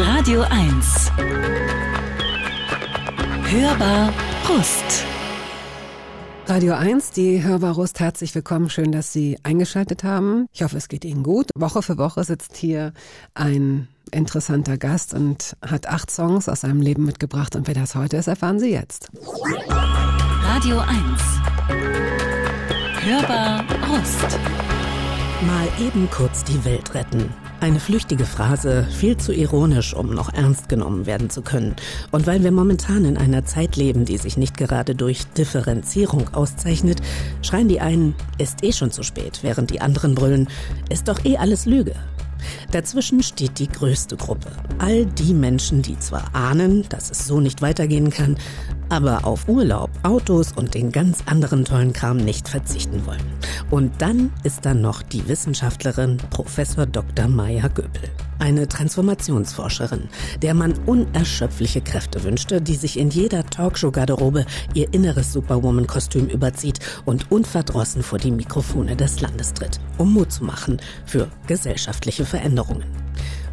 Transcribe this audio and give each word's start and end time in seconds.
Radio 0.00 0.42
1. 0.42 1.10
Hörbar 3.50 4.12
Brust. 4.44 5.04
Radio 6.46 6.74
1, 6.74 7.10
die 7.10 7.42
Hörbarust, 7.42 7.98
herzlich 7.98 8.32
willkommen. 8.32 8.70
Schön, 8.70 8.92
dass 8.92 9.12
Sie 9.12 9.38
eingeschaltet 9.42 10.04
haben. 10.04 10.46
Ich 10.52 10.62
hoffe, 10.62 10.76
es 10.76 10.88
geht 10.88 11.04
Ihnen 11.04 11.24
gut. 11.24 11.50
Woche 11.56 11.82
für 11.82 11.98
Woche 11.98 12.22
sitzt 12.22 12.56
hier 12.56 12.92
ein 13.34 13.88
interessanter 14.12 14.78
Gast 14.78 15.14
und 15.14 15.56
hat 15.66 15.88
acht 15.88 16.12
Songs 16.12 16.48
aus 16.48 16.60
seinem 16.60 16.80
Leben 16.80 17.04
mitgebracht. 17.04 17.56
Und 17.56 17.66
wer 17.66 17.74
das 17.74 17.96
heute 17.96 18.18
ist, 18.18 18.28
erfahren 18.28 18.60
Sie 18.60 18.70
jetzt. 18.70 19.10
Radio 20.44 20.78
1. 20.78 20.90
Hörbar 23.04 23.64
Brust. 23.66 24.38
Mal 25.44 25.68
eben 25.84 26.08
kurz 26.10 26.44
die 26.44 26.64
Welt 26.64 26.94
retten. 26.94 27.47
Eine 27.60 27.80
flüchtige 27.80 28.24
Phrase, 28.24 28.86
viel 28.88 29.16
zu 29.16 29.32
ironisch, 29.32 29.92
um 29.92 30.14
noch 30.14 30.32
ernst 30.32 30.68
genommen 30.68 31.06
werden 31.06 31.28
zu 31.28 31.42
können. 31.42 31.74
Und 32.12 32.28
weil 32.28 32.44
wir 32.44 32.52
momentan 32.52 33.04
in 33.04 33.16
einer 33.16 33.44
Zeit 33.46 33.74
leben, 33.74 34.04
die 34.04 34.16
sich 34.16 34.36
nicht 34.36 34.56
gerade 34.56 34.94
durch 34.94 35.26
Differenzierung 35.36 36.32
auszeichnet, 36.34 37.00
schreien 37.42 37.66
die 37.66 37.80
einen, 37.80 38.14
ist 38.38 38.62
eh 38.62 38.72
schon 38.72 38.92
zu 38.92 39.02
spät, 39.02 39.40
während 39.42 39.70
die 39.70 39.80
anderen 39.80 40.14
brüllen, 40.14 40.46
ist 40.88 41.08
doch 41.08 41.24
eh 41.24 41.36
alles 41.36 41.66
Lüge. 41.66 41.96
Dazwischen 42.70 43.22
steht 43.22 43.58
die 43.58 43.68
größte 43.68 44.16
Gruppe. 44.16 44.50
All 44.78 45.06
die 45.06 45.34
Menschen, 45.34 45.82
die 45.82 45.98
zwar 45.98 46.34
ahnen, 46.34 46.88
dass 46.88 47.10
es 47.10 47.26
so 47.26 47.40
nicht 47.40 47.62
weitergehen 47.62 48.10
kann, 48.10 48.36
aber 48.88 49.24
auf 49.24 49.48
Urlaub, 49.48 49.90
Autos 50.02 50.52
und 50.52 50.74
den 50.74 50.92
ganz 50.92 51.22
anderen 51.26 51.64
tollen 51.64 51.92
Kram 51.92 52.16
nicht 52.16 52.48
verzichten 52.48 53.04
wollen. 53.06 53.20
Und 53.70 53.92
dann 54.00 54.32
ist 54.44 54.64
da 54.64 54.74
noch 54.74 55.02
die 55.02 55.26
Wissenschaftlerin 55.28 56.18
Professor 56.30 56.86
Dr. 56.86 57.28
Maya 57.28 57.68
Göbel. 57.68 58.10
Eine 58.38 58.68
Transformationsforscherin, 58.68 60.08
der 60.42 60.54
man 60.54 60.74
unerschöpfliche 60.86 61.80
Kräfte 61.80 62.22
wünschte, 62.22 62.62
die 62.62 62.76
sich 62.76 62.98
in 62.98 63.10
jeder 63.10 63.44
Talkshow-Garderobe 63.44 64.46
ihr 64.74 64.92
inneres 64.94 65.32
Superwoman-Kostüm 65.32 66.28
überzieht 66.28 66.78
und 67.04 67.32
unverdrossen 67.32 68.02
vor 68.02 68.18
die 68.18 68.30
Mikrofone 68.30 68.94
des 68.94 69.20
Landes 69.20 69.54
tritt, 69.54 69.80
um 69.98 70.12
Mut 70.12 70.30
zu 70.30 70.44
machen 70.44 70.80
für 71.04 71.28
gesellschaftliche 71.48 72.24
Veränderungen. 72.24 72.84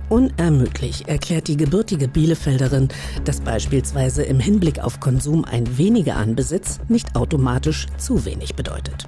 Unermüdlich 0.08 1.08
erklärt 1.08 1.48
die 1.48 1.58
gebürtige 1.58 2.08
Bielefelderin, 2.08 2.90
dass 3.24 3.42
beispielsweise 3.42 4.22
im 4.22 4.40
Hinblick 4.40 4.80
auf 4.80 5.00
Konsum 5.00 5.46
ein 5.46 5.80
weniger 5.80 6.16
an 6.16 6.36
Besitz 6.36 6.80
nicht 6.90 7.16
automatisch 7.16 7.88
zu 7.98 8.24
wenig 8.24 8.56
bedeutet. 8.56 9.08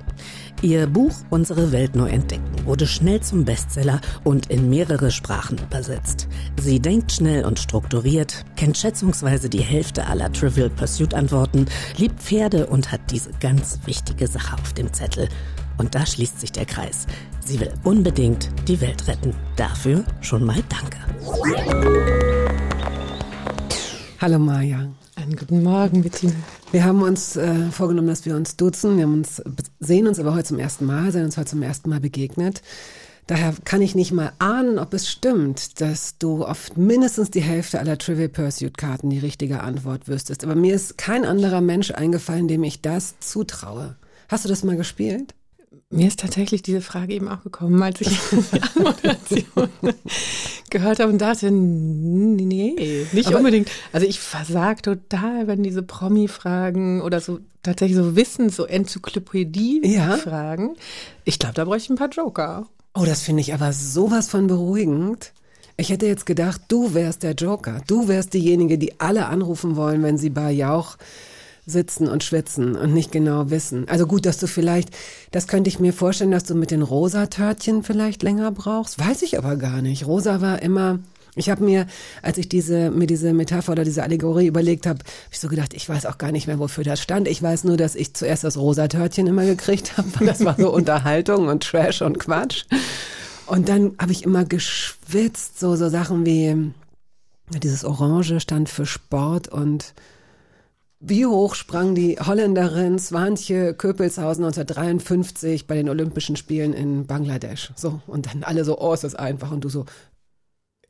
Ihr 0.63 0.87
Buch 0.87 1.13
Unsere 1.29 1.71
Welt 1.71 1.95
neu 1.95 2.09
entdecken 2.09 2.65
wurde 2.65 2.87
schnell 2.87 3.21
zum 3.21 3.45
Bestseller 3.45 4.01
und 4.23 4.47
in 4.47 4.69
mehrere 4.69 5.11
Sprachen 5.11 5.59
übersetzt. 5.59 6.27
Sie 6.59 6.79
denkt 6.79 7.11
schnell 7.11 7.45
und 7.45 7.59
strukturiert, 7.59 8.43
kennt 8.55 8.75
schätzungsweise 8.75 9.49
die 9.49 9.61
Hälfte 9.61 10.07
aller 10.07 10.31
Trivial 10.31 10.69
Pursuit 10.71 11.13
Antworten, 11.13 11.67
liebt 11.97 12.19
Pferde 12.19 12.65
und 12.65 12.91
hat 12.91 13.01
diese 13.11 13.29
ganz 13.39 13.79
wichtige 13.85 14.27
Sache 14.27 14.55
auf 14.55 14.73
dem 14.73 14.91
Zettel. 14.91 15.29
Und 15.77 15.93
da 15.93 16.05
schließt 16.05 16.39
sich 16.39 16.51
der 16.51 16.65
Kreis. 16.65 17.05
Sie 17.45 17.59
will 17.59 17.71
unbedingt 17.83 18.49
die 18.67 18.81
Welt 18.81 19.07
retten. 19.07 19.35
Dafür 19.55 20.03
schon 20.21 20.43
mal 20.43 20.63
Danke. 20.69 20.97
Hallo 24.19 24.39
Maja. 24.39 24.89
Einen 25.27 25.35
guten 25.35 25.61
Morgen, 25.61 26.03
Bettina. 26.03 26.31
Wir 26.71 26.85
haben 26.85 27.01
uns 27.01 27.35
äh, 27.35 27.69
vorgenommen, 27.69 28.07
dass 28.07 28.25
wir 28.25 28.33
uns 28.37 28.55
duzen. 28.55 28.95
Wir 28.95 29.03
haben 29.03 29.15
uns, 29.15 29.41
sehen 29.81 30.07
uns 30.07 30.19
aber 30.19 30.33
heute 30.33 30.45
zum 30.45 30.57
ersten 30.57 30.85
Mal, 30.85 31.11
sind 31.11 31.25
uns 31.25 31.35
heute 31.35 31.49
zum 31.49 31.61
ersten 31.63 31.89
Mal 31.89 31.99
begegnet. 31.99 32.61
Daher 33.25 33.53
kann 33.65 33.81
ich 33.81 33.93
nicht 33.93 34.13
mal 34.13 34.31
ahnen, 34.39 34.79
ob 34.79 34.93
es 34.93 35.09
stimmt, 35.09 35.81
dass 35.81 36.17
du 36.17 36.45
auf 36.45 36.77
mindestens 36.77 37.29
die 37.29 37.41
Hälfte 37.41 37.77
aller 37.81 37.97
Trivial 37.97 38.29
Pursuit 38.29 38.77
Karten 38.77 39.09
die 39.09 39.19
richtige 39.19 39.59
Antwort 39.59 40.07
wüsstest. 40.07 40.45
Aber 40.45 40.55
mir 40.55 40.73
ist 40.73 40.97
kein 40.97 41.25
anderer 41.25 41.59
Mensch 41.59 41.91
eingefallen, 41.91 42.47
dem 42.47 42.63
ich 42.63 42.81
das 42.81 43.19
zutraue. 43.19 43.97
Hast 44.29 44.45
du 44.45 44.49
das 44.49 44.63
mal 44.63 44.77
gespielt? 44.77 45.35
Mir 45.89 46.07
ist 46.07 46.19
tatsächlich 46.19 46.61
diese 46.61 46.81
Frage 46.81 47.13
eben 47.13 47.27
auch 47.27 47.43
gekommen, 47.43 47.81
als 47.81 48.01
ich 48.01 48.07
die 48.53 48.61
Anmoderation 48.61 49.69
gehört 50.69 50.99
habe 50.99 51.11
und 51.11 51.19
dachte, 51.19 51.51
nee, 51.51 53.05
nicht 53.13 53.27
Aber 53.27 53.37
unbedingt. 53.37 53.69
Also 53.91 54.05
ich 54.05 54.19
versag 54.19 54.83
total, 54.83 55.47
wenn 55.47 55.63
diese 55.63 55.83
Promi-Fragen 55.83 57.01
oder 57.01 57.21
so 57.21 57.39
tatsächlich 57.63 57.97
so 57.97 58.15
Wissens-, 58.15 58.55
so 58.55 58.65
Enzyklopädie-Fragen. 58.65 60.69
Ja? 60.69 60.75
Ich 61.25 61.39
glaube, 61.39 61.55
da 61.55 61.65
bräuchte 61.65 61.85
ich 61.85 61.89
ein 61.91 61.97
paar 61.97 62.09
Joker. 62.09 62.67
Oh, 62.93 63.05
das 63.05 63.21
finde 63.21 63.41
ich 63.41 63.53
aber 63.53 63.73
sowas 63.73 64.29
von 64.29 64.47
beruhigend. 64.47 65.33
Ich 65.77 65.89
hätte 65.89 66.07
jetzt 66.07 66.25
gedacht, 66.25 66.61
du 66.69 66.93
wärst 66.93 67.23
der 67.23 67.33
Joker. 67.33 67.81
Du 67.87 68.07
wärst 68.07 68.33
diejenige, 68.33 68.77
die 68.77 68.99
alle 68.99 69.27
anrufen 69.27 69.75
wollen, 69.75 70.01
wenn 70.01 70.17
sie 70.17 70.31
bei 70.31 70.51
Jauch 70.51 70.97
sitzen 71.67 72.07
und 72.07 72.23
schwitzen 72.23 72.75
und 72.75 72.93
nicht 72.93 73.11
genau 73.11 73.49
wissen. 73.51 73.87
Also 73.89 74.07
gut, 74.07 74.25
dass 74.25 74.37
du 74.37 74.47
vielleicht, 74.47 74.89
das 75.31 75.47
könnte 75.47 75.67
ich 75.67 75.79
mir 75.79 75.93
vorstellen, 75.93 76.31
dass 76.31 76.45
du 76.45 76.55
mit 76.55 76.71
den 76.71 76.81
Rosa-Törtchen 76.81 77.83
vielleicht 77.83 78.23
länger 78.23 78.51
brauchst. 78.51 78.97
Weiß 78.97 79.21
ich 79.21 79.37
aber 79.37 79.57
gar 79.57 79.81
nicht. 79.81 80.07
Rosa 80.07 80.39
war 80.39 80.61
immer, 80.61 80.99
ich 81.35 81.49
habe 81.49 81.63
mir, 81.63 81.85
als 82.21 82.37
ich 82.37 82.47
diese, 82.47 82.89
mir 82.89 83.05
diese 83.05 83.33
Metapher 83.33 83.73
oder 83.73 83.83
diese 83.83 84.01
Allegorie 84.01 84.47
überlegt 84.47 84.87
habe, 84.87 84.99
habe 84.99 85.09
ich 85.31 85.39
so 85.39 85.49
gedacht, 85.49 85.73
ich 85.73 85.87
weiß 85.87 86.05
auch 86.05 86.17
gar 86.17 86.31
nicht 86.31 86.47
mehr, 86.47 86.57
wofür 86.57 86.85
das 86.85 87.01
stand. 87.01 87.27
Ich 87.27 87.43
weiß 87.43 87.65
nur, 87.65 87.75
dass 87.75 87.95
ich 87.95 88.13
zuerst 88.13 88.45
das 88.45 88.57
Rosa-Törtchen 88.57 89.27
immer 89.27 89.45
gekriegt 89.45 89.97
habe. 89.97 90.25
Das 90.25 90.43
war 90.45 90.55
so 90.57 90.73
Unterhaltung 90.73 91.49
und 91.49 91.63
Trash 91.63 92.01
und 92.01 92.17
Quatsch. 92.17 92.63
Und 93.45 93.67
dann 93.67 93.93
habe 93.99 94.13
ich 94.13 94.23
immer 94.23 94.45
geschwitzt, 94.45 95.59
so, 95.59 95.75
so 95.75 95.89
Sachen 95.89 96.25
wie, 96.25 96.71
dieses 97.61 97.83
Orange 97.83 98.39
stand 98.39 98.69
für 98.69 98.85
Sport 98.85 99.49
und 99.49 99.93
wie 100.99 101.25
hoch 101.25 101.53
sprang 101.53 101.93
die 101.93 102.17
Holländerin 102.19 102.97
Swantje 102.97 103.73
Köpelshausen 103.73 104.43
1953 104.43 105.67
bei 105.67 105.75
den 105.75 105.89
Olympischen 105.89 106.35
Spielen 106.35 106.73
in 106.73 107.05
Bangladesch? 107.05 107.71
So, 107.75 108.01
und 108.07 108.25
dann 108.25 108.43
alle 108.43 108.65
so, 108.65 108.79
oh, 108.79 108.93
ist 108.93 109.03
das 109.03 109.13
einfach. 109.13 109.51
Und 109.51 109.63
du 109.63 109.69
so, 109.69 109.85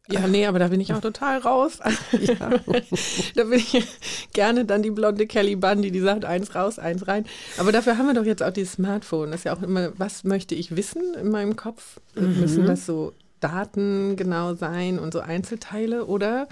ja, 0.10 0.26
nee, 0.26 0.46
aber 0.46 0.60
da 0.60 0.70
bin 0.70 0.80
ich 0.80 0.94
auch 0.94 1.02
total 1.02 1.40
raus. 1.40 1.80
Ja. 2.20 2.50
da 3.36 3.44
bin 3.44 3.60
ich 3.60 3.86
gerne 4.34 4.66
dann 4.66 4.82
die 4.82 4.92
blonde 4.92 5.28
Kelly 5.28 5.56
Bundy, 5.56 5.92
die 5.92 6.00
sagt 6.00 6.26
eins 6.26 6.56
raus, 6.56 6.80
eins 6.80 7.08
rein. 7.08 7.26
Aber 7.58 7.72
dafür 7.72 7.98
haben 7.98 8.08
wir 8.08 8.14
doch 8.14 8.26
jetzt 8.26 8.42
auch 8.42 8.52
dieses 8.52 8.74
Smartphone. 8.74 9.32
Das 9.32 9.42
ist 9.42 9.44
ja 9.44 9.56
auch 9.56 9.62
immer, 9.62 9.92
was 9.98 10.24
möchte 10.24 10.56
ich 10.56 10.76
wissen 10.76 11.02
in 11.20 11.30
meinem 11.30 11.56
Kopf? 11.56 12.00
Mhm. 12.16 12.40
Müssen 12.40 12.66
das 12.66 12.86
so 12.86 13.14
Daten 13.40 14.16
genau 14.16 14.56
sein 14.56 15.00
und 15.00 15.14
so 15.14 15.20
Einzelteile 15.20 16.06
oder 16.06 16.48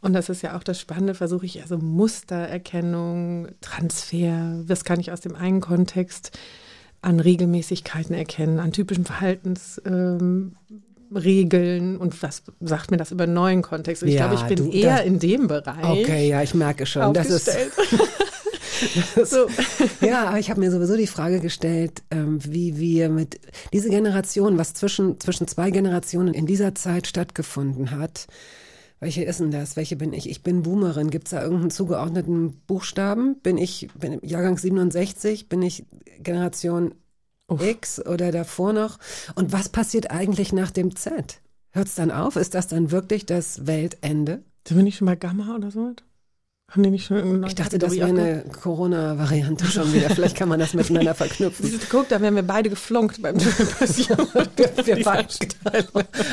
und 0.00 0.12
das 0.12 0.28
ist 0.28 0.42
ja 0.42 0.56
auch 0.56 0.62
das 0.62 0.80
Spannende, 0.80 1.14
versuche 1.14 1.46
ich 1.46 1.62
also 1.62 1.78
Mustererkennung, 1.78 3.48
Transfer, 3.60 4.62
was 4.66 4.84
kann 4.84 5.00
ich 5.00 5.12
aus 5.12 5.20
dem 5.20 5.34
einen 5.34 5.60
Kontext 5.60 6.38
an 7.02 7.20
Regelmäßigkeiten 7.20 8.14
erkennen, 8.14 8.60
an 8.60 8.72
typischen 8.72 9.04
Verhaltensregeln 9.04 10.54
ähm, 11.94 12.00
und 12.00 12.22
was 12.22 12.42
sagt 12.60 12.90
mir 12.90 12.96
das 12.96 13.10
über 13.10 13.26
neuen 13.26 13.62
Kontext? 13.62 14.02
Und 14.02 14.08
ich 14.08 14.16
ja, 14.16 14.28
glaube, 14.28 14.42
ich 14.42 14.54
bin 14.54 14.70
du, 14.70 14.76
eher 14.76 14.98
das, 14.98 15.06
in 15.06 15.18
dem 15.18 15.46
Bereich. 15.46 15.84
Okay, 15.84 16.28
ja, 16.28 16.42
ich 16.42 16.54
merke 16.54 16.86
schon. 16.86 17.14
Das 17.14 17.30
ist, 17.30 17.50
das, 19.14 19.30
so. 19.30 19.46
Ja, 20.00 20.28
aber 20.28 20.38
ich 20.38 20.50
habe 20.50 20.60
mir 20.60 20.70
sowieso 20.70 20.96
die 20.96 21.06
Frage 21.06 21.40
gestellt, 21.40 22.02
ähm, 22.10 22.38
wie 22.44 22.78
wir 22.78 23.08
mit 23.08 23.40
dieser 23.72 23.90
Generation, 23.90 24.58
was 24.58 24.74
zwischen, 24.74 25.20
zwischen 25.20 25.46
zwei 25.46 25.70
Generationen 25.70 26.34
in 26.34 26.46
dieser 26.46 26.74
Zeit 26.74 27.06
stattgefunden 27.06 27.90
hat, 27.90 28.26
welche 29.00 29.24
ist 29.24 29.40
denn 29.40 29.50
das? 29.50 29.76
Welche 29.76 29.96
bin 29.96 30.12
ich? 30.12 30.28
Ich 30.28 30.42
bin 30.42 30.62
Boomerin. 30.62 31.10
Gibt 31.10 31.26
es 31.26 31.30
da 31.30 31.42
irgendeinen 31.42 31.70
zugeordneten 31.70 32.60
Buchstaben? 32.66 33.40
Bin 33.40 33.56
ich 33.56 33.88
bin 33.98 34.20
Jahrgang 34.22 34.58
67? 34.58 35.48
Bin 35.48 35.62
ich 35.62 35.86
Generation 36.22 36.94
Uff. 37.48 37.66
X 37.66 38.04
oder 38.04 38.30
davor 38.30 38.74
noch? 38.74 38.98
Und 39.34 39.52
was 39.52 39.70
passiert 39.70 40.10
eigentlich 40.10 40.52
nach 40.52 40.70
dem 40.70 40.94
Z? 40.94 41.40
Hört 41.70 41.88
es 41.88 41.94
dann 41.94 42.10
auf? 42.10 42.36
Ist 42.36 42.54
das 42.54 42.68
dann 42.68 42.90
wirklich 42.90 43.24
das 43.24 43.66
Weltende? 43.66 44.44
Sind 44.68 44.76
wir 44.76 44.84
nicht 44.84 44.98
schon 44.98 45.06
bei 45.06 45.16
Gamma 45.16 45.56
oder 45.56 45.70
so? 45.70 45.94
Haben 46.70 46.84
die 46.84 46.90
nicht 46.90 47.06
schon 47.06 47.44
ich 47.44 47.56
dachte, 47.56 47.80
das 47.80 47.96
wäre 47.96 48.08
eine 48.08 48.44
Corona-Variante 48.62 49.66
schon 49.66 49.92
wieder. 49.92 50.08
Vielleicht 50.10 50.36
kann 50.36 50.48
man 50.48 50.60
das 50.60 50.72
miteinander 50.72 51.14
verknüpfen. 51.16 51.80
Guck, 51.90 52.08
da 52.08 52.20
wären 52.20 52.36
wir 52.36 52.44
beide 52.44 52.70
geflunkt 52.70 53.20
beim 53.20 53.38
Triple 53.38 53.66
wir 54.86 54.86
wir 54.86 55.04
beide. 55.04 55.26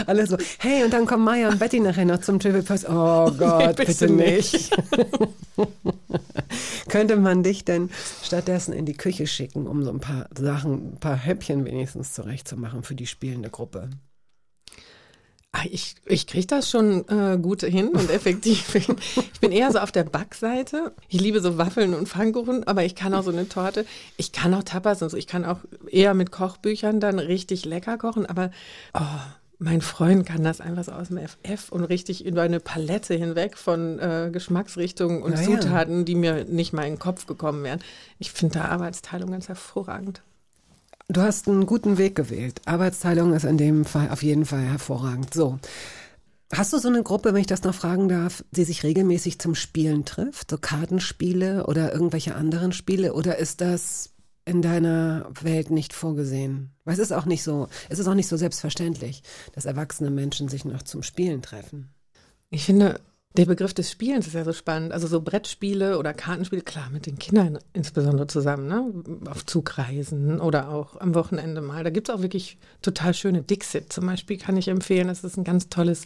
Alle 0.06 0.28
so, 0.28 0.38
hey, 0.60 0.84
und 0.84 0.94
dann 0.94 1.08
kommen 1.08 1.24
Maya 1.24 1.50
und 1.50 1.58
Betty 1.58 1.80
nachher 1.80 2.06
noch 2.06 2.22
zum 2.22 2.40
Triple 2.40 2.62
Pass. 2.62 2.86
Oh 2.88 3.32
Gott, 3.38 3.80
nee, 3.80 3.86
bitte 3.86 4.12
nicht. 4.12 4.78
Könnte 6.88 7.16
man 7.16 7.42
dich 7.42 7.66
denn 7.66 7.90
stattdessen 8.22 8.74
in 8.74 8.86
die 8.86 8.94
Küche 8.94 9.26
schicken, 9.26 9.66
um 9.66 9.84
so 9.84 9.90
ein 9.90 10.00
paar 10.00 10.30
Sachen, 10.38 10.94
ein 10.94 11.00
paar 11.00 11.18
Häppchen 11.18 11.66
wenigstens 11.66 12.14
zurechtzumachen 12.14 12.84
für 12.84 12.94
die 12.94 13.08
spielende 13.08 13.50
Gruppe? 13.50 13.90
Ah, 15.60 15.66
ich, 15.72 15.96
ich 16.06 16.28
kriege 16.28 16.46
das 16.46 16.70
schon 16.70 17.08
äh, 17.10 17.40
gut 17.42 17.62
hin 17.62 17.90
und 17.90 18.12
effektiv 18.12 18.74
hin. 18.74 18.96
Ich 19.34 19.40
bin 19.40 19.52
eher 19.52 19.72
so 19.72 19.80
auf 19.80 19.92
der 19.92 20.04
Backseite. 20.04 20.94
Ich 21.10 21.22
liebe 21.22 21.42
so 21.42 21.58
Waffeln 21.58 21.94
und 21.94 22.08
Pfannkuchen, 22.08 22.66
aber 22.66 22.84
ich 22.84 22.96
kann 22.96 23.14
auch 23.14 23.24
so 23.24 23.32
eine 23.32 23.48
Torte. 23.48 23.86
Ich 24.18 24.32
kann 24.32 24.54
auch 24.54 24.64
Tapas 24.64 25.02
und 25.02 25.10
so. 25.10 25.18
Ich 25.18 25.28
kann 25.28 25.46
auch 25.46 25.60
eher 25.90 26.14
mit 26.14 26.32
Kochbüchern 26.32 27.00
dann 27.00 27.20
richtig 27.20 27.66
lecker 27.66 27.98
kochen, 27.98 28.26
aber 28.26 28.52
oh, 28.94 29.02
mein 29.60 29.82
Freund 29.82 30.26
kann 30.26 30.44
das 30.44 30.62
einfach 30.62 30.84
so 30.84 30.92
aus 30.92 31.08
dem 31.08 31.18
FF 31.20 31.72
und 31.72 31.84
richtig 31.86 32.26
über 32.26 32.44
eine 32.44 32.60
Palette 32.60 33.16
hinweg 33.16 33.58
von 33.58 34.00
äh, 34.00 34.30
Geschmacksrichtungen 34.32 35.24
und 35.24 35.34
Naja. 35.34 35.60
Zutaten, 35.60 36.06
die 36.06 36.16
mir 36.16 36.46
nicht 36.46 36.74
mal 36.74 36.84
in 36.84 36.94
den 36.94 37.00
Kopf 37.00 37.26
gekommen 37.26 37.64
wären. 37.64 37.80
Ich 38.20 38.32
finde 38.32 38.60
da 38.60 38.66
Arbeitsteilung 38.66 39.32
ganz 39.32 39.48
hervorragend. 39.48 40.22
Du 41.10 41.22
hast 41.22 41.48
einen 41.48 41.66
guten 41.66 41.98
Weg 41.98 42.16
gewählt. 42.16 42.62
Arbeitsteilung 42.66 43.34
ist 43.34 43.46
in 43.46 43.58
dem 43.58 43.86
Fall 43.86 44.10
auf 44.10 44.24
jeden 44.24 44.46
Fall 44.46 44.64
hervorragend. 44.64 45.34
So. 45.34 45.58
Hast 46.52 46.74
du 46.74 46.80
so 46.80 46.90
eine 46.90 47.02
Gruppe, 47.02 47.34
wenn 47.34 47.40
ich 47.40 47.48
das 47.48 47.64
noch 47.64 47.74
fragen 47.74 48.10
darf, 48.10 48.44
die 48.52 48.66
sich 48.66 48.84
regelmäßig 48.84 49.40
zum 49.40 49.56
Spielen 49.56 50.04
trifft? 50.04 50.52
So 50.52 50.58
Kartenspiele 50.58 51.66
oder 51.66 51.94
irgendwelche 51.94 52.36
anderen 52.36 52.74
Spiele? 52.74 53.14
Oder 53.14 53.38
ist 53.38 53.62
das 53.62 54.16
in 54.44 54.62
deiner 54.62 55.30
Welt 55.42 55.72
nicht 55.72 55.94
vorgesehen? 55.94 56.72
Weil 56.84 56.96
es 56.96 57.00
ist 57.00 57.14
auch 57.14 57.26
nicht 57.26 57.44
so, 57.44 57.70
es 57.88 58.00
ist 58.00 58.08
auch 58.08 58.14
nicht 58.14 58.28
so 58.28 58.36
selbstverständlich, 58.36 59.24
dass 59.54 59.66
erwachsene 59.66 60.10
Menschen 60.10 60.50
sich 60.50 60.66
noch 60.66 60.84
zum 60.84 61.04
Spielen 61.04 61.42
treffen. 61.42 61.90
Ich 62.50 62.66
finde, 62.66 63.00
der 63.38 63.46
Begriff 63.46 63.74
des 63.74 63.92
Spielens 63.92 64.26
ist 64.26 64.34
ja 64.34 64.44
so 64.44 64.52
spannend. 64.52 64.92
Also 64.92 65.08
so 65.08 65.22
Brettspiele 65.22 66.00
oder 66.00 66.14
Kartenspiele, 66.14 66.64
klar, 66.64 66.90
mit 66.92 67.06
den 67.06 67.20
Kindern 67.20 67.60
insbesondere 67.74 68.26
zusammen, 68.26 68.68
ne? 68.68 69.30
Auf 69.30 69.46
Zugreisen 69.46 70.42
oder 70.42 70.70
auch 70.70 71.00
am 71.00 71.14
Wochenende 71.14 71.62
mal. 71.62 71.84
Da 71.84 71.92
gibt 71.92 72.10
es 72.10 72.16
auch 72.16 72.22
wirklich 72.24 72.58
total 72.82 73.14
schöne 73.14 73.44
Dixit 73.44 73.94
zum 73.94 74.08
Beispiel, 74.08 74.38
kann 74.38 74.58
ich 74.58 74.68
empfehlen. 74.68 75.08
Das 75.08 75.24
ist 75.24 75.38
ein 75.38 75.44
ganz 75.44 75.70
tolles 75.70 76.06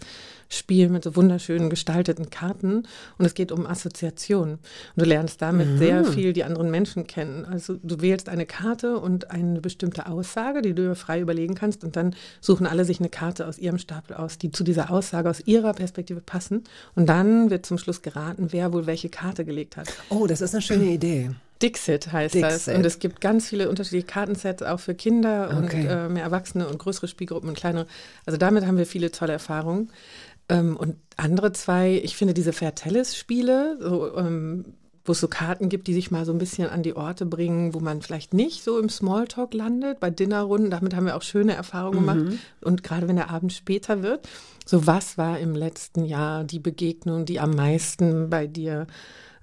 Spiel 0.49 0.89
mit 0.89 1.05
so 1.05 1.15
wunderschönen 1.15 1.69
gestalteten 1.69 2.29
Karten. 2.29 2.83
Und 3.17 3.25
es 3.25 3.33
geht 3.33 3.53
um 3.53 3.65
Assoziation. 3.65 4.51
Und 4.51 4.59
du 4.95 5.05
lernst 5.05 5.41
damit 5.41 5.77
sehr 5.77 6.03
viel 6.03 6.33
die 6.33 6.43
anderen 6.43 6.69
Menschen 6.69 7.07
kennen. 7.07 7.45
Also 7.45 7.77
du 7.81 8.01
wählst 8.01 8.27
eine 8.27 8.45
Karte 8.45 8.97
und 8.97 9.31
eine 9.31 9.61
bestimmte 9.61 10.07
Aussage, 10.07 10.61
die 10.61 10.75
du 10.75 10.93
frei 10.95 11.21
überlegen 11.21 11.55
kannst. 11.55 11.85
Und 11.85 11.95
dann 11.95 12.13
suchen 12.41 12.67
alle 12.67 12.83
sich 12.83 12.99
eine 12.99 13.09
Karte 13.09 13.47
aus 13.47 13.57
ihrem 13.57 13.77
Stapel 13.77 14.17
aus, 14.17 14.37
die 14.37 14.51
zu 14.51 14.65
dieser 14.65 14.91
Aussage 14.91 15.29
aus 15.29 15.39
ihrer 15.45 15.71
Perspektive 15.71 16.19
passen. 16.19 16.65
Und 16.93 17.07
dann 17.21 17.49
wird 17.49 17.65
zum 17.65 17.77
Schluss 17.77 18.01
geraten, 18.01 18.47
wer 18.51 18.73
wohl 18.73 18.85
welche 18.87 19.09
Karte 19.09 19.45
gelegt 19.45 19.77
hat. 19.77 19.87
Oh, 20.09 20.27
das 20.27 20.41
ist 20.41 20.53
eine 20.53 20.61
schöne 20.61 20.85
Idee. 20.85 21.31
Dixit 21.61 22.11
heißt 22.11 22.35
das. 22.35 22.65
Dixit. 22.65 22.75
Und 22.75 22.85
es 22.85 22.97
gibt 22.99 23.21
ganz 23.21 23.47
viele 23.47 23.69
unterschiedliche 23.69 24.07
Kartensets 24.07 24.63
auch 24.63 24.79
für 24.79 24.95
Kinder 24.95 25.55
und 25.55 25.65
Okay. 25.65 25.85
äh, 25.85 26.09
mehr 26.09 26.23
Erwachsene 26.23 26.67
und 26.67 26.79
größere 26.79 27.07
Spielgruppen 27.07 27.49
und 27.49 27.55
kleinere. 27.55 27.85
Also 28.25 28.37
damit 28.37 28.65
haben 28.65 28.77
wir 28.77 28.87
viele 28.87 29.11
tolle 29.11 29.33
Erfahrungen. 29.33 29.91
Ähm, 30.49 30.75
und 30.75 30.95
andere 31.17 31.51
zwei, 31.53 32.01
ich 32.03 32.15
finde 32.17 32.33
diese 32.33 32.51
Fairtellis-Spiele, 32.51 33.77
so, 33.79 34.17
ähm, 34.17 34.65
wo 35.05 35.13
es 35.13 35.19
so 35.19 35.27
Karten 35.27 35.69
gibt, 35.69 35.87
die 35.87 35.93
sich 35.93 36.11
mal 36.11 36.25
so 36.25 36.31
ein 36.31 36.37
bisschen 36.37 36.69
an 36.69 36.83
die 36.83 36.95
Orte 36.95 37.25
bringen, 37.25 37.73
wo 37.73 37.79
man 37.79 38.01
vielleicht 38.01 38.33
nicht 38.33 38.63
so 38.63 38.77
im 38.79 38.89
Smalltalk 38.89 39.53
landet, 39.53 39.99
bei 39.99 40.09
Dinnerrunden. 40.09 40.69
Damit 40.69 40.95
haben 40.95 41.05
wir 41.05 41.15
auch 41.15 41.23
schöne 41.23 41.55
Erfahrungen 41.55 41.99
gemacht. 41.99 42.39
Und 42.61 42.83
gerade 42.83 43.07
wenn 43.07 43.15
der 43.15 43.31
Abend 43.31 43.51
später 43.53 44.03
wird, 44.03 44.27
so 44.65 44.85
was 44.85 45.17
war 45.17 45.39
im 45.39 45.55
letzten 45.55 46.05
Jahr 46.05 46.43
die 46.43 46.59
Begegnung, 46.59 47.25
die 47.25 47.39
am 47.39 47.51
meisten 47.51 48.29
bei 48.29 48.45
dir 48.47 48.85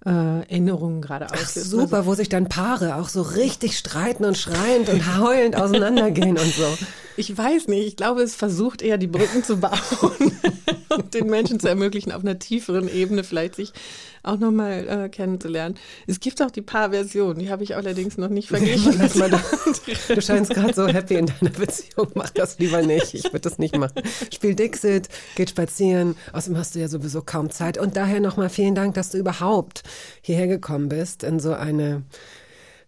äh, 0.06 0.10
Erinnerungen 0.10 1.02
gerade 1.02 1.26
Ach, 1.30 1.42
auslöst? 1.42 1.70
super, 1.70 2.06
wo 2.06 2.14
sich 2.14 2.28
dann 2.28 2.48
Paare 2.48 2.94
auch 2.96 3.08
so 3.08 3.22
richtig 3.22 3.76
streiten 3.76 4.24
und 4.24 4.38
schreiend 4.38 4.88
und 4.88 5.18
heulend 5.18 5.56
auseinandergehen 5.56 6.38
und 6.38 6.54
so. 6.54 6.78
Ich 7.18 7.36
weiß 7.36 7.66
nicht. 7.66 7.84
Ich 7.84 7.96
glaube, 7.96 8.22
es 8.22 8.36
versucht 8.36 8.80
eher 8.80 8.96
die 8.96 9.08
Brücken 9.08 9.42
zu 9.42 9.58
bauen 9.58 9.72
und 10.88 11.14
den 11.14 11.26
Menschen 11.26 11.58
zu 11.58 11.68
ermöglichen, 11.68 12.12
auf 12.12 12.22
einer 12.22 12.38
tieferen 12.38 12.88
Ebene 12.88 13.24
vielleicht 13.24 13.56
sich 13.56 13.72
auch 14.22 14.38
nochmal 14.38 14.86
äh, 14.88 15.08
kennenzulernen. 15.08 15.74
Es 16.06 16.20
gibt 16.20 16.40
auch 16.40 16.50
die 16.52 16.62
Paar-Version, 16.62 17.38
die 17.38 17.50
habe 17.50 17.64
ich 17.64 17.74
allerdings 17.74 18.18
noch 18.18 18.28
nicht 18.28 18.48
verglichen. 18.48 18.98
Du 20.08 20.20
scheinst 20.20 20.54
gerade 20.54 20.74
so 20.74 20.86
happy 20.86 21.14
in 21.14 21.26
deiner 21.26 21.50
Beziehung. 21.50 22.08
Mach 22.14 22.30
das 22.30 22.58
lieber 22.58 22.82
nicht. 22.82 23.14
Ich 23.14 23.24
würde 23.24 23.40
das 23.40 23.58
nicht 23.58 23.76
machen. 23.76 24.02
Spiel 24.32 24.54
Dixit, 24.54 25.08
geht 25.34 25.50
spazieren. 25.50 26.14
Außerdem 26.32 26.58
hast 26.58 26.74
du 26.74 26.78
ja 26.78 26.88
sowieso 26.88 27.22
kaum 27.22 27.50
Zeit. 27.50 27.78
Und 27.78 27.96
daher 27.96 28.20
nochmal 28.20 28.48
vielen 28.48 28.74
Dank, 28.74 28.94
dass 28.94 29.10
du 29.10 29.18
überhaupt 29.18 29.82
hierher 30.20 30.46
gekommen 30.46 30.88
bist 30.88 31.24
in 31.24 31.40
so 31.40 31.52
eine 31.52 32.02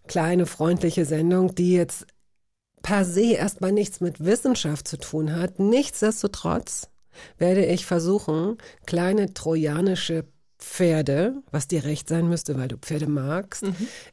kleine, 0.07 0.45
freundliche 0.45 1.05
Sendung, 1.05 1.55
die 1.55 1.73
jetzt 1.73 2.05
per 2.81 3.05
se 3.05 3.33
erstmal 3.33 3.71
nichts 3.71 4.01
mit 4.01 4.23
Wissenschaft 4.23 4.87
zu 4.87 4.97
tun 4.97 5.35
hat. 5.35 5.59
Nichtsdestotrotz 5.59 6.89
werde 7.37 7.65
ich 7.65 7.85
versuchen, 7.85 8.57
kleine 8.85 9.33
trojanische 9.33 10.25
Pferde, 10.57 11.41
was 11.51 11.67
dir 11.67 11.83
recht 11.83 12.07
sein 12.07 12.29
müsste, 12.29 12.57
weil 12.57 12.67
du 12.67 12.77
Pferde 12.77 13.07
magst, 13.07 13.63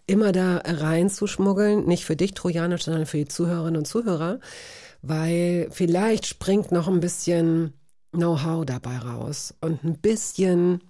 immer 0.07 0.33
da 0.33 0.63
reinzuschmuggeln. 0.65 1.85
Nicht 1.87 2.07
für 2.07 2.17
dich 2.17 2.35
trojanisch, 2.35 2.85
sondern 2.85 3.07
für 3.07 3.19
die 3.19 3.29
Zuhörerinnen 3.29 3.77
und 3.77 3.87
Zuhörer, 3.87 4.41
weil 5.03 5.69
vielleicht 5.71 6.27
springt 6.27 6.73
noch 6.73 6.89
ein 6.89 7.01
bisschen 7.01 7.75
Know-how 8.13 8.65
dabei 8.65 8.97
raus 8.99 9.55
und 9.61 9.85
ein 9.85 9.99
bisschen, 9.99 10.83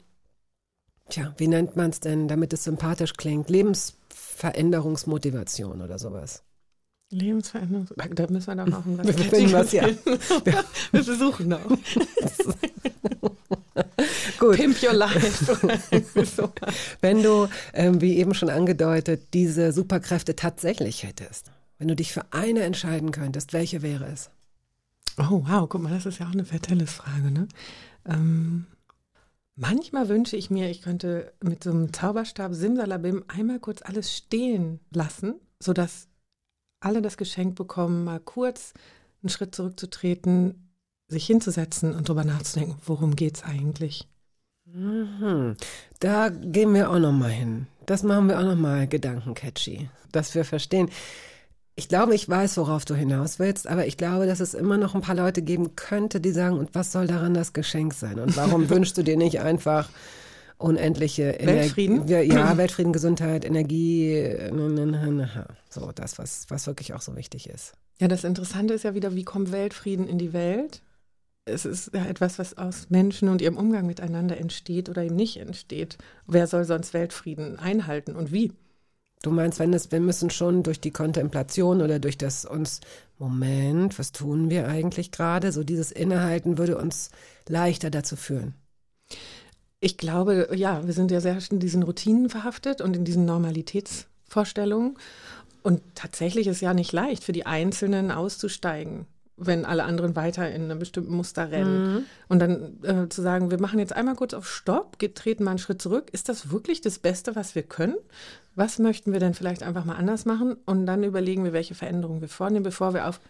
tja, 1.09 1.35
wie 1.37 1.49
nennt 1.49 1.75
man 1.75 1.91
es 1.91 1.99
denn, 1.99 2.29
damit 2.29 2.53
es 2.53 2.63
sympathisch 2.63 3.15
klingt? 3.15 3.51
Lebensveränderungsmotivation 3.51 5.83
oder 5.83 5.99
sowas. 5.99 6.45
Lebensveränderung. 7.11 7.87
Da 7.97 8.27
müssen 8.29 8.47
wir 8.47 8.65
doch 8.65 8.67
noch 8.67 8.85
ein 8.85 8.99
Wir 9.05 9.53
was, 9.53 9.73
ja. 9.73 9.87
Wir 10.93 11.05
versuchen 11.05 11.49
noch. 11.49 11.61
Gut. 14.39 14.57
Pimp 14.57 14.83
your 14.83 14.93
life. 14.93 15.45
so. 16.25 16.53
Wenn 17.01 17.23
du, 17.23 17.49
ähm, 17.73 18.01
wie 18.01 18.19
eben 18.19 18.35
schon 18.35 18.51
angedeutet, 18.51 19.29
diese 19.35 19.73
Superkräfte 19.73 20.37
tatsächlich 20.37 21.03
hättest, 21.03 21.51
wenn 21.79 21.89
du 21.89 21.97
dich 21.97 22.13
für 22.13 22.25
eine 22.33 22.63
entscheiden 22.63 23.11
könntest, 23.11 23.53
welche 23.53 23.83
wäre 23.83 24.07
es? 24.07 24.31
Oh, 25.19 25.43
wow, 25.47 25.69
guck 25.69 25.83
mal, 25.83 25.93
das 25.93 26.07
ist 26.07 26.19
ja 26.21 26.27
auch 26.29 26.33
eine 26.33 26.45
Vertellis-Frage, 26.45 27.31
ne? 27.33 27.49
Ähm, 28.07 28.67
manchmal 29.57 30.09
wünsche 30.09 30.37
ich 30.37 30.51
mir, 30.51 30.71
ich 30.71 30.83
könnte 30.83 31.33
mit 31.43 31.65
so 31.65 31.71
einem 31.71 31.93
Zauberstab 31.93 32.55
Simsalabim 32.55 33.25
einmal 33.27 33.59
kurz 33.59 33.83
alles 33.83 34.17
stehen 34.17 34.79
lassen, 34.91 35.35
sodass 35.59 36.08
alle 36.81 37.03
das 37.03 37.17
Geschenk 37.17 37.57
bekommen, 37.57 38.05
mal 38.05 38.21
kurz 38.21 38.75
einen 39.23 39.31
Schritt 39.31 39.55
zurückzutreten, 39.55 40.69
sich 41.09 41.27
hinzusetzen 41.27 41.95
und 41.95 42.09
drüber 42.09 42.25
nachzudenken, 42.25 42.77
worum 42.85 43.17
geht's 43.17 43.43
eigentlich? 43.43 44.07
Mhm. 44.67 45.57
Da 46.01 46.29
gehen 46.29 46.75
wir 46.75 46.91
auch 46.91 46.99
noch 46.99 47.13
mal 47.13 47.31
hin. 47.31 47.67
Das 47.87 48.03
machen 48.03 48.29
wir 48.29 48.39
auch 48.39 48.45
noch 48.45 48.57
mal 48.57 48.87
gedankencatchy, 48.87 49.89
dass 50.13 50.35
wir 50.35 50.45
verstehen. 50.45 50.91
Ich 51.75 51.89
glaube, 51.89 52.15
ich 52.15 52.29
weiß, 52.29 52.57
worauf 52.59 52.85
du 52.85 52.95
hinaus 52.95 53.39
willst, 53.39 53.67
aber 53.67 53.87
ich 53.87 53.97
glaube, 53.97 54.27
dass 54.27 54.41
es 54.41 54.53
immer 54.53 54.77
noch 54.77 54.95
ein 54.95 55.01
paar 55.01 55.15
Leute 55.15 55.43
geben 55.43 55.77
könnte, 55.77 56.21
die 56.21 56.33
sagen, 56.33 56.59
und 56.59 56.75
was 56.75 56.93
soll 56.93 57.07
daran 57.07 57.35
das 57.35 57.53
Geschenk 57.53 57.95
sein? 57.95 58.19
Und 58.19 58.37
warum 58.37 58.69
wünschst 58.71 58.99
du 58.99 59.03
dir 59.03 59.17
nicht 59.17 59.41
einfach 59.41 59.89
unendliche 60.59 61.41
Ener- 61.41 61.47
Weltfrieden? 61.47 62.07
Ja, 62.09 62.21
Ja, 62.21 62.57
Weltfrieden, 62.59 62.93
Gesundheit, 62.93 63.45
Energie, 63.45 64.29
so 65.71 65.93
das, 65.93 66.19
was, 66.19 66.47
was 66.49 66.67
wirklich 66.67 66.95
auch 66.95 67.01
so 67.01 67.17
wichtig 67.17 67.49
ist. 67.49 67.75
Ja, 68.01 68.09
das 68.09 68.25
Interessante 68.25 68.75
ist 68.75 68.85
ja 68.85 68.95
wieder, 68.95 69.15
wie 69.15 69.25
kommt 69.25 69.51
Weltfrieden 69.53 70.07
in 70.09 70.19
die 70.19 70.33
Welt? 70.33 70.83
Es 71.45 71.65
ist 71.65 71.93
ja 71.95 72.05
etwas, 72.05 72.39
was 72.39 72.59
aus 72.59 72.91
Menschen 72.91 73.29
und 73.29 73.41
ihrem 73.41 73.57
Umgang 73.57 73.87
miteinander 73.87 74.37
entsteht 74.37 74.89
oder 74.89 75.03
eben 75.03 75.17
nicht 75.17 75.39
entsteht. 75.39 75.97
Wer 76.27 76.47
soll 76.47 76.65
sonst 76.65 76.93
Weltfrieden 76.93 77.59
einhalten 77.59 78.15
und 78.17 78.33
wie? 78.33 78.53
Du 79.23 79.31
meinst, 79.31 79.59
wenn 79.59 79.73
es, 79.73 79.91
wir 79.91 79.99
müssen 80.01 80.31
schon 80.31 80.63
durch 80.63 80.81
die 80.81 80.93
Kontemplation 80.93 81.81
oder 81.83 81.99
durch 81.99 82.19
das 82.19 82.45
uns, 82.45 82.81
Moment, 83.19 83.99
was 83.99 84.13
tun 84.13 84.49
wir 84.51 84.69
eigentlich 84.69 85.11
gerade? 85.11 85.51
So 85.51 85.65
dieses 85.65 85.91
Innehalten 85.91 86.57
würde 86.59 86.79
uns 86.79 87.11
leichter 87.49 87.91
dazu 87.91 88.15
führen. 88.15 88.55
Ich 89.81 89.97
glaube, 89.97 90.49
ja, 90.55 90.85
wir 90.85 90.93
sind 90.93 91.11
ja 91.11 91.21
sehr 91.21 91.39
in 91.51 91.61
diesen 91.61 91.85
Routinen 91.85 92.29
verhaftet 92.31 92.81
und 92.81 92.97
in 92.97 93.05
diesen 93.05 93.25
Normalitätsvorstellungen. 93.25 94.97
Und 95.63 95.83
tatsächlich 95.95 96.47
ist 96.47 96.61
ja 96.61 96.75
nicht 96.75 96.93
leicht 96.93 97.23
für 97.23 97.33
die 97.33 97.47
Einzelnen 97.47 98.11
auszusteigen, 98.11 99.07
wenn 99.37 99.65
alle 99.65 99.85
anderen 99.85 100.17
weiter 100.17 100.51
in 100.51 100.65
einem 100.65 100.81
bestimmten 100.81 101.15
Muster 101.15 101.51
rennen. 101.53 102.07
Und 102.29 102.39
dann 102.41 102.83
äh, 102.83 103.09
zu 103.09 103.23
sagen, 103.23 103.51
wir 103.53 103.61
machen 103.61 103.79
jetzt 103.79 103.93
einmal 103.93 104.17
kurz 104.17 104.35
auf 104.35 104.49
Stopp, 104.49 104.99
geht, 104.99 105.15
treten 105.15 105.45
mal 105.45 105.51
einen 105.53 105.59
Schritt 105.59 105.81
zurück. 105.81 106.11
Ist 106.13 106.29
das 106.29 106.51
wirklich 106.51 106.81
das 106.81 106.99
Beste, 106.99 107.37
was 107.37 107.55
wir 107.55 107.63
können? 107.63 107.97
Was 108.57 108.81
möchten 108.81 109.13
wir 109.13 109.21
denn 109.21 109.35
vielleicht 109.35 109.63
einfach 109.63 109.85
mal 109.85 109.97
anders 109.97 110.25
machen? 110.25 110.57
Und 110.67 110.87
dann 110.87 111.05
überlegen 111.05 111.45
wir, 111.45 111.53
welche 111.53 111.77
Veränderungen 111.77 112.21
wir 112.21 112.29
vornehmen, 112.29 112.65
bevor 112.65 112.95
wir 112.95 113.09
auf 113.09 113.21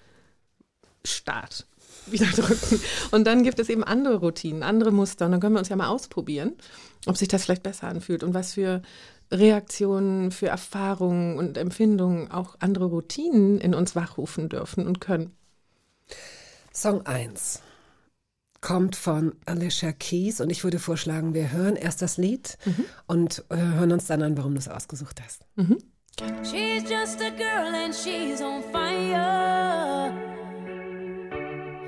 Start 1.05 1.67
wieder 2.13 2.27
drücken. 2.27 2.81
Und 3.11 3.27
dann 3.27 3.43
gibt 3.43 3.59
es 3.59 3.69
eben 3.69 3.85
andere 3.85 4.17
Routinen, 4.17 4.63
andere 4.63 4.91
Muster. 4.91 5.27
Und 5.27 5.33
dann 5.33 5.41
können 5.41 5.55
wir 5.55 5.61
uns 5.61 5.69
ja 5.69 5.77
mal 5.77 5.89
ausprobieren, 5.89 6.55
ob 7.07 7.17
sich 7.17 7.29
das 7.29 7.45
vielleicht 7.45 7.63
besser 7.63 7.89
anfühlt 7.89 8.23
und 8.23 8.35
was 8.35 8.55
für 8.55 8.83
Reaktionen, 9.31 10.31
für 10.31 10.49
Erfahrungen 10.49 11.39
und 11.39 11.59
Empfindungen 11.59 12.31
auch 12.31 12.57
andere 12.61 12.87
Routinen 12.87 13.61
in 13.61 13.75
uns 13.75 13.95
wachrufen 13.95 14.49
dürfen 14.49 14.87
und 14.87 15.01
können. 15.01 15.33
Song 16.73 17.05
1 17.05 17.63
kommt 18.61 18.97
von 18.97 19.35
Alicia 19.47 19.93
Keys 19.93 20.41
und 20.41 20.51
ich 20.51 20.65
würde 20.65 20.79
vorschlagen, 20.79 21.35
wir 21.35 21.53
hören 21.53 21.77
erst 21.77 22.03
das 22.03 22.17
Lied 22.17 22.59
und 23.07 23.45
äh, 23.51 23.57
hören 23.57 23.93
uns 23.93 24.07
dann 24.07 24.23
an, 24.23 24.37
warum 24.37 24.55
du 24.55 24.59
es 24.59 24.69
ausgesucht 24.69 25.21
hast. 25.23 25.45
She's 26.43 26.89
just 26.89 27.21
a 27.21 27.31
girl 27.31 27.75
and 27.75 27.95
she's 27.95 28.41
on 28.41 28.63
fire. 28.73 30.38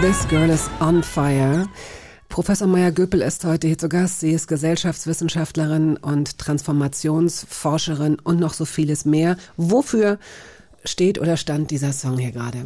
This 0.00 0.26
Girl 0.28 0.50
is 0.50 0.68
on 0.80 1.02
Fire. 1.02 1.66
Professor 2.28 2.66
Meyer-Göpel 2.66 3.22
ist 3.22 3.44
heute 3.44 3.68
hier 3.68 3.78
zu 3.78 3.88
Gast. 3.88 4.20
Sie 4.20 4.32
ist 4.32 4.48
Gesellschaftswissenschaftlerin 4.48 5.96
und 5.96 6.36
Transformationsforscherin 6.38 8.18
und 8.18 8.40
noch 8.40 8.54
so 8.54 8.64
vieles 8.64 9.04
mehr. 9.04 9.36
Wofür 9.56 10.18
steht 10.84 11.20
oder 11.20 11.36
stand 11.36 11.70
dieser 11.70 11.92
Song 11.92 12.18
hier 12.18 12.32
gerade? 12.32 12.64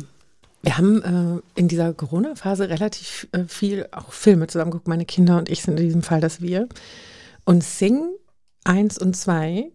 Wir 0.62 0.78
haben 0.78 1.02
äh, 1.02 1.60
in 1.60 1.68
dieser 1.68 1.92
Corona-Phase 1.92 2.70
relativ 2.70 3.28
äh, 3.32 3.44
viel 3.44 3.86
auch 3.92 4.12
Filme 4.12 4.46
zusammengeguckt. 4.46 4.88
Meine 4.88 5.04
Kinder 5.04 5.36
und 5.36 5.50
ich 5.50 5.62
sind 5.62 5.78
in 5.78 5.84
diesem 5.84 6.02
Fall 6.02 6.22
das 6.22 6.40
Wir. 6.40 6.66
Und 7.44 7.62
Sing 7.62 8.08
1 8.64 8.98
und 8.98 9.14
2, 9.14 9.70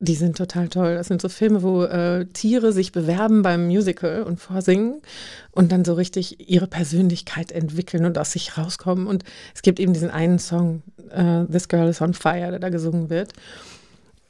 die 0.00 0.14
sind 0.14 0.36
total 0.36 0.68
toll. 0.68 0.94
Das 0.94 1.08
sind 1.08 1.20
so 1.20 1.28
Filme, 1.28 1.62
wo 1.62 1.82
äh, 1.82 2.26
Tiere 2.26 2.72
sich 2.72 2.92
bewerben 2.92 3.42
beim 3.42 3.66
Musical 3.66 4.22
und 4.22 4.38
vorsingen 4.38 5.00
und 5.50 5.72
dann 5.72 5.84
so 5.84 5.94
richtig 5.94 6.48
ihre 6.48 6.68
Persönlichkeit 6.68 7.50
entwickeln 7.50 8.04
und 8.04 8.16
aus 8.16 8.32
sich 8.32 8.56
rauskommen. 8.56 9.08
Und 9.08 9.24
es 9.54 9.62
gibt 9.62 9.80
eben 9.80 9.92
diesen 9.92 10.10
einen 10.10 10.38
Song, 10.38 10.82
äh, 11.10 11.44
This 11.46 11.68
Girl 11.68 11.88
is 11.88 12.00
on 12.00 12.14
Fire, 12.14 12.50
der 12.50 12.60
da 12.60 12.68
gesungen 12.68 13.10
wird. 13.10 13.32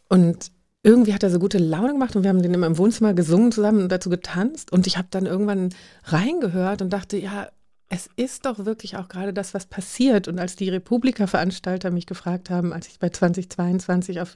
Und 0.08 0.50
irgendwie 0.82 1.12
hat 1.12 1.22
er 1.22 1.30
so 1.30 1.38
gute 1.38 1.58
Laune 1.58 1.92
gemacht 1.92 2.16
und 2.16 2.22
wir 2.22 2.30
haben 2.30 2.42
den 2.42 2.54
immer 2.54 2.66
im 2.66 2.78
Wohnzimmer 2.78 3.12
gesungen 3.12 3.52
zusammen 3.52 3.82
und 3.82 3.92
dazu 3.92 4.08
getanzt. 4.08 4.72
Und 4.72 4.86
ich 4.86 4.96
habe 4.96 5.08
dann 5.10 5.26
irgendwann 5.26 5.68
reingehört 6.04 6.80
und 6.80 6.94
dachte, 6.94 7.18
ja, 7.18 7.48
es 7.90 8.08
ist 8.16 8.46
doch 8.46 8.64
wirklich 8.64 8.96
auch 8.96 9.08
gerade 9.08 9.34
das, 9.34 9.52
was 9.52 9.66
passiert. 9.66 10.28
Und 10.28 10.38
als 10.38 10.56
die 10.56 10.70
Republika-Veranstalter 10.70 11.90
mich 11.90 12.06
gefragt 12.06 12.48
haben, 12.48 12.72
als 12.72 12.88
ich 12.88 12.98
bei 12.98 13.10
2022 13.10 14.20
auf 14.22 14.34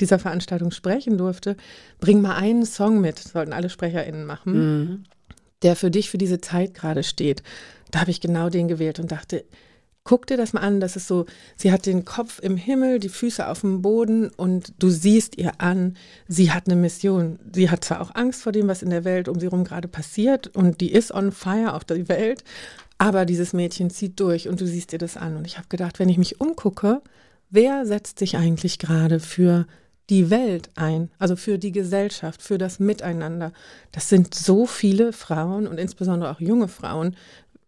dieser 0.00 0.18
Veranstaltung 0.18 0.70
sprechen 0.70 1.18
durfte, 1.18 1.56
bring 2.00 2.20
mal 2.20 2.36
einen 2.36 2.64
Song 2.64 3.00
mit, 3.00 3.18
sollten 3.18 3.52
alle 3.52 3.70
SprecherInnen 3.70 4.24
machen, 4.24 5.06
der 5.62 5.76
für 5.76 5.90
dich 5.90 6.10
für 6.10 6.18
diese 6.18 6.40
Zeit 6.40 6.74
gerade 6.74 7.02
steht. 7.02 7.42
Da 7.90 8.00
habe 8.00 8.10
ich 8.10 8.20
genau 8.20 8.50
den 8.50 8.68
gewählt 8.68 8.98
und 8.98 9.12
dachte, 9.12 9.44
guck 10.06 10.26
dir 10.26 10.36
das 10.36 10.52
mal 10.52 10.60
an, 10.60 10.80
das 10.80 10.96
ist 10.96 11.08
so, 11.08 11.26
sie 11.56 11.72
hat 11.72 11.84
den 11.84 12.04
Kopf 12.04 12.38
im 12.38 12.56
Himmel, 12.56 13.00
die 13.00 13.08
Füße 13.08 13.46
auf 13.46 13.60
dem 13.60 13.82
Boden 13.82 14.30
und 14.30 14.72
du 14.78 14.88
siehst 14.88 15.36
ihr 15.36 15.60
an, 15.60 15.96
sie 16.28 16.52
hat 16.52 16.66
eine 16.66 16.76
Mission. 16.76 17.38
Sie 17.52 17.68
hat 17.70 17.84
zwar 17.84 18.00
auch 18.00 18.14
Angst 18.14 18.42
vor 18.42 18.52
dem, 18.52 18.68
was 18.68 18.82
in 18.82 18.90
der 18.90 19.04
Welt 19.04 19.28
um 19.28 19.38
sie 19.38 19.46
herum 19.46 19.64
gerade 19.64 19.88
passiert 19.88 20.46
und 20.56 20.80
die 20.80 20.92
ist 20.92 21.12
on 21.12 21.32
fire 21.32 21.74
auf 21.74 21.84
der 21.84 22.08
Welt, 22.08 22.44
aber 22.98 23.26
dieses 23.26 23.52
Mädchen 23.52 23.90
zieht 23.90 24.18
durch 24.20 24.48
und 24.48 24.60
du 24.60 24.66
siehst 24.66 24.92
ihr 24.92 24.98
das 24.98 25.16
an. 25.16 25.36
Und 25.36 25.46
ich 25.46 25.58
habe 25.58 25.68
gedacht, 25.68 25.98
wenn 25.98 26.08
ich 26.08 26.18
mich 26.18 26.40
umgucke, 26.40 27.02
wer 27.50 27.84
setzt 27.84 28.18
sich 28.18 28.36
eigentlich 28.36 28.78
gerade 28.78 29.20
für 29.20 29.66
die 30.10 30.30
Welt 30.30 30.70
ein, 30.76 31.10
also 31.18 31.36
für 31.36 31.58
die 31.58 31.72
Gesellschaft, 31.72 32.42
für 32.42 32.58
das 32.58 32.78
Miteinander. 32.78 33.52
Das 33.92 34.08
sind 34.08 34.34
so 34.34 34.66
viele 34.66 35.12
Frauen 35.12 35.66
und 35.66 35.78
insbesondere 35.78 36.30
auch 36.30 36.40
junge 36.40 36.68
Frauen, 36.68 37.16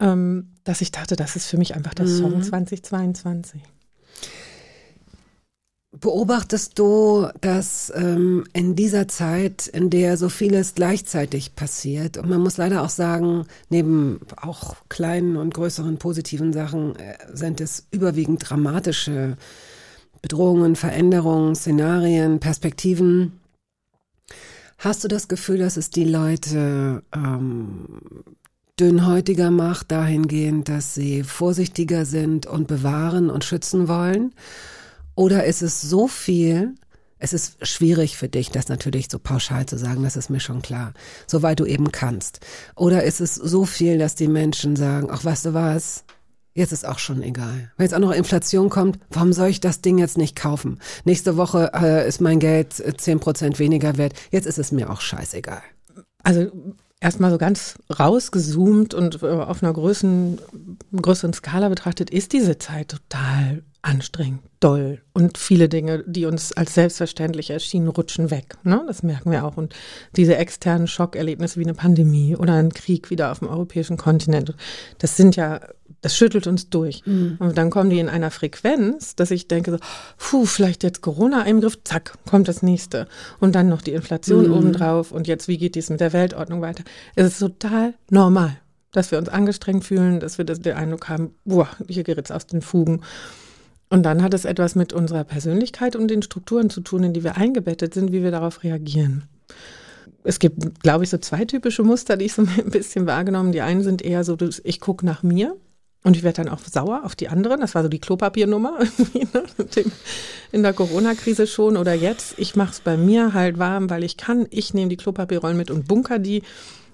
ähm, 0.00 0.52
dass 0.64 0.80
ich 0.80 0.92
dachte, 0.92 1.16
das 1.16 1.37
ist 1.37 1.47
für 1.47 1.59
mich 1.59 1.75
einfach 1.75 1.95
der 1.95 2.07
Song 2.07 2.42
2022. 2.42 3.62
Beobachtest 5.90 6.78
du, 6.78 7.28
dass 7.40 7.90
ähm, 7.97 8.45
in 8.52 8.76
dieser 8.76 9.09
Zeit, 9.09 9.66
in 9.66 9.90
der 9.90 10.16
so 10.16 10.28
vieles 10.28 10.75
gleichzeitig 10.75 11.57
passiert, 11.57 12.18
und 12.18 12.28
man 12.28 12.40
muss 12.40 12.59
leider 12.59 12.83
auch 12.83 12.90
sagen, 12.90 13.47
neben 13.71 14.21
auch 14.37 14.76
kleinen 14.90 15.37
und 15.37 15.54
größeren 15.54 15.99
positiven 15.99 16.52
Sachen 16.52 16.95
äh, 16.97 17.16
sind 17.33 17.61
es 17.61 17.87
überwiegend 17.90 18.49
dramatische 18.49 19.38
Bedrohungen, 20.22 20.76
Veränderungen, 20.76 21.54
Szenarien, 21.54 22.40
Perspektiven. 22.40 23.40
Hast 24.78 25.02
du 25.02 25.08
das 25.08 25.28
Gefühl, 25.28 25.58
dass 25.58 25.76
es 25.76 25.90
die 25.90 26.04
Leute 26.04 27.02
ähm, 27.14 28.00
dünnhäutiger 28.78 29.50
macht, 29.50 29.90
dahingehend, 29.90 30.68
dass 30.68 30.94
sie 30.94 31.22
vorsichtiger 31.22 32.04
sind 32.04 32.46
und 32.46 32.68
bewahren 32.68 33.30
und 33.30 33.44
schützen 33.44 33.88
wollen? 33.88 34.32
Oder 35.14 35.44
ist 35.44 35.62
es 35.62 35.80
so 35.80 36.06
viel, 36.06 36.75
es 37.18 37.32
ist 37.32 37.66
schwierig 37.66 38.16
für 38.16 38.28
dich, 38.28 38.50
das 38.50 38.68
natürlich 38.68 39.08
so 39.10 39.18
pauschal 39.18 39.66
zu 39.66 39.76
sagen, 39.76 40.04
das 40.04 40.16
ist 40.16 40.30
mir 40.30 40.40
schon 40.40 40.62
klar, 40.62 40.94
soweit 41.26 41.58
du 41.58 41.64
eben 41.64 41.90
kannst. 41.90 42.40
Oder 42.76 43.02
ist 43.02 43.20
es 43.20 43.34
so 43.34 43.64
viel, 43.64 43.98
dass 43.98 44.14
die 44.14 44.28
Menschen 44.28 44.76
sagen, 44.76 45.08
ach, 45.10 45.25
weißt 45.25 45.46
du 45.46 45.54
was, 45.54 46.04
Jetzt 46.58 46.72
ist 46.72 46.84
auch 46.84 46.98
schon 46.98 47.22
egal. 47.22 47.70
Wenn 47.76 47.84
jetzt 47.84 47.94
auch 47.94 48.00
noch 48.00 48.10
Inflation 48.10 48.68
kommt, 48.68 48.98
warum 49.10 49.32
soll 49.32 49.46
ich 49.46 49.60
das 49.60 49.80
Ding 49.80 49.96
jetzt 49.96 50.18
nicht 50.18 50.34
kaufen? 50.34 50.80
Nächste 51.04 51.36
Woche 51.36 51.70
äh, 51.72 52.08
ist 52.08 52.20
mein 52.20 52.40
Geld 52.40 52.72
zehn 53.00 53.20
Prozent 53.20 53.60
weniger 53.60 53.96
wert. 53.96 54.14
Jetzt 54.32 54.46
ist 54.46 54.58
es 54.58 54.72
mir 54.72 54.90
auch 54.90 55.00
scheißegal. 55.00 55.62
Also 56.24 56.50
erstmal 57.00 57.30
so 57.30 57.38
ganz 57.38 57.76
rausgezoomt 57.96 58.92
und 58.92 59.22
auf 59.22 59.62
einer 59.62 59.72
größeren, 59.72 60.40
größeren 61.00 61.32
Skala 61.32 61.68
betrachtet, 61.68 62.10
ist 62.10 62.32
diese 62.32 62.58
Zeit 62.58 62.88
total 62.88 63.62
anstrengend, 63.82 64.40
doll 64.58 65.00
und 65.12 65.38
viele 65.38 65.68
Dinge, 65.68 66.02
die 66.06 66.26
uns 66.26 66.52
als 66.52 66.74
selbstverständlich 66.74 67.50
erschienen, 67.50 67.86
rutschen 67.86 68.30
weg. 68.30 68.56
Ne? 68.64 68.82
Das 68.88 69.04
merken 69.04 69.30
wir 69.30 69.44
auch. 69.44 69.56
Und 69.56 69.74
diese 70.16 70.36
externen 70.36 70.88
Schockerlebnisse 70.88 71.60
wie 71.60 71.64
eine 71.64 71.74
Pandemie 71.74 72.36
oder 72.36 72.54
ein 72.54 72.72
Krieg 72.72 73.10
wieder 73.10 73.30
auf 73.30 73.38
dem 73.38 73.48
europäischen 73.48 73.96
Kontinent, 73.96 74.54
das 74.98 75.16
sind 75.16 75.36
ja, 75.36 75.60
das 76.00 76.17
schüttelt 76.17 76.47
uns 76.47 76.71
durch. 76.71 77.02
Mhm. 77.07 77.37
Und 77.38 77.59
dann 77.59 77.71
kommen 77.71 77.90
die 77.90 77.99
in 77.99 78.09
einer 78.09 78.31
Frequenz, 78.31 79.17
dass 79.17 79.31
ich 79.31 79.49
denke 79.49 79.73
so, 79.73 79.78
puh, 80.17 80.45
vielleicht 80.45 80.83
jetzt 80.83 81.00
Corona 81.00 81.43
im 81.43 81.61
Griff, 81.61 81.78
zack, 81.85 82.14
kommt 82.28 82.49
das 82.49 82.62
nächste. 82.62 83.09
Und 83.40 83.55
dann 83.55 83.69
noch 83.69 83.83
die 83.83 83.93
Inflation 83.93 84.47
mhm. 84.47 84.52
obendrauf 84.55 85.12
und 85.12 85.26
jetzt, 85.26 85.49
wie 85.49 85.59
geht 85.59 85.75
dies 85.75 85.90
mit 85.90 86.00
der 86.00 86.12
Weltordnung 86.12 86.61
weiter? 86.61 86.85
Es 87.17 87.26
ist 87.26 87.38
total 87.40 87.95
normal, 88.11 88.57
dass 88.93 89.11
wir 89.11 89.19
uns 89.19 89.28
angestrengt 89.28 89.85
fühlen, 89.85 90.21
dass 90.21 90.38
wir 90.38 90.45
das, 90.45 90.61
den 90.61 90.76
Eindruck 90.76 91.09
haben, 91.09 91.35
boah, 91.45 91.69
hier 91.88 92.05
geht's 92.05 92.31
aus 92.31 92.47
den 92.47 92.62
Fugen. 92.62 93.02
Und 93.90 94.02
dann 94.05 94.23
hat 94.23 94.35
es 94.35 94.45
etwas 94.45 94.75
mit 94.75 94.93
unserer 94.93 95.25
Persönlichkeit 95.25 95.97
und 95.97 96.09
den 96.09 96.23
Strukturen 96.23 96.71
zu 96.71 96.83
tun, 96.83 97.05
in 97.05 97.14
die 97.14 97.25
wir 97.25 97.37
eingebettet 97.37 97.95
sind, 97.95 98.12
wie 98.12 98.23
wir 98.23 98.31
darauf 98.31 98.62
reagieren. 98.62 99.25
Es 100.25 100.38
gibt, 100.38 100.83
glaube 100.83 101.05
ich, 101.05 101.11
so 101.11 101.17
zwei 101.17 101.47
typische 101.47 101.83
Muster, 101.83 102.19
die 102.19 102.26
ich 102.26 102.35
so 102.35 102.43
ein 102.59 102.71
bisschen 102.71 103.07
wahrgenommen. 103.07 103.50
Die 103.50 103.62
einen 103.62 103.83
sind 103.83 104.02
eher 104.02 104.25
so, 104.25 104.37
ich 104.62 104.78
gucke 104.78 105.07
nach 105.07 105.23
mir 105.23 105.57
und 106.05 106.17
ich 106.17 106.23
werde 106.23 106.45
dann 106.45 106.52
auch 106.52 106.61
sauer 106.61 107.02
auf 107.05 107.17
die 107.17 107.28
anderen. 107.28 107.61
Das 107.61 107.75
war 107.75 107.83
so 107.83 107.88
die 107.88 107.99
Klopapiernummer 107.99 108.78
ne, 109.14 109.45
in 110.52 110.62
der 110.62 110.73
Corona-Krise 110.73 111.47
schon 111.47 111.76
oder 111.76 111.93
jetzt. 111.93 112.38
Ich 112.38 112.57
mache 112.57 112.73
es 112.73 112.81
bei 112.81 112.97
mir 112.97 113.35
halt 113.35 113.59
warm, 113.59 113.90
weil 113.90 114.05
ich 114.05 114.17
kann. 114.17 114.47
Ich 114.50 114.75
nehme 114.75 114.88
die 114.88 114.97
Klopapierrollen 114.97 115.57
mit 115.57 115.71
und 115.71 115.88
bunker 115.88 116.19
die. 116.19 116.43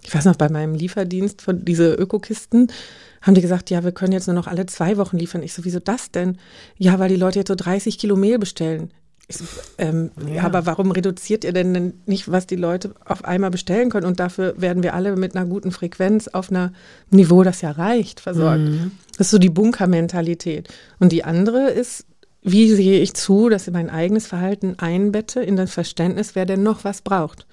Ich 0.03 0.15
weiß 0.15 0.25
noch, 0.25 0.37
bei 0.37 0.49
meinem 0.49 0.75
Lieferdienst 0.75 1.43
von 1.43 1.65
diese 1.65 1.95
Ökokisten 1.95 2.71
haben 3.23 3.35
die 3.35 3.41
gesagt, 3.41 3.71
ja, 3.71 3.85
wir 3.85 3.93
können 3.93 4.13
jetzt 4.13 4.27
nur 4.27 4.35
noch 4.35 4.47
alle 4.47 4.67
zwei 4.67 4.97
Wochen 4.99 5.17
liefern. 5.17 5.43
Ich 5.43 5.55
so, 5.55 5.65
wieso 5.65 5.81
das 5.81 6.11
denn? 6.11 6.39
Ja, 6.77 6.99
weil 6.99 7.09
die 7.09 7.17
Leute 7.17 7.39
jetzt 7.39 7.49
so 7.49 7.55
30 7.55 7.99
Kilo 7.99 8.17
Mehl 8.17 8.39
bestellen. 8.39 8.91
Ich 9.27 9.39
ähm, 9.79 10.11
ja. 10.33 10.43
aber 10.43 10.67
warum 10.67 10.91
reduziert 10.91 11.45
ihr 11.45 11.53
denn 11.53 11.95
nicht, 12.05 12.31
was 12.31 12.47
die 12.47 12.57
Leute 12.57 12.95
auf 13.07 13.25
einmal 13.25 13.51
bestellen 13.51 13.89
können? 13.89 14.07
Und 14.07 14.21
dafür 14.21 14.55
werden 14.59 14.83
wir 14.83 14.95
alle 14.95 15.17
mit 15.17 15.35
einer 15.35 15.47
guten 15.47 15.73
Frequenz 15.73 16.29
auf 16.29 16.51
einem 16.51 16.75
Niveau, 17.11 17.43
das 17.43 17.63
ja 17.63 17.71
reicht, 17.71 18.21
versorgt. 18.21 18.61
Mhm. 18.61 18.91
Das 19.17 19.29
ist 19.29 19.31
so 19.31 19.39
die 19.39 19.49
Bunkermentalität. 19.49 20.69
Und 20.99 21.13
die 21.13 21.25
andere 21.25 21.71
ist, 21.71 22.05
wie 22.43 22.71
sehe 22.71 23.01
ich 23.01 23.15
zu, 23.15 23.49
dass 23.49 23.67
ich 23.67 23.73
mein 23.73 23.89
eigenes 23.89 24.27
Verhalten 24.27 24.75
einbette 24.79 25.41
in 25.41 25.57
das 25.57 25.73
Verständnis, 25.73 26.35
wer 26.35 26.45
denn 26.45 26.63
noch 26.63 26.85
was 26.85 27.01
braucht? 27.01 27.47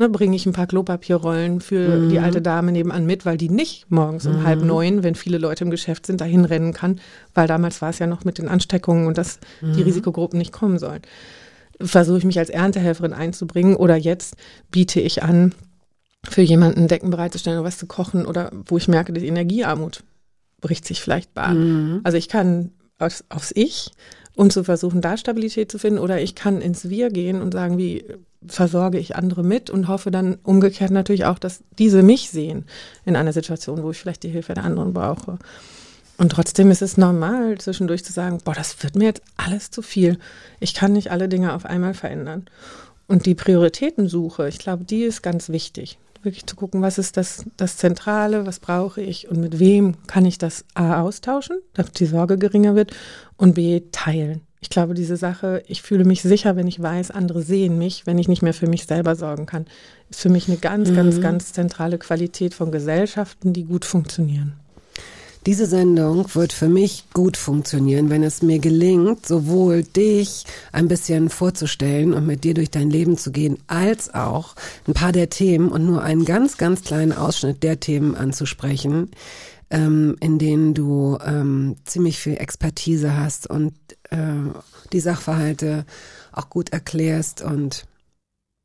Ne, 0.00 0.08
bringe 0.08 0.34
ich 0.34 0.46
ein 0.46 0.52
paar 0.52 0.66
Klopapierrollen 0.66 1.60
für 1.60 1.96
mhm. 1.96 2.08
die 2.08 2.18
alte 2.18 2.42
Dame 2.42 2.72
nebenan 2.72 3.06
mit, 3.06 3.24
weil 3.24 3.36
die 3.36 3.50
nicht 3.50 3.90
morgens 3.90 4.26
um 4.26 4.40
mhm. 4.40 4.44
halb 4.44 4.62
neun, 4.62 5.02
wenn 5.02 5.14
viele 5.14 5.38
Leute 5.38 5.64
im 5.64 5.70
Geschäft 5.70 6.06
sind, 6.06 6.20
dahin 6.20 6.44
rennen 6.44 6.72
kann, 6.72 7.00
weil 7.34 7.46
damals 7.46 7.80
war 7.80 7.90
es 7.90 7.98
ja 7.98 8.06
noch 8.06 8.24
mit 8.24 8.38
den 8.38 8.48
Ansteckungen 8.48 9.06
und 9.06 9.18
dass 9.18 9.38
mhm. 9.60 9.74
die 9.74 9.82
Risikogruppen 9.82 10.38
nicht 10.38 10.52
kommen 10.52 10.78
sollen. 10.78 11.02
Versuche 11.80 12.18
ich 12.18 12.24
mich 12.24 12.38
als 12.38 12.50
Erntehelferin 12.50 13.12
einzubringen 13.12 13.76
oder 13.76 13.96
jetzt 13.96 14.36
biete 14.70 15.00
ich 15.00 15.22
an, 15.22 15.54
für 16.28 16.42
jemanden 16.42 16.88
Decken 16.88 17.10
bereitzustellen 17.10 17.58
oder 17.58 17.68
was 17.68 17.78
zu 17.78 17.86
kochen 17.86 18.26
oder 18.26 18.50
wo 18.66 18.76
ich 18.76 18.88
merke, 18.88 19.12
die 19.12 19.26
Energiearmut 19.26 20.02
bricht 20.60 20.86
sich 20.86 21.00
vielleicht 21.00 21.32
Bahn. 21.32 21.58
Mhm. 21.58 22.00
Also 22.04 22.18
ich 22.18 22.28
kann 22.28 22.72
aufs, 22.98 23.24
aufs 23.30 23.52
Ich 23.54 23.92
und 24.40 24.54
zu 24.54 24.64
versuchen, 24.64 25.02
da 25.02 25.18
Stabilität 25.18 25.70
zu 25.70 25.78
finden. 25.78 25.98
Oder 25.98 26.22
ich 26.22 26.34
kann 26.34 26.62
ins 26.62 26.88
Wir 26.88 27.10
gehen 27.10 27.42
und 27.42 27.52
sagen, 27.52 27.76
wie 27.76 28.06
versorge 28.46 28.98
ich 28.98 29.14
andere 29.14 29.42
mit 29.42 29.68
und 29.68 29.86
hoffe 29.86 30.10
dann 30.10 30.38
umgekehrt 30.42 30.90
natürlich 30.92 31.26
auch, 31.26 31.38
dass 31.38 31.62
diese 31.78 32.02
mich 32.02 32.30
sehen 32.30 32.64
in 33.04 33.16
einer 33.16 33.34
Situation, 33.34 33.82
wo 33.82 33.90
ich 33.90 33.98
vielleicht 33.98 34.22
die 34.22 34.30
Hilfe 34.30 34.54
der 34.54 34.64
anderen 34.64 34.94
brauche. 34.94 35.38
Und 36.16 36.32
trotzdem 36.32 36.70
ist 36.70 36.80
es 36.80 36.96
normal, 36.96 37.58
zwischendurch 37.58 38.02
zu 38.02 38.14
sagen, 38.14 38.38
boah, 38.42 38.54
das 38.54 38.82
wird 38.82 38.96
mir 38.96 39.04
jetzt 39.04 39.20
alles 39.36 39.70
zu 39.70 39.82
viel. 39.82 40.18
Ich 40.58 40.72
kann 40.72 40.94
nicht 40.94 41.10
alle 41.10 41.28
Dinge 41.28 41.52
auf 41.52 41.66
einmal 41.66 41.92
verändern. 41.92 42.46
Und 43.08 43.26
die 43.26 43.34
Prioritätensuche, 43.34 44.48
ich 44.48 44.58
glaube, 44.58 44.84
die 44.84 45.02
ist 45.02 45.20
ganz 45.20 45.50
wichtig. 45.50 45.98
Wirklich 46.22 46.46
zu 46.46 46.56
gucken, 46.56 46.82
was 46.82 46.98
ist 46.98 47.16
das, 47.16 47.44
das 47.56 47.76
Zentrale, 47.76 48.46
was 48.46 48.60
brauche 48.60 49.00
ich 49.00 49.28
und 49.28 49.40
mit 49.40 49.58
wem 49.58 49.96
kann 50.06 50.26
ich 50.26 50.36
das 50.38 50.64
A 50.74 51.00
austauschen, 51.00 51.58
damit 51.72 51.98
die 51.98 52.06
Sorge 52.06 52.36
geringer 52.36 52.74
wird 52.74 52.92
und 53.36 53.54
B 53.54 53.82
teilen. 53.92 54.42
Ich 54.62 54.68
glaube, 54.68 54.92
diese 54.92 55.16
Sache, 55.16 55.62
ich 55.66 55.80
fühle 55.80 56.04
mich 56.04 56.20
sicher, 56.20 56.54
wenn 56.54 56.66
ich 56.66 56.80
weiß, 56.80 57.10
andere 57.10 57.40
sehen 57.40 57.78
mich, 57.78 58.06
wenn 58.06 58.18
ich 58.18 58.28
nicht 58.28 58.42
mehr 58.42 58.52
für 58.52 58.66
mich 58.66 58.84
selber 58.84 59.16
sorgen 59.16 59.46
kann, 59.46 59.64
ist 60.10 60.20
für 60.20 60.28
mich 60.28 60.48
eine 60.48 60.58
ganz, 60.58 60.92
ganz, 60.92 61.20
ganz 61.22 61.54
zentrale 61.54 61.96
Qualität 61.96 62.52
von 62.52 62.70
Gesellschaften, 62.70 63.54
die 63.54 63.64
gut 63.64 63.86
funktionieren. 63.86 64.60
Diese 65.46 65.64
Sendung 65.64 66.26
wird 66.34 66.52
für 66.52 66.68
mich 66.68 67.04
gut 67.14 67.38
funktionieren, 67.38 68.10
wenn 68.10 68.22
es 68.22 68.42
mir 68.42 68.58
gelingt, 68.58 69.26
sowohl 69.26 69.84
dich 69.84 70.44
ein 70.70 70.86
bisschen 70.86 71.30
vorzustellen 71.30 72.12
und 72.12 72.26
mit 72.26 72.44
dir 72.44 72.52
durch 72.52 72.70
dein 72.70 72.90
Leben 72.90 73.16
zu 73.16 73.32
gehen, 73.32 73.56
als 73.66 74.12
auch 74.12 74.54
ein 74.86 74.92
paar 74.92 75.12
der 75.12 75.30
Themen 75.30 75.70
und 75.70 75.86
nur 75.86 76.02
einen 76.02 76.26
ganz, 76.26 76.58
ganz 76.58 76.82
kleinen 76.82 77.12
Ausschnitt 77.12 77.62
der 77.62 77.80
Themen 77.80 78.16
anzusprechen, 78.16 79.12
ähm, 79.70 80.16
in 80.20 80.38
denen 80.38 80.74
du 80.74 81.16
ähm, 81.24 81.76
ziemlich 81.86 82.18
viel 82.18 82.36
Expertise 82.36 83.16
hast 83.16 83.48
und 83.48 83.72
äh, 84.10 84.18
die 84.92 85.00
Sachverhalte 85.00 85.86
auch 86.32 86.50
gut 86.50 86.68
erklärst 86.68 87.40
und 87.40 87.86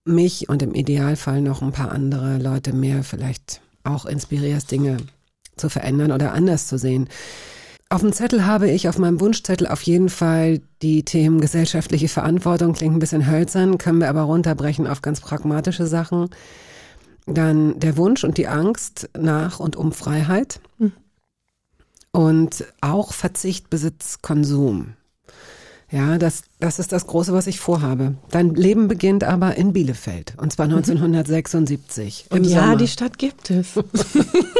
mich 0.03 0.50
und 0.50 0.62
im 0.62 0.74
Idealfall 0.74 1.41
noch 1.41 1.62
ein 1.62 1.72
paar 1.72 1.94
andere 1.94 2.38
Leute 2.38 2.74
mehr 2.74 3.03
vielleicht 3.03 3.62
auch 3.86 4.05
inspirierst, 4.05 4.70
Dinge 4.72 4.98
zu 5.55 5.69
verändern 5.69 6.12
oder 6.12 6.33
anders 6.33 6.67
zu 6.67 6.77
sehen. 6.77 7.09
Auf 7.89 8.01
dem 8.01 8.13
Zettel 8.13 8.45
habe 8.45 8.69
ich, 8.69 8.89
auf 8.89 8.97
meinem 8.97 9.19
Wunschzettel 9.19 9.67
auf 9.67 9.81
jeden 9.83 10.09
Fall 10.09 10.62
die 10.81 11.03
Themen 11.03 11.39
gesellschaftliche 11.39 12.07
Verantwortung, 12.07 12.74
klingt 12.74 12.95
ein 12.95 13.00
bisschen 13.00 13.29
hölzern, 13.29 13.77
können 13.77 14.00
wir 14.00 14.09
aber 14.09 14.24
runterbrechen 14.24 14.88
auf 14.88 15.01
ganz 15.01 15.21
pragmatische 15.21 15.85
Sachen. 15.85 16.29
Dann 17.27 17.79
der 17.79 17.95
Wunsch 17.97 18.24
und 18.24 18.38
die 18.38 18.47
Angst 18.47 19.09
nach 19.17 19.59
und 19.59 19.75
um 19.75 19.91
Freiheit. 19.91 20.59
Und 22.12 22.65
auch 22.81 23.13
Verzicht, 23.13 23.69
Besitz, 23.69 24.21
Konsum. 24.21 24.93
Ja, 25.91 26.17
das, 26.17 26.43
das 26.59 26.79
ist 26.79 26.91
das 26.91 27.07
Große, 27.07 27.33
was 27.33 27.45
ich 27.45 27.59
vorhabe. 27.59 28.15
Dein 28.31 28.55
Leben 28.55 28.88
beginnt 28.88 29.24
aber 29.24 29.55
in 29.55 29.74
Bielefeld. 29.74 30.33
Und 30.38 30.51
zwar 30.51 30.65
1976. 30.65 32.27
im 32.31 32.38
Und 32.38 32.43
ja, 32.45 32.62
Sommer. 32.62 32.75
die 32.77 32.88
Stadt 32.88 33.17
gibt 33.17 33.51
es. 33.51 33.75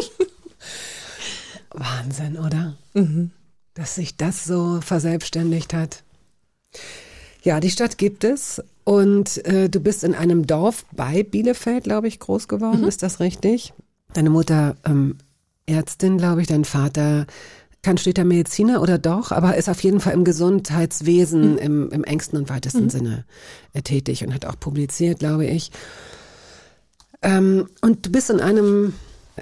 Wahnsinn, 1.77 2.38
oder? 2.38 2.75
Mhm. 2.94 3.32
Dass 3.74 3.96
sich 3.96 4.17
das 4.17 4.46
so 4.46 4.79
verselbstständigt 4.82 5.74
hat. 5.74 6.03
Ja, 7.44 7.60
die 7.60 7.70
Stadt 7.70 7.98
gibt 7.98 8.24
es 8.24 8.62
und 8.84 9.46
äh, 9.46 9.70
du 9.70 9.79
bist 9.79 10.03
in 10.03 10.15
einem 10.15 10.48
Dorf 10.48 10.86
bei 10.91 11.24
Bielefeld, 11.24 11.84
glaube 11.84 12.08
ich, 12.08 12.20
groß 12.20 12.48
geworden. 12.48 12.84
Ist 12.84 13.03
das 13.03 13.20
richtig? 13.20 13.74
Deine 14.13 14.29
Mutter 14.29 14.77
ähm, 14.86 15.17
Ärztin, 15.65 16.17
glaube 16.17 16.41
ich, 16.41 16.48
dein 16.48 16.65
Vater 16.65 17.27
kein 17.86 17.98
steter 18.00 18.24
Mediziner 18.24 18.82
oder 18.82 18.98
doch, 18.98 19.32
aber 19.32 19.57
ist 19.57 19.70
auf 19.70 19.79
jeden 19.81 20.00
Fall 20.00 20.14
im 20.14 20.24
Gesundheitswesen 20.24 21.59
im, 21.59 21.92
im 21.92 22.03
engsten 22.03 22.40
und 22.40 22.50
weitesten 22.50 22.90
Sinne 22.90 23.25
äh, 23.74 23.83
tätig 23.83 24.25
und 24.25 24.33
hat 24.33 24.46
auch 24.46 24.59
publiziert, 24.59 25.20
glaube 25.20 25.46
ich. 25.46 25.70
Ähm, 27.22 27.68
und 27.81 28.07
du 28.07 28.11
bist 28.11 28.31
in 28.31 28.40
einem, 28.40 28.94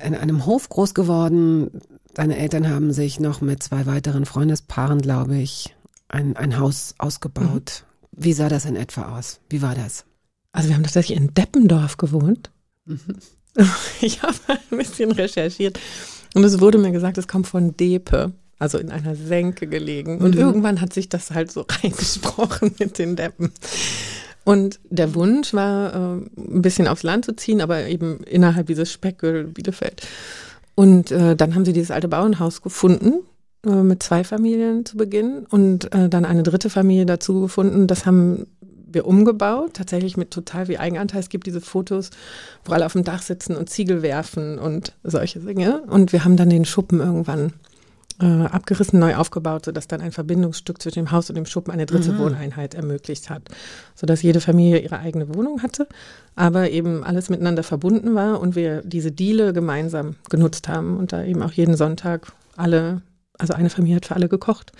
in 0.03 0.13
einem 0.13 0.45
Hof 0.45 0.67
groß 0.67 0.93
geworden. 0.93 1.81
Deine 2.13 2.37
Eltern 2.37 2.69
haben 2.69 2.93
sich 2.93 3.19
noch 3.19 3.41
mit 3.41 3.63
zwei 3.63 3.85
weiteren 3.85 4.25
Freundespaaren, 4.25 5.01
glaube 5.01 5.37
ich, 5.37 5.75
ein, 6.09 6.37
ein 6.37 6.59
Haus 6.59 6.93
ausgebaut. 6.99 7.85
Wie 8.11 8.33
sah 8.33 8.49
das 8.49 8.65
in 8.65 8.75
etwa 8.75 9.17
aus? 9.17 9.39
Wie 9.49 9.61
war 9.63 9.73
das? 9.73 10.05
Also 10.51 10.69
wir 10.69 10.75
haben 10.75 10.83
tatsächlich 10.83 11.17
in 11.17 11.33
Deppendorf 11.33 11.97
gewohnt. 11.97 12.51
Ich 14.01 14.23
habe 14.23 14.33
ein 14.47 14.77
bisschen 14.79 15.11
recherchiert 15.11 15.79
und 16.33 16.43
es 16.43 16.59
wurde 16.59 16.79
mir 16.79 16.91
gesagt, 16.91 17.19
es 17.19 17.27
kommt 17.27 17.45
von 17.45 17.77
Depe, 17.77 18.31
also 18.57 18.79
in 18.79 18.89
einer 18.89 19.15
Senke 19.15 19.67
gelegen. 19.67 20.17
Und 20.19 20.35
irgendwann 20.35 20.81
hat 20.81 20.91
sich 20.91 21.07
das 21.07 21.29
halt 21.29 21.51
so 21.51 21.65
reingesprochen 21.83 22.73
mit 22.79 22.97
den 22.97 23.15
Deppen. 23.15 23.51
Und 24.43 24.79
der 24.89 25.13
Wunsch 25.15 25.53
war, 25.53 25.93
äh, 25.93 26.21
ein 26.35 26.61
bisschen 26.61 26.87
aufs 26.87 27.03
Land 27.03 27.25
zu 27.25 27.35
ziehen, 27.35 27.61
aber 27.61 27.85
eben 27.85 28.23
innerhalb 28.23 28.67
dieses 28.67 28.91
Speckgürtel 28.91 29.45
Bielefeld. 29.45 30.01
Und 30.75 31.11
äh, 31.11 31.35
dann 31.35 31.55
haben 31.55 31.65
sie 31.65 31.73
dieses 31.73 31.91
alte 31.91 32.07
Bauernhaus 32.07 32.61
gefunden, 32.61 33.23
äh, 33.65 33.69
mit 33.69 34.03
zwei 34.03 34.23
Familien 34.23 34.85
zu 34.85 34.97
Beginn 34.97 35.45
und 35.49 35.93
äh, 35.93 36.09
dann 36.09 36.25
eine 36.25 36.43
dritte 36.43 36.69
Familie 36.69 37.05
dazu 37.05 37.41
gefunden. 37.41 37.87
Das 37.87 38.05
haben 38.05 38.47
wir 38.93 39.05
umgebaut, 39.07 39.73
tatsächlich 39.73 40.17
mit 40.17 40.31
total 40.31 40.67
wie 40.67 40.77
Eigenanteil. 40.77 41.19
Es 41.19 41.29
gibt 41.29 41.47
diese 41.47 41.61
Fotos, 41.61 42.11
wo 42.63 42.73
alle 42.73 42.85
auf 42.85 42.93
dem 42.93 43.03
Dach 43.03 43.21
sitzen 43.21 43.55
und 43.55 43.69
Ziegel 43.69 44.01
werfen 44.01 44.59
und 44.59 44.93
solche 45.03 45.39
Dinge. 45.39 45.81
Und 45.87 46.13
wir 46.13 46.23
haben 46.23 46.37
dann 46.37 46.49
den 46.49 46.65
Schuppen 46.65 46.99
irgendwann 46.99 47.53
äh, 48.21 48.25
abgerissen, 48.25 48.99
neu 48.99 49.15
aufgebaut, 49.15 49.65
sodass 49.65 49.87
dann 49.87 50.01
ein 50.01 50.11
Verbindungsstück 50.11 50.81
zwischen 50.81 50.99
dem 50.99 51.11
Haus 51.11 51.29
und 51.29 51.35
dem 51.35 51.45
Schuppen 51.45 51.71
eine 51.71 51.85
dritte 51.85 52.17
Wohneinheit 52.17 52.73
ermöglicht 52.73 53.29
hat, 53.29 53.43
sodass 53.95 54.21
jede 54.21 54.41
Familie 54.41 54.79
ihre 54.79 54.99
eigene 54.99 55.33
Wohnung 55.33 55.61
hatte, 55.63 55.87
aber 56.35 56.69
eben 56.69 57.03
alles 57.03 57.29
miteinander 57.29 57.63
verbunden 57.63 58.15
war 58.15 58.39
und 58.39 58.55
wir 58.55 58.81
diese 58.83 59.11
Diele 59.11 59.53
gemeinsam 59.53 60.15
genutzt 60.29 60.67
haben 60.67 60.97
und 60.97 61.13
da 61.13 61.23
eben 61.23 61.41
auch 61.41 61.51
jeden 61.51 61.75
Sonntag 61.75 62.31
alle, 62.55 63.01
also 63.37 63.53
eine 63.53 63.69
Familie 63.69 63.97
hat 63.97 64.05
für 64.05 64.15
alle 64.15 64.29
gekocht. 64.29 64.71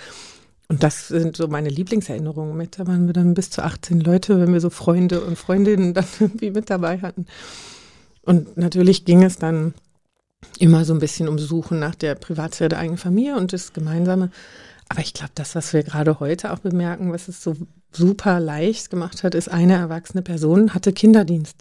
Und 0.70 0.82
das 0.82 1.08
sind 1.08 1.36
so 1.38 1.48
meine 1.48 1.70
Lieblingserinnerungen 1.70 2.56
mit. 2.56 2.80
Da 2.80 2.88
waren 2.88 3.06
wir 3.06 3.14
dann 3.14 3.34
bis 3.34 3.50
zu 3.50 3.64
18 3.64 4.00
Leute, 4.00 4.40
wenn 4.40 4.54
wir 4.54 4.60
so 4.60 4.70
Freunde 4.70 5.22
und 5.22 5.38
Freundinnen 5.38 5.94
dann 5.94 6.06
irgendwie 6.20 6.52
mit 6.52 6.70
dabei 6.70 7.00
hatten. 7.00 7.26
Und 8.22 8.58
natürlich 8.58 9.06
ging 9.06 9.24
es 9.24 9.38
dann 9.38 9.74
immer 10.60 10.86
so 10.86 10.94
ein 10.94 11.00
bisschen 11.00 11.28
um 11.28 11.40
Suchen 11.40 11.80
nach 11.80 11.96
der 11.96 12.16
Privatsphäre 12.16 12.70
der 12.70 12.80
eigenen 12.80 12.98
Familie 12.98 13.38
und 13.38 13.54
das 13.54 13.74
Gemeinsame. 13.74 14.30
Aber 14.90 15.02
ich 15.02 15.14
glaube, 15.14 15.32
das, 15.36 15.56
was 15.56 15.74
wir 15.74 15.84
gerade 15.84 16.20
heute 16.20 16.52
auch 16.52 16.60
bemerken, 16.60 17.12
was 17.12 17.28
es 17.28 17.42
so 17.42 17.56
super 17.92 18.40
leicht 18.40 18.90
gemacht 18.90 19.24
hat, 19.24 19.36
ist, 19.36 19.50
eine 19.50 19.74
erwachsene 19.74 20.22
Person 20.22 20.74
hatte 20.74 20.94
Kinderdienst. 20.94 21.58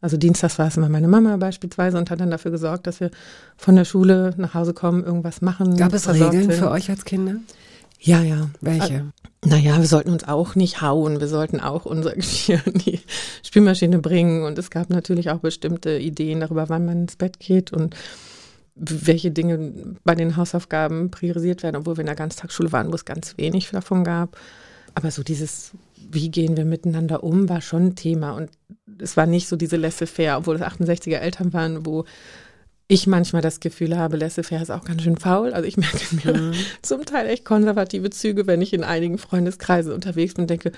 Also 0.00 0.18
Dienstags 0.18 0.58
war 0.58 0.66
es 0.66 0.76
immer 0.76 0.90
meine 0.90 1.08
Mama 1.08 1.38
beispielsweise 1.38 1.96
und 1.96 2.10
hat 2.10 2.20
dann 2.20 2.30
dafür 2.30 2.50
gesorgt, 2.50 2.86
dass 2.86 3.00
wir 3.00 3.10
von 3.56 3.74
der 3.74 3.86
Schule 3.86 4.34
nach 4.36 4.52
Hause 4.52 4.74
kommen, 4.74 5.02
irgendwas 5.02 5.40
machen. 5.40 5.78
Gab 5.78 5.94
es 5.94 6.06
Regeln 6.06 6.32
werden. 6.32 6.52
für 6.52 6.70
euch 6.70 6.90
als 6.90 7.06
Kinder? 7.06 7.36
Ja, 8.04 8.22
ja. 8.22 8.50
Welche? 8.60 9.12
Naja, 9.46 9.78
wir 9.78 9.86
sollten 9.86 10.10
uns 10.10 10.24
auch 10.24 10.54
nicht 10.54 10.82
hauen. 10.82 11.20
Wir 11.20 11.28
sollten 11.28 11.60
auch 11.60 11.86
unser 11.86 12.12
Geschirr 12.14 12.60
in 12.66 12.74
die 12.74 13.00
Spülmaschine 13.42 13.98
bringen. 13.98 14.44
Und 14.44 14.58
es 14.58 14.70
gab 14.70 14.90
natürlich 14.90 15.30
auch 15.30 15.38
bestimmte 15.38 15.98
Ideen 15.98 16.40
darüber, 16.40 16.68
wann 16.68 16.84
man 16.84 17.02
ins 17.02 17.16
Bett 17.16 17.40
geht 17.40 17.72
und 17.72 17.96
welche 18.74 19.30
Dinge 19.30 19.96
bei 20.04 20.14
den 20.14 20.36
Hausaufgaben 20.36 21.10
priorisiert 21.10 21.62
werden, 21.62 21.76
obwohl 21.76 21.96
wir 21.96 22.00
in 22.02 22.06
der 22.06 22.16
Ganztagsschule 22.16 22.72
waren, 22.72 22.90
wo 22.90 22.94
es 22.94 23.04
ganz 23.04 23.38
wenig 23.38 23.70
davon 23.70 24.04
gab. 24.04 24.36
Aber 24.94 25.10
so 25.10 25.22
dieses, 25.22 25.72
wie 25.96 26.30
gehen 26.30 26.56
wir 26.56 26.64
miteinander 26.64 27.24
um, 27.24 27.48
war 27.48 27.60
schon 27.60 27.86
ein 27.86 27.96
Thema. 27.96 28.32
Und 28.32 28.50
es 29.00 29.16
war 29.16 29.26
nicht 29.26 29.48
so 29.48 29.56
diese 29.56 29.76
Laissez-faire, 29.76 30.36
obwohl 30.36 30.56
es 30.56 30.62
68er 30.62 31.18
Eltern 31.18 31.52
waren, 31.52 31.86
wo 31.86 32.04
ich 32.86 33.06
manchmal 33.06 33.42
das 33.42 33.60
Gefühl 33.60 33.96
habe, 33.96 34.16
Laissez-faire 34.16 34.62
ist 34.62 34.70
auch 34.70 34.84
ganz 34.84 35.02
schön 35.02 35.16
faul. 35.16 35.52
Also 35.52 35.66
ich 35.66 35.76
merke 35.76 36.14
mir 36.14 36.52
zum 36.82 37.04
Teil 37.04 37.28
echt 37.28 37.44
konservative 37.44 38.10
Züge, 38.10 38.46
wenn 38.46 38.60
ich 38.60 38.72
in 38.72 38.84
einigen 38.84 39.18
Freundeskreisen 39.18 39.92
unterwegs 39.92 40.34
bin 40.34 40.42
und 40.42 40.50
denke, 40.50 40.72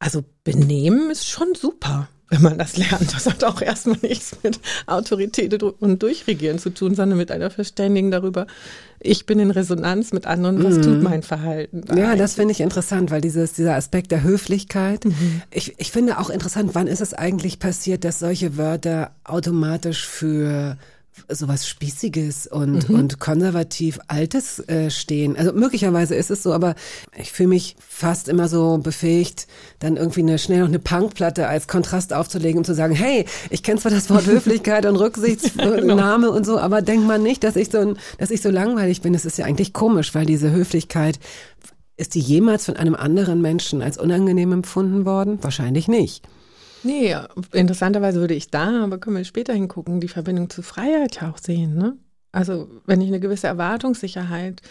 also 0.00 0.24
Benehmen 0.42 1.10
ist 1.10 1.28
schon 1.28 1.54
super, 1.54 2.08
wenn 2.28 2.42
man 2.42 2.58
das 2.58 2.76
lernt. 2.76 3.14
Das 3.14 3.26
hat 3.26 3.44
auch 3.44 3.62
erstmal 3.62 3.98
nichts 4.02 4.36
mit 4.42 4.58
Autorität 4.86 5.62
und 5.62 6.02
Durchregieren 6.02 6.58
zu 6.58 6.70
tun, 6.70 6.96
sondern 6.96 7.18
mit 7.18 7.30
einer 7.30 7.50
Verständigung 7.50 8.10
darüber, 8.10 8.48
ich 8.98 9.24
bin 9.24 9.38
in 9.38 9.52
Resonanz 9.52 10.12
mit 10.12 10.26
anderen, 10.26 10.64
was 10.64 10.80
tut 10.80 11.02
mein 11.02 11.22
Verhalten? 11.22 11.82
da 11.82 11.94
Ja, 11.94 12.06
eigentlich? 12.06 12.18
das 12.18 12.34
finde 12.34 12.50
ich 12.50 12.60
interessant, 12.60 13.12
weil 13.12 13.20
dieses, 13.20 13.52
dieser 13.52 13.76
Aspekt 13.76 14.10
der 14.10 14.24
Höflichkeit, 14.24 15.04
ich, 15.52 15.74
ich 15.78 15.92
finde 15.92 16.18
auch 16.18 16.30
interessant, 16.30 16.70
wann 16.74 16.88
ist 16.88 17.00
es 17.00 17.14
eigentlich 17.14 17.60
passiert, 17.60 18.02
dass 18.02 18.18
solche 18.18 18.56
Wörter 18.56 19.12
automatisch 19.22 20.04
für 20.04 20.78
sowas 21.28 21.68
Spießiges 21.68 22.46
und, 22.46 22.88
und 22.90 23.18
konservativ 23.18 23.98
Altes 24.08 24.60
äh, 24.68 24.90
stehen. 24.90 25.36
Also 25.36 25.52
möglicherweise 25.52 26.14
ist 26.14 26.30
es 26.30 26.42
so, 26.42 26.52
aber 26.52 26.74
ich 27.16 27.32
fühle 27.32 27.50
mich 27.50 27.76
fast 27.86 28.28
immer 28.28 28.48
so 28.48 28.78
befähigt, 28.78 29.46
dann 29.78 29.96
irgendwie 29.96 30.20
eine, 30.20 30.38
schnell 30.38 30.60
noch 30.60 30.68
eine 30.68 30.78
Punkplatte 30.78 31.48
als 31.48 31.68
Kontrast 31.68 32.12
aufzulegen, 32.12 32.58
um 32.58 32.64
zu 32.64 32.74
sagen, 32.74 32.94
hey, 32.94 33.26
ich 33.50 33.62
kenne 33.62 33.80
zwar 33.80 33.92
das 33.92 34.10
Wort 34.10 34.26
Höflichkeit 34.32 34.86
und 34.86 34.96
Rücksichtsnahme 34.96 36.30
und 36.30 36.46
so, 36.46 36.58
aber 36.58 36.82
denk 36.82 37.06
mal 37.06 37.18
nicht, 37.18 37.44
dass 37.44 37.56
ich 37.56 37.70
so, 37.70 37.78
ein, 37.78 37.98
dass 38.18 38.30
ich 38.30 38.42
so 38.42 38.50
langweilig 38.50 39.02
bin. 39.02 39.12
Das 39.12 39.24
ist 39.24 39.38
ja 39.38 39.44
eigentlich 39.44 39.72
komisch, 39.72 40.14
weil 40.14 40.26
diese 40.26 40.50
Höflichkeit 40.50 41.18
Ist 41.96 42.14
die 42.14 42.20
jemals 42.20 42.64
von 42.64 42.76
einem 42.76 42.94
anderen 42.94 43.42
Menschen 43.42 43.82
als 43.82 43.98
unangenehm 43.98 44.52
empfunden 44.52 45.04
worden? 45.04 45.38
Wahrscheinlich 45.42 45.88
nicht. 45.88 46.26
Nee, 46.84 47.16
interessanterweise 47.52 48.20
würde 48.20 48.34
ich 48.34 48.50
da, 48.50 48.84
aber 48.84 48.98
können 48.98 49.16
wir 49.16 49.24
später 49.24 49.52
hingucken, 49.52 50.00
die 50.00 50.08
Verbindung 50.08 50.50
zu 50.50 50.62
Freiheit 50.62 51.20
ja 51.20 51.30
auch 51.30 51.38
sehen. 51.38 51.76
Ne? 51.76 51.96
Also 52.32 52.68
wenn 52.86 53.00
ich 53.00 53.08
eine 53.08 53.20
gewisse 53.20 53.46
Erwartungssicherheit 53.46 54.62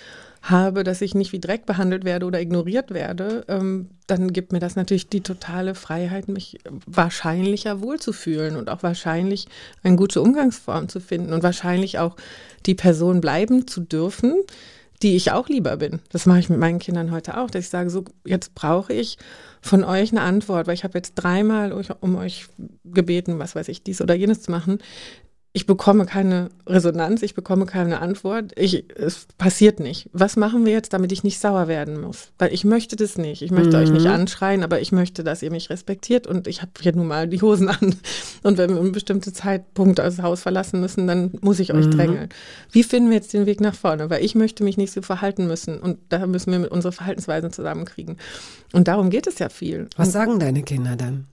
habe, 0.42 0.84
dass 0.84 1.02
ich 1.02 1.14
nicht 1.14 1.32
wie 1.34 1.40
Dreck 1.40 1.68
behandelt 1.68 2.04
werde 2.04 2.26
oder 2.26 2.42
ignoriert 2.42 2.92
werde, 2.92 3.46
ähm, 3.48 3.90
dann 4.08 4.34
gibt 4.34 4.52
mir 4.52 4.60
das 4.60 4.76
natürlich 4.76 5.08
die 5.08 5.22
totale 5.22 5.76
Freiheit, 5.76 6.28
mich 6.28 6.58
wahrscheinlicher 6.88 7.82
wohlzufühlen 7.82 8.56
und 8.56 8.70
auch 8.70 8.82
wahrscheinlich 8.82 9.48
eine 9.84 9.96
gute 9.96 10.22
Umgangsform 10.22 10.90
zu 10.90 11.00
finden 11.00 11.32
und 11.32 11.44
wahrscheinlich 11.44 12.00
auch 12.00 12.16
die 12.66 12.76
Person 12.76 13.22
bleiben 13.22 13.68
zu 13.68 13.82
dürfen, 13.82 14.34
die 15.02 15.16
ich 15.16 15.32
auch 15.32 15.50
lieber 15.50 15.78
bin. 15.78 16.00
Das 16.10 16.26
mache 16.26 16.40
ich 16.40 16.50
mit 16.50 16.60
meinen 16.60 16.80
Kindern 16.80 17.12
heute 17.12 17.38
auch, 17.38 17.50
dass 17.50 17.66
ich 17.66 17.70
sage, 17.70 17.90
so 17.90 18.06
jetzt 18.26 18.54
brauche 18.56 18.94
ich 18.94 19.18
von 19.62 19.84
euch 19.84 20.12
eine 20.12 20.22
Antwort, 20.22 20.68
weil 20.68 20.74
ich 20.74 20.84
habe 20.84 20.98
jetzt 20.98 21.16
dreimal 21.16 21.74
um 22.00 22.16
euch 22.16 22.48
gebeten, 22.84 23.40
was 23.40 23.56
weiß 23.56 23.68
ich, 23.68 23.84
dies 23.84 24.02
oder 24.02 24.16
jenes 24.16 24.42
zu 24.42 24.52
machen. 24.52 24.80
Ich 25.54 25.66
bekomme 25.66 26.06
keine 26.06 26.48
Resonanz, 26.66 27.24
ich 27.24 27.34
bekomme 27.34 27.66
keine 27.66 28.00
Antwort. 28.00 28.54
Ich, 28.58 28.86
es 28.96 29.28
passiert 29.38 29.82
nicht. 29.82 30.10
Was 30.14 30.38
machen 30.38 30.66
wir 30.66 30.72
jetzt, 30.72 30.94
damit 30.94 31.12
ich 31.12 31.26
nicht 31.26 31.40
sauer 31.40 31.68
werden 31.68 32.00
muss? 32.00 32.32
Weil 32.38 32.54
ich 32.54 32.64
möchte 32.64 32.96
das 32.96 33.18
nicht. 33.18 33.42
Ich 33.42 33.52
möchte 33.52 33.76
euch 33.76 33.90
nicht 33.90 34.06
anschreien, 34.06 34.64
aber 34.64 34.80
ich 34.80 34.94
möchte, 34.94 35.26
dass 35.26 35.42
ihr 35.42 35.52
mich 35.52 35.70
respektiert 35.70 36.26
und 36.26 36.48
ich 36.48 36.62
habe 36.62 36.72
hier 36.80 36.96
nun 36.96 37.08
mal 37.08 37.28
die 37.28 37.42
Hosen 37.42 37.68
an. 37.68 37.96
Und 38.44 38.58
wenn 38.58 38.70
wir 38.70 38.78
um 38.78 38.86
einen 38.86 38.92
bestimmten 38.94 39.34
Zeitpunkt 39.34 40.00
das 40.00 40.22
Haus 40.22 40.42
verlassen 40.42 40.80
müssen, 40.80 41.06
dann 41.06 41.32
muss 41.42 41.60
ich 41.60 41.74
euch 41.74 41.90
drängeln. 41.90 42.30
Wie 42.72 42.84
finden 42.84 43.10
wir 43.10 43.18
jetzt 43.18 43.34
den 43.34 43.46
Weg 43.46 43.60
nach 43.60 43.76
vorne? 43.76 44.10
Weil 44.10 44.24
ich 44.24 44.36
möchte 44.36 44.64
mich 44.64 44.78
nicht 44.78 44.94
so 44.94 45.02
verhalten 45.02 45.48
müssen 45.48 45.82
und 45.82 46.00
da 46.08 46.28
müssen 46.28 46.54
wir 46.54 46.60
mit 46.60 46.72
unsere 46.72 46.94
Verhaltensweisen 46.94 47.52
zusammenkriegen. 47.52 48.16
Und 48.72 48.88
darum 48.88 49.10
geht 49.10 49.28
es 49.28 49.38
ja 49.40 49.50
viel. 49.50 49.90
Was 49.98 50.14
sagen 50.14 50.40
deine 50.40 50.64
Kinder 50.64 50.96
dann? 50.96 51.26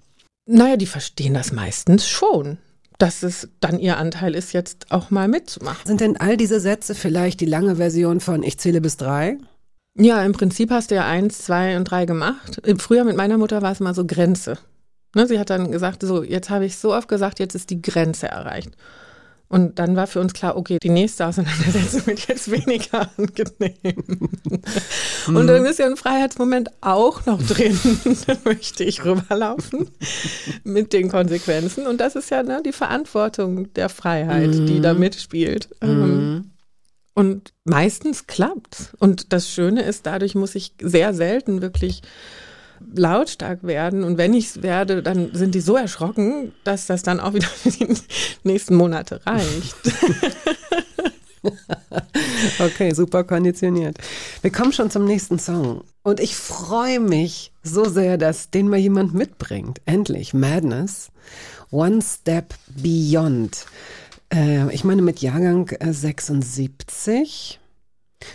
Naja, 0.51 0.77
die 0.77 0.87
verstehen 0.87 1.35
das 1.35 1.53
meistens 1.53 2.09
schon, 2.09 2.59
dass 2.99 3.23
es 3.23 3.49
dann 3.61 3.79
ihr 3.79 3.97
Anteil 3.97 4.35
ist, 4.35 4.53
jetzt 4.53 4.91
auch 4.91 5.11
mal 5.11 5.29
mitzumachen. 5.29 5.87
Sind 5.87 6.01
denn 6.01 6.17
all 6.17 6.37
diese 6.37 6.61
Sätze 6.61 6.95
vielleicht 6.95 7.41
die 7.41 7.47
lange 7.47 7.77
Version 7.77 8.21
von 8.21 8.43
Ich 8.43 8.59
zähle 8.59 8.81
bis 8.81 8.97
drei? 8.97 9.39
Ja, 9.97 10.25
im 10.25 10.33
Prinzip 10.33 10.71
hast 10.71 10.91
du 10.91 10.97
ja 10.97 11.07
eins, 11.07 11.39
zwei 11.39 11.77
und 11.77 11.85
drei 11.85 12.07
gemacht. 12.07 12.59
Im 12.65 12.79
Frühjahr 12.79 13.05
mit 13.05 13.17
meiner 13.17 13.39
Mutter 13.39 13.63
war 13.63 13.73
es 13.73 13.81
mal 13.81 13.95
so 13.95 14.05
Grenze. 14.05 14.59
Ne, 15.15 15.27
sie 15.27 15.39
hat 15.39 15.51
dann 15.51 15.73
gesagt, 15.73 16.03
so, 16.03 16.23
jetzt 16.23 16.51
habe 16.51 16.67
ich 16.67 16.77
so 16.77 16.95
oft 16.95 17.09
gesagt, 17.09 17.39
jetzt 17.39 17.55
ist 17.55 17.71
die 17.71 17.81
Grenze 17.81 18.29
erreicht. 18.29 18.71
Und 19.51 19.79
dann 19.79 19.97
war 19.97 20.07
für 20.07 20.21
uns 20.21 20.35
klar, 20.35 20.57
okay, 20.59 20.79
die 20.83 20.91
nächste 20.91 21.27
Auseinandersetzung 21.27 22.07
wird 22.07 22.29
jetzt 22.29 22.51
weniger 22.51 23.09
angenehm. 23.17 24.29
Und 25.27 25.47
dann 25.47 25.65
ist 25.65 25.79
ja 25.79 25.87
ein 25.87 25.97
Freiheitsmoment 25.97 26.71
auch 26.83 27.25
noch 27.25 27.43
drin. 27.43 27.79
da 28.27 28.37
möchte 28.45 28.85
ich 28.85 29.05
rüberlaufen 29.07 29.89
mit 30.65 30.93
den 30.93 31.09
Konsequenzen. 31.09 31.87
Und 31.87 31.99
das 31.99 32.15
ist 32.15 32.31
ja 32.31 32.43
ne, 32.43 32.63
die 32.65 32.73
Verantwortung 32.73 33.73
der 33.73 33.89
Freiheit, 33.89 34.53
die 34.53 34.81
da 34.81 34.93
mitspielt. 34.93 35.71
Ähm, 35.81 36.51
und 37.15 37.55
meistens 37.65 38.27
klappt's. 38.27 38.93
Und 38.99 39.33
das 39.33 39.51
Schöne 39.51 39.83
ist, 39.83 40.05
dadurch 40.05 40.35
muss 40.35 40.55
ich 40.55 40.75
sehr 40.81 41.15
selten 41.15 41.63
wirklich 41.63 42.03
lautstark 42.95 43.63
werden. 43.63 44.05
Und 44.05 44.19
wenn 44.19 44.35
ich 44.35 44.47
es 44.47 44.63
werde, 44.63 45.03
dann 45.03 45.31
sind 45.35 45.55
die 45.55 45.61
so 45.61 45.77
erschrocken, 45.77 46.53
dass 46.65 46.87
das 46.87 47.03
dann 47.03 47.21
auch 47.21 47.35
wieder 47.35 47.47
für 47.49 47.71
die 47.71 47.95
nächsten 48.45 48.75
Monate 48.75 49.21
reicht. 49.27 49.77
Okay, 52.59 52.93
super 52.93 53.25
konditioniert. 53.25 53.99
Wir 54.43 54.51
kommen 54.51 54.73
schon 54.73 54.91
zum 54.91 55.05
nächsten 55.05 55.39
Song. 55.39 55.83
Und 56.03 56.21
ich 56.21 56.37
freue 56.37 57.01
mich 57.01 57.53
so 57.63 57.85
sehr, 57.85 58.19
dass 58.19 58.51
den 58.51 58.69
mal 58.69 58.79
jemand 58.79 59.15
mitbringt. 59.15 59.81
Endlich. 59.87 60.35
Madness. 60.35 61.11
One 61.71 62.01
Step 62.03 62.55
Beyond. 62.69 63.67
Äh, 64.33 64.73
ich 64.75 64.85
meine 64.85 65.03
mit 65.03 65.21
Jahrgang 65.21 65.69
äh, 65.69 65.93
76. 65.93 67.61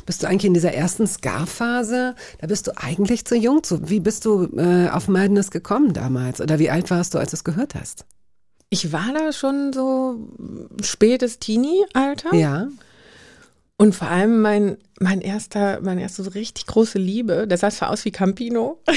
Bist 0.05 0.23
du 0.23 0.27
eigentlich 0.27 0.45
in 0.45 0.53
dieser 0.53 0.73
ersten 0.73 1.07
Ska-Phase? 1.07 2.15
Da 2.39 2.47
bist 2.47 2.67
du 2.67 2.71
eigentlich 2.75 3.25
zu 3.25 3.35
jung 3.35 3.63
zu. 3.63 3.89
Wie 3.89 3.99
bist 3.99 4.25
du 4.25 4.45
äh, 4.57 4.89
auf 4.89 5.07
Madness 5.07 5.51
gekommen 5.51 5.93
damals? 5.93 6.41
Oder 6.41 6.59
wie 6.59 6.69
alt 6.69 6.89
warst 6.89 7.13
du, 7.13 7.17
als 7.17 7.31
du 7.31 7.35
es 7.35 7.43
gehört 7.43 7.75
hast? 7.75 8.05
Ich 8.69 8.91
war 8.91 9.13
da 9.13 9.31
schon 9.33 9.71
so 9.73 10.15
spätes 10.81 11.39
Teenie-Alter. 11.39 12.33
Ja. 12.33 12.69
Und 13.77 13.93
vor 13.93 14.07
allem 14.07 14.41
mein, 14.41 14.77
mein 14.99 15.21
erster, 15.21 15.79
meine 15.81 16.01
erste 16.01 16.23
so 16.23 16.29
richtig 16.31 16.65
große 16.67 16.97
Liebe, 16.97 17.47
der 17.47 17.57
sah 17.57 17.69
zwar 17.69 17.89
aus 17.89 18.05
wie 18.05 18.11
Campino. 18.11 18.79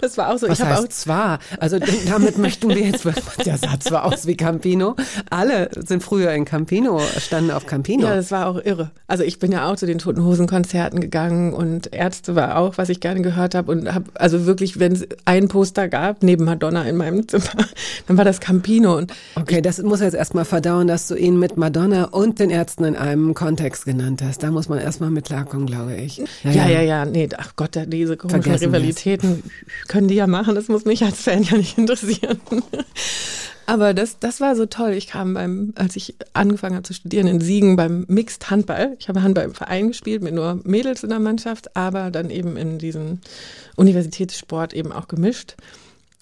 Das 0.00 0.18
war 0.18 0.32
auch 0.32 0.38
so. 0.38 0.48
Was 0.48 0.58
ich 0.58 0.64
habe 0.64 0.78
auch 0.78 0.82
heißt 0.82 1.00
zwar? 1.00 1.38
Also 1.60 1.78
damit 1.78 2.36
möchten 2.36 2.68
wir 2.68 2.78
jetzt, 2.78 3.04
der 3.46 3.56
sah 3.56 3.78
zwar 3.78 4.04
aus 4.04 4.26
wie 4.26 4.36
Campino. 4.36 4.96
Alle 5.30 5.70
sind 5.86 6.02
früher 6.02 6.32
in 6.32 6.44
Campino, 6.44 7.00
standen 7.18 7.52
auf 7.52 7.66
Campino. 7.66 8.06
Ja, 8.06 8.16
das 8.16 8.32
war 8.32 8.48
auch 8.48 8.60
irre. 8.64 8.90
Also 9.06 9.22
ich 9.22 9.38
bin 9.38 9.52
ja 9.52 9.70
auch 9.70 9.76
zu 9.76 9.86
den 9.86 9.98
Toten 9.98 10.24
Hosen 10.24 10.48
Konzerten 10.48 11.00
gegangen 11.00 11.52
und 11.52 11.92
Ärzte 11.92 12.34
war 12.34 12.56
auch, 12.56 12.78
was 12.78 12.88
ich 12.88 12.98
gerne 12.98 13.22
gehört 13.22 13.54
habe 13.54 13.70
und 13.70 13.94
habe 13.94 14.06
also 14.14 14.44
wirklich, 14.44 14.80
wenn 14.80 14.92
es 14.92 15.06
ein 15.24 15.46
Poster 15.46 15.88
gab 15.88 16.24
neben 16.24 16.44
Madonna 16.44 16.82
in 16.82 16.96
meinem 16.96 17.28
Zimmer, 17.28 17.68
dann 18.08 18.16
war 18.16 18.24
das 18.24 18.40
Campino 18.40 18.96
und 18.96 19.12
Okay, 19.36 19.60
das 19.60 19.80
muss 19.82 20.00
jetzt 20.00 20.14
erstmal 20.14 20.44
verdauen, 20.44 20.88
dass 20.88 21.06
du 21.06 21.14
ihn 21.14 21.38
mit 21.38 21.56
Madonna 21.56 22.04
und 22.06 22.40
den 22.40 22.50
Ärzten 22.50 22.84
in 22.84 22.96
einem 22.96 23.34
Kontext 23.34 23.84
genannt 23.84 24.20
hast. 24.22 24.42
Da 24.42 24.50
muss 24.50 24.68
man 24.68 24.78
erstmal 24.78 25.11
mit 25.12 25.26
klarkommen, 25.26 25.66
glaube 25.66 25.94
ich. 25.96 26.18
ja, 26.44 26.68
ja, 26.68 26.80
ja, 26.80 27.04
nee, 27.04 27.28
ach 27.36 27.54
Gott, 27.56 27.78
diese 27.86 28.16
komischen 28.16 28.42
Vergessen. 28.42 28.66
Rivalitäten 28.66 29.42
können 29.88 30.08
die 30.08 30.14
ja 30.14 30.26
machen, 30.26 30.54
das 30.54 30.68
muss 30.68 30.84
mich 30.84 31.04
als 31.04 31.22
Fan 31.22 31.42
ja 31.42 31.56
nicht 31.56 31.78
interessieren. 31.78 32.40
Aber 33.66 33.94
das, 33.94 34.18
das 34.18 34.40
war 34.40 34.56
so 34.56 34.66
toll. 34.66 34.92
Ich 34.92 35.06
kam 35.06 35.34
beim, 35.34 35.72
als 35.76 35.96
ich 35.96 36.14
angefangen 36.32 36.74
habe 36.74 36.82
zu 36.82 36.94
studieren 36.94 37.26
in 37.26 37.40
Siegen 37.40 37.76
beim 37.76 38.04
Mixed 38.08 38.50
Handball. 38.50 38.96
Ich 38.98 39.08
habe 39.08 39.22
Handball 39.22 39.44
im 39.44 39.54
Verein 39.54 39.88
gespielt 39.88 40.22
mit 40.22 40.34
nur 40.34 40.60
Mädels 40.64 41.04
in 41.04 41.10
der 41.10 41.20
Mannschaft, 41.20 41.76
aber 41.76 42.10
dann 42.10 42.30
eben 42.30 42.56
in 42.56 42.78
diesem 42.78 43.20
Universitätssport 43.76 44.74
eben 44.74 44.92
auch 44.92 45.08
gemischt. 45.08 45.54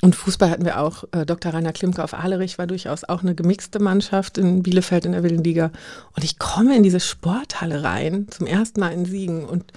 Und 0.03 0.17
Fußball 0.17 0.51
hatten 0.51 0.65
wir 0.65 0.81
auch. 0.81 1.05
Äh, 1.13 1.27
Dr. 1.27 1.53
Rainer 1.53 1.73
Klimke 1.73 2.03
auf 2.03 2.15
Ahlerich 2.15 2.59
war 2.59 2.67
durchaus 2.67 3.05
auch 3.05 3.23
eine 3.23 3.35
gemixte 3.35 3.79
Mannschaft 3.81 4.39
in 4.39 4.63
Bielefeld 4.63 5.05
in 5.05 5.13
der 5.13 5.23
Wilden 5.23 5.45
Liga. 5.45 5.71
Und 6.17 6.25
ich 6.25 6.39
komme 6.39 6.77
in 6.77 6.83
diese 6.83 7.01
Sporthalle 7.01 7.83
rein, 7.83 8.27
zum 8.31 8.47
ersten 8.47 8.81
Mal 8.81 8.93
in 8.93 9.05
Siegen 9.05 9.45
und 9.45 9.73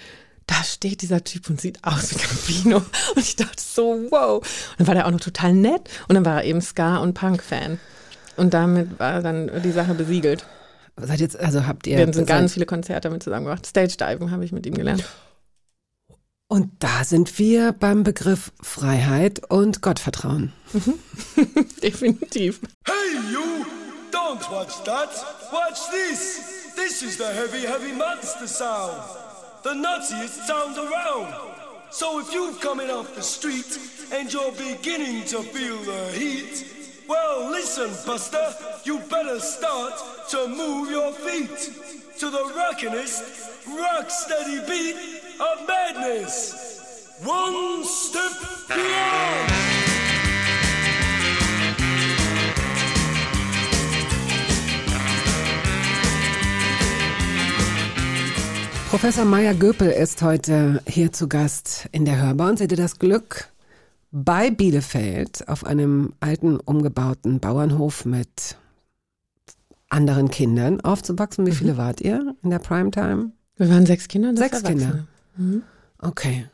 da 0.47 0.55
steht 0.63 1.01
dieser 1.01 1.23
Typ 1.23 1.49
und 1.49 1.61
sieht 1.61 1.79
aus 1.83 2.11
wie 2.11 2.19
Campino. 2.19 2.77
Und 3.15 3.21
ich 3.21 3.37
dachte 3.37 3.61
so, 3.61 3.97
wow. 4.09 4.37
Und 4.37 4.79
dann 4.79 4.87
war 4.87 4.93
der 4.93 5.07
auch 5.07 5.11
noch 5.11 5.21
total 5.21 5.53
nett. 5.53 5.89
Und 6.09 6.15
dann 6.15 6.25
war 6.25 6.41
er 6.41 6.43
eben 6.43 6.59
Ska- 6.59 6.97
und 6.97 7.13
Punk-Fan. 7.13 7.79
Und 8.35 8.53
damit 8.53 8.99
war 8.99 9.21
dann 9.21 9.49
die 9.63 9.71
Sache 9.71 9.93
besiegelt. 9.93 10.45
Seid 10.97 11.21
jetzt, 11.21 11.39
also 11.39 11.65
habt 11.65 11.87
ihr. 11.87 11.97
Wir 11.97 12.05
haben 12.05 12.25
ganz 12.25 12.53
viele 12.53 12.65
Konzerte 12.65 13.07
damit 13.07 13.23
zusammen 13.23 13.45
gemacht. 13.45 13.65
Stage 13.65 13.95
Diving 13.97 14.31
habe 14.31 14.43
ich 14.45 14.51
mit 14.51 14.65
ihm 14.65 14.73
gelernt. 14.73 15.05
Und 16.53 16.69
da 16.77 17.03
sind 17.03 17.39
wir 17.39 17.71
beim 17.71 18.03
Begriff 18.03 18.51
Freiheit 18.61 19.41
und 19.49 19.81
Gottvertrauen. 19.81 20.53
Definitiv. 21.81 22.59
Hey, 22.85 23.17
you! 23.31 23.65
Don't 24.11 24.39
watch 24.51 24.83
that! 24.83 25.09
Watch 25.51 25.89
this! 25.89 26.75
This 26.75 27.01
is 27.01 27.17
the 27.17 27.25
heavy, 27.25 27.65
heavy 27.65 27.91
monster 27.93 28.47
sound! 28.47 29.01
The 29.63 29.71
nuttiest 29.73 30.45
sound 30.45 30.77
around! 30.77 31.33
So 31.89 32.19
if 32.19 32.31
you've 32.31 32.59
coming 32.61 32.91
off 32.91 33.15
the 33.15 33.23
street 33.23 33.79
and 34.13 34.31
you're 34.31 34.51
beginning 34.51 35.25
to 35.29 35.41
feel 35.41 35.77
the 35.79 36.11
heat, 36.11 36.67
well, 37.09 37.49
listen, 37.49 37.89
Buster, 38.05 38.53
you 38.83 38.99
better 39.09 39.39
start 39.39 39.95
to 40.29 40.47
move 40.47 40.91
your 40.91 41.13
feet 41.13 41.71
to 42.19 42.29
the 42.29 42.43
rockinest, 42.55 43.65
rock 43.75 44.11
steady 44.11 44.59
beat 44.69 45.22
of 45.43 45.67
madness. 45.67 46.35
One 47.25 47.83
step 47.83 48.31
beyond! 48.67 49.49
Professor 58.89 59.25
Maya 59.25 59.53
Göpel 59.53 59.89
ist 59.89 60.21
heute 60.21 60.81
hier 60.87 61.11
zu 61.11 61.27
Gast 61.27 61.89
in 61.91 62.05
der 62.05 62.21
Hörbar 62.21 62.51
und 62.51 62.57
sie 62.57 62.65
hatte 62.65 62.75
das 62.75 62.99
Glück, 62.99 63.49
bei 64.11 64.51
Bielefeld 64.51 65.47
auf 65.47 65.65
einem 65.65 66.13
alten 66.19 66.59
umgebauten 66.59 67.39
Bauernhof 67.39 68.05
mit 68.05 68.57
anderen 69.89 70.29
Kindern 70.29 70.79
aufzuwachsen. 70.81 71.47
Wie 71.47 71.51
viele 71.51 71.77
wart 71.77 72.01
ihr 72.01 72.35
in 72.43 72.51
der 72.51 72.59
Primetime? 72.59 73.31
Wir 73.57 73.69
waren 73.69 73.85
sechs 73.87 74.07
Kinder. 74.07 74.29
und 74.29 74.37
Sechs 74.37 74.61
Erwachsene. 74.61 75.07
Kinder. 75.35 75.63
Okay. 75.99 76.47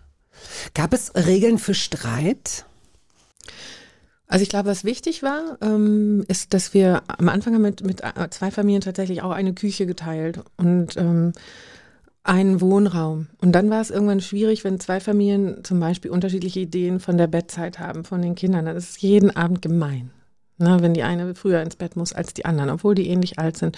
Gab 0.73 0.93
es 0.93 1.13
Regeln 1.15 1.57
für 1.57 1.73
Streit? 1.73 2.65
Also 4.27 4.43
ich 4.43 4.49
glaube, 4.49 4.69
was 4.69 4.83
wichtig 4.83 5.23
war, 5.23 5.57
ähm, 5.61 6.23
ist, 6.27 6.53
dass 6.53 6.73
wir 6.73 7.01
am 7.07 7.29
Anfang 7.29 7.55
haben 7.55 7.63
mit, 7.63 7.83
mit 7.83 8.01
äh, 8.03 8.29
zwei 8.29 8.51
Familien 8.51 8.81
tatsächlich 8.81 9.23
auch 9.23 9.31
eine 9.31 9.53
Küche 9.53 9.85
geteilt. 9.85 10.41
Und 10.55 10.95
ähm, 10.97 11.33
einen 12.23 12.61
Wohnraum. 12.61 13.27
Und 13.41 13.53
dann 13.53 13.71
war 13.71 13.81
es 13.81 13.89
irgendwann 13.89 14.21
schwierig, 14.21 14.63
wenn 14.63 14.79
zwei 14.79 14.99
Familien 14.99 15.63
zum 15.63 15.79
Beispiel 15.79 16.11
unterschiedliche 16.11 16.59
Ideen 16.59 16.99
von 16.99 17.17
der 17.17 17.27
Bettzeit 17.27 17.79
haben, 17.79 18.03
von 18.03 18.21
den 18.21 18.35
Kindern. 18.35 18.65
Dann 18.65 18.75
ist 18.75 19.01
jeden 19.01 19.35
Abend 19.35 19.63
gemein. 19.63 20.11
Ne, 20.59 20.77
wenn 20.81 20.93
die 20.93 21.03
eine 21.03 21.33
früher 21.35 21.61
ins 21.61 21.77
Bett 21.77 21.95
muss 21.95 22.11
als 22.11 22.33
die 22.33 22.43
anderen, 22.43 22.69
obwohl 22.69 22.93
die 22.93 23.07
ähnlich 23.07 23.39
alt 23.39 23.57
sind. 23.57 23.77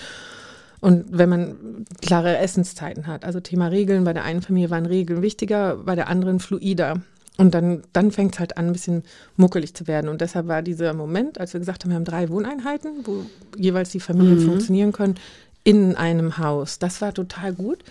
Und 0.81 1.05
wenn 1.11 1.29
man 1.29 1.85
klare 2.01 2.37
Essenszeiten 2.39 3.07
hat, 3.07 3.23
also 3.23 3.39
Thema 3.39 3.67
Regeln, 3.67 4.03
bei 4.03 4.13
der 4.13 4.23
einen 4.23 4.41
Familie 4.41 4.71
waren 4.71 4.85
Regeln 4.87 5.21
wichtiger, 5.21 5.77
bei 5.77 5.95
der 5.95 6.09
anderen 6.09 6.39
fluider. 6.39 7.01
Und 7.37 7.53
dann, 7.53 7.83
dann 7.93 8.11
fängt 8.11 8.33
es 8.33 8.39
halt 8.39 8.57
an, 8.57 8.67
ein 8.67 8.73
bisschen 8.73 9.03
muckelig 9.37 9.73
zu 9.73 9.87
werden. 9.87 10.09
Und 10.09 10.21
deshalb 10.21 10.47
war 10.47 10.61
dieser 10.61 10.93
Moment, 10.93 11.39
als 11.39 11.53
wir 11.53 11.59
gesagt 11.59 11.83
haben, 11.83 11.91
wir 11.91 11.95
haben 11.95 12.05
drei 12.05 12.29
Wohneinheiten, 12.29 13.05
wo 13.05 13.25
jeweils 13.57 13.91
die 13.91 13.99
Familien 13.99 14.39
Mhm. 14.39 14.45
funktionieren 14.45 14.91
können, 14.91 15.15
in 15.63 15.95
einem 15.95 16.37
Haus. 16.39 16.79
Das 16.79 17.01
war 17.01 17.13
total 17.13 17.53
gut 17.53 17.83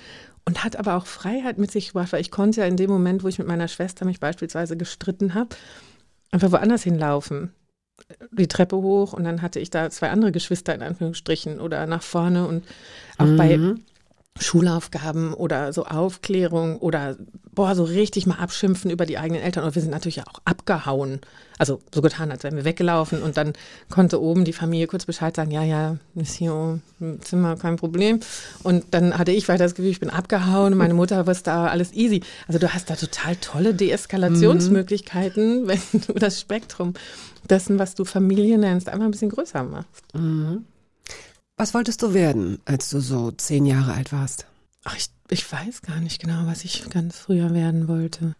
und 0.44 0.64
hat 0.64 0.76
aber 0.76 0.96
auch 0.96 1.06
Freiheit 1.06 1.58
mit 1.58 1.70
sich 1.70 1.88
gebracht, 1.88 2.12
weil 2.12 2.20
ich 2.20 2.30
konnte 2.30 2.60
ja 2.60 2.66
in 2.66 2.76
dem 2.76 2.90
Moment, 2.90 3.22
wo 3.22 3.28
ich 3.28 3.38
mit 3.38 3.46
meiner 3.46 3.68
Schwester 3.68 4.04
mich 4.04 4.18
beispielsweise 4.20 4.76
gestritten 4.76 5.34
habe, 5.34 5.50
einfach 6.32 6.50
woanders 6.50 6.82
hinlaufen. 6.82 7.52
Die 8.32 8.48
Treppe 8.48 8.76
hoch 8.76 9.12
und 9.12 9.24
dann 9.24 9.42
hatte 9.42 9.60
ich 9.60 9.70
da 9.70 9.90
zwei 9.90 10.10
andere 10.10 10.32
Geschwister 10.32 10.74
in 10.74 10.82
Anführungsstrichen 10.82 11.60
oder 11.60 11.86
nach 11.86 12.02
vorne 12.02 12.46
und 12.46 12.64
auch 13.18 13.26
bei 13.36 13.56
Mhm. 13.56 13.80
Schulaufgaben 14.40 15.34
oder 15.34 15.72
so 15.72 15.84
Aufklärung 15.84 16.78
oder 16.78 17.16
boah, 17.54 17.74
so 17.74 17.84
richtig 17.84 18.26
mal 18.26 18.36
abschimpfen 18.36 18.90
über 18.90 19.04
die 19.04 19.18
eigenen 19.18 19.42
Eltern. 19.42 19.64
Und 19.64 19.74
wir 19.74 19.82
sind 19.82 19.90
natürlich 19.90 20.22
auch 20.22 20.40
abgehauen. 20.44 21.20
Also 21.58 21.80
so 21.94 22.00
getan, 22.00 22.30
als 22.30 22.42
wären 22.42 22.56
wir 22.56 22.64
weggelaufen 22.64 23.22
und 23.22 23.36
dann 23.36 23.52
konnte 23.90 24.22
oben 24.22 24.46
die 24.46 24.54
Familie 24.54 24.86
kurz 24.86 25.04
Bescheid 25.04 25.36
sagen, 25.36 25.50
ja, 25.50 25.62
ja, 25.62 25.98
ist 26.14 26.36
hier 26.36 26.80
im 27.00 27.20
Zimmer, 27.20 27.56
kein 27.56 27.76
Problem. 27.76 28.20
Und 28.62 28.86
dann 28.92 29.18
hatte 29.18 29.32
ich 29.32 29.46
weiter 29.48 29.64
das 29.64 29.74
Gefühl, 29.74 29.90
ich 29.90 30.00
bin 30.00 30.08
abgehauen 30.08 30.72
und 30.72 30.78
meine 30.78 30.94
Mutter 30.94 31.26
wusste 31.26 31.50
da 31.50 31.66
alles 31.66 31.92
easy. 31.92 32.22
Also 32.48 32.58
du 32.58 32.72
hast 32.72 32.88
da 32.88 32.96
total 32.96 33.36
tolle 33.36 33.74
Deeskalationsmöglichkeiten, 33.74 35.68
wenn 35.68 35.80
du 36.06 36.14
das 36.14 36.40
Spektrum 36.40 36.94
dessen, 37.50 37.78
was 37.78 37.94
du 37.94 38.06
Familie 38.06 38.56
nennst, 38.56 38.88
einfach 38.88 39.04
ein 39.04 39.10
bisschen 39.10 39.30
größer 39.30 39.62
machst. 39.62 40.04
Was 41.60 41.74
wolltest 41.74 42.00
du 42.00 42.14
werden, 42.14 42.58
als 42.64 42.88
du 42.88 43.00
so 43.00 43.32
zehn 43.32 43.66
Jahre 43.66 43.92
alt 43.92 44.14
warst? 44.14 44.46
Ach, 44.84 44.96
ich, 44.96 45.08
ich 45.28 45.52
weiß 45.52 45.82
gar 45.82 46.00
nicht 46.00 46.18
genau, 46.18 46.46
was 46.46 46.64
ich 46.64 46.88
ganz 46.88 47.18
früher 47.18 47.52
werden 47.52 47.86
wollte. 47.86 48.34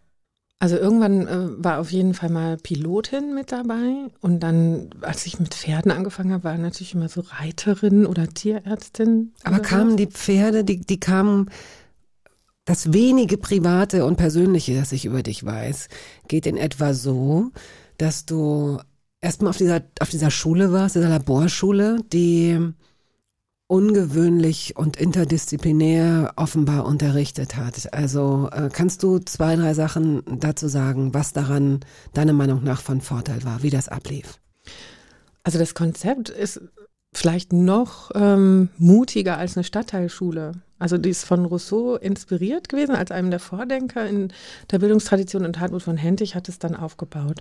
Also 0.59 0.77
irgendwann 0.77 1.29
äh, 1.29 1.63
war 1.63 1.81
auf 1.81 1.93
jeden 1.93 2.15
Fall 2.15 2.31
mal 2.31 2.57
Pilotin 2.57 3.35
mit 3.35 3.53
dabei 3.53 4.09
und 4.23 4.41
dann, 4.41 4.89
als 5.03 5.27
ich 5.27 5.39
mit 5.39 5.53
Pferden 5.53 5.93
angefangen 5.93 6.33
habe, 6.33 6.45
war 6.45 6.57
natürlich 6.57 6.95
immer 6.95 7.11
so 7.11 7.21
Reiterin 7.21 8.07
oder 8.07 8.27
Tierärztin. 8.27 9.35
Aber 9.45 9.57
oder 9.57 9.65
kamen 9.65 9.91
so. 9.91 9.97
die 9.97 10.07
Pferde, 10.07 10.65
die, 10.65 10.81
die 10.81 10.99
kamen, 10.99 11.51
das 12.65 12.95
wenige 12.95 13.37
Private 13.37 14.07
und 14.07 14.17
Persönliche, 14.17 14.75
das 14.75 14.93
ich 14.93 15.05
über 15.05 15.23
dich 15.23 15.45
weiß, 15.45 15.89
geht 16.27 16.47
in 16.47 16.57
etwa 16.57 16.95
so, 16.95 17.51
dass 17.99 18.25
du 18.25 18.81
erstmal 19.21 19.51
auf 19.51 19.59
dieser, 19.59 19.83
auf 20.01 20.09
dieser 20.09 20.31
Schule 20.31 20.73
warst, 20.73 20.95
dieser 20.95 21.11
Laborschule, 21.11 21.99
die 22.15 22.73
ungewöhnlich 23.71 24.77
und 24.77 24.97
interdisziplinär 24.97 26.33
offenbar 26.35 26.85
unterrichtet 26.85 27.57
hat. 27.57 27.93
Also 27.95 28.51
äh, 28.53 28.69
kannst 28.73 29.05
du 29.05 29.21
zwei, 29.21 29.55
drei 29.55 29.75
Sachen 29.75 30.23
dazu 30.41 30.67
sagen, 30.67 31.15
was 31.15 31.33
daran 31.33 31.79
deiner 32.13 32.33
Meinung 32.33 32.65
nach 32.65 32.81
von 32.81 33.01
Vorteil 33.01 33.45
war, 33.45 33.63
wie 33.63 33.71
das 33.71 33.89
ablief? 33.89 34.41
Also 35.45 35.61
das 35.61 35.75
Konzept 35.75 36.31
ist 36.31 36.61
vielleicht 37.13 37.53
noch 37.53 38.11
ähm, 38.17 38.71
mutiger 38.77 39.39
als 39.39 39.57
eine 39.57 39.63
Stadtteilschule. 39.63 40.53
Also 40.81 40.99
die 40.99 41.11
ist 41.11 41.25
von 41.25 41.45
Rousseau 41.45 41.95
inspiriert 41.95 42.69
gewesen, 42.69 42.97
als 42.97 43.13
einem 43.13 43.31
der 43.31 43.39
Vordenker 43.39 44.05
in 44.05 44.33
der 44.73 44.81
Bildungstradition 44.81 45.45
und 45.45 45.61
Hartmut 45.61 45.85
von 45.85 45.97
Hentig 45.97 46.35
hat 46.35 46.49
es 46.49 46.59
dann 46.59 46.75
aufgebaut. 46.75 47.41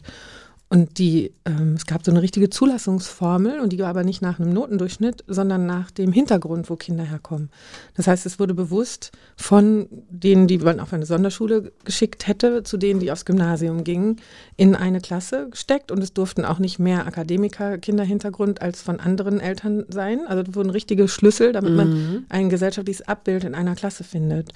Und 0.71 0.99
die, 0.99 1.34
ähm, 1.45 1.73
es 1.73 1.88
gab 1.88 2.05
so 2.05 2.12
eine 2.12 2.21
richtige 2.21 2.51
Zulassungsformel 2.51 3.60
und 3.60 3.73
die 3.73 3.79
war 3.79 3.88
aber 3.88 4.03
nicht 4.03 4.21
nach 4.21 4.39
einem 4.39 4.53
Notendurchschnitt, 4.53 5.23
sondern 5.25 5.65
nach 5.65 5.89
dem 5.89 6.12
Hintergrund, 6.12 6.69
wo 6.69 6.75
Kinder 6.75 7.03
herkommen. 7.03 7.49
Das 7.95 8.05
heißt, 8.05 8.27
es 8.27 8.39
wurde 8.39 8.53
bewusst 8.53 9.12
von 9.36 9.88
denen, 10.12 10.45
die 10.47 10.60
man 10.60 10.79
auf 10.79 10.93
eine 10.93 11.08
Sonderschule 11.08 11.71
geschickt 11.86 12.27
hätte, 12.27 12.62
zu 12.62 12.77
denen, 12.77 12.99
die 12.99 13.12
aufs 13.12 13.25
Gymnasium 13.25 13.84
gingen, 13.84 14.17
in 14.58 14.75
eine 14.75 15.01
Klasse 15.01 15.49
gesteckt 15.49 15.91
und 15.91 16.03
es 16.03 16.13
durften 16.13 16.45
auch 16.45 16.60
nicht 16.60 16.77
mehr 16.77 17.08
Akademiker 17.08 17.79
Kinderhintergrund 17.79 18.62
als 18.62 18.84
von 18.84 18.99
anderen 18.99 19.39
Eltern 19.39 19.86
sein. 19.89 20.21
Also 20.27 20.43
das 20.43 20.53
wurden 20.53 20.69
richtige 20.69 21.08
Schlüssel, 21.08 21.51
damit 21.51 21.73
man 21.73 22.25
ein 22.29 22.49
gesellschaftliches 22.49 23.08
Abbild 23.08 23.43
in 23.43 23.55
einer 23.55 23.73
Klasse 23.73 24.03
findet. 24.03 24.53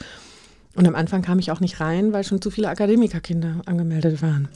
Und 0.75 0.87
am 0.87 0.95
Anfang 0.95 1.21
kam 1.21 1.39
ich 1.39 1.51
auch 1.51 1.59
nicht 1.59 1.79
rein, 1.79 2.13
weil 2.13 2.23
schon 2.23 2.41
zu 2.41 2.49
viele 2.49 2.69
Akademikerkinder 2.69 3.61
angemeldet 3.65 4.21
waren. 4.21 4.47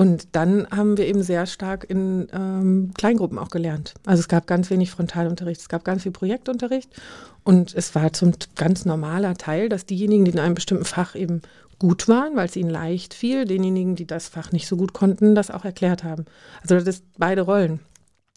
Und 0.00 0.28
dann 0.32 0.66
haben 0.70 0.96
wir 0.96 1.06
eben 1.06 1.22
sehr 1.22 1.44
stark 1.44 1.84
in 1.86 2.26
ähm, 2.32 2.92
Kleingruppen 2.96 3.38
auch 3.38 3.50
gelernt. 3.50 3.92
Also 4.06 4.20
es 4.20 4.28
gab 4.28 4.46
ganz 4.46 4.70
wenig 4.70 4.90
Frontalunterricht, 4.90 5.60
es 5.60 5.68
gab 5.68 5.84
ganz 5.84 6.04
viel 6.04 6.10
Projektunterricht 6.10 6.88
und 7.44 7.74
es 7.74 7.94
war 7.94 8.10
zum 8.14 8.32
ganz 8.56 8.86
normaler 8.86 9.34
Teil, 9.34 9.68
dass 9.68 9.84
diejenigen, 9.84 10.24
die 10.24 10.30
in 10.30 10.38
einem 10.38 10.54
bestimmten 10.54 10.86
Fach 10.86 11.14
eben 11.14 11.42
gut 11.78 12.08
waren, 12.08 12.34
weil 12.34 12.46
es 12.46 12.56
ihnen 12.56 12.70
leicht 12.70 13.12
fiel, 13.12 13.44
denjenigen, 13.44 13.94
die 13.94 14.06
das 14.06 14.30
Fach 14.30 14.52
nicht 14.52 14.68
so 14.68 14.78
gut 14.78 14.94
konnten, 14.94 15.34
das 15.34 15.50
auch 15.50 15.66
erklärt 15.66 16.02
haben. 16.02 16.24
Also 16.62 16.76
das 16.76 16.86
ist 16.86 17.04
beide 17.18 17.42
Rollen. 17.42 17.80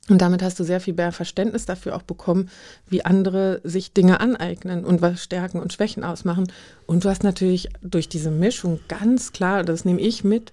Und 0.10 0.22
damit 0.22 0.44
hast 0.44 0.60
du 0.60 0.66
sehr 0.66 0.82
viel 0.82 0.96
mehr 0.96 1.14
Verständnis 1.14 1.66
dafür 1.66 1.96
auch 1.96 2.02
bekommen, 2.02 2.50
wie 2.88 3.06
andere 3.06 3.62
sich 3.64 3.94
Dinge 3.94 4.20
aneignen 4.20 4.84
und 4.84 5.02
was 5.02 5.24
Stärken 5.24 5.62
und 5.62 5.72
Schwächen 5.72 6.04
ausmachen. 6.04 6.52
Und 6.88 7.06
du 7.06 7.10
hast 7.10 7.24
natürlich 7.24 7.70
durch 7.82 8.10
diese 8.10 8.32
Mischung 8.32 8.82
ganz 8.90 9.32
klar, 9.32 9.64
das 9.64 9.86
nehme 9.86 10.02
ich 10.02 10.26
mit, 10.26 10.52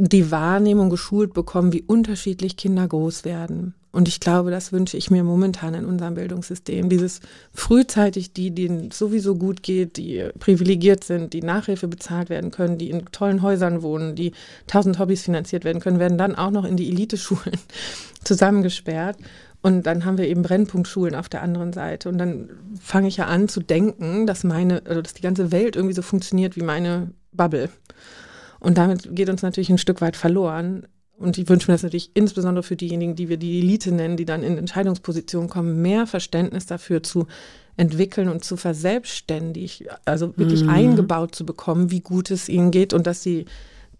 die 0.00 0.30
Wahrnehmung 0.30 0.90
geschult 0.90 1.34
bekommen, 1.34 1.72
wie 1.72 1.82
unterschiedlich 1.82 2.56
Kinder 2.56 2.86
groß 2.86 3.24
werden. 3.24 3.74
Und 3.92 4.08
ich 4.08 4.20
glaube, 4.20 4.50
das 4.50 4.72
wünsche 4.72 4.96
ich 4.96 5.10
mir 5.10 5.22
momentan 5.22 5.74
in 5.74 5.84
unserem 5.84 6.14
Bildungssystem. 6.14 6.88
Dieses 6.88 7.20
frühzeitig 7.52 8.32
die, 8.32 8.50
denen 8.50 8.88
es 8.90 8.98
sowieso 8.98 9.34
gut 9.34 9.62
geht, 9.62 9.98
die 9.98 10.30
privilegiert 10.38 11.04
sind, 11.04 11.34
die 11.34 11.42
Nachhilfe 11.42 11.88
bezahlt 11.88 12.30
werden 12.30 12.50
können, 12.50 12.78
die 12.78 12.88
in 12.88 13.04
tollen 13.12 13.42
Häusern 13.42 13.82
wohnen, 13.82 14.14
die 14.14 14.32
tausend 14.66 14.98
Hobbys 14.98 15.22
finanziert 15.22 15.64
werden 15.64 15.82
können, 15.82 15.98
werden 15.98 16.16
dann 16.16 16.34
auch 16.34 16.50
noch 16.50 16.64
in 16.64 16.78
die 16.78 16.88
Eliteschulen 16.88 17.58
zusammengesperrt. 18.24 19.18
Und 19.60 19.86
dann 19.86 20.06
haben 20.06 20.18
wir 20.18 20.26
eben 20.26 20.42
Brennpunktschulen 20.42 21.14
auf 21.14 21.28
der 21.28 21.42
anderen 21.42 21.74
Seite. 21.74 22.08
Und 22.08 22.16
dann 22.18 22.48
fange 22.80 23.08
ich 23.08 23.18
ja 23.18 23.26
an 23.26 23.46
zu 23.46 23.60
denken, 23.60 24.26
dass 24.26 24.42
meine, 24.42 24.82
also 24.86 25.02
dass 25.02 25.14
die 25.14 25.22
ganze 25.22 25.52
Welt 25.52 25.76
irgendwie 25.76 25.94
so 25.94 26.02
funktioniert 26.02 26.56
wie 26.56 26.62
meine 26.62 27.10
Bubble. 27.32 27.68
Und 28.62 28.78
damit 28.78 29.14
geht 29.14 29.28
uns 29.28 29.42
natürlich 29.42 29.70
ein 29.70 29.78
Stück 29.78 30.00
weit 30.00 30.16
verloren. 30.16 30.86
Und 31.18 31.36
ich 31.36 31.48
wünsche 31.48 31.70
mir 31.70 31.74
das 31.74 31.82
natürlich 31.82 32.12
insbesondere 32.14 32.62
für 32.62 32.76
diejenigen, 32.76 33.16
die 33.16 33.28
wir 33.28 33.36
die 33.36 33.58
Elite 33.58 33.92
nennen, 33.92 34.16
die 34.16 34.24
dann 34.24 34.44
in 34.44 34.56
Entscheidungspositionen 34.56 35.50
kommen, 35.50 35.82
mehr 35.82 36.06
Verständnis 36.06 36.66
dafür 36.66 37.02
zu 37.02 37.26
entwickeln 37.76 38.28
und 38.28 38.44
zu 38.44 38.56
verselbstständig, 38.56 39.86
also 40.04 40.36
wirklich 40.36 40.68
eingebaut 40.68 41.34
zu 41.34 41.44
bekommen, 41.44 41.90
wie 41.90 42.00
gut 42.00 42.30
es 42.30 42.48
ihnen 42.48 42.70
geht 42.70 42.92
und 42.92 43.06
dass 43.06 43.22
sie 43.22 43.46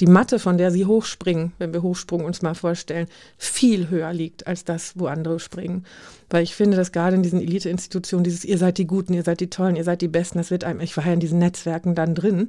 die 0.00 0.06
Matte, 0.06 0.38
von 0.38 0.58
der 0.58 0.70
sie 0.70 0.86
hochspringen, 0.86 1.52
wenn 1.58 1.72
wir 1.72 1.82
Hochsprung 1.82 2.24
uns 2.24 2.42
mal 2.42 2.54
vorstellen, 2.54 3.08
viel 3.36 3.90
höher 3.90 4.12
liegt 4.12 4.46
als 4.46 4.64
das, 4.64 4.98
wo 4.98 5.06
andere 5.06 5.38
springen. 5.38 5.84
Weil 6.30 6.44
ich 6.44 6.54
finde, 6.54 6.76
dass 6.76 6.92
gerade 6.92 7.16
in 7.16 7.22
diesen 7.22 7.40
Elite-Institutionen 7.40 8.24
dieses, 8.24 8.44
ihr 8.44 8.58
seid 8.58 8.78
die 8.78 8.86
Guten, 8.86 9.12
ihr 9.12 9.22
seid 9.22 9.40
die 9.40 9.50
Tollen, 9.50 9.76
ihr 9.76 9.84
seid 9.84 10.02
die 10.02 10.08
Besten, 10.08 10.38
das 10.38 10.50
wird 10.50 10.64
einem, 10.64 10.80
ich 10.80 10.96
war 10.96 11.06
ja 11.06 11.12
in 11.12 11.20
diesen 11.20 11.38
Netzwerken 11.38 11.94
dann 11.94 12.14
drin, 12.14 12.48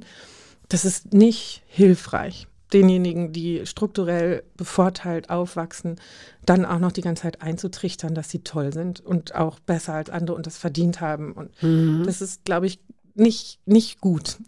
das 0.68 0.84
ist 0.84 1.12
nicht 1.12 1.62
hilfreich. 1.66 2.46
Denjenigen, 2.72 3.32
die 3.32 3.66
strukturell 3.66 4.42
bevorteilt 4.56 5.30
aufwachsen, 5.30 5.96
dann 6.44 6.64
auch 6.64 6.80
noch 6.80 6.92
die 6.92 7.02
ganze 7.02 7.22
Zeit 7.22 7.40
einzutrichtern, 7.42 8.14
dass 8.14 8.30
sie 8.30 8.40
toll 8.40 8.72
sind 8.72 9.00
und 9.00 9.34
auch 9.34 9.60
besser 9.60 9.94
als 9.94 10.10
andere 10.10 10.36
und 10.36 10.46
das 10.46 10.58
verdient 10.58 11.00
haben. 11.00 11.32
Und 11.32 12.06
das 12.06 12.20
ist, 12.20 12.44
glaube 12.44 12.66
ich, 12.66 12.80
nicht, 13.14 13.60
nicht 13.64 14.00
gut, 14.00 14.38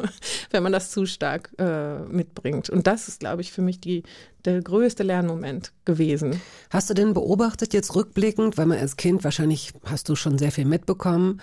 wenn 0.50 0.62
man 0.62 0.72
das 0.72 0.90
zu 0.90 1.06
stark 1.06 1.52
äh, 1.58 2.00
mitbringt. 2.00 2.68
Und 2.70 2.86
das 2.86 3.08
ist, 3.08 3.20
glaube 3.20 3.42
ich, 3.42 3.52
für 3.52 3.62
mich 3.62 3.80
die, 3.80 4.02
der 4.44 4.60
größte 4.60 5.02
Lernmoment 5.02 5.72
gewesen. 5.84 6.40
Hast 6.70 6.90
du 6.90 6.94
denn 6.94 7.14
beobachtet 7.14 7.72
jetzt 7.72 7.94
rückblickend, 7.94 8.58
weil 8.58 8.66
man 8.66 8.78
als 8.78 8.96
Kind 8.96 9.22
wahrscheinlich 9.22 9.72
hast 9.84 10.08
du 10.08 10.16
schon 10.16 10.38
sehr 10.38 10.50
viel 10.50 10.64
mitbekommen, 10.64 11.40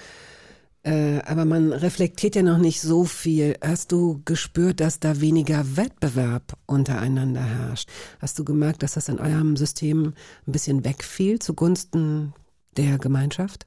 äh, 0.84 1.20
aber 1.26 1.46
man 1.46 1.72
reflektiert 1.72 2.36
ja 2.36 2.44
noch 2.44 2.58
nicht 2.58 2.82
so 2.82 3.06
viel. 3.06 3.56
Hast 3.62 3.94
du 3.94 4.22
gespürt, 4.26 4.82
dass 4.82 5.00
da 5.00 5.22
weniger 5.22 5.78
Wettbewerb 5.78 6.58
untereinander 6.66 7.44
herrscht? 7.44 7.90
Hast 8.20 8.38
du 8.38 8.44
gemerkt, 8.44 8.84
dass 8.84 8.94
das 8.94 9.08
in 9.08 9.20
eurem 9.20 9.56
System 9.56 10.14
ein 10.46 10.52
bisschen 10.52 10.84
wegfiel 10.84 11.40
zugunsten 11.40 12.34
der 12.76 12.98
Gemeinschaft? 12.98 13.66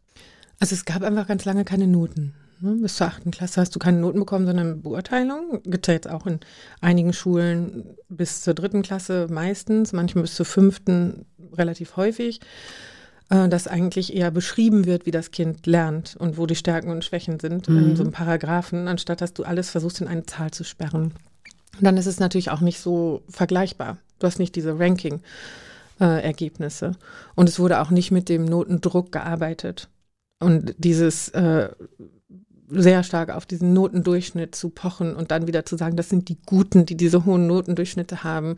Also 0.60 0.74
es 0.74 0.84
gab 0.84 1.02
einfach 1.02 1.26
ganz 1.26 1.46
lange 1.46 1.64
keine 1.64 1.86
Noten. 1.86 2.34
ne? 2.60 2.76
Bis 2.82 2.96
zur 2.96 3.06
achten 3.06 3.30
Klasse 3.30 3.62
hast 3.62 3.74
du 3.74 3.78
keine 3.78 3.98
Noten 3.98 4.18
bekommen, 4.18 4.46
sondern 4.46 4.82
Beurteilung. 4.82 5.62
Gibt 5.64 5.86
ja 5.86 5.94
jetzt 5.94 6.10
auch 6.10 6.26
in 6.26 6.40
einigen 6.82 7.14
Schulen 7.14 7.96
bis 8.10 8.42
zur 8.42 8.52
dritten 8.52 8.82
Klasse 8.82 9.26
meistens, 9.30 9.94
manchmal 9.94 10.22
bis 10.22 10.34
zur 10.34 10.46
fünften 10.46 11.24
relativ 11.54 11.96
häufig. 11.96 12.40
Äh, 13.30 13.48
dass 13.48 13.66
eigentlich 13.66 14.14
eher 14.14 14.30
beschrieben 14.30 14.86
wird, 14.86 15.06
wie 15.06 15.10
das 15.10 15.32
Kind 15.32 15.66
lernt 15.66 16.16
und 16.16 16.38
wo 16.38 16.46
die 16.46 16.54
Stärken 16.54 16.90
und 16.90 17.04
Schwächen 17.04 17.40
sind 17.40 17.68
in 17.68 17.96
so 17.96 18.02
einem 18.02 18.12
Paragraphen, 18.12 18.88
anstatt 18.88 19.20
dass 19.20 19.34
du 19.34 19.44
alles 19.44 19.68
versuchst 19.70 20.00
in 20.00 20.08
eine 20.08 20.24
Zahl 20.26 20.52
zu 20.52 20.64
sperren. 20.64 21.12
Und 21.76 21.84
dann 21.84 21.96
ist 21.96 22.06
es 22.06 22.20
natürlich 22.20 22.50
auch 22.50 22.60
nicht 22.60 22.78
so 22.80 23.22
vergleichbar. 23.28 23.98
Du 24.18 24.26
hast 24.26 24.38
nicht 24.38 24.56
diese 24.56 24.78
Ranking-Ergebnisse. 24.78 26.92
und 27.34 27.48
es 27.48 27.58
wurde 27.58 27.80
auch 27.80 27.90
nicht 27.90 28.10
mit 28.10 28.28
dem 28.28 28.44
Notendruck 28.44 29.10
gearbeitet. 29.12 29.88
Und 30.38 30.74
dieses 30.78 31.30
äh, 31.30 31.70
sehr 32.68 33.02
stark 33.02 33.30
auf 33.30 33.46
diesen 33.46 33.72
Notendurchschnitt 33.72 34.54
zu 34.54 34.70
pochen 34.70 35.14
und 35.14 35.30
dann 35.30 35.46
wieder 35.46 35.64
zu 35.64 35.76
sagen, 35.76 35.96
das 35.96 36.08
sind 36.08 36.28
die 36.28 36.38
Guten, 36.46 36.86
die 36.86 36.96
diese 36.96 37.24
hohen 37.24 37.46
Notendurchschnitte 37.46 38.24
haben. 38.24 38.56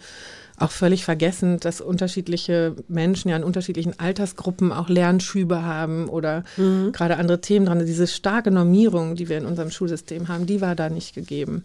Auch 0.56 0.70
völlig 0.70 1.04
vergessen, 1.04 1.60
dass 1.60 1.80
unterschiedliche 1.80 2.74
Menschen 2.88 3.28
ja 3.28 3.36
in 3.36 3.44
unterschiedlichen 3.44 3.98
Altersgruppen 3.98 4.72
auch 4.72 4.88
Lernschübe 4.88 5.62
haben 5.62 6.08
oder 6.08 6.42
gerade 6.56 7.16
andere 7.16 7.40
Themen 7.40 7.66
dran. 7.66 7.84
Diese 7.84 8.06
starke 8.06 8.50
Normierung, 8.50 9.14
die 9.14 9.28
wir 9.28 9.38
in 9.38 9.46
unserem 9.46 9.70
Schulsystem 9.70 10.28
haben, 10.28 10.46
die 10.46 10.60
war 10.60 10.74
da 10.74 10.88
nicht 10.88 11.14
gegeben. 11.14 11.64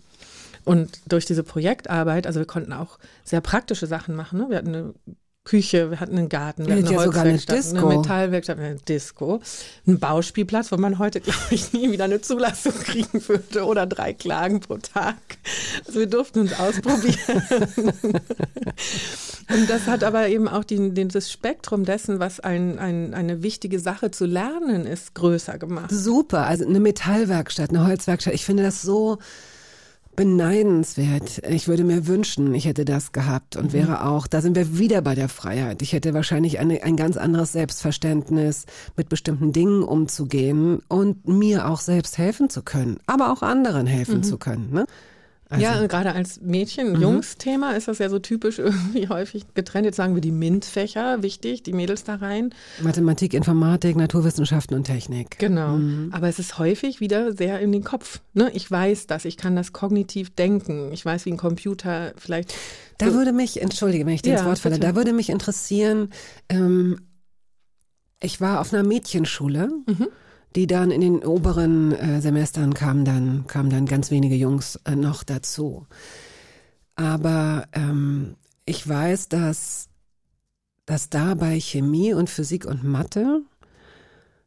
Und 0.66 1.02
durch 1.08 1.26
diese 1.26 1.44
Projektarbeit, 1.44 2.28
also 2.28 2.40
wir 2.40 2.48
konnten 2.48 2.74
auch 2.74 3.00
sehr 3.24 3.42
praktische 3.42 3.88
Sachen 3.88 4.16
machen. 4.16 4.40
Ne? 4.40 4.46
Wir 4.50 4.58
hatten 4.58 4.76
eine 4.76 4.94
Küche, 5.46 5.92
wir 5.92 6.00
hatten 6.00 6.18
einen 6.18 6.30
Garten, 6.30 6.66
wir 6.66 6.74
hatten 6.74 6.86
eine 6.86 6.96
ja 6.96 7.02
eine 7.02 7.12
Holzwerkstatt, 7.12 7.76
eine 7.76 7.98
Metallwerkstatt, 7.98 8.60
eine 8.60 8.76
Disco, 8.76 9.42
ein 9.86 10.00
Bauspielplatz, 10.00 10.72
wo 10.72 10.78
man 10.78 11.00
heute, 11.00 11.20
glaube 11.20 11.38
ich, 11.52 11.74
nie 11.74 11.92
wieder 11.92 12.06
eine 12.06 12.22
Zulassung 12.22 12.74
kriegen 12.74 13.28
würde 13.28 13.66
oder 13.66 13.86
drei 13.86 14.14
Klagen 14.14 14.62
pro 14.62 14.78
Tag. 14.78 15.18
Also 15.86 16.00
wir 16.00 16.08
durften 16.08 16.40
uns 16.40 16.54
ausprobieren. 16.58 17.44
Und 19.50 19.70
das 19.70 19.88
hat 19.88 20.06
aber 20.06 20.30
eben 20.30 20.48
auch 20.48 20.64
die, 20.64 20.92
den, 20.92 21.10
das 21.10 21.30
Spektrum 21.30 21.84
dessen, 21.84 22.20
was 22.20 22.40
ein, 22.40 22.80
ein, 22.80 23.14
eine 23.14 23.44
wichtige 23.44 23.80
Sache 23.80 24.12
zu 24.12 24.26
lernen 24.26 24.86
ist, 24.86 25.14
größer 25.14 25.58
gemacht. 25.58 25.92
Super, 25.92 26.48
also 26.48 26.66
eine 26.66 26.80
Metallwerkstatt, 26.80 27.70
eine 27.72 27.86
Holzwerkstatt. 27.86 28.34
Ich 28.34 28.46
finde 28.46 28.64
das 28.64 28.82
so 28.82 29.18
beneidenswert. 30.16 31.42
Ich 31.50 31.68
würde 31.68 31.84
mir 31.84 32.08
wünschen, 32.08 32.54
ich 32.54 32.66
hätte 32.66 32.86
das 32.86 33.12
gehabt 33.12 33.56
und 33.56 33.74
wäre 33.74 34.06
auch, 34.06 34.28
da 34.28 34.42
sind 34.42 34.56
wir 34.56 34.78
wieder 34.78 35.02
bei 35.02 35.16
der 35.16 35.30
Freiheit. 35.30 35.82
Ich 35.82 35.94
hätte 35.94 36.14
wahrscheinlich 36.14 36.60
eine, 36.60 36.84
ein 36.84 36.96
ganz 36.96 37.18
anderes 37.18 37.54
Selbstverständnis, 37.54 38.66
mit 38.96 39.10
bestimmten 39.10 39.52
Dingen 39.54 39.84
umzugehen 39.84 40.82
und 40.88 41.28
mir 41.28 41.68
auch 41.68 41.80
selbst 41.80 42.18
helfen 42.18 42.50
zu 42.50 42.62
können, 42.62 42.98
aber 43.06 43.32
auch 43.32 43.42
anderen 43.42 43.88
helfen 43.88 44.24
zu 44.24 44.38
können. 44.38 44.72
Ne? 44.72 44.86
Also, 45.50 45.64
ja, 45.64 45.86
gerade 45.86 46.14
als 46.14 46.42
Mädchen- 46.42 46.96
und 46.96 47.02
Jungs-Thema 47.02 47.74
ist 47.76 47.88
das 47.88 48.00
ja 48.00 48.10
so 48.10 48.18
typisch 48.18 48.58
irgendwie 48.60 49.08
häufig 49.08 49.46
getrennt. 49.54 49.86
Jetzt 49.86 49.98
sagen 49.98 50.16
wir 50.16 50.22
die 50.22 50.32
MINT-Fächer, 50.32 51.22
wichtig, 51.22 51.62
die 51.64 51.74
Mädels 51.74 52.04
da 52.04 52.16
rein. 52.16 52.54
Mathematik, 52.82 53.34
Informatik, 53.36 53.96
Naturwissenschaften 53.96 54.76
und 54.76 54.86
Technik. 54.86 55.38
Genau. 55.38 55.80
Aber 56.12 56.28
es 56.28 56.40
ist 56.40 56.58
häufig 56.58 57.02
wieder 57.02 57.34
sehr 57.34 57.60
in 57.60 57.72
den 57.72 57.84
Kopf. 57.84 58.22
Ne? 58.34 58.50
Ich 58.54 58.70
weiß 58.70 59.06
das, 59.08 59.26
ich 59.26 59.38
kann 59.38 59.56
das 59.56 59.74
kognitiv 59.74 60.34
denken. 60.34 60.92
Ich 60.92 61.06
weiß, 61.06 61.26
wie 61.26 61.32
ein 61.32 61.38
Computer 61.38 62.14
vielleicht. 62.18 62.54
Da 62.98 63.14
würde 63.14 63.32
mich, 63.34 63.62
entschuldige, 63.62 64.06
wenn 64.06 64.14
ich 64.14 64.22
dir 64.22 64.32
Ja, 64.34 64.40
ins 64.40 64.48
Wort 64.48 64.60
falle, 64.60 64.80
da 64.80 64.96
würde 64.96 65.14
mich 65.14 65.30
interessieren, 65.30 66.10
ähm, 66.50 67.00
ich 68.22 68.40
war 68.40 68.62
auf 68.62 68.74
einer 68.74 68.84
Mädchenschule, 68.88 69.70
Mhm. 69.86 70.08
Die 70.56 70.68
dann 70.68 70.92
in 70.92 71.02
den 71.02 71.24
oberen 71.24 71.92
äh, 71.94 72.22
Semestern 72.22 72.74
kamen 72.74 73.06
dann, 73.06 73.48
kamen 73.48 73.70
dann 73.70 73.86
ganz 73.86 74.12
wenige 74.12 74.36
Jungs 74.36 74.80
äh, 74.86 74.96
noch 74.96 75.24
dazu. 75.24 75.88
Aber 76.96 77.66
ähm, 77.74 78.36
ich 78.66 78.88
weiß, 78.88 79.30
dass, 79.30 79.90
dass 80.86 81.10
da 81.10 81.34
bei 81.34 81.60
Chemie 81.60 82.14
und 82.14 82.30
Physik 82.30 82.66
und 82.66 82.84
Mathe, 82.84 83.42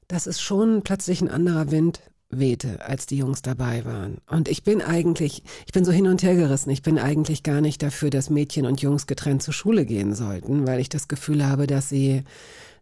dass 0.09 0.27
es 0.27 0.41
schon 0.41 0.83
plötzlich 0.83 1.21
ein 1.21 1.31
anderer 1.31 1.71
Wind 1.71 2.01
wehte, 2.29 2.85
als 2.85 3.07
die 3.07 3.19
Jungs 3.19 3.43
dabei 3.43 3.85
waren. 3.85 4.19
Und 4.29 4.49
ich 4.49 4.63
bin 4.63 4.83
eigentlich, 4.83 5.43
ich 5.67 5.73
bin 5.73 5.85
so 5.85 5.93
hin 5.93 6.07
und 6.07 6.23
her 6.23 6.35
gerissen. 6.35 6.71
Ich 6.71 6.83
bin 6.83 6.99
eigentlich 6.99 7.43
gar 7.43 7.61
nicht 7.61 7.83
dafür, 7.83 8.11
dass 8.11 8.31
Mädchen 8.31 8.67
und 8.67 8.83
Jungs 8.83 9.07
getrennt 9.07 9.43
zur 9.43 9.55
Schule 9.55 9.87
gehen 9.87 10.15
sollten, 10.15 10.67
weil 10.67 10.81
ich 10.81 10.89
das 10.89 11.09
Gefühl 11.09 11.47
habe, 11.47 11.67
dass 11.67 11.89
sie 11.89 12.25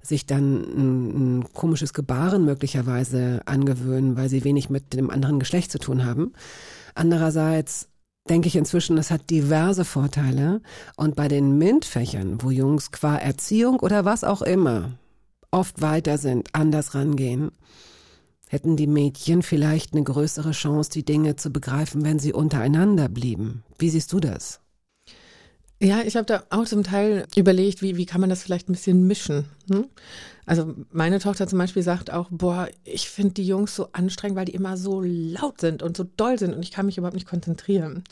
sich 0.06 0.26
dann 0.26 0.62
ein, 0.62 1.38
ein 1.38 1.52
komisches 1.52 1.92
Gebaren 1.92 2.44
möglicherweise 2.44 3.42
angewöhnen, 3.46 4.16
weil 4.16 4.28
sie 4.28 4.44
wenig 4.44 4.70
mit 4.70 4.92
dem 4.94 5.10
anderen 5.10 5.38
Geschlecht 5.38 5.70
zu 5.70 5.78
tun 5.78 6.04
haben. 6.04 6.32
Andererseits 6.94 7.88
denke 8.28 8.48
ich 8.48 8.56
inzwischen, 8.56 8.96
das 8.96 9.10
hat 9.10 9.30
diverse 9.30 9.84
Vorteile. 9.84 10.60
Und 10.96 11.16
bei 11.16 11.28
den 11.28 11.58
MINT-Fächern, 11.58 12.42
wo 12.42 12.50
Jungs 12.50 12.90
qua 12.90 13.16
Erziehung 13.16 13.80
oder 13.80 14.04
was 14.04 14.24
auch 14.24 14.42
immer 14.42 14.92
oft 15.50 15.80
weiter 15.80 16.18
sind, 16.18 16.48
anders 16.52 16.94
rangehen, 16.94 17.52
hätten 18.48 18.76
die 18.76 18.86
Mädchen 18.86 19.42
vielleicht 19.42 19.94
eine 19.94 20.02
größere 20.02 20.52
Chance, 20.52 20.90
die 20.90 21.04
Dinge 21.04 21.36
zu 21.36 21.50
begreifen, 21.50 22.04
wenn 22.04 22.18
sie 22.18 22.32
untereinander 22.32 23.08
blieben. 23.08 23.62
Wie 23.78 23.90
siehst 23.90 24.12
du 24.12 24.20
das? 24.20 24.60
Ja, 25.84 26.00
ich 26.00 26.16
habe 26.16 26.24
da 26.24 26.44
auch 26.48 26.64
zum 26.64 26.82
Teil 26.82 27.26
überlegt, 27.36 27.82
wie, 27.82 27.98
wie 27.98 28.06
kann 28.06 28.22
man 28.22 28.30
das 28.30 28.42
vielleicht 28.42 28.70
ein 28.70 28.72
bisschen 28.72 29.06
mischen. 29.06 29.44
Hm? 29.70 29.84
Also 30.46 30.74
meine 30.92 31.18
Tochter 31.18 31.46
zum 31.46 31.58
Beispiel 31.58 31.82
sagt 31.82 32.10
auch, 32.10 32.28
boah, 32.30 32.68
ich 32.84 33.10
finde 33.10 33.34
die 33.34 33.46
Jungs 33.46 33.76
so 33.76 33.88
anstrengend, 33.92 34.36
weil 34.36 34.46
die 34.46 34.54
immer 34.54 34.78
so 34.78 35.02
laut 35.02 35.60
sind 35.60 35.82
und 35.82 35.94
so 35.94 36.06
doll 36.16 36.38
sind 36.38 36.54
und 36.54 36.62
ich 36.62 36.70
kann 36.70 36.86
mich 36.86 36.96
überhaupt 36.96 37.14
nicht 37.14 37.28
konzentrieren. 37.28 38.02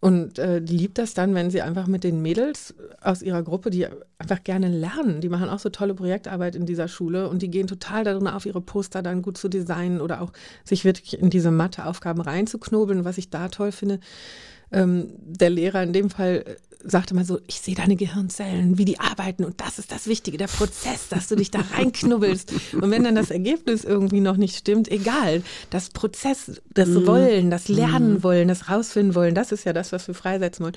Und 0.00 0.40
äh, 0.40 0.60
die 0.60 0.76
liebt 0.76 0.98
das 0.98 1.14
dann, 1.14 1.34
wenn 1.34 1.50
sie 1.50 1.62
einfach 1.62 1.86
mit 1.86 2.02
den 2.02 2.22
Mädels 2.22 2.74
aus 3.00 3.22
ihrer 3.22 3.42
Gruppe, 3.42 3.70
die 3.70 3.86
einfach 4.18 4.42
gerne 4.42 4.68
lernen, 4.68 5.20
die 5.20 5.28
machen 5.28 5.48
auch 5.48 5.60
so 5.60 5.68
tolle 5.68 5.94
Projektarbeit 5.94 6.56
in 6.56 6.66
dieser 6.66 6.88
Schule 6.88 7.28
und 7.28 7.40
die 7.40 7.50
gehen 7.50 7.68
total 7.68 8.02
darin 8.02 8.26
auf, 8.26 8.46
ihre 8.46 8.60
Poster 8.60 9.02
dann 9.02 9.22
gut 9.22 9.38
zu 9.38 9.48
designen 9.48 10.00
oder 10.00 10.22
auch 10.22 10.32
sich 10.64 10.84
wirklich 10.84 11.18
in 11.18 11.30
diese 11.30 11.52
Matheaufgaben 11.52 12.20
reinzuknobeln. 12.20 13.04
Was 13.04 13.16
ich 13.16 13.30
da 13.30 13.48
toll 13.48 13.72
finde, 13.72 14.00
ähm, 14.72 15.08
der 15.18 15.50
Lehrer 15.50 15.82
in 15.82 15.92
dem 15.92 16.10
Fall 16.10 16.44
sagte 16.88 17.14
mal 17.14 17.24
so, 17.24 17.40
ich 17.46 17.60
sehe 17.60 17.74
deine 17.74 17.96
Gehirnzellen, 17.96 18.78
wie 18.78 18.84
die 18.84 19.00
arbeiten 19.00 19.44
und 19.44 19.60
das 19.60 19.78
ist 19.78 19.92
das 19.92 20.06
Wichtige, 20.06 20.38
der 20.38 20.46
Prozess, 20.46 21.08
dass 21.08 21.28
du 21.28 21.36
dich 21.36 21.50
da 21.50 21.60
reinknubbelst. 21.74 22.52
Und 22.74 22.90
wenn 22.90 23.04
dann 23.04 23.14
das 23.14 23.30
Ergebnis 23.30 23.84
irgendwie 23.84 24.20
noch 24.20 24.36
nicht 24.36 24.56
stimmt, 24.56 24.90
egal. 24.90 25.42
Das 25.70 25.90
Prozess, 25.90 26.60
das 26.72 27.06
Wollen, 27.06 27.50
das 27.50 27.68
Lernen 27.68 28.22
wollen, 28.22 28.48
das 28.48 28.70
rausfinden 28.70 29.14
wollen, 29.14 29.34
das 29.34 29.52
ist 29.52 29.64
ja 29.64 29.72
das, 29.72 29.92
was 29.92 30.06
wir 30.06 30.14
freisetzen 30.14 30.64
wollen. 30.64 30.76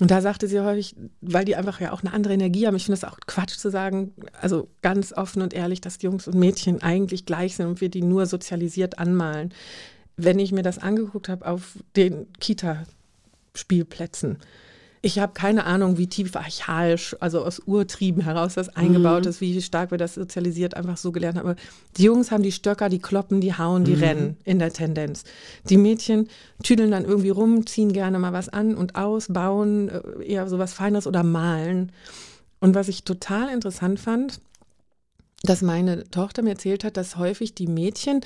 Und 0.00 0.10
da 0.10 0.20
sagte 0.20 0.48
sie 0.48 0.60
häufig, 0.60 0.96
weil 1.20 1.44
die 1.44 1.56
einfach 1.56 1.80
ja 1.80 1.92
auch 1.92 2.02
eine 2.02 2.12
andere 2.12 2.32
Energie 2.34 2.66
haben, 2.66 2.76
ich 2.76 2.86
finde 2.86 3.00
das 3.00 3.10
auch 3.10 3.18
Quatsch 3.26 3.56
zu 3.56 3.70
sagen, 3.70 4.12
also 4.40 4.68
ganz 4.82 5.12
offen 5.12 5.42
und 5.42 5.52
ehrlich, 5.52 5.80
dass 5.80 6.00
Jungs 6.02 6.26
und 6.26 6.34
Mädchen 6.34 6.82
eigentlich 6.82 7.26
gleich 7.26 7.56
sind 7.56 7.66
und 7.66 7.80
wir 7.80 7.88
die 7.88 8.02
nur 8.02 8.26
sozialisiert 8.26 8.98
anmalen. 8.98 9.52
Wenn 10.16 10.38
ich 10.38 10.52
mir 10.52 10.62
das 10.62 10.78
angeguckt 10.78 11.28
habe 11.28 11.46
auf 11.46 11.78
den 11.96 12.26
Kita 12.40 12.84
Spielplätzen. 13.54 14.38
Ich 15.02 15.18
habe 15.18 15.32
keine 15.32 15.64
Ahnung, 15.64 15.96
wie 15.96 16.08
tief 16.08 16.36
archaisch, 16.36 17.16
also 17.20 17.42
aus 17.42 17.60
Urtrieben 17.60 18.22
heraus 18.22 18.54
das 18.54 18.68
eingebaut 18.76 19.24
ist, 19.24 19.40
wie 19.40 19.62
stark 19.62 19.92
wir 19.92 19.98
das 19.98 20.14
sozialisiert 20.14 20.76
einfach 20.76 20.98
so 20.98 21.10
gelernt 21.10 21.38
haben. 21.38 21.48
Aber 21.48 21.60
die 21.96 22.02
Jungs 22.02 22.30
haben 22.30 22.42
die 22.42 22.52
Stöcker, 22.52 22.90
die 22.90 22.98
kloppen, 22.98 23.40
die 23.40 23.56
hauen, 23.56 23.84
die 23.84 23.94
rennen 23.94 24.36
in 24.44 24.58
der 24.58 24.74
Tendenz. 24.74 25.24
Die 25.70 25.78
Mädchen 25.78 26.28
tüdeln 26.62 26.90
dann 26.90 27.06
irgendwie 27.06 27.30
rum, 27.30 27.66
ziehen 27.66 27.94
gerne 27.94 28.18
mal 28.18 28.34
was 28.34 28.50
an 28.50 28.74
und 28.74 28.94
aus, 28.94 29.28
bauen 29.28 29.88
äh, 29.88 30.22
eher 30.22 30.46
so 30.48 30.58
was 30.58 30.74
Feines 30.74 31.06
oder 31.06 31.22
malen. 31.22 31.92
Und 32.60 32.74
was 32.74 32.88
ich 32.88 33.04
total 33.04 33.48
interessant 33.48 34.00
fand, 34.00 34.38
dass 35.42 35.62
meine 35.62 36.04
Tochter 36.10 36.42
mir 36.42 36.50
erzählt 36.50 36.84
hat, 36.84 36.98
dass 36.98 37.16
häufig 37.16 37.54
die 37.54 37.66
Mädchen 37.66 38.20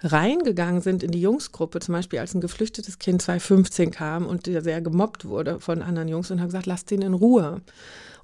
reingegangen 0.00 0.80
sind 0.80 1.02
in 1.02 1.10
die 1.10 1.20
Jungsgruppe, 1.20 1.80
zum 1.80 1.94
Beispiel 1.94 2.20
als 2.20 2.34
ein 2.34 2.40
geflüchtetes 2.40 2.98
Kind 2.98 3.20
2015 3.22 3.90
kam 3.90 4.26
und 4.26 4.46
der 4.46 4.62
sehr 4.62 4.80
gemobbt 4.80 5.24
wurde 5.24 5.58
von 5.60 5.82
anderen 5.82 6.08
Jungs 6.08 6.30
und 6.30 6.40
haben 6.40 6.48
gesagt, 6.48 6.66
lasst 6.66 6.90
den 6.90 7.02
in 7.02 7.14
Ruhe. 7.14 7.60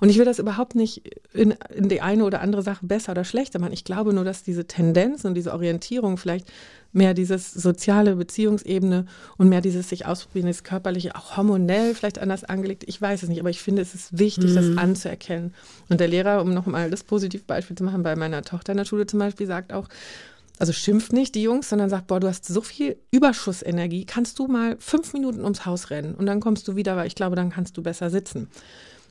Und 0.01 0.09
ich 0.09 0.19
will 0.19 0.25
das 0.25 0.39
überhaupt 0.39 0.75
nicht 0.75 1.03
in, 1.33 1.55
in 1.75 1.89
die 1.89 2.01
eine 2.01 2.25
oder 2.25 2.41
andere 2.41 2.62
Sache 2.62 2.85
besser 2.85 3.12
oder 3.12 3.25
schlechter 3.25 3.59
machen. 3.59 3.72
Ich 3.72 3.85
glaube 3.85 4.12
nur, 4.12 4.25
dass 4.25 4.43
diese 4.43 4.66
Tendenz 4.66 5.25
und 5.25 5.35
diese 5.35 5.53
Orientierung 5.53 6.16
vielleicht 6.16 6.51
mehr 6.93 7.14
dieses 7.14 7.53
soziale 7.53 8.14
Beziehungsebene 8.14 9.07
und 9.37 9.49
mehr 9.49 9.61
dieses 9.61 9.89
sich 9.89 10.07
ausprobieren, 10.07 10.47
das 10.47 10.62
körperliche, 10.62 11.16
auch 11.16 11.37
hormonell 11.37 11.95
vielleicht 11.95 12.18
anders 12.18 12.45
angelegt. 12.45 12.85
Ich 12.87 13.01
weiß 13.01 13.22
es 13.22 13.29
nicht, 13.29 13.41
aber 13.41 13.51
ich 13.51 13.61
finde, 13.61 13.83
es 13.83 13.95
ist 13.95 14.18
wichtig, 14.18 14.55
das 14.55 14.77
anzuerkennen. 14.77 15.55
Und 15.89 16.01
der 16.01 16.09
Lehrer, 16.09 16.41
um 16.41 16.55
nochmal 16.55 16.91
das 16.91 17.03
Positivbeispiel 17.03 17.77
zu 17.77 17.83
machen, 17.83 18.03
bei 18.03 18.14
meiner 18.14 18.43
Tochter 18.43 18.72
in 18.72 18.79
der 18.79 18.85
Schule 18.85 19.07
zum 19.07 19.18
Beispiel, 19.18 19.47
sagt 19.47 19.72
auch, 19.72 19.89
also 20.59 20.72
schimpft 20.72 21.12
nicht 21.12 21.34
die 21.34 21.42
Jungs, 21.42 21.68
sondern 21.68 21.90
sagt, 21.90 22.07
boah, 22.07 22.20
du 22.20 22.28
hast 22.28 22.46
so 22.46 22.61
viel 22.61 22.96
Überschussenergie, 23.11 24.05
kannst 24.05 24.38
du 24.38 24.46
mal 24.46 24.76
fünf 24.78 25.12
Minuten 25.12 25.42
ums 25.42 25.66
Haus 25.66 25.90
rennen 25.90 26.14
und 26.14 26.26
dann 26.26 26.40
kommst 26.40 26.68
du 26.68 26.76
wieder, 26.76 26.96
weil 26.96 27.07
ich 27.07 27.14
glaube, 27.14 27.36
dann 27.36 27.50
kannst 27.50 27.76
du 27.76 27.82
besser 27.82 28.11
sitzen. 28.11 28.48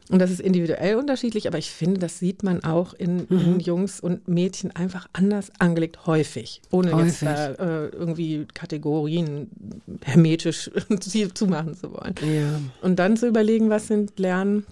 Und 0.10 0.20
das 0.20 0.32
ist 0.32 0.42
individuell 0.42 0.96
unterschiedlich, 0.96 1.48
aber 1.48 1.58
ich 1.58 1.72
finde, 1.72 2.00
das 2.00 2.20
sieht 2.20 2.44
man 2.44 2.64
auch 2.64 2.94
in, 2.94 3.26
in 3.28 3.60
Jungs 3.62 4.02
und 4.02 4.28
Mädchen 4.28 4.76
einfach 4.76 5.08
anders 5.14 5.52
angelegt, 5.60 6.06
häufig. 6.06 6.62
Ohne 6.72 6.90
jetzt 6.90 7.22
Häufig. 7.22 7.28
da 7.30 7.52
äh, 7.52 7.88
irgendwie 7.88 8.46
Kategorien 8.54 9.50
hermetisch 10.04 10.70
zumachen 11.34 11.76
zu 11.76 11.94
wollen. 11.94 12.16
Ja. 12.22 12.60
Und 12.82 12.98
dann 13.00 13.16
zu 13.16 13.28
überlegen, 13.28 13.70
was 13.70 13.88
sind 13.88 14.20
Lern, 14.20 14.66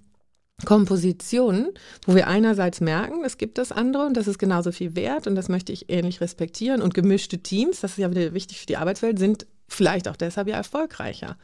Kompositionen, 0.65 1.69
wo 2.05 2.15
wir 2.15 2.27
einerseits 2.27 2.81
merken, 2.81 3.23
es 3.25 3.37
gibt 3.37 3.57
das 3.57 3.71
andere 3.71 4.05
und 4.05 4.17
das 4.17 4.27
ist 4.27 4.39
genauso 4.39 4.71
viel 4.71 4.95
wert 4.95 5.27
und 5.27 5.35
das 5.35 5.49
möchte 5.49 5.71
ich 5.71 5.89
ähnlich 5.89 6.21
respektieren. 6.21 6.81
Und 6.81 6.93
gemischte 6.93 7.39
Teams, 7.39 7.81
das 7.81 7.91
ist 7.91 7.97
ja 7.97 8.09
wieder 8.11 8.33
wichtig 8.33 8.59
für 8.59 8.65
die 8.65 8.77
Arbeitswelt, 8.77 9.19
sind 9.19 9.45
vielleicht 9.67 10.07
auch 10.07 10.17
deshalb 10.17 10.47
ja 10.47 10.57
erfolgreicher, 10.57 11.37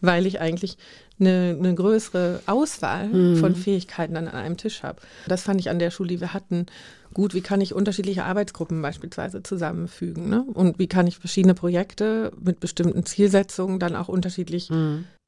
weil 0.00 0.26
ich 0.26 0.40
eigentlich 0.40 0.78
eine, 1.20 1.56
eine 1.58 1.74
größere 1.74 2.40
Auswahl 2.46 3.10
von 3.36 3.54
Fähigkeiten 3.54 4.14
dann 4.14 4.28
an 4.28 4.34
einem 4.34 4.56
Tisch 4.56 4.82
habe. 4.82 5.00
Das 5.26 5.42
fand 5.42 5.60
ich 5.60 5.70
an 5.70 5.78
der 5.78 5.90
Schule, 5.90 6.08
die 6.08 6.20
wir 6.20 6.32
hatten, 6.32 6.66
gut. 7.12 7.34
Wie 7.34 7.40
kann 7.40 7.60
ich 7.60 7.74
unterschiedliche 7.74 8.24
Arbeitsgruppen 8.24 8.80
beispielsweise 8.82 9.42
zusammenfügen? 9.42 10.28
Ne? 10.28 10.44
Und 10.54 10.78
wie 10.78 10.86
kann 10.88 11.06
ich 11.06 11.18
verschiedene 11.18 11.54
Projekte 11.54 12.32
mit 12.40 12.60
bestimmten 12.60 13.04
Zielsetzungen 13.04 13.78
dann 13.78 13.96
auch 13.96 14.08
unterschiedlich 14.08 14.70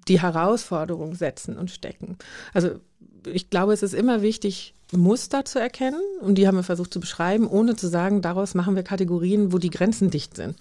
die 0.08 0.20
Herausforderung 0.20 1.14
setzen 1.14 1.56
und 1.56 1.70
stecken? 1.70 2.16
Also 2.52 2.80
ich 3.26 3.50
glaube, 3.50 3.72
es 3.72 3.82
ist 3.82 3.94
immer 3.94 4.22
wichtig, 4.22 4.74
Muster 4.92 5.44
zu 5.44 5.58
erkennen 5.58 6.00
und 6.20 6.36
die 6.36 6.46
haben 6.46 6.56
wir 6.56 6.62
versucht 6.62 6.92
zu 6.92 7.00
beschreiben, 7.00 7.46
ohne 7.46 7.76
zu 7.76 7.88
sagen, 7.88 8.22
daraus 8.22 8.54
machen 8.54 8.76
wir 8.76 8.82
Kategorien, 8.82 9.52
wo 9.52 9.58
die 9.58 9.70
Grenzen 9.70 10.10
dicht 10.10 10.36
sind. 10.36 10.56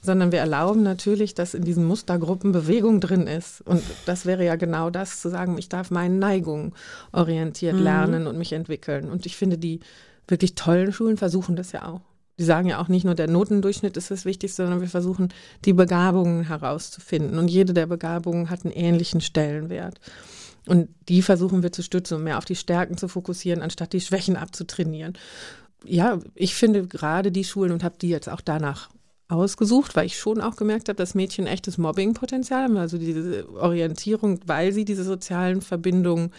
Sondern 0.00 0.30
wir 0.30 0.38
erlauben 0.38 0.84
natürlich, 0.84 1.34
dass 1.34 1.54
in 1.54 1.64
diesen 1.64 1.84
Mustergruppen 1.84 2.52
Bewegung 2.52 3.00
drin 3.00 3.26
ist. 3.26 3.62
Und 3.62 3.82
das 4.06 4.26
wäre 4.26 4.44
ja 4.44 4.54
genau 4.54 4.90
das, 4.90 5.20
zu 5.20 5.28
sagen, 5.28 5.58
ich 5.58 5.68
darf 5.68 5.90
meinen 5.90 6.20
Neigungen 6.20 6.72
orientiert 7.10 7.74
lernen 7.74 8.28
und 8.28 8.38
mich 8.38 8.52
entwickeln. 8.52 9.10
Und 9.10 9.26
ich 9.26 9.36
finde, 9.36 9.58
die 9.58 9.80
wirklich 10.28 10.54
tollen 10.54 10.92
Schulen 10.92 11.16
versuchen 11.16 11.56
das 11.56 11.72
ja 11.72 11.88
auch. 11.88 12.02
Die 12.38 12.44
sagen 12.44 12.68
ja 12.68 12.80
auch 12.80 12.86
nicht 12.86 13.04
nur, 13.04 13.16
der 13.16 13.26
Notendurchschnitt 13.26 13.96
ist 13.96 14.12
das 14.12 14.24
Wichtigste, 14.24 14.62
sondern 14.62 14.80
wir 14.80 14.88
versuchen, 14.88 15.30
die 15.64 15.72
Begabungen 15.72 16.44
herauszufinden. 16.44 17.36
Und 17.36 17.48
jede 17.48 17.74
der 17.74 17.86
Begabungen 17.86 18.50
hat 18.50 18.64
einen 18.64 18.74
ähnlichen 18.74 19.20
Stellenwert. 19.20 19.98
Und 20.68 20.88
die 21.08 21.22
versuchen 21.22 21.62
wir 21.62 21.72
zu 21.72 21.82
stützen 21.82 22.14
und 22.14 22.24
mehr 22.24 22.38
auf 22.38 22.44
die 22.44 22.56
Stärken 22.56 22.96
zu 22.96 23.08
fokussieren, 23.08 23.62
anstatt 23.62 23.92
die 23.92 24.00
Schwächen 24.00 24.36
abzutrainieren. 24.36 25.16
Ja, 25.84 26.18
ich 26.34 26.54
finde 26.54 26.86
gerade 26.86 27.32
die 27.32 27.44
Schulen 27.44 27.72
und 27.72 27.84
habe 27.84 27.96
die 28.00 28.08
jetzt 28.08 28.28
auch 28.28 28.40
danach 28.40 28.90
ausgesucht, 29.28 29.94
weil 29.94 30.06
ich 30.06 30.18
schon 30.18 30.40
auch 30.40 30.56
gemerkt 30.56 30.88
habe, 30.88 30.96
dass 30.96 31.14
Mädchen 31.14 31.46
echtes 31.46 31.78
Mobbingpotenzial 31.78 32.64
haben, 32.64 32.76
also 32.78 32.98
diese 32.98 33.48
Orientierung, 33.50 34.40
weil 34.46 34.72
sie 34.72 34.84
diese 34.84 35.04
sozialen 35.04 35.60
Verbindungen 35.60 36.32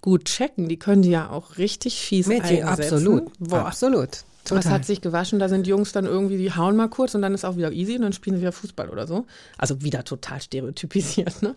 gut 0.00 0.24
checken, 0.24 0.68
die 0.68 0.78
können 0.78 1.02
die 1.02 1.10
ja 1.10 1.30
auch 1.30 1.58
richtig 1.58 1.94
fies 2.00 2.26
Mädchen, 2.26 2.64
einsetzen. 2.64 2.94
absolut. 2.94 3.32
Boah, 3.38 3.66
Absolut. 3.66 4.24
Was 4.50 4.66
hat 4.66 4.84
sich 4.84 5.00
gewaschen? 5.00 5.38
Da 5.38 5.48
sind 5.48 5.66
Jungs 5.66 5.92
dann 5.92 6.06
irgendwie, 6.06 6.36
die 6.36 6.52
hauen 6.52 6.76
mal 6.76 6.88
kurz 6.88 7.14
und 7.14 7.22
dann 7.22 7.34
ist 7.34 7.44
auch 7.44 7.56
wieder 7.56 7.72
easy 7.72 7.96
und 7.96 8.02
dann 8.02 8.12
spielen 8.12 8.36
sie 8.36 8.42
wieder 8.42 8.52
Fußball 8.52 8.90
oder 8.90 9.06
so. 9.06 9.26
Also 9.58 9.82
wieder 9.82 10.04
total 10.04 10.40
stereotypisiert, 10.40 11.42
ne? 11.42 11.54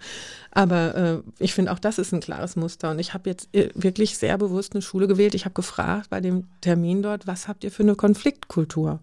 Aber 0.52 0.96
äh, 0.96 1.20
ich 1.40 1.54
finde 1.54 1.72
auch 1.72 1.80
das 1.80 1.98
ist 1.98 2.14
ein 2.14 2.20
klares 2.20 2.56
Muster. 2.56 2.92
Und 2.92 3.00
ich 3.00 3.14
habe 3.14 3.30
jetzt 3.30 3.50
äh, 3.54 3.70
wirklich 3.74 4.18
sehr 4.18 4.38
bewusst 4.38 4.74
eine 4.74 4.82
Schule 4.82 5.08
gewählt. 5.08 5.36
Ich 5.36 5.46
habe 5.46 5.54
gefragt 5.54 6.10
bei 6.10 6.22
dem 6.22 6.46
Termin 6.62 7.02
dort, 7.02 7.28
was 7.28 7.48
habt 7.48 7.64
ihr 7.64 7.72
für 7.72 7.84
eine 7.84 7.96
Konfliktkultur? 7.96 9.00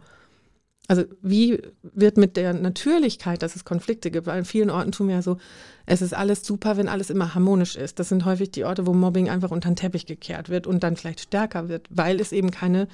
Also 0.86 1.04
wie 1.22 1.62
wird 1.82 2.16
mit 2.16 2.36
der 2.36 2.52
Natürlichkeit, 2.52 3.42
dass 3.42 3.56
es 3.56 3.64
Konflikte 3.64 4.10
gibt, 4.10 4.26
weil 4.26 4.38
in 4.38 4.44
vielen 4.44 4.70
Orten 4.70 4.92
tun 4.92 5.08
wir 5.08 5.16
ja 5.16 5.22
so, 5.22 5.38
es 5.86 6.02
ist 6.02 6.14
alles 6.14 6.44
super, 6.44 6.76
wenn 6.76 6.88
alles 6.88 7.10
immer 7.10 7.34
harmonisch 7.34 7.76
ist. 7.76 7.98
Das 7.98 8.08
sind 8.08 8.24
häufig 8.24 8.50
die 8.50 8.64
Orte, 8.64 8.86
wo 8.86 8.94
Mobbing 8.94 9.28
einfach 9.28 9.50
unter 9.50 9.70
den 9.70 9.76
Teppich 9.76 10.06
gekehrt 10.06 10.48
wird 10.48 10.66
und 10.66 10.82
dann 10.82 10.96
vielleicht 10.96 11.20
stärker 11.20 11.68
wird, 11.68 11.86
weil 11.90 12.20
es 12.20 12.32
eben 12.32 12.50
keine 12.50 12.88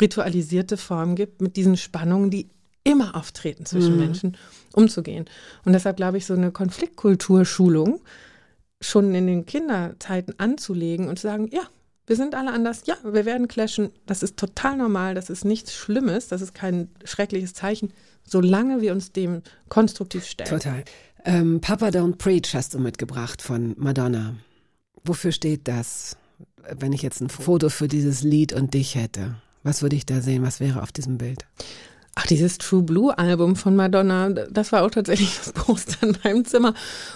ritualisierte 0.00 0.76
Form 0.76 1.16
gibt, 1.16 1.40
mit 1.40 1.56
diesen 1.56 1.76
Spannungen, 1.76 2.30
die 2.30 2.48
immer 2.84 3.16
auftreten 3.16 3.66
zwischen 3.66 3.98
Menschen, 3.98 4.36
umzugehen. 4.72 5.24
Und 5.64 5.72
deshalb 5.72 5.96
glaube 5.96 6.18
ich, 6.18 6.26
so 6.26 6.34
eine 6.34 6.52
Konfliktkulturschulung 6.52 8.00
schon 8.80 9.12
in 9.14 9.26
den 9.26 9.44
Kinderzeiten 9.44 10.38
anzulegen 10.38 11.08
und 11.08 11.18
zu 11.18 11.26
sagen, 11.26 11.48
ja, 11.50 11.62
wir 12.06 12.14
sind 12.14 12.36
alle 12.36 12.52
anders, 12.52 12.82
ja, 12.86 12.96
wir 13.02 13.24
werden 13.24 13.48
clashen, 13.48 13.90
das 14.06 14.22
ist 14.22 14.36
total 14.36 14.76
normal, 14.76 15.14
das 15.14 15.30
ist 15.30 15.44
nichts 15.44 15.74
Schlimmes, 15.74 16.28
das 16.28 16.40
ist 16.40 16.54
kein 16.54 16.88
schreckliches 17.04 17.54
Zeichen, 17.54 17.92
solange 18.22 18.80
wir 18.80 18.92
uns 18.92 19.10
dem 19.10 19.42
konstruktiv 19.68 20.24
stellen. 20.24 20.50
Total. 20.50 20.84
Ähm, 21.26 21.60
Papa 21.60 21.88
Don't 21.88 22.18
Preach 22.18 22.54
hast 22.54 22.74
du 22.74 22.78
mitgebracht 22.78 23.42
von 23.42 23.74
Madonna. 23.76 24.36
Wofür 25.04 25.32
steht 25.32 25.66
das? 25.66 26.16
Wenn 26.78 26.92
ich 26.92 27.02
jetzt 27.02 27.20
ein 27.20 27.28
Foto 27.28 27.68
für 27.68 27.88
dieses 27.88 28.22
Lied 28.22 28.52
und 28.52 28.74
dich 28.74 28.94
hätte, 28.94 29.34
was 29.64 29.82
würde 29.82 29.96
ich 29.96 30.06
da 30.06 30.20
sehen? 30.20 30.44
Was 30.44 30.60
wäre 30.60 30.82
auf 30.82 30.92
diesem 30.92 31.18
Bild? 31.18 31.44
Ach, 32.14 32.26
dieses 32.26 32.58
True 32.58 32.82
Blue 32.82 33.18
Album 33.18 33.56
von 33.56 33.74
Madonna, 33.74 34.30
das 34.30 34.70
war 34.70 34.84
auch 34.84 34.90
tatsächlich 34.90 35.36
das 35.36 35.52
Poster 35.52 36.06
in 36.06 36.16
meinem 36.22 36.44
Zimmer. 36.44 36.74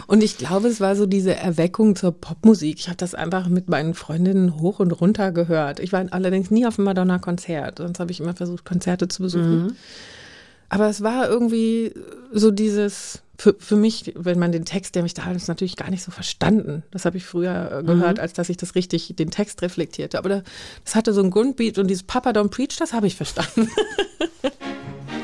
Und 0.09 0.25
ich 0.25 0.37
glaube, 0.39 0.67
es 0.67 0.81
war 0.81 0.97
so 0.97 1.07
diese 1.07 1.37
Erweckung 1.37 1.95
zur 1.95 2.11
Popmusik. 2.13 2.81
Ich 2.81 2.89
habe 2.89 2.97
das 2.97 3.15
einfach 3.15 3.49
mit 3.49 3.69
meinen 3.69 3.95
Freundinnen 3.95 4.61
hoch 4.61 4.81
und 4.81 4.91
runter 4.91 5.31
gehört. 5.31 5.79
Ich 5.79 5.93
war 5.93 6.05
allerdings 6.11 6.51
nie 6.51 6.67
auf 6.67 6.79
einem 6.79 6.87
Madonna-Konzert, 6.87 7.79
sonst 7.79 8.01
habe 8.01 8.11
ich 8.11 8.21
immer 8.21 8.35
versucht, 8.35 8.65
Konzerte 8.65 9.07
zu 9.07 9.23
besuchen. 9.23 9.77
Aber 10.69 10.89
es 10.89 11.01
war 11.01 11.29
irgendwie 11.29 11.95
so 12.33 12.51
dieses, 12.51 13.23
für, 13.41 13.55
für 13.59 13.77
mich, 13.77 14.13
wenn 14.17 14.39
man 14.39 14.53
den 14.53 14.67
Text, 14.67 14.95
der 14.95 15.03
mich 15.03 15.15
da 15.15 15.25
hat, 15.25 15.35
ist 15.35 15.49
natürlich 15.49 15.77
gar 15.77 15.89
nicht 15.89 16.03
so 16.03 16.11
verstanden. 16.11 16.83
Das 16.91 17.07
habe 17.07 17.17
ich 17.17 17.25
früher 17.25 17.79
äh, 17.81 17.83
gehört, 17.83 18.21
als 18.21 18.35
dass 18.35 18.51
ich 18.51 18.59
das 18.59 18.75
richtig, 18.75 19.15
den 19.19 19.31
Text 19.31 19.63
reflektierte. 19.63 20.19
Aber 20.19 20.29
da- 20.29 20.43
das 20.85 20.95
hatte 20.95 21.15
so 21.15 21.23
einen 21.23 21.31
Grundbeat 21.31 21.79
und 21.79 21.87
dieses 21.89 22.03
Papa 22.03 22.31
Don't 22.31 22.51
Preach, 22.51 22.77
das 22.79 22.93
habe 22.93 23.07
ich 23.07 23.17
verstanden. 23.17 23.69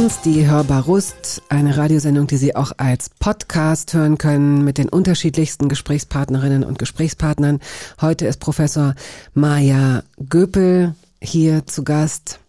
1, 0.00 0.22
die 0.22 0.48
Hörbar 0.48 0.84
Rust, 0.84 1.42
eine 1.50 1.76
Radiosendung, 1.76 2.26
die 2.26 2.38
Sie 2.38 2.56
auch 2.56 2.72
als 2.78 3.10
Podcast 3.18 3.92
hören 3.92 4.16
können 4.16 4.64
mit 4.64 4.78
den 4.78 4.88
unterschiedlichsten 4.88 5.68
Gesprächspartnerinnen 5.68 6.64
und 6.64 6.78
Gesprächspartnern. 6.78 7.60
Heute 8.00 8.26
ist 8.26 8.40
Professor 8.40 8.94
Maja 9.34 10.02
Göpel 10.26 10.94
hier 11.20 11.66
zu 11.66 11.84
Gast. 11.84 12.40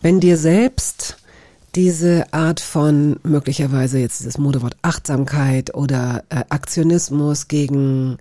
Wenn 0.00 0.20
dir 0.20 0.36
selbst 0.36 1.16
diese 1.74 2.32
Art 2.32 2.60
von 2.60 3.18
möglicherweise 3.24 3.98
jetzt 3.98 4.20
dieses 4.20 4.38
Modewort 4.38 4.76
Achtsamkeit 4.82 5.74
oder 5.74 6.22
äh, 6.28 6.44
Aktionismus 6.50 7.48
gegen 7.48 8.18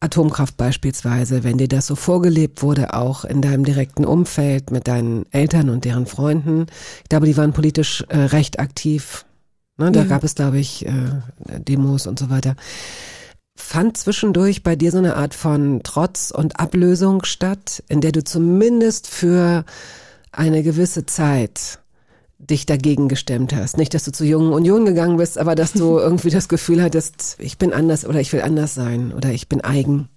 Atomkraft 0.00 0.56
beispielsweise, 0.56 1.44
wenn 1.44 1.58
dir 1.58 1.68
das 1.68 1.86
so 1.86 1.94
vorgelebt 1.94 2.62
wurde, 2.62 2.94
auch 2.94 3.24
in 3.24 3.42
deinem 3.42 3.64
direkten 3.64 4.06
Umfeld 4.06 4.70
mit 4.70 4.88
deinen 4.88 5.26
Eltern 5.30 5.68
und 5.68 5.84
deren 5.84 6.06
Freunden. 6.06 6.66
Ich 7.02 7.08
glaube, 7.10 7.26
die 7.26 7.36
waren 7.36 7.52
politisch 7.52 8.02
äh, 8.08 8.16
recht 8.16 8.58
aktiv. 8.58 9.26
Ne, 9.76 9.92
da 9.92 10.04
gab 10.04 10.24
es, 10.24 10.34
glaube 10.34 10.58
ich, 10.58 10.86
äh, 10.86 10.92
Demos 11.58 12.06
und 12.06 12.18
so 12.18 12.30
weiter. 12.30 12.56
Fand 13.56 13.98
zwischendurch 13.98 14.62
bei 14.62 14.74
dir 14.74 14.90
so 14.90 14.98
eine 14.98 15.16
Art 15.16 15.34
von 15.34 15.80
Trotz 15.82 16.30
und 16.30 16.58
Ablösung 16.58 17.24
statt, 17.24 17.82
in 17.88 18.00
der 18.00 18.12
du 18.12 18.24
zumindest 18.24 19.06
für 19.06 19.64
eine 20.32 20.62
gewisse 20.62 21.04
Zeit 21.04 21.78
dich 22.48 22.66
dagegen 22.66 23.08
gestemmt 23.08 23.54
hast. 23.54 23.76
Nicht, 23.76 23.94
dass 23.94 24.04
du 24.04 24.12
zur 24.12 24.26
Jungen 24.26 24.52
Union 24.52 24.86
gegangen 24.86 25.18
bist, 25.18 25.38
aber 25.38 25.54
dass 25.54 25.72
du 25.72 25.98
irgendwie 25.98 26.30
das 26.30 26.48
Gefühl 26.48 26.82
hattest, 26.82 27.36
ich 27.38 27.58
bin 27.58 27.72
anders 27.72 28.06
oder 28.06 28.20
ich 28.20 28.32
will 28.32 28.42
anders 28.42 28.74
sein 28.74 29.12
oder 29.12 29.30
ich 29.30 29.48
bin 29.48 29.60
eigen. 29.60 30.08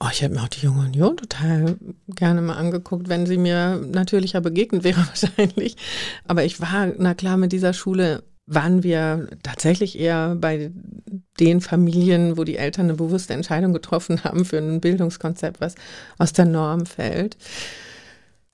Oh, 0.00 0.08
ich 0.10 0.22
hätte 0.22 0.34
mir 0.34 0.42
auch 0.42 0.48
die 0.48 0.64
Junge 0.64 0.86
Union 0.86 1.16
total 1.16 1.76
gerne 2.08 2.40
mal 2.40 2.54
angeguckt, 2.54 3.08
wenn 3.08 3.26
sie 3.26 3.36
mir 3.36 3.76
natürlicher 3.76 4.40
begegnet 4.40 4.84
wäre 4.84 5.06
wahrscheinlich. 5.06 5.76
Aber 6.26 6.44
ich 6.44 6.60
war, 6.60 6.92
na 6.98 7.14
klar, 7.14 7.36
mit 7.36 7.52
dieser 7.52 7.72
Schule 7.72 8.22
waren 8.46 8.82
wir 8.82 9.28
tatsächlich 9.42 9.98
eher 9.98 10.34
bei 10.34 10.72
den 11.38 11.60
Familien, 11.60 12.36
wo 12.36 12.44
die 12.44 12.56
Eltern 12.56 12.86
eine 12.86 12.94
bewusste 12.94 13.34
Entscheidung 13.34 13.72
getroffen 13.72 14.24
haben 14.24 14.44
für 14.44 14.58
ein 14.58 14.80
Bildungskonzept, 14.80 15.60
was 15.60 15.74
aus 16.18 16.32
der 16.32 16.46
Norm 16.46 16.86
fällt. 16.86 17.36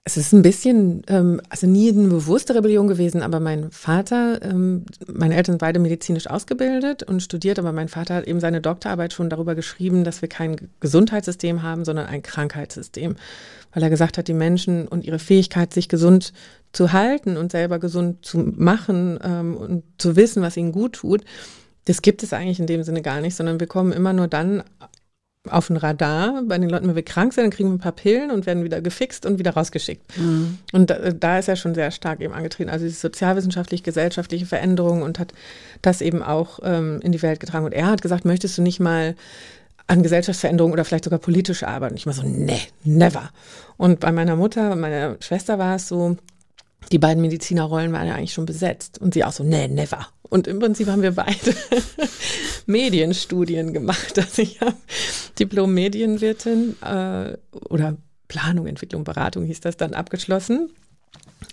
Es 0.09 0.17
ist 0.17 0.33
ein 0.33 0.41
bisschen, 0.41 1.03
ähm, 1.09 1.39
also 1.51 1.67
nie 1.67 1.91
eine 1.91 2.09
bewusste 2.09 2.55
Rebellion 2.55 2.89
gewesen, 2.89 3.21
aber 3.21 3.41
mein 3.41 3.71
Vater, 3.71 4.41
ähm, 4.41 4.87
meine 5.07 5.37
Eltern 5.37 5.53
sind 5.53 5.59
beide 5.59 5.81
medizinisch 5.81 6.29
ausgebildet 6.29 7.03
und 7.03 7.23
studiert, 7.23 7.59
aber 7.59 7.73
mein 7.73 7.89
Vater 7.89 8.15
hat 8.15 8.27
eben 8.27 8.41
seine 8.41 8.63
Doktorarbeit 8.63 9.13
schon 9.13 9.29
darüber 9.29 9.55
geschrieben, 9.55 10.05
dass 10.05 10.23
wir 10.23 10.31
kein 10.31 10.71
Gesundheitssystem 10.81 11.63
haben, 11.63 11.85
sondern 11.85 12.07
ein 12.07 12.23
Krankheitssystem. 12.23 13.17
Weil 13.75 13.83
er 13.83 13.91
gesagt 13.91 14.17
hat, 14.17 14.29
die 14.29 14.33
Menschen 14.33 14.89
und 14.89 15.05
ihre 15.05 15.19
Fähigkeit, 15.19 15.75
sich 15.75 15.91
gesund 15.91 16.33
zu 16.73 16.95
halten 16.95 17.37
und 17.37 17.53
selber 17.53 17.79
gesund 17.79 18.25
zu 18.25 18.39
machen 18.39 19.19
ähm, 19.23 19.59
und 19.59 19.83
zu 19.99 20.17
wissen, 20.17 20.41
was 20.41 20.57
ihnen 20.57 20.73
gut 20.73 20.95
tut, 20.95 21.23
das 21.85 22.01
gibt 22.01 22.23
es 22.23 22.33
eigentlich 22.33 22.61
in 22.61 22.67
dem 22.67 22.83
Sinne 22.83 23.03
gar 23.03 23.21
nicht, 23.21 23.37
sondern 23.37 23.61
wir 23.61 23.67
kommen 23.67 23.93
immer 23.93 24.15
nur 24.15 24.27
dann 24.27 24.63
auf 25.51 25.71
ein 25.71 25.77
Radar 25.77 26.43
bei 26.47 26.59
den 26.59 26.69
Leuten, 26.69 26.89
wenn 26.89 26.97
wir 26.97 27.05
krank 27.05 27.33
sind, 27.33 27.45
dann 27.45 27.51
kriegen 27.51 27.69
wir 27.69 27.75
ein 27.75 27.81
paar 27.81 27.93
Pillen 27.93 28.31
und 28.31 28.47
werden 28.47 28.65
wieder 28.65 28.81
gefixt 28.81 29.27
und 29.27 29.39
wieder 29.39 29.53
rausgeschickt. 29.53 30.03
Und 30.73 30.91
da, 30.91 31.11
da 31.11 31.39
ist 31.39 31.49
er 31.49 31.57
schon 31.57 31.75
sehr 31.75 31.91
stark 31.91 32.21
eben 32.21 32.33
angetreten. 32.35 32.71
Also 32.71 32.85
die 32.85 32.91
sozialwissenschaftlich 32.91 33.83
gesellschaftliche 33.83 34.47
Veränderung 34.47 35.03
und 35.03 35.19
hat 35.19 35.33
das 35.83 36.01
eben 36.01 36.23
auch 36.23 36.61
ähm, 36.63 37.01
in 37.03 37.13
die 37.13 37.23
Welt 37.23 37.41
getragen. 37.41 37.65
Und 37.65 37.73
er 37.73 37.87
hat 37.87 38.03
gesagt, 38.03 38.25
möchtest 38.25 38.59
du 38.59 38.63
nicht 38.63 38.81
mal 38.81 39.15
an 39.87 40.03
Gesellschaftsveränderung 40.03 40.73
oder 40.73 40.85
vielleicht 40.85 41.05
sogar 41.05 41.19
politisch 41.19 41.63
arbeiten? 41.63 41.95
Und 41.95 41.99
ich 41.99 42.07
war 42.07 42.13
so, 42.13 42.23
ne, 42.23 42.59
never. 42.85 43.31
Und 43.77 44.01
bei 44.01 44.13
meiner 44.13 44.37
Mutter 44.37 44.73
und 44.73 44.81
meiner 44.81 45.17
Schwester 45.21 45.59
war 45.59 45.77
es 45.77 45.89
so, 45.89 46.17
die 46.93 46.99
beiden 46.99 47.23
Medizinerrollen 47.23 47.93
waren 47.93 48.07
ja 48.07 48.15
eigentlich 48.15 48.33
schon 48.33 48.47
besetzt. 48.47 48.99
Und 49.01 49.15
sie 49.15 49.25
auch 49.25 49.33
so, 49.33 49.45
nee, 49.45 49.69
never. 49.69 50.09
Und 50.29 50.47
im 50.47 50.59
Prinzip 50.59 50.89
haben 50.89 51.03
wir 51.03 51.12
beide 51.12 51.37
Medienstudien 52.66 53.72
gemacht. 53.72 54.18
Also 54.18 54.43
ich 54.43 54.61
habe 54.61 54.76
Diplom-Medienwirtin 55.39 56.76
äh, 56.83 57.37
oder 57.70 57.97
Planung, 58.29 58.66
Entwicklung, 58.66 59.05
Beratung 59.05 59.45
hieß 59.45 59.61
das 59.61 59.76
dann 59.76 59.95
abgeschlossen. 59.95 60.70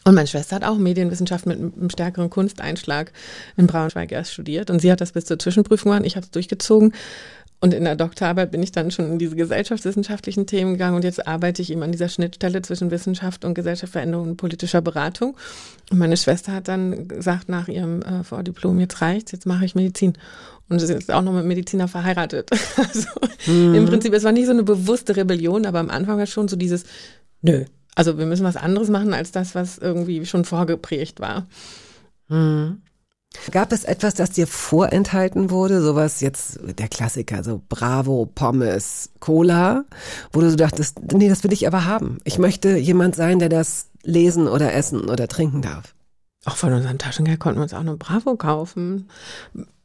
Und 0.04 0.16
meine 0.16 0.28
Schwester 0.28 0.58
hat 0.58 0.64
auch 0.64 0.78
Medienwissenschaft 0.78 1.46
mit 1.46 1.58
einem 1.58 1.90
stärkeren 1.90 2.30
Kunsteinschlag 2.30 3.12
in 3.56 3.68
Braunschweig 3.68 4.12
erst 4.12 4.34
studiert. 4.34 4.70
Und 4.70 4.80
sie 4.80 4.92
hat 4.92 5.02
das 5.02 5.14
bis 5.14 5.26
zur 5.26 5.40
Zwischenprüfung 5.40 5.92
gemacht. 5.92 6.06
Ich 6.06 6.16
habe 6.16 6.26
es 6.26 6.32
durchgezogen. 6.32 6.94
Und 7.62 7.74
in 7.74 7.86
der 7.86 7.96
Doktorarbeit 7.96 8.52
bin 8.52 8.62
ich 8.62 8.72
dann 8.72 8.92
schon 8.92 9.14
in 9.14 9.20
diese 9.20 9.36
gesellschaftswissenschaftlichen 9.36 10.46
Themen 10.46 10.74
gegangen 10.74 10.96
und 10.96 11.04
jetzt 11.04 11.26
arbeite 11.26 11.62
ich 11.62 11.72
eben 11.72 11.84
an 11.84 11.92
dieser 11.92 12.10
Schnittstelle 12.10 12.62
zwischen 12.62 12.92
Wissenschaft 12.92 13.46
und 13.46 13.54
Gesellschaftsveränderung 13.54 14.30
und 14.30 14.38
politischer 14.38 14.82
Beratung. 14.82 15.36
Und 15.90 15.98
meine 15.98 16.18
Schwester 16.18 16.52
hat 16.52 16.68
dann 16.68 17.08
gesagt 17.08 17.50
nach 17.50 17.68
ihrem 17.68 18.02
äh, 18.02 18.24
Vordiplom, 18.24 18.80
jetzt 18.80 19.02
reicht's, 19.02 19.32
jetzt 19.32 19.46
mache 19.46 19.66
ich 19.66 19.74
Medizin. 19.74 20.14
Und 20.68 20.80
sie 20.80 20.94
ist 20.94 21.12
auch 21.12 21.22
noch 21.22 21.34
mit 21.34 21.46
Mediziner 21.46 21.88
verheiratet. 21.88 22.50
Also 22.78 23.08
im 23.48 23.86
Prinzip, 23.86 24.14
es 24.14 24.24
war 24.24 24.32
nicht 24.32 24.48
so 24.48 24.52
eine 24.52 24.64
bewusste 24.64 25.16
Rebellion, 25.16 25.66
aber 25.66 25.80
am 25.80 25.92
Anfang 25.92 26.18
war 26.18 26.26
schon 26.26 26.48
so 26.48 26.56
dieses, 26.56 26.84
nö, 27.42 27.66
also 27.96 28.18
wir 28.18 28.26
müssen 28.26 28.44
was 28.44 28.58
anderes 28.58 28.90
machen 28.90 29.14
als 29.14 29.32
das, 29.32 29.56
was 29.56 29.78
irgendwie 29.78 30.26
schon 30.26 30.46
vorgeprägt 30.46 31.20
war. 31.20 31.48
Gab 33.52 33.72
es 33.72 33.84
etwas, 33.84 34.14
das 34.14 34.32
dir 34.32 34.48
vorenthalten 34.48 35.50
wurde? 35.50 35.82
Sowas 35.82 36.22
jetzt, 36.22 36.60
der 36.78 36.88
Klassiker, 36.88 37.44
so 37.44 37.62
Bravo, 37.70 38.30
Pommes, 38.34 39.12
Cola, 39.20 39.86
wo 40.32 40.42
du 40.42 40.50
so 40.50 40.56
dachtest, 40.56 41.00
nee, 41.14 41.30
das 41.30 41.44
will 41.44 41.54
ich 41.54 41.68
aber 41.68 41.86
haben. 41.86 42.20
Ich 42.24 42.38
möchte 42.38 42.78
jemand 42.78 43.16
sein, 43.16 43.40
der 43.40 43.50
das 43.50 43.90
lesen 44.04 44.48
oder 44.48 44.74
essen 44.74 45.10
oder 45.10 45.28
trinken 45.28 45.62
darf. 45.62 45.96
Auch 46.46 46.58
von 46.58 46.74
unserem 46.74 46.98
Taschengeld 46.98 47.40
konnten 47.40 47.60
wir 47.60 47.64
uns 47.64 47.74
auch 47.74 47.80
eine 47.80 47.98
Bravo 47.98 48.36
kaufen. 48.36 49.10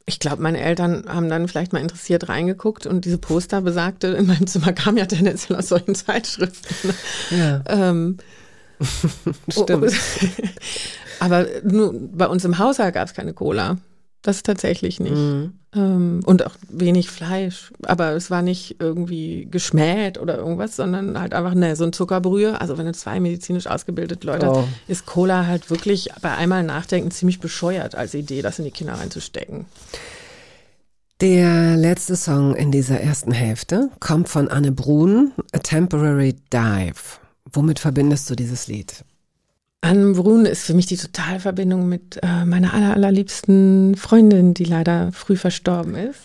Ich 0.05 0.19
glaube, 0.19 0.41
meine 0.41 0.59
Eltern 0.59 1.05
haben 1.07 1.29
dann 1.29 1.47
vielleicht 1.47 1.73
mal 1.73 1.79
interessiert 1.79 2.29
reingeguckt 2.29 2.85
und 2.85 3.05
diese 3.05 3.17
Poster 3.17 3.61
besagte, 3.61 4.07
in 4.07 4.27
meinem 4.27 4.47
Zimmer 4.47 4.73
kam 4.73 4.97
ja 4.97 5.05
tendenziell 5.05 5.57
aus 5.57 5.69
solchen 5.69 5.95
Zeitschriften. 5.95 6.93
Ja. 7.31 7.63
Ähm, 7.67 8.17
Stimmt. 9.49 9.93
aber 11.21 11.45
nur 11.63 11.93
bei 12.13 12.27
uns 12.27 12.43
im 12.43 12.57
Haushalt 12.57 12.95
gab 12.95 13.07
es 13.07 13.13
keine 13.13 13.33
Cola. 13.33 13.77
Das 14.23 14.43
tatsächlich 14.43 14.99
nicht. 14.99 15.17
Ähm, 15.73 16.19
und 16.25 16.45
auch 16.45 16.55
wenig 16.69 17.09
Fleisch. 17.09 17.71
Aber 17.85 18.11
es 18.11 18.29
war 18.29 18.41
nicht 18.41 18.75
irgendwie 18.79 19.47
geschmäht 19.49 20.19
oder 20.19 20.37
irgendwas, 20.37 20.75
sondern 20.75 21.19
halt 21.19 21.33
einfach, 21.33 21.55
ne, 21.55 21.75
so 21.75 21.85
ein 21.85 21.93
Zuckerbrühe. 21.93 22.59
Also 22.61 22.77
wenn 22.77 22.85
du 22.85 22.91
zwei 22.91 23.19
medizinisch 23.19 23.65
ausgebildete 23.67 24.27
Leute 24.27 24.47
Oh. 24.49 24.57
hast, 24.57 24.67
ist 24.87 25.05
Cola 25.07 25.47
halt 25.47 25.69
wirklich 25.71 26.09
bei 26.21 26.35
einmal 26.35 26.63
Nachdenken 26.63 27.09
ziemlich 27.11 27.39
bescheuert 27.39 27.95
als 27.95 28.13
Idee, 28.13 28.41
das 28.43 28.59
in 28.59 28.65
die 28.65 28.71
Kinder 28.71 28.93
reinzustecken. 28.93 29.65
Der 31.21 31.77
letzte 31.77 32.15
Song 32.15 32.55
in 32.55 32.71
dieser 32.71 32.99
ersten 32.99 33.31
Hälfte 33.31 33.89
kommt 33.99 34.27
von 34.27 34.47
Anne 34.49 34.71
Brun, 34.71 35.31
A 35.51 35.59
Temporary 35.59 36.35
Dive. 36.51 37.19
Womit 37.53 37.79
verbindest 37.79 38.29
du 38.29 38.35
dieses 38.35 38.67
Lied? 38.67 39.03
Anne 39.81 40.13
Brun 40.13 40.45
ist 40.45 40.63
für 40.63 40.75
mich 40.75 40.85
die 40.85 40.97
totale 40.97 41.39
Verbindung 41.39 41.89
mit 41.89 42.19
äh, 42.21 42.45
meiner 42.45 42.73
aller, 42.73 42.93
allerliebsten 42.93 43.95
Freundin, 43.95 44.53
die 44.53 44.63
leider 44.63 45.11
früh 45.11 45.35
verstorben 45.35 45.95
ist. 45.95 46.21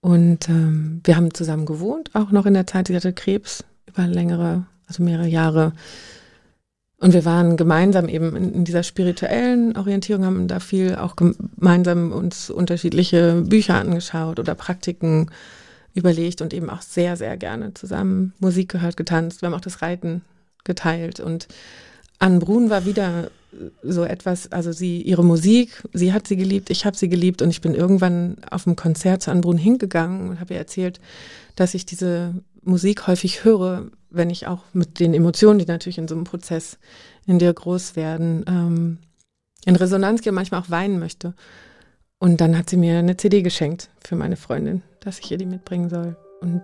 Und 0.00 0.48
ähm, 0.48 1.00
wir 1.04 1.16
haben 1.16 1.34
zusammen 1.34 1.66
gewohnt, 1.66 2.10
auch 2.14 2.30
noch 2.30 2.46
in 2.46 2.54
der 2.54 2.66
Zeit, 2.66 2.88
sie 2.88 2.96
hatte 2.96 3.12
Krebs 3.12 3.64
über 3.86 4.06
längere, 4.06 4.64
also 4.86 5.02
mehrere 5.02 5.26
Jahre. 5.26 5.72
Und 6.98 7.12
wir 7.12 7.24
waren 7.26 7.56
gemeinsam 7.56 8.08
eben 8.08 8.34
in, 8.34 8.54
in 8.54 8.64
dieser 8.64 8.82
spirituellen 8.82 9.76
Orientierung, 9.76 10.24
haben 10.24 10.48
da 10.48 10.58
viel 10.58 10.96
auch 10.96 11.14
gemeinsam 11.14 12.12
uns 12.12 12.48
unterschiedliche 12.48 13.42
Bücher 13.42 13.74
angeschaut 13.74 14.40
oder 14.40 14.54
Praktiken 14.54 15.30
überlegt 15.94 16.40
und 16.40 16.54
eben 16.54 16.70
auch 16.70 16.82
sehr, 16.82 17.16
sehr 17.16 17.36
gerne 17.36 17.74
zusammen 17.74 18.32
Musik 18.38 18.70
gehört, 18.70 18.96
getanzt. 18.96 19.42
Wir 19.42 19.48
haben 19.48 19.54
auch 19.54 19.60
das 19.60 19.82
Reiten 19.82 20.22
geteilt 20.64 21.20
und 21.20 21.48
Anne 22.18 22.38
Brun 22.38 22.70
war 22.70 22.84
wieder 22.84 23.30
so 23.82 24.04
etwas, 24.04 24.52
also 24.52 24.72
sie, 24.72 25.00
ihre 25.02 25.24
Musik, 25.24 25.82
sie 25.92 26.12
hat 26.12 26.26
sie 26.26 26.36
geliebt, 26.36 26.70
ich 26.70 26.84
habe 26.84 26.96
sie 26.96 27.08
geliebt 27.08 27.40
und 27.42 27.50
ich 27.50 27.60
bin 27.60 27.74
irgendwann 27.74 28.36
auf 28.50 28.66
einem 28.66 28.76
Konzert 28.76 29.22
zu 29.22 29.30
Anne 29.30 29.40
Brun 29.40 29.56
hingegangen 29.56 30.30
und 30.30 30.40
habe 30.40 30.54
ihr 30.54 30.60
erzählt, 30.60 31.00
dass 31.56 31.74
ich 31.74 31.86
diese 31.86 32.34
Musik 32.62 33.06
häufig 33.06 33.44
höre, 33.44 33.86
wenn 34.10 34.30
ich 34.30 34.46
auch 34.46 34.62
mit 34.72 35.00
den 35.00 35.14
Emotionen, 35.14 35.58
die 35.58 35.66
natürlich 35.66 35.98
in 35.98 36.08
so 36.08 36.14
einem 36.14 36.24
Prozess 36.24 36.78
in 37.26 37.38
dir 37.38 37.52
groß 37.52 37.96
werden, 37.96 38.44
ähm, 38.46 38.98
in 39.64 39.76
Resonanz 39.76 40.22
gehe, 40.22 40.32
manchmal 40.32 40.60
auch 40.60 40.70
weinen 40.70 40.98
möchte. 40.98 41.34
Und 42.18 42.40
dann 42.40 42.56
hat 42.56 42.68
sie 42.68 42.76
mir 42.76 42.98
eine 42.98 43.16
CD 43.16 43.42
geschenkt 43.42 43.90
für 44.04 44.16
meine 44.16 44.36
Freundin, 44.36 44.82
dass 45.00 45.18
ich 45.18 45.30
ihr 45.30 45.38
die 45.38 45.46
mitbringen 45.46 45.88
soll. 45.88 46.16
Und 46.40 46.62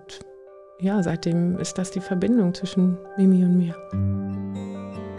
ja, 0.79 1.01
seitdem 1.01 1.57
ist 1.59 1.77
das 1.77 1.91
die 1.91 2.01
Verbindung 2.01 2.53
zwischen 2.53 2.97
Mimi 3.17 3.43
und 3.45 3.57
mir. 3.57 5.14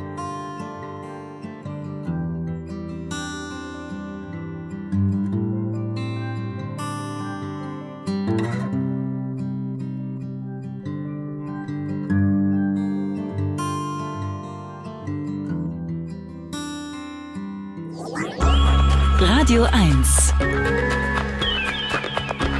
Radio 19.47 19.62
1. 19.70 20.34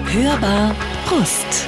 Hörbar 0.05 0.73
Brust. 1.05 1.67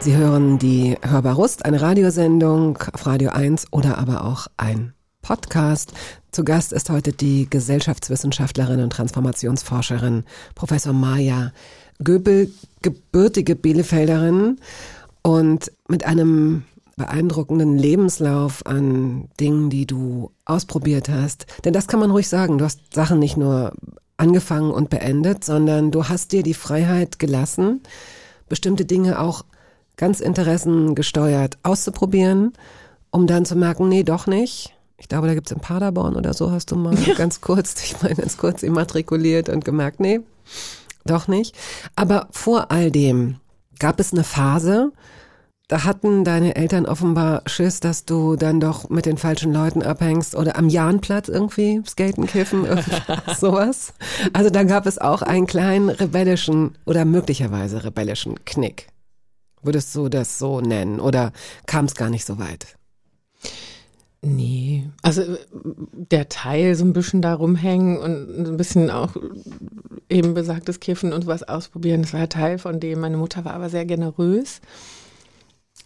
Sie 0.00 0.14
hören 0.14 0.58
die 0.58 0.98
Hörbar 1.00 1.36
Rust, 1.36 1.64
eine 1.64 1.80
Radiosendung 1.80 2.76
auf 2.92 3.06
Radio 3.06 3.30
1 3.30 3.68
oder 3.70 3.96
aber 3.96 4.26
auch 4.26 4.48
ein 4.58 4.92
Podcast. 5.22 5.94
Zu 6.32 6.44
Gast 6.44 6.74
ist 6.74 6.90
heute 6.90 7.14
die 7.14 7.48
Gesellschaftswissenschaftlerin 7.48 8.80
und 8.80 8.90
Transformationsforscherin 8.90 10.24
Professor 10.54 10.92
Maja 10.92 11.52
Göbel, 11.98 12.52
gebürtige 12.82 13.56
Bielefelderin 13.56 14.60
und 15.22 15.72
mit 15.88 16.04
einem 16.04 16.64
beeindruckenden 16.96 17.76
Lebenslauf 17.76 18.64
an 18.66 19.28
Dingen, 19.40 19.70
die 19.70 19.86
du 19.86 20.30
ausprobiert 20.44 21.08
hast. 21.08 21.46
Denn 21.64 21.72
das 21.72 21.88
kann 21.88 22.00
man 22.00 22.10
ruhig 22.10 22.28
sagen. 22.28 22.58
Du 22.58 22.64
hast 22.64 22.94
Sachen 22.94 23.18
nicht 23.18 23.36
nur 23.36 23.72
angefangen 24.16 24.70
und 24.70 24.90
beendet, 24.90 25.44
sondern 25.44 25.90
du 25.90 26.08
hast 26.08 26.32
dir 26.32 26.42
die 26.42 26.54
Freiheit 26.54 27.18
gelassen, 27.18 27.82
bestimmte 28.48 28.84
Dinge 28.84 29.20
auch 29.20 29.44
ganz 29.96 30.20
interessengesteuert 30.20 31.58
auszuprobieren, 31.62 32.52
um 33.10 33.26
dann 33.26 33.44
zu 33.44 33.56
merken, 33.56 33.88
nee, 33.88 34.02
doch 34.02 34.26
nicht. 34.26 34.74
Ich 34.96 35.08
glaube, 35.08 35.26
da 35.26 35.34
gibt's 35.34 35.50
in 35.50 35.60
Paderborn 35.60 36.16
oder 36.16 36.34
so, 36.34 36.50
hast 36.50 36.70
du 36.70 36.76
mal 36.76 36.96
ganz 37.16 37.40
kurz, 37.40 37.74
ich 37.84 38.00
meine 38.02 38.14
ganz 38.14 38.36
kurz 38.36 38.62
immatrikuliert 38.62 39.48
und 39.48 39.64
gemerkt, 39.64 40.00
nee, 40.00 40.20
doch 41.04 41.28
nicht. 41.28 41.54
Aber 41.96 42.28
vor 42.30 42.70
all 42.70 42.90
dem 42.90 43.36
gab 43.78 44.00
es 44.00 44.12
eine 44.12 44.24
Phase, 44.24 44.92
da 45.68 45.84
hatten 45.84 46.24
deine 46.24 46.56
Eltern 46.56 46.84
offenbar 46.84 47.42
Schiss, 47.46 47.80
dass 47.80 48.04
du 48.04 48.36
dann 48.36 48.60
doch 48.60 48.90
mit 48.90 49.06
den 49.06 49.16
falschen 49.16 49.52
Leuten 49.52 49.82
abhängst 49.82 50.34
oder 50.34 50.56
am 50.56 50.68
Jahnplatz 50.68 51.28
irgendwie 51.28 51.82
skaten, 51.86 52.26
kiffen, 52.26 52.66
sowas. 53.38 53.94
Also 54.34 54.50
da 54.50 54.64
gab 54.64 54.86
es 54.86 54.98
auch 54.98 55.22
einen 55.22 55.46
kleinen 55.46 55.88
rebellischen 55.88 56.76
oder 56.84 57.04
möglicherweise 57.04 57.82
rebellischen 57.82 58.44
Knick. 58.44 58.88
Würdest 59.62 59.94
du 59.94 60.10
das 60.10 60.38
so 60.38 60.60
nennen 60.60 61.00
oder 61.00 61.32
kam 61.66 61.86
es 61.86 61.94
gar 61.94 62.10
nicht 62.10 62.26
so 62.26 62.38
weit? 62.38 62.76
Nee, 64.20 64.90
also 65.02 65.22
äh, 65.22 65.38
der 65.92 66.28
Teil 66.28 66.74
so 66.74 66.84
ein 66.84 66.94
bisschen 66.94 67.20
da 67.20 67.34
rumhängen 67.34 67.98
und 67.98 68.48
ein 68.48 68.56
bisschen 68.56 68.90
auch 68.90 69.16
eben 70.08 70.34
besagtes 70.34 70.80
Kiffen 70.80 71.12
und 71.12 71.26
was 71.26 71.42
ausprobieren, 71.42 72.02
das 72.02 72.12
war 72.12 72.20
ja 72.20 72.26
Teil 72.26 72.58
von 72.58 72.80
dem. 72.80 73.00
Meine 73.00 73.18
Mutter 73.18 73.44
war 73.44 73.54
aber 73.54 73.68
sehr 73.68 73.84
generös, 73.84 74.60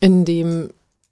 in 0.01 0.25
dem 0.25 0.71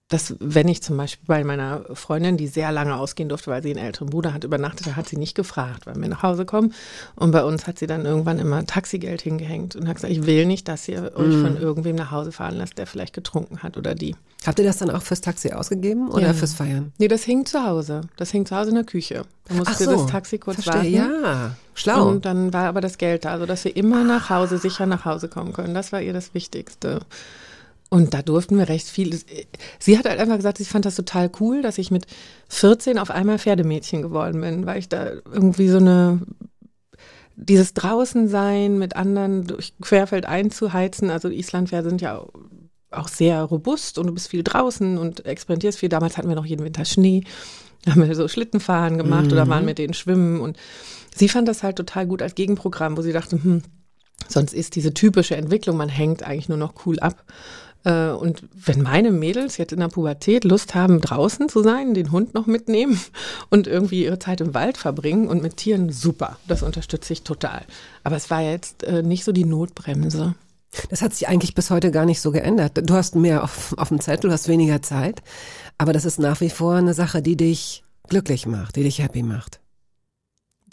dass 0.08 0.36
wenn 0.38 0.68
ich 0.68 0.84
zum 0.84 0.96
Beispiel 0.96 1.24
bei 1.26 1.42
meiner 1.42 1.82
Freundin, 1.94 2.36
die 2.36 2.46
sehr 2.46 2.70
lange 2.70 2.94
ausgehen 2.94 3.28
durfte, 3.28 3.50
weil 3.50 3.60
sie 3.64 3.70
einen 3.70 3.84
älteren 3.84 4.08
Bruder 4.08 4.32
hat, 4.32 4.44
übernachtet, 4.44 4.94
hat 4.94 5.08
sie 5.08 5.16
nicht 5.16 5.34
gefragt, 5.34 5.80
wann 5.86 6.00
wir 6.00 6.08
nach 6.08 6.22
Hause 6.22 6.44
kommen. 6.46 6.72
Und 7.16 7.32
bei 7.32 7.42
uns 7.42 7.66
hat 7.66 7.80
sie 7.80 7.88
dann 7.88 8.04
irgendwann 8.06 8.38
immer 8.38 8.64
Taxigeld 8.64 9.20
hingehängt 9.20 9.74
und 9.74 9.88
hat 9.88 9.96
gesagt, 9.96 10.12
ich 10.12 10.24
will 10.24 10.46
nicht, 10.46 10.68
dass 10.68 10.86
ihr 10.86 11.10
euch 11.16 11.34
Mhm. 11.34 11.42
von 11.42 11.56
irgendwem 11.56 11.96
nach 11.96 12.12
Hause 12.12 12.30
fahren 12.30 12.54
lasst, 12.54 12.78
der 12.78 12.86
vielleicht 12.86 13.14
getrunken 13.14 13.64
hat 13.64 13.76
oder 13.76 13.96
die. 13.96 14.14
Habt 14.46 14.60
ihr 14.60 14.64
das 14.64 14.78
dann 14.78 14.90
auch 14.90 15.02
fürs 15.02 15.22
Taxi 15.22 15.50
ausgegeben 15.50 16.08
oder 16.08 16.26
Ja. 16.28 16.34
fürs 16.34 16.54
Feiern? 16.54 16.92
Nee, 16.98 17.08
das 17.08 17.24
hing 17.24 17.44
zu 17.44 17.66
Hause. 17.66 18.02
Das 18.16 18.30
hing 18.30 18.46
zu 18.46 18.54
Hause 18.56 18.68
in 18.68 18.76
der 18.76 18.84
Küche. 18.84 19.24
Da 19.48 19.54
musste 19.54 19.86
das 19.86 20.06
Taxi 20.06 20.38
kurz 20.38 20.62
verstehe. 20.62 21.00
warten. 21.00 21.24
Ja, 21.24 21.56
schlau. 21.74 22.08
Und 22.10 22.24
dann 22.26 22.52
war 22.52 22.66
aber 22.68 22.80
das 22.80 22.98
Geld 22.98 23.24
da, 23.24 23.32
also 23.32 23.44
dass 23.44 23.64
wir 23.64 23.76
immer 23.76 24.04
nach 24.04 24.30
Hause, 24.30 24.58
sicher 24.58 24.86
nach 24.86 25.04
Hause 25.04 25.26
kommen 25.26 25.52
können. 25.52 25.74
Das 25.74 25.90
war 25.90 26.00
ihr 26.00 26.12
das 26.12 26.32
Wichtigste. 26.32 27.00
Und 27.88 28.14
da 28.14 28.22
durften 28.22 28.58
wir 28.58 28.68
recht 28.68 28.88
viel. 28.88 29.18
Sie 29.78 29.96
hat 29.96 30.06
halt 30.06 30.18
einfach 30.18 30.36
gesagt, 30.36 30.58
sie 30.58 30.64
fand 30.64 30.84
das 30.84 30.96
total 30.96 31.30
cool, 31.40 31.62
dass 31.62 31.78
ich 31.78 31.90
mit 31.90 32.06
14 32.48 32.98
auf 32.98 33.10
einmal 33.10 33.38
Pferdemädchen 33.38 34.02
geworden 34.02 34.40
bin, 34.40 34.66
weil 34.66 34.78
ich 34.78 34.88
da 34.88 35.10
irgendwie 35.32 35.68
so 35.68 35.78
eine 35.78 36.20
dieses 37.36 37.74
Draußensein 37.74 38.78
mit 38.78 38.96
anderen 38.96 39.46
durch 39.46 39.74
Querfeld 39.80 40.26
einzuheizen. 40.26 41.10
Also 41.10 41.28
Islandpferde 41.28 41.90
sind 41.90 42.00
ja 42.00 42.24
auch 42.90 43.08
sehr 43.08 43.42
robust 43.42 43.98
und 43.98 44.06
du 44.06 44.14
bist 44.14 44.28
viel 44.28 44.42
draußen 44.42 44.98
und 44.98 45.24
experimentierst 45.26 45.78
viel. 45.78 45.88
Damals 45.88 46.16
hatten 46.16 46.28
wir 46.28 46.34
noch 46.34 46.46
jeden 46.46 46.64
Winter 46.64 46.84
Schnee. 46.84 47.24
Da 47.84 47.92
haben 47.92 48.06
wir 48.06 48.14
so 48.16 48.26
Schlittenfahren 48.26 48.98
gemacht 48.98 49.32
oder 49.32 49.46
waren 49.48 49.64
mit 49.64 49.78
denen 49.78 49.94
schwimmen 49.94 50.40
und 50.40 50.56
sie 51.14 51.28
fand 51.28 51.46
das 51.46 51.62
halt 51.62 51.76
total 51.76 52.06
gut 52.06 52.20
als 52.20 52.34
Gegenprogramm, 52.34 52.96
wo 52.96 53.02
sie 53.02 53.12
dachte, 53.12 53.40
hm, 53.40 53.62
sonst 54.28 54.54
ist 54.54 54.74
diese 54.74 54.92
typische 54.92 55.36
Entwicklung, 55.36 55.76
man 55.76 55.88
hängt 55.88 56.24
eigentlich 56.24 56.48
nur 56.48 56.58
noch 56.58 56.74
cool 56.84 56.98
ab. 56.98 57.24
Äh, 57.86 58.10
Und 58.10 58.42
wenn 58.52 58.82
meine 58.82 59.12
Mädels 59.12 59.56
jetzt 59.58 59.72
in 59.72 59.78
der 59.78 59.88
Pubertät 59.88 60.44
Lust 60.44 60.74
haben, 60.74 61.00
draußen 61.00 61.48
zu 61.48 61.62
sein, 61.62 61.94
den 61.94 62.10
Hund 62.10 62.34
noch 62.34 62.46
mitnehmen 62.46 63.00
und 63.50 63.68
irgendwie 63.68 64.04
ihre 64.04 64.18
Zeit 64.18 64.40
im 64.40 64.54
Wald 64.54 64.76
verbringen 64.76 65.28
und 65.28 65.40
mit 65.40 65.56
Tieren, 65.56 65.90
super, 65.90 66.36
das 66.48 66.62
unterstütze 66.62 67.12
ich 67.12 67.22
total. 67.22 67.62
Aber 68.02 68.16
es 68.16 68.28
war 68.28 68.42
jetzt 68.42 68.82
äh, 68.82 69.02
nicht 69.02 69.24
so 69.24 69.32
die 69.32 69.44
Notbremse. 69.44 70.34
Das 70.90 71.00
hat 71.00 71.14
sich 71.14 71.28
eigentlich 71.28 71.54
bis 71.54 71.70
heute 71.70 71.90
gar 71.90 72.04
nicht 72.04 72.20
so 72.20 72.32
geändert. 72.32 72.72
Du 72.90 72.94
hast 72.94 73.14
mehr 73.14 73.44
auf, 73.44 73.72
auf 73.78 73.88
dem 73.88 74.00
Zettel, 74.00 74.28
du 74.28 74.32
hast 74.34 74.48
weniger 74.48 74.82
Zeit, 74.82 75.22
aber 75.78 75.92
das 75.92 76.04
ist 76.04 76.18
nach 76.18 76.40
wie 76.40 76.50
vor 76.50 76.74
eine 76.74 76.92
Sache, 76.92 77.22
die 77.22 77.36
dich 77.36 77.84
glücklich 78.08 78.46
macht, 78.46 78.76
die 78.76 78.82
dich 78.82 78.98
happy 78.98 79.22
macht. 79.22 79.60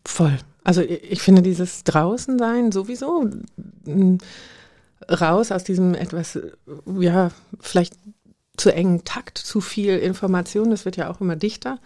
Voll. 0.03 0.37
Also 0.63 0.81
ich 0.81 1.21
finde 1.21 1.41
dieses 1.41 1.83
Draußensein 1.83 2.71
sowieso 2.71 3.29
m, 3.85 4.17
raus 5.09 5.51
aus 5.51 5.63
diesem 5.63 5.93
etwas, 5.95 6.35
äh, 6.35 6.51
ja, 6.99 7.31
vielleicht 7.59 7.95
zu 8.57 8.73
engen 8.73 9.03
Takt, 9.03 9.37
zu 9.37 9.61
viel 9.61 9.97
Information, 9.97 10.69
das 10.69 10.85
wird 10.85 10.97
ja 10.97 11.09
auch 11.09 11.21
immer 11.21 11.35
dichter. 11.35 11.79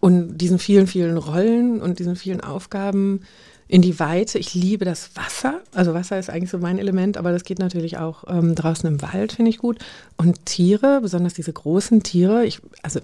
Und 0.00 0.38
diesen 0.38 0.58
vielen, 0.58 0.88
vielen 0.88 1.16
Rollen 1.16 1.80
und 1.80 2.00
diesen 2.00 2.16
vielen 2.16 2.40
Aufgaben 2.40 3.20
in 3.68 3.82
die 3.82 4.00
Weite. 4.00 4.38
Ich 4.38 4.52
liebe 4.52 4.84
das 4.84 5.16
Wasser. 5.16 5.60
Also 5.72 5.94
Wasser 5.94 6.18
ist 6.18 6.28
eigentlich 6.28 6.50
so 6.50 6.58
mein 6.58 6.78
Element, 6.78 7.16
aber 7.16 7.30
das 7.30 7.44
geht 7.44 7.60
natürlich 7.60 7.98
auch 7.98 8.24
ähm, 8.26 8.54
draußen 8.54 8.88
im 8.88 9.00
Wald, 9.00 9.32
finde 9.32 9.50
ich 9.50 9.58
gut. 9.58 9.78
Und 10.16 10.44
Tiere, 10.44 11.00
besonders 11.00 11.34
diese 11.34 11.52
großen 11.52 12.02
Tiere. 12.02 12.44
Ich, 12.44 12.60
also 12.82 13.00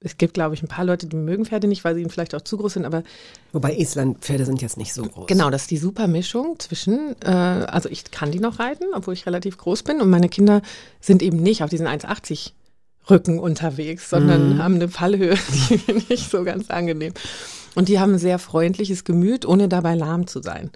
es 0.00 0.18
gibt, 0.18 0.34
glaube 0.34 0.54
ich, 0.54 0.62
ein 0.62 0.68
paar 0.68 0.84
Leute, 0.84 1.06
die 1.06 1.16
mögen 1.16 1.46
Pferde 1.46 1.68
nicht, 1.68 1.84
weil 1.84 1.94
sie 1.94 2.02
ihnen 2.02 2.10
vielleicht 2.10 2.34
auch 2.34 2.42
zu 2.42 2.58
groß 2.58 2.74
sind, 2.74 2.84
aber 2.84 3.02
Wobei 3.52 3.76
Islandpferde 3.76 4.44
sind 4.44 4.60
jetzt 4.60 4.76
nicht 4.76 4.92
so 4.92 5.02
groß. 5.02 5.26
Genau, 5.26 5.48
das 5.50 5.62
ist 5.62 5.70
die 5.70 5.78
super 5.78 6.06
Mischung 6.06 6.58
zwischen, 6.58 7.16
äh, 7.22 7.30
also 7.30 7.88
ich 7.88 8.10
kann 8.10 8.30
die 8.30 8.40
noch 8.40 8.58
reiten, 8.58 8.84
obwohl 8.94 9.14
ich 9.14 9.26
relativ 9.26 9.56
groß 9.56 9.82
bin 9.84 10.00
und 10.00 10.10
meine 10.10 10.28
Kinder 10.28 10.60
sind 11.00 11.22
eben 11.22 11.38
nicht 11.38 11.62
auf 11.62 11.70
diesen 11.70 11.86
1,80 11.86 12.52
Rücken 13.08 13.38
unterwegs, 13.38 14.10
sondern 14.10 14.62
haben 14.62 14.74
eine 14.74 14.88
Fallhöhe, 14.88 15.36
die 15.70 15.78
finde 15.78 16.04
ich 16.08 16.28
so 16.28 16.44
ganz 16.44 16.70
angenehm. 16.70 17.14
Und 17.74 17.88
die 17.88 18.00
haben 18.00 18.14
ein 18.14 18.18
sehr 18.18 18.38
freundliches 18.38 19.04
Gemüt, 19.04 19.46
ohne 19.46 19.68
dabei 19.68 19.94
lahm 19.94 20.26
zu 20.26 20.42
sein. 20.42 20.70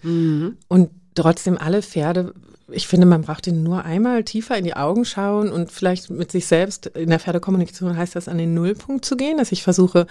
Und 0.68 0.90
trotzdem 1.14 1.58
alle 1.58 1.82
Pferde, 1.82 2.34
ich 2.72 2.86
finde, 2.86 3.06
man 3.06 3.22
braucht 3.22 3.46
ihnen 3.46 3.62
nur 3.62 3.84
einmal 3.84 4.24
tiefer 4.24 4.56
in 4.56 4.64
die 4.64 4.76
Augen 4.76 5.04
schauen 5.04 5.50
und 5.50 5.70
vielleicht 5.70 6.10
mit 6.10 6.30
sich 6.30 6.46
selbst, 6.46 6.86
in 6.86 7.10
der 7.10 7.20
Pferdekommunikation 7.20 7.96
heißt 7.96 8.16
das, 8.16 8.28
an 8.28 8.38
den 8.38 8.54
Nullpunkt 8.54 9.04
zu 9.04 9.16
gehen, 9.16 9.38
dass 9.38 9.52
ich 9.52 9.62
versuche, 9.62 10.06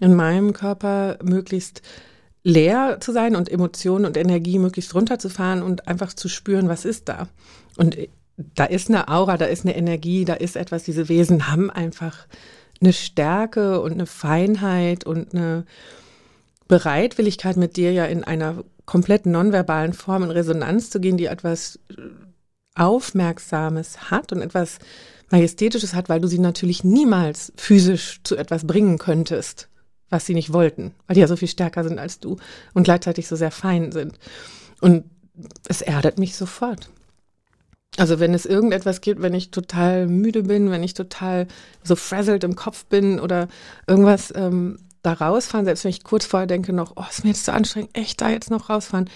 in 0.00 0.14
meinem 0.14 0.52
Körper 0.52 1.18
möglichst 1.22 1.82
leer 2.44 2.98
zu 3.00 3.12
sein 3.12 3.34
und 3.34 3.50
Emotionen 3.50 4.04
und 4.04 4.16
Energie 4.16 4.58
möglichst 4.58 4.94
runterzufahren 4.94 5.62
und 5.62 5.88
einfach 5.88 6.12
zu 6.12 6.28
spüren, 6.28 6.68
was 6.68 6.84
ist 6.84 7.08
da. 7.08 7.28
Und 7.76 7.96
da 8.36 8.64
ist 8.64 8.88
eine 8.88 9.08
Aura, 9.08 9.36
da 9.36 9.46
ist 9.46 9.64
eine 9.64 9.76
Energie, 9.76 10.24
da 10.24 10.34
ist 10.34 10.56
etwas, 10.56 10.84
diese 10.84 11.08
Wesen 11.08 11.48
haben 11.48 11.70
einfach 11.70 12.26
eine 12.80 12.92
Stärke 12.92 13.80
und 13.80 13.92
eine 13.92 14.06
Feinheit 14.06 15.04
und 15.04 15.34
eine 15.34 15.64
Bereitwilligkeit 16.68 17.56
mit 17.56 17.76
dir 17.76 17.92
ja 17.92 18.04
in 18.04 18.24
einer 18.24 18.64
komplett 18.86 19.26
nonverbalen 19.26 19.92
Form 19.92 20.22
in 20.22 20.30
Resonanz 20.30 20.90
zu 20.90 21.00
gehen, 21.00 21.16
die 21.16 21.26
etwas 21.26 21.78
Aufmerksames 22.74 24.10
hat 24.10 24.32
und 24.32 24.42
etwas 24.42 24.78
Majestätisches 25.30 25.94
hat, 25.94 26.08
weil 26.08 26.20
du 26.20 26.28
sie 26.28 26.38
natürlich 26.38 26.84
niemals 26.84 27.52
physisch 27.56 28.20
zu 28.22 28.36
etwas 28.36 28.66
bringen 28.66 28.98
könntest, 28.98 29.68
was 30.08 30.24
sie 30.24 30.34
nicht 30.34 30.52
wollten, 30.52 30.94
weil 31.06 31.14
die 31.14 31.20
ja 31.20 31.26
so 31.26 31.36
viel 31.36 31.48
stärker 31.48 31.82
sind 31.82 31.98
als 31.98 32.20
du 32.20 32.36
und 32.74 32.84
gleichzeitig 32.84 33.26
so 33.26 33.34
sehr 33.34 33.50
fein 33.50 33.90
sind. 33.90 34.18
Und 34.80 35.04
es 35.68 35.82
erdet 35.82 36.18
mich 36.18 36.36
sofort. 36.36 36.90
Also 37.96 38.20
wenn 38.20 38.34
es 38.34 38.46
irgendetwas 38.46 39.00
gibt, 39.00 39.22
wenn 39.22 39.34
ich 39.34 39.50
total 39.50 40.06
müde 40.06 40.42
bin, 40.44 40.70
wenn 40.70 40.82
ich 40.82 40.94
total 40.94 41.46
so 41.82 41.96
frazzled 41.96 42.44
im 42.44 42.54
Kopf 42.54 42.84
bin 42.84 43.18
oder 43.18 43.48
irgendwas 43.86 44.32
ähm, 44.36 44.78
da 45.06 45.12
rausfahren, 45.12 45.64
selbst 45.64 45.84
wenn 45.84 45.90
ich 45.90 46.04
kurz 46.04 46.26
vorher 46.26 46.46
denke 46.46 46.72
noch, 46.72 46.92
oh, 46.96 47.04
ist 47.08 47.24
mir 47.24 47.30
jetzt 47.30 47.44
zu 47.44 47.52
anstrengend, 47.52 47.90
echt 47.96 48.20
da 48.20 48.28
jetzt 48.28 48.50
noch 48.50 48.68
rausfahren. 48.68 49.08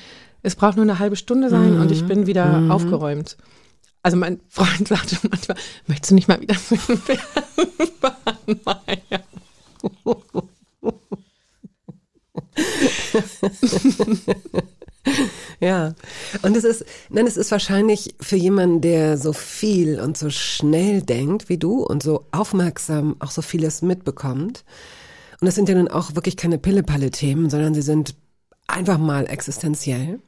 Es 0.42 0.56
braucht 0.56 0.76
nur 0.76 0.84
eine 0.84 0.98
halbe 0.98 1.16
Stunde 1.16 1.50
sein 1.50 1.78
und 1.80 1.90
ich 1.90 2.06
bin 2.06 2.26
wieder 2.26 2.68
aufgeräumt. 2.70 3.36
Also 4.02 4.16
mein 4.16 4.40
Freund 4.48 4.88
sagte 4.88 5.18
manchmal, 5.28 5.58
möchtest 5.86 6.12
du 6.12 6.14
nicht 6.14 6.28
mal 6.28 6.40
wieder 6.40 6.56
mit 6.70 7.08
dem 8.46 8.60
Maja? 8.64 9.20
Ja, 15.60 15.94
und 16.42 16.56
es 16.56 16.64
ist, 16.64 16.84
nein, 17.10 17.26
es 17.26 17.36
ist 17.36 17.50
wahrscheinlich 17.50 18.14
für 18.20 18.36
jemanden, 18.36 18.80
der 18.80 19.18
so 19.18 19.32
viel 19.32 20.00
und 20.00 20.16
so 20.16 20.30
schnell 20.30 21.02
denkt 21.02 21.48
wie 21.48 21.58
du 21.58 21.82
und 21.82 22.02
so 22.02 22.24
aufmerksam 22.32 23.16
auch 23.18 23.30
so 23.30 23.42
vieles 23.42 23.82
mitbekommt. 23.82 24.64
Und 25.40 25.46
das 25.46 25.54
sind 25.54 25.68
ja 25.68 25.74
nun 25.74 25.88
auch 25.88 26.14
wirklich 26.14 26.36
keine 26.36 26.58
Pille-Palle-Themen, 26.58 27.48
sondern 27.48 27.74
sie 27.74 27.82
sind 27.82 28.14
einfach 28.66 28.98
mal 28.98 29.26
existenziell. 29.26 30.20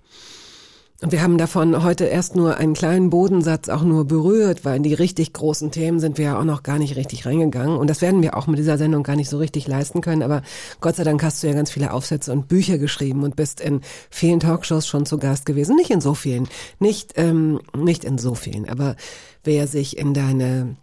Und 1.02 1.10
wir 1.10 1.20
haben 1.20 1.36
davon 1.36 1.82
heute 1.82 2.04
erst 2.04 2.36
nur 2.36 2.58
einen 2.58 2.74
kleinen 2.74 3.10
Bodensatz 3.10 3.68
auch 3.68 3.82
nur 3.82 4.04
berührt, 4.04 4.64
weil 4.64 4.76
in 4.76 4.84
die 4.84 4.94
richtig 4.94 5.32
großen 5.32 5.72
Themen 5.72 5.98
sind 5.98 6.16
wir 6.16 6.26
ja 6.26 6.38
auch 6.38 6.44
noch 6.44 6.62
gar 6.62 6.78
nicht 6.78 6.94
richtig 6.94 7.26
reingegangen. 7.26 7.76
Und 7.76 7.90
das 7.90 8.02
werden 8.02 8.22
wir 8.22 8.36
auch 8.36 8.46
mit 8.46 8.60
dieser 8.60 8.78
Sendung 8.78 9.02
gar 9.02 9.16
nicht 9.16 9.28
so 9.28 9.38
richtig 9.38 9.66
leisten 9.66 10.00
können. 10.00 10.22
Aber 10.22 10.42
Gott 10.80 10.94
sei 10.94 11.02
Dank 11.02 11.20
hast 11.24 11.42
du 11.42 11.48
ja 11.48 11.54
ganz 11.54 11.72
viele 11.72 11.92
Aufsätze 11.92 12.30
und 12.30 12.46
Bücher 12.46 12.78
geschrieben 12.78 13.24
und 13.24 13.34
bist 13.34 13.60
in 13.60 13.80
vielen 14.10 14.38
Talkshows 14.38 14.86
schon 14.86 15.04
zu 15.04 15.18
Gast 15.18 15.44
gewesen. 15.44 15.74
Nicht 15.74 15.90
in 15.90 16.00
so 16.00 16.14
vielen, 16.14 16.48
nicht, 16.78 17.14
ähm, 17.16 17.60
nicht 17.76 18.04
in 18.04 18.16
so 18.16 18.36
vielen. 18.36 18.68
Aber 18.68 18.94
wer 19.42 19.66
sich 19.66 19.98
in 19.98 20.14
deine 20.14 20.76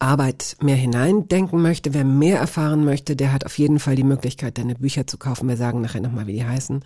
Arbeit 0.00 0.56
mehr 0.62 0.76
hineindenken 0.76 1.60
möchte, 1.62 1.94
wer 1.94 2.04
mehr 2.04 2.38
erfahren 2.38 2.84
möchte, 2.84 3.16
der 3.16 3.32
hat 3.32 3.46
auf 3.46 3.58
jeden 3.58 3.78
Fall 3.78 3.96
die 3.96 4.04
Möglichkeit, 4.04 4.58
deine 4.58 4.74
Bücher 4.74 5.06
zu 5.06 5.18
kaufen. 5.18 5.48
Wir 5.48 5.56
sagen 5.56 5.80
nachher 5.80 6.00
nochmal, 6.00 6.26
wie 6.26 6.32
die 6.32 6.44
heißen. 6.44 6.82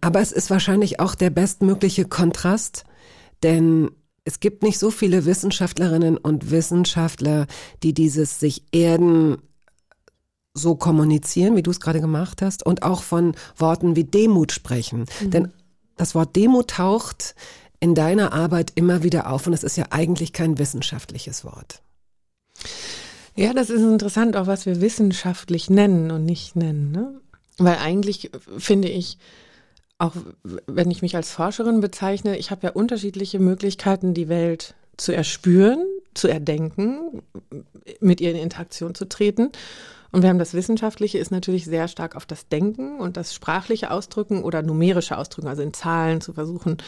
Aber 0.00 0.20
es 0.20 0.32
ist 0.32 0.50
wahrscheinlich 0.50 0.98
auch 0.98 1.14
der 1.14 1.30
bestmögliche 1.30 2.06
Kontrast, 2.06 2.84
denn 3.42 3.90
es 4.24 4.40
gibt 4.40 4.62
nicht 4.62 4.78
so 4.78 4.90
viele 4.90 5.24
Wissenschaftlerinnen 5.24 6.16
und 6.16 6.50
Wissenschaftler, 6.50 7.46
die 7.82 7.94
dieses 7.94 8.40
sich 8.40 8.64
erden 8.72 9.36
so 10.52 10.74
kommunizieren, 10.74 11.54
wie 11.54 11.62
du 11.62 11.70
es 11.70 11.80
gerade 11.80 12.00
gemacht 12.00 12.42
hast, 12.42 12.64
und 12.64 12.82
auch 12.82 13.02
von 13.02 13.36
Worten 13.56 13.94
wie 13.94 14.04
Demut 14.04 14.52
sprechen. 14.52 15.04
Denn 15.20 15.52
das 15.96 16.14
Wort 16.14 16.34
Demut 16.34 16.70
taucht 16.70 17.34
in 17.78 17.94
deiner 17.94 18.32
Arbeit 18.32 18.72
immer 18.74 19.02
wieder 19.02 19.30
auf 19.30 19.46
und 19.46 19.52
es 19.52 19.62
ist 19.62 19.76
ja 19.76 19.86
eigentlich 19.90 20.32
kein 20.32 20.58
wissenschaftliches 20.58 21.44
Wort. 21.44 21.82
Ja, 23.34 23.52
das 23.52 23.68
ist 23.68 23.82
interessant, 23.82 24.36
auch 24.36 24.46
was 24.46 24.64
wir 24.64 24.80
wissenschaftlich 24.80 25.68
nennen 25.68 26.10
und 26.10 26.24
nicht 26.24 26.56
nennen. 26.56 26.90
Ne? 26.90 27.20
Weil 27.58 27.76
eigentlich 27.76 28.32
äh, 28.32 28.38
finde 28.58 28.88
ich, 28.88 29.18
auch 29.98 30.12
wenn 30.66 30.90
ich 30.90 31.02
mich 31.02 31.16
als 31.16 31.30
Forscherin 31.30 31.80
bezeichne, 31.80 32.36
ich 32.38 32.50
habe 32.50 32.66
ja 32.66 32.72
unterschiedliche 32.72 33.38
Möglichkeiten, 33.38 34.14
die 34.14 34.28
Welt 34.28 34.74
zu 34.96 35.12
erspüren, 35.12 35.84
zu 36.14 36.28
erdenken, 36.28 37.22
mit 38.00 38.20
ihr 38.20 38.30
in 38.30 38.36
Interaktion 38.36 38.94
zu 38.94 39.06
treten. 39.06 39.52
Und 40.16 40.22
wir 40.22 40.30
haben 40.30 40.38
das 40.38 40.54
Wissenschaftliche 40.54 41.18
ist 41.18 41.30
natürlich 41.30 41.66
sehr 41.66 41.88
stark 41.88 42.16
auf 42.16 42.24
das 42.24 42.48
Denken 42.48 42.98
und 42.98 43.18
das 43.18 43.34
sprachliche 43.34 43.90
Ausdrücken 43.90 44.44
oder 44.44 44.62
numerische 44.62 45.18
Ausdrücken, 45.18 45.46
also 45.46 45.60
in 45.60 45.74
Zahlen 45.74 46.22
zu 46.22 46.32
versuchen, 46.32 46.78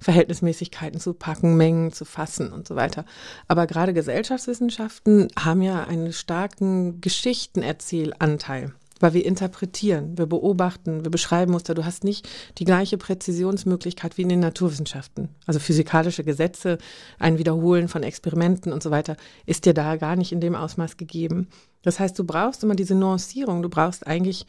Verhältnismäßigkeiten 0.00 0.98
zu 0.98 1.14
packen, 1.14 1.56
Mengen 1.56 1.92
zu 1.92 2.04
fassen 2.04 2.52
und 2.52 2.66
so 2.66 2.74
weiter. 2.74 3.04
Aber 3.46 3.68
gerade 3.68 3.94
Gesellschaftswissenschaften 3.94 5.28
haben 5.38 5.62
ja 5.62 5.84
einen 5.84 6.12
starken 6.12 7.00
Geschichtenerzählanteil 7.00 8.74
weil 9.02 9.14
wir 9.14 9.26
interpretieren, 9.26 10.16
wir 10.16 10.26
beobachten, 10.26 11.04
wir 11.04 11.10
beschreiben 11.10 11.50
Muster. 11.52 11.74
Du 11.74 11.84
hast 11.84 12.04
nicht 12.04 12.28
die 12.58 12.64
gleiche 12.64 12.96
Präzisionsmöglichkeit 12.96 14.16
wie 14.16 14.22
in 14.22 14.28
den 14.28 14.38
Naturwissenschaften. 14.38 15.28
Also 15.44 15.58
physikalische 15.58 16.22
Gesetze, 16.22 16.78
ein 17.18 17.36
Wiederholen 17.36 17.88
von 17.88 18.04
Experimenten 18.04 18.72
und 18.72 18.80
so 18.80 18.92
weiter, 18.92 19.16
ist 19.44 19.66
dir 19.66 19.74
da 19.74 19.96
gar 19.96 20.14
nicht 20.14 20.30
in 20.30 20.40
dem 20.40 20.54
Ausmaß 20.54 20.96
gegeben. 20.96 21.48
Das 21.82 21.98
heißt, 21.98 22.16
du 22.16 22.22
brauchst 22.22 22.62
immer 22.62 22.76
diese 22.76 22.94
Nuancierung, 22.94 23.60
du 23.62 23.68
brauchst 23.68 24.06
eigentlich 24.06 24.46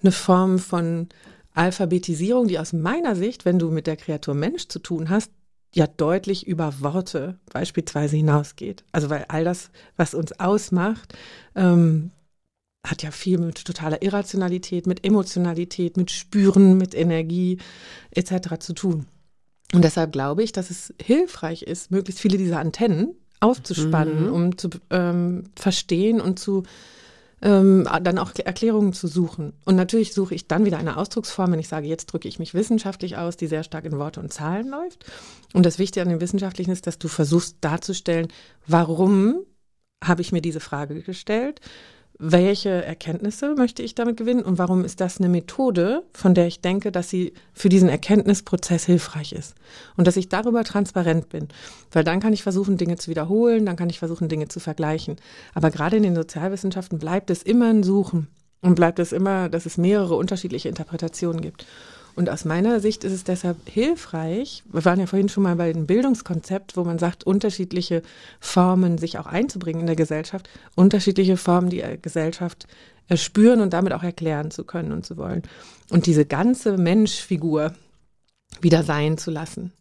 eine 0.00 0.12
Form 0.12 0.60
von 0.60 1.08
Alphabetisierung, 1.54 2.46
die 2.46 2.60
aus 2.60 2.72
meiner 2.72 3.16
Sicht, 3.16 3.44
wenn 3.44 3.58
du 3.58 3.72
mit 3.72 3.88
der 3.88 3.96
Kreatur 3.96 4.34
Mensch 4.34 4.68
zu 4.68 4.78
tun 4.78 5.10
hast, 5.10 5.32
ja 5.74 5.88
deutlich 5.88 6.46
über 6.46 6.80
Worte 6.80 7.40
beispielsweise 7.52 8.16
hinausgeht. 8.16 8.84
Also 8.92 9.10
weil 9.10 9.24
all 9.26 9.42
das, 9.42 9.70
was 9.96 10.14
uns 10.14 10.38
ausmacht, 10.38 11.14
ähm, 11.56 12.12
hat 12.86 13.02
ja 13.02 13.10
viel 13.10 13.38
mit 13.38 13.64
totaler 13.64 14.02
Irrationalität, 14.02 14.86
mit 14.86 15.04
Emotionalität, 15.04 15.96
mit 15.96 16.10
Spüren, 16.10 16.76
mit 16.76 16.94
Energie 16.94 17.58
etc. 18.10 18.58
zu 18.60 18.72
tun. 18.72 19.06
Und 19.74 19.84
deshalb 19.84 20.12
glaube 20.12 20.42
ich, 20.42 20.52
dass 20.52 20.70
es 20.70 20.94
hilfreich 21.00 21.62
ist, 21.62 21.90
möglichst 21.90 22.20
viele 22.20 22.38
dieser 22.38 22.58
Antennen 22.58 23.14
aufzuspannen, 23.40 24.26
Mhm. 24.26 24.32
um 24.32 24.58
zu 24.58 24.70
ähm, 24.90 25.44
verstehen 25.56 26.20
und 26.20 26.38
zu 26.38 26.62
ähm, 27.40 27.86
dann 28.02 28.18
auch 28.18 28.32
Erklärungen 28.36 28.92
zu 28.92 29.06
suchen. 29.06 29.52
Und 29.64 29.76
natürlich 29.76 30.12
suche 30.12 30.34
ich 30.34 30.48
dann 30.48 30.64
wieder 30.64 30.78
eine 30.78 30.96
Ausdrucksform, 30.96 31.52
wenn 31.52 31.60
ich 31.60 31.68
sage, 31.68 31.86
jetzt 31.86 32.06
drücke 32.06 32.26
ich 32.26 32.40
mich 32.40 32.52
wissenschaftlich 32.52 33.16
aus, 33.16 33.36
die 33.36 33.46
sehr 33.46 33.62
stark 33.62 33.84
in 33.84 33.96
Worte 33.98 34.18
und 34.18 34.32
Zahlen 34.32 34.68
läuft. 34.68 35.04
Und 35.52 35.64
das 35.64 35.78
Wichtige 35.78 36.02
an 36.02 36.08
dem 36.08 36.20
Wissenschaftlichen 36.20 36.72
ist, 36.72 36.88
dass 36.88 36.98
du 36.98 37.06
versuchst 37.06 37.58
darzustellen, 37.60 38.26
warum 38.66 39.44
habe 40.02 40.22
ich 40.22 40.32
mir 40.32 40.40
diese 40.40 40.58
Frage 40.60 41.00
gestellt, 41.02 41.60
welche 42.18 42.70
Erkenntnisse 42.84 43.54
möchte 43.54 43.82
ich 43.82 43.94
damit 43.94 44.16
gewinnen 44.16 44.42
und 44.42 44.58
warum 44.58 44.84
ist 44.84 45.00
das 45.00 45.18
eine 45.18 45.28
Methode, 45.28 46.02
von 46.12 46.34
der 46.34 46.48
ich 46.48 46.60
denke, 46.60 46.90
dass 46.90 47.08
sie 47.08 47.32
für 47.52 47.68
diesen 47.68 47.88
Erkenntnisprozess 47.88 48.84
hilfreich 48.84 49.32
ist. 49.32 49.54
Und 49.96 50.06
dass 50.06 50.16
ich 50.16 50.28
darüber 50.28 50.64
transparent 50.64 51.28
bin. 51.28 51.48
Weil 51.92 52.02
dann 52.02 52.18
kann 52.18 52.32
ich 52.32 52.42
versuchen, 52.42 52.76
Dinge 52.76 52.96
zu 52.96 53.08
wiederholen, 53.08 53.64
dann 53.66 53.76
kann 53.76 53.88
ich 53.88 54.00
versuchen, 54.00 54.28
Dinge 54.28 54.48
zu 54.48 54.58
vergleichen. 54.58 55.16
Aber 55.54 55.70
gerade 55.70 55.96
in 55.96 56.02
den 56.02 56.16
Sozialwissenschaften 56.16 56.98
bleibt 56.98 57.30
es 57.30 57.44
immer 57.44 57.70
ein 57.70 57.84
Suchen 57.84 58.26
und 58.62 58.74
bleibt 58.74 58.98
es 58.98 59.12
immer, 59.12 59.48
dass 59.48 59.64
es 59.64 59.78
mehrere 59.78 60.16
unterschiedliche 60.16 60.68
Interpretationen 60.68 61.40
gibt. 61.40 61.66
Und 62.18 62.28
aus 62.30 62.44
meiner 62.44 62.80
Sicht 62.80 63.04
ist 63.04 63.12
es 63.12 63.22
deshalb 63.22 63.68
hilfreich, 63.68 64.64
wir 64.72 64.84
waren 64.84 64.98
ja 64.98 65.06
vorhin 65.06 65.28
schon 65.28 65.44
mal 65.44 65.54
bei 65.54 65.72
dem 65.72 65.86
Bildungskonzept, 65.86 66.76
wo 66.76 66.82
man 66.82 66.98
sagt, 66.98 67.22
unterschiedliche 67.22 68.02
Formen 68.40 68.98
sich 68.98 69.20
auch 69.20 69.26
einzubringen 69.26 69.82
in 69.82 69.86
der 69.86 69.94
Gesellschaft, 69.94 70.48
unterschiedliche 70.74 71.36
Formen 71.36 71.70
die 71.70 71.84
Gesellschaft 72.02 72.66
erspüren 73.06 73.60
und 73.60 73.72
damit 73.72 73.92
auch 73.92 74.02
erklären 74.02 74.50
zu 74.50 74.64
können 74.64 74.90
und 74.90 75.06
zu 75.06 75.16
wollen. 75.16 75.44
Und 75.90 76.06
diese 76.06 76.26
ganze 76.26 76.76
Menschfigur 76.76 77.72
wieder 78.60 78.82
sein 78.82 79.16
zu 79.16 79.30
lassen. 79.30 79.72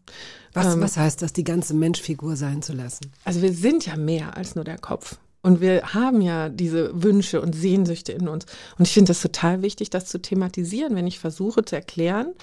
Was, 0.54 0.76
Ähm, 0.76 0.82
was 0.82 0.96
heißt 0.96 1.24
das, 1.24 1.34
die 1.34 1.44
ganze 1.44 1.74
Menschfigur 1.74 2.36
sein 2.36 2.62
zu 2.62 2.74
lassen? 2.74 3.12
Also 3.24 3.42
wir 3.42 3.52
sind 3.52 3.88
ja 3.88 3.96
mehr 3.96 4.38
als 4.38 4.54
nur 4.54 4.64
der 4.64 4.78
Kopf. 4.78 5.18
Und 5.48 5.62
wir 5.62 5.94
haben 5.94 6.20
ja 6.20 6.50
diese 6.50 7.02
Wünsche 7.02 7.40
und 7.40 7.56
Sehnsüchte 7.56 8.12
in 8.12 8.28
uns. 8.28 8.46
Und 8.78 8.86
ich 8.86 8.94
finde 8.94 9.12
das 9.12 9.22
total 9.22 9.62
wichtig, 9.62 9.90
das 9.90 10.08
zu 10.08 10.22
thematisieren, 10.22 10.94
wenn 10.94 11.08
ich 11.08 11.20
versuche 11.20 11.64
zu 11.64 11.74
erklären, 11.74 12.34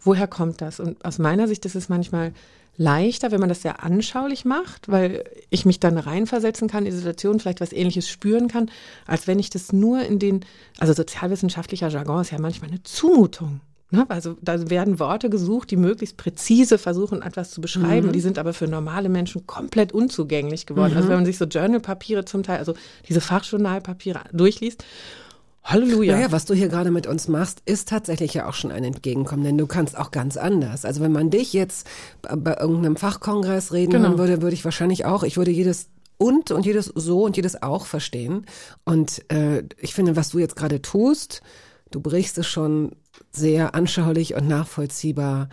woher 0.00 0.28
kommt 0.28 0.60
das. 0.60 0.78
Und 0.78 1.04
aus 1.04 1.18
meiner 1.18 1.48
Sicht 1.48 1.66
ist 1.66 1.74
es 1.74 1.88
manchmal 1.88 2.32
leichter, 2.76 3.32
wenn 3.32 3.40
man 3.40 3.48
das 3.48 3.62
sehr 3.62 3.82
anschaulich 3.82 4.44
macht, 4.44 4.88
weil 4.88 5.24
ich 5.50 5.66
mich 5.66 5.80
dann 5.80 5.98
reinversetzen 5.98 6.68
kann 6.68 6.86
in 6.86 6.92
die 6.92 6.96
Situation, 6.96 7.40
vielleicht 7.40 7.60
was 7.60 7.72
ähnliches 7.72 8.08
spüren 8.08 8.46
kann, 8.46 8.70
als 9.04 9.26
wenn 9.26 9.40
ich 9.40 9.50
das 9.50 9.72
nur 9.72 10.02
in 10.02 10.20
den, 10.20 10.44
also 10.78 10.92
sozialwissenschaftlicher 10.92 11.88
Jargon 11.88 12.20
ist 12.20 12.30
ja 12.30 12.38
manchmal 12.38 12.70
eine 12.70 12.84
Zumutung. 12.84 13.62
Ne? 13.94 14.04
Also 14.08 14.36
da 14.42 14.68
werden 14.70 14.98
Worte 14.98 15.30
gesucht, 15.30 15.70
die 15.70 15.76
möglichst 15.76 16.16
präzise 16.16 16.78
versuchen, 16.78 17.22
etwas 17.22 17.50
zu 17.50 17.60
beschreiben. 17.60 18.12
Die 18.12 18.20
sind 18.20 18.38
aber 18.38 18.52
für 18.52 18.66
normale 18.68 19.08
Menschen 19.08 19.46
komplett 19.46 19.92
unzugänglich 19.92 20.66
geworden. 20.66 20.94
Also 20.96 21.08
wenn 21.08 21.16
man 21.16 21.26
sich 21.26 21.38
so 21.38 21.44
Journalpapiere 21.44 22.24
zum 22.24 22.42
Teil, 22.42 22.58
also 22.58 22.74
diese 23.08 23.20
Fachjournalpapiere 23.20 24.20
durchliest, 24.32 24.84
Halleluja. 25.62 26.16
Naja, 26.16 26.30
was 26.30 26.44
du 26.44 26.52
hier 26.52 26.68
gerade 26.68 26.90
mit 26.90 27.06
uns 27.06 27.26
machst, 27.26 27.62
ist 27.64 27.88
tatsächlich 27.88 28.34
ja 28.34 28.46
auch 28.46 28.52
schon 28.52 28.70
ein 28.70 28.84
Entgegenkommen, 28.84 29.44
denn 29.44 29.56
du 29.56 29.66
kannst 29.66 29.96
auch 29.96 30.10
ganz 30.10 30.36
anders. 30.36 30.84
Also 30.84 31.00
wenn 31.00 31.12
man 31.12 31.30
dich 31.30 31.54
jetzt 31.54 31.86
bei- 32.20 32.56
irgendeinem 32.58 32.96
Fachkongress 32.96 33.72
reden 33.72 33.92
Genau. 33.92 34.18
würde, 34.18 34.42
würde 34.42 34.52
ich 34.54 34.64
wahrscheinlich 34.66 35.06
auch, 35.06 35.22
ich 35.22 35.38
würde 35.38 35.50
jedes 35.50 35.88
und 36.18 36.50
und 36.50 36.66
jedes 36.66 36.86
so 36.94 37.24
und 37.24 37.36
jedes 37.36 37.62
auch 37.62 37.86
verstehen. 37.86 38.44
Und 38.84 39.24
äh, 39.32 39.62
ich 39.78 39.94
finde, 39.94 40.16
was 40.16 40.28
du 40.30 40.38
jetzt 40.38 40.54
gerade 40.56 40.82
tust, 40.82 41.40
du 41.90 42.00
brichst 42.00 42.36
es 42.36 42.46
schon 42.46 42.92
sehr 43.36 43.74
anschaulich 43.74 44.34
und 44.34 44.48
nachvollziehbar 44.48 45.48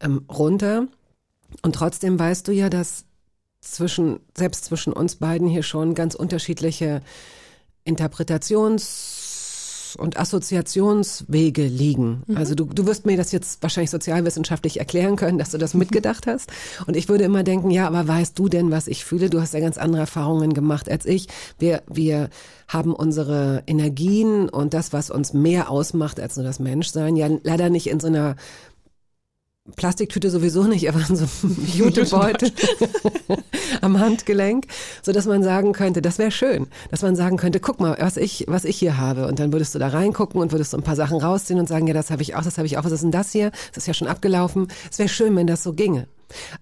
ähm, 0.00 0.24
runter. 0.28 0.86
Und 1.62 1.74
trotzdem 1.74 2.18
weißt 2.18 2.48
du 2.48 2.52
ja, 2.52 2.70
dass 2.70 3.04
zwischen, 3.60 4.20
selbst 4.36 4.64
zwischen 4.64 4.92
uns 4.92 5.16
beiden 5.16 5.48
hier 5.48 5.62
schon 5.62 5.94
ganz 5.94 6.14
unterschiedliche 6.14 7.02
Interpretations- 7.86 9.15
und 9.96 10.18
Assoziationswege 10.18 11.66
liegen. 11.66 12.22
Also 12.34 12.54
du, 12.54 12.64
du 12.66 12.86
wirst 12.86 13.06
mir 13.06 13.16
das 13.16 13.32
jetzt 13.32 13.62
wahrscheinlich 13.62 13.90
sozialwissenschaftlich 13.90 14.78
erklären 14.78 15.16
können, 15.16 15.38
dass 15.38 15.50
du 15.50 15.58
das 15.58 15.74
mitgedacht 15.74 16.26
hast. 16.26 16.50
Und 16.86 16.96
ich 16.96 17.08
würde 17.08 17.24
immer 17.24 17.42
denken, 17.42 17.70
ja, 17.70 17.86
aber 17.86 18.06
weißt 18.06 18.38
du 18.38 18.48
denn, 18.48 18.70
was 18.70 18.88
ich 18.88 19.04
fühle? 19.04 19.30
Du 19.30 19.40
hast 19.40 19.54
ja 19.54 19.60
ganz 19.60 19.78
andere 19.78 20.02
Erfahrungen 20.02 20.54
gemacht 20.54 20.90
als 20.90 21.06
ich. 21.06 21.28
Wir, 21.58 21.82
wir 21.86 22.30
haben 22.68 22.94
unsere 22.94 23.62
Energien 23.66 24.48
und 24.48 24.74
das, 24.74 24.92
was 24.92 25.10
uns 25.10 25.32
mehr 25.32 25.70
ausmacht 25.70 26.20
als 26.20 26.36
nur 26.36 26.44
das 26.44 26.58
Menschsein, 26.58 27.16
ja 27.16 27.28
leider 27.42 27.70
nicht 27.70 27.88
in 27.88 28.00
so 28.00 28.08
einer 28.08 28.36
Plastiktüte 29.74 30.30
sowieso 30.30 30.64
nicht, 30.64 30.88
aber 30.88 31.00
so 31.00 31.14
einem 31.14 31.66
Jutebeutel 31.74 32.52
am 33.80 33.98
Handgelenk, 33.98 34.66
so 35.02 35.12
dass 35.12 35.26
man 35.26 35.42
sagen 35.42 35.72
könnte, 35.72 36.02
das 36.02 36.18
wäre 36.18 36.30
schön, 36.30 36.68
dass 36.90 37.02
man 37.02 37.16
sagen 37.16 37.36
könnte, 37.36 37.58
guck 37.58 37.80
mal, 37.80 37.96
was 37.98 38.16
ich, 38.16 38.44
was 38.48 38.64
ich 38.64 38.78
hier 38.78 38.96
habe. 38.96 39.26
Und 39.26 39.38
dann 39.38 39.52
würdest 39.52 39.74
du 39.74 39.78
da 39.78 39.88
reingucken 39.88 40.40
und 40.40 40.52
würdest 40.52 40.70
so 40.70 40.76
ein 40.76 40.82
paar 40.82 40.96
Sachen 40.96 41.20
rausziehen 41.20 41.58
und 41.58 41.68
sagen, 41.68 41.86
ja, 41.86 41.94
das 41.94 42.10
habe 42.10 42.22
ich 42.22 42.36
auch, 42.36 42.42
das 42.42 42.58
habe 42.58 42.66
ich 42.66 42.78
auch, 42.78 42.84
was 42.84 42.92
ist 42.92 43.02
denn 43.02 43.10
das 43.10 43.32
hier? 43.32 43.50
Das 43.68 43.78
ist 43.78 43.86
ja 43.86 43.94
schon 43.94 44.08
abgelaufen. 44.08 44.68
Es 44.90 44.98
wäre 44.98 45.08
schön, 45.08 45.34
wenn 45.34 45.46
das 45.46 45.62
so 45.62 45.72
ginge. 45.72 46.06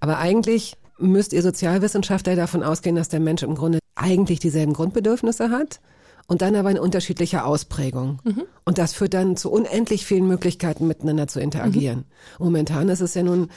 Aber 0.01 0.19
eigentlich 0.19 0.77
müsst 0.99 1.33
ihr 1.33 1.43
Sozialwissenschaftler 1.43 2.37
davon 2.37 2.63
ausgehen, 2.63 2.97
dass 2.97 3.09
der 3.09 3.21
Mensch 3.21 3.43
im 3.43 3.55
Grunde 3.55 3.81
eigentlich 3.97 4.39
dieselben 4.39 4.73
Grundbedürfnisse 4.73 5.51
hat 5.51 5.81
und 6.27 6.43
dann 6.43 6.57
aber 6.57 6.71
in 6.71 6.79
unterschiedlicher 6.79 7.45
Ausprägung. 7.47 8.21
Und 8.65 8.79
das 8.79 8.95
führt 8.95 9.15
dann 9.15 9.37
zu 9.37 9.51
unendlich 9.51 10.07
vielen 10.07 10.27
Möglichkeiten, 10.27 10.87
miteinander 10.87 11.27
zu 11.27 11.41
interagieren. 11.41 12.05
Momentan 12.39 12.89
ist 12.89 13.01
es 13.01 13.15
ja 13.15 13.23
nun 13.23 13.49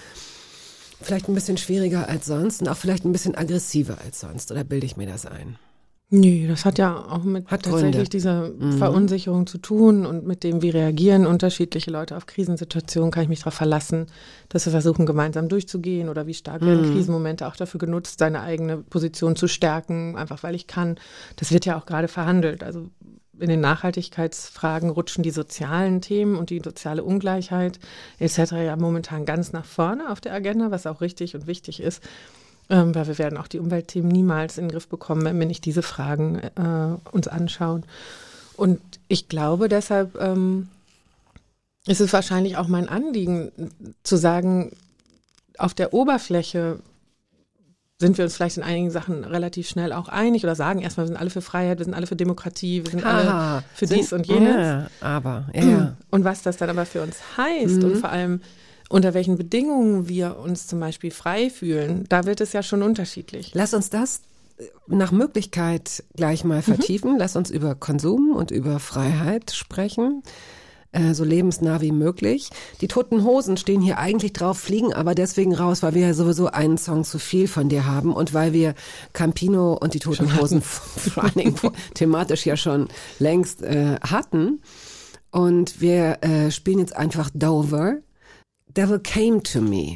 vielleicht 1.01 1.29
ein 1.29 1.35
bisschen 1.35 1.57
schwieriger 1.57 2.09
als 2.09 2.25
sonst 2.25 2.61
und 2.61 2.67
auch 2.67 2.77
vielleicht 2.77 3.05
ein 3.05 3.11
bisschen 3.11 3.35
aggressiver 3.35 3.97
als 4.03 4.19
sonst. 4.19 4.51
Oder 4.51 4.63
bilde 4.63 4.85
ich 4.85 4.97
mir 4.97 5.07
das 5.07 5.25
ein? 5.25 5.57
Nee, 6.09 6.47
das 6.47 6.63
hat 6.63 6.77
ja 6.77 7.05
auch 7.09 7.23
mit 7.23 7.47
Hat 7.47 7.63
tatsächlich 7.63 7.95
Gründe. 7.95 8.09
dieser 8.09 8.51
Verunsicherung 8.77 9.45
zu 9.45 9.57
tun 9.57 10.05
und 10.05 10.25
mit 10.25 10.45
dem, 10.45 10.61
wie 10.61 10.69
reagieren 10.69 11.25
unterschiedliche 11.25 11.91
Leute 11.91 12.15
auf 12.15 12.25
Krisensituationen. 12.25 13.11
Kann 13.11 13.23
ich 13.23 13.29
mich 13.29 13.39
darauf 13.39 13.55
verlassen, 13.55 14.05
dass 14.47 14.65
wir 14.65 14.71
versuchen, 14.71 15.05
gemeinsam 15.05 15.49
durchzugehen 15.49 16.07
oder 16.07 16.25
wie 16.25 16.33
stark 16.33 16.61
werden 16.61 16.93
Krisenmomente 16.93 17.45
auch 17.45 17.57
dafür 17.57 17.79
genutzt, 17.79 18.19
seine 18.19 18.39
eigene 18.39 18.77
Position 18.77 19.35
zu 19.35 19.49
stärken, 19.49 20.15
einfach 20.15 20.43
weil 20.43 20.55
ich 20.55 20.65
kann. 20.65 20.95
Das 21.35 21.51
wird 21.51 21.65
ja 21.65 21.77
auch 21.77 21.85
gerade 21.85 22.07
verhandelt. 22.07 22.63
Also 22.63 22.89
in 23.37 23.49
den 23.49 23.59
Nachhaltigkeitsfragen 23.59 24.89
rutschen 24.89 25.23
die 25.23 25.31
sozialen 25.31 25.99
Themen 25.99 26.37
und 26.37 26.51
die 26.51 26.61
soziale 26.63 27.03
Ungleichheit 27.03 27.79
etc. 28.17 28.53
ja 28.53 28.77
momentan 28.77 29.25
ganz 29.25 29.51
nach 29.51 29.65
vorne 29.65 30.09
auf 30.09 30.21
der 30.21 30.33
Agenda, 30.33 30.71
was 30.71 30.87
auch 30.87 31.01
richtig 31.01 31.35
und 31.35 31.47
wichtig 31.47 31.81
ist. 31.81 32.01
Ähm, 32.69 32.93
weil 32.93 33.07
wir 33.07 33.17
werden 33.17 33.37
auch 33.37 33.47
die 33.47 33.59
Umweltthemen 33.59 34.11
niemals 34.11 34.57
in 34.57 34.65
den 34.65 34.71
Griff 34.71 34.89
bekommen, 34.89 35.23
wenn 35.23 35.39
wir 35.39 35.45
nicht 35.45 35.63
diese 35.63 35.81
Fragen 35.81 36.39
äh, 36.39 37.11
uns 37.11 37.27
anschauen. 37.27 37.85
Und 38.57 38.81
ich 39.07 39.29
glaube 39.29 39.69
deshalb 39.69 40.19
ähm, 40.19 40.67
ist 41.85 42.01
es 42.01 42.11
wahrscheinlich 42.11 42.57
auch 42.57 42.67
mein 42.67 42.89
Anliegen 42.89 43.51
zu 44.03 44.17
sagen, 44.17 44.71
auf 45.57 45.73
der 45.73 45.93
Oberfläche 45.93 46.79
sind 47.99 48.17
wir 48.17 48.25
uns 48.25 48.35
vielleicht 48.35 48.57
in 48.57 48.63
einigen 48.63 48.91
Sachen 48.91 49.23
relativ 49.23 49.67
schnell 49.67 49.91
auch 49.91 50.07
einig 50.07 50.43
oder 50.43 50.53
sagen 50.53 50.81
erstmal, 50.81 51.05
wir 51.05 51.07
sind 51.07 51.17
alle 51.17 51.31
für 51.31 51.41
Freiheit, 51.41 51.79
wir 51.79 51.85
sind 51.85 51.95
alle 51.95 52.05
für 52.05 52.15
Demokratie, 52.15 52.83
wir 52.83 52.91
sind 52.91 53.03
alle 53.03 53.63
für 53.73 53.87
dies 53.87 54.13
und 54.13 54.27
jenes. 54.27 54.55
Ja, 54.55 54.87
aber, 55.01 55.47
ja. 55.53 55.95
Und 56.11 56.23
was 56.23 56.43
das 56.43 56.57
dann 56.57 56.69
aber 56.69 56.85
für 56.85 57.01
uns 57.01 57.17
heißt 57.37 57.83
und 57.83 57.97
vor 57.97 58.09
allem 58.09 58.41
unter 58.89 59.13
welchen 59.13 59.37
Bedingungen 59.37 60.07
wir 60.07 60.37
uns 60.37 60.67
zum 60.67 60.79
Beispiel 60.79 61.11
frei 61.11 61.49
fühlen, 61.49 62.05
da 62.09 62.25
wird 62.25 62.41
es 62.41 62.53
ja 62.53 62.63
schon 62.63 62.83
unterschiedlich. 62.83 63.51
Lass 63.53 63.73
uns 63.73 63.89
das 63.89 64.21
nach 64.87 65.11
Möglichkeit 65.11 66.03
gleich 66.15 66.43
mal 66.43 66.61
vertiefen. 66.61 67.17
Lass 67.17 67.35
uns 67.35 67.49
über 67.49 67.75
Konsum 67.75 68.31
und 68.31 68.51
über 68.51 68.79
Freiheit 68.79 69.51
sprechen. 69.51 70.23
Äh, 70.91 71.13
so 71.13 71.23
lebensnah 71.23 71.81
wie 71.81 71.91
möglich. 71.91 72.49
Die 72.81 72.87
Toten 72.87 73.23
Hosen 73.23 73.57
stehen 73.57 73.81
hier 73.81 73.97
eigentlich 73.99 74.33
drauf, 74.33 74.57
fliegen 74.57 74.93
aber 74.93 75.15
deswegen 75.15 75.53
raus, 75.53 75.83
weil 75.83 75.93
wir 75.93 76.07
ja 76.07 76.13
sowieso 76.13 76.47
einen 76.47 76.77
Song 76.77 77.03
zu 77.03 77.19
viel 77.19 77.47
von 77.47 77.69
dir 77.69 77.85
haben 77.85 78.13
und 78.13 78.33
weil 78.33 78.53
wir 78.53 78.73
Campino 79.13 79.73
und 79.73 79.93
die 79.93 79.99
Toten 79.99 80.39
Hosen 80.39 80.61
vor 80.63 81.25
allen 81.25 81.33
Dingen 81.33 81.55
thematisch 81.93 82.45
ja 82.45 82.55
schon 82.55 82.87
längst 83.19 83.61
äh, 83.61 83.97
hatten. 84.01 84.61
Und 85.29 85.81
wir 85.81 86.23
äh, 86.23 86.51
spielen 86.51 86.79
jetzt 86.79 86.95
einfach 86.95 87.29
Dover. 87.33 87.97
Devil 88.77 88.99
Came 88.99 89.41
to 89.41 89.59
Me. 89.59 89.95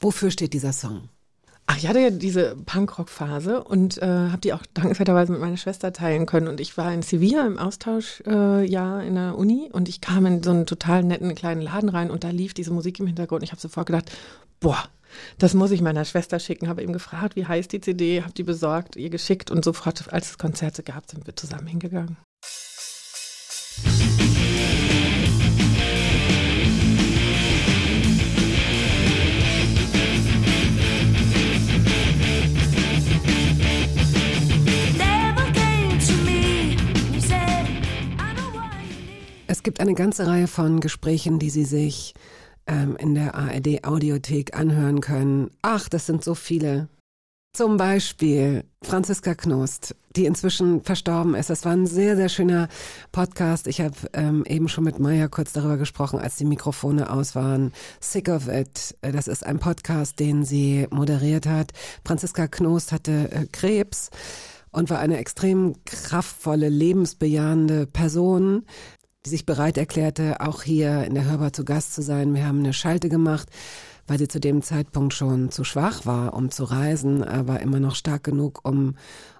Wofür 0.00 0.30
steht 0.30 0.52
dieser 0.52 0.72
Song? 0.72 1.08
Ach, 1.66 1.76
ich 1.76 1.86
hatte 1.86 2.00
ja 2.00 2.10
diese 2.10 2.56
Punkrock-Phase 2.66 3.62
und 3.62 3.98
äh, 3.98 4.06
habe 4.06 4.40
die 4.40 4.52
auch 4.52 4.62
dankenswerterweise 4.74 5.32
mit 5.32 5.40
meiner 5.40 5.56
Schwester 5.56 5.92
teilen 5.92 6.26
können. 6.26 6.48
Und 6.48 6.60
ich 6.60 6.76
war 6.76 6.92
in 6.92 7.02
Sevilla 7.02 7.46
im 7.46 7.58
Austauschjahr 7.58 9.02
äh, 9.02 9.06
in 9.06 9.14
der 9.14 9.36
Uni 9.36 9.68
und 9.72 9.88
ich 9.88 10.00
kam 10.00 10.26
in 10.26 10.42
so 10.42 10.50
einen 10.50 10.66
total 10.66 11.04
netten 11.04 11.34
kleinen 11.34 11.60
Laden 11.60 11.88
rein 11.88 12.10
und 12.10 12.24
da 12.24 12.30
lief 12.30 12.54
diese 12.54 12.72
Musik 12.72 12.98
im 13.00 13.06
Hintergrund. 13.06 13.42
Ich 13.42 13.52
habe 13.52 13.60
sofort 13.60 13.86
gedacht, 13.86 14.10
boah, 14.58 14.82
das 15.38 15.54
muss 15.54 15.70
ich 15.70 15.80
meiner 15.80 16.04
Schwester 16.04 16.38
schicken. 16.38 16.68
Habe 16.68 16.82
eben 16.82 16.92
gefragt, 16.92 17.36
wie 17.36 17.46
heißt 17.46 17.72
die 17.72 17.80
CD, 17.80 18.22
habe 18.22 18.32
die 18.32 18.44
besorgt, 18.44 18.96
ihr 18.96 19.10
geschickt 19.10 19.50
und 19.50 19.64
sofort, 19.64 20.12
als 20.12 20.30
es 20.30 20.38
Konzerte 20.38 20.82
gab, 20.82 21.10
sind 21.10 21.26
wir 21.26 21.36
zusammen 21.36 21.66
hingegangen. 21.66 22.16
Es 39.60 39.64
gibt 39.64 39.80
eine 39.80 39.92
ganze 39.92 40.26
Reihe 40.26 40.46
von 40.46 40.80
Gesprächen, 40.80 41.38
die 41.38 41.50
Sie 41.50 41.66
sich 41.66 42.14
ähm, 42.66 42.96
in 42.96 43.14
der 43.14 43.34
ARD 43.34 43.84
Audiothek 43.84 44.56
anhören 44.56 45.02
können. 45.02 45.50
Ach, 45.60 45.86
das 45.90 46.06
sind 46.06 46.24
so 46.24 46.34
viele. 46.34 46.88
Zum 47.54 47.76
Beispiel 47.76 48.64
Franziska 48.82 49.34
Knost, 49.34 49.94
die 50.16 50.24
inzwischen 50.24 50.82
verstorben 50.82 51.34
ist. 51.34 51.50
Das 51.50 51.66
war 51.66 51.72
ein 51.72 51.86
sehr, 51.86 52.16
sehr 52.16 52.30
schöner 52.30 52.70
Podcast. 53.12 53.66
Ich 53.66 53.82
habe 53.82 53.96
ähm, 54.14 54.46
eben 54.46 54.66
schon 54.70 54.84
mit 54.84 54.98
Maya 54.98 55.28
kurz 55.28 55.52
darüber 55.52 55.76
gesprochen, 55.76 56.18
als 56.18 56.36
die 56.36 56.46
Mikrofone 56.46 57.10
aus 57.10 57.34
waren. 57.34 57.74
Sick 58.00 58.30
of 58.30 58.48
It, 58.48 58.96
äh, 59.02 59.12
das 59.12 59.28
ist 59.28 59.44
ein 59.44 59.58
Podcast, 59.58 60.20
den 60.20 60.42
sie 60.46 60.86
moderiert 60.90 61.44
hat. 61.44 61.72
Franziska 62.06 62.48
Knost 62.48 62.92
hatte 62.92 63.30
äh, 63.30 63.46
Krebs 63.52 64.08
und 64.70 64.88
war 64.88 65.00
eine 65.00 65.18
extrem 65.18 65.74
kraftvolle, 65.84 66.70
lebensbejahende 66.70 67.86
Person, 67.86 68.64
die 69.24 69.30
sich 69.30 69.44
bereit 69.44 69.76
erklärte, 69.76 70.40
auch 70.40 70.62
hier 70.62 71.04
in 71.04 71.14
der 71.14 71.24
Hörbar 71.24 71.52
zu 71.52 71.64
Gast 71.64 71.94
zu 71.94 72.02
sein. 72.02 72.34
Wir 72.34 72.46
haben 72.46 72.60
eine 72.60 72.72
Schalte 72.72 73.08
gemacht, 73.08 73.48
weil 74.06 74.18
sie 74.18 74.28
zu 74.28 74.40
dem 74.40 74.62
Zeitpunkt 74.62 75.12
schon 75.12 75.50
zu 75.50 75.62
schwach 75.62 76.06
war, 76.06 76.34
um 76.34 76.50
zu 76.50 76.64
reisen, 76.64 77.22
aber 77.22 77.60
immer 77.60 77.80
noch 77.80 77.94
stark 77.94 78.24
genug, 78.24 78.60
um 78.64 78.94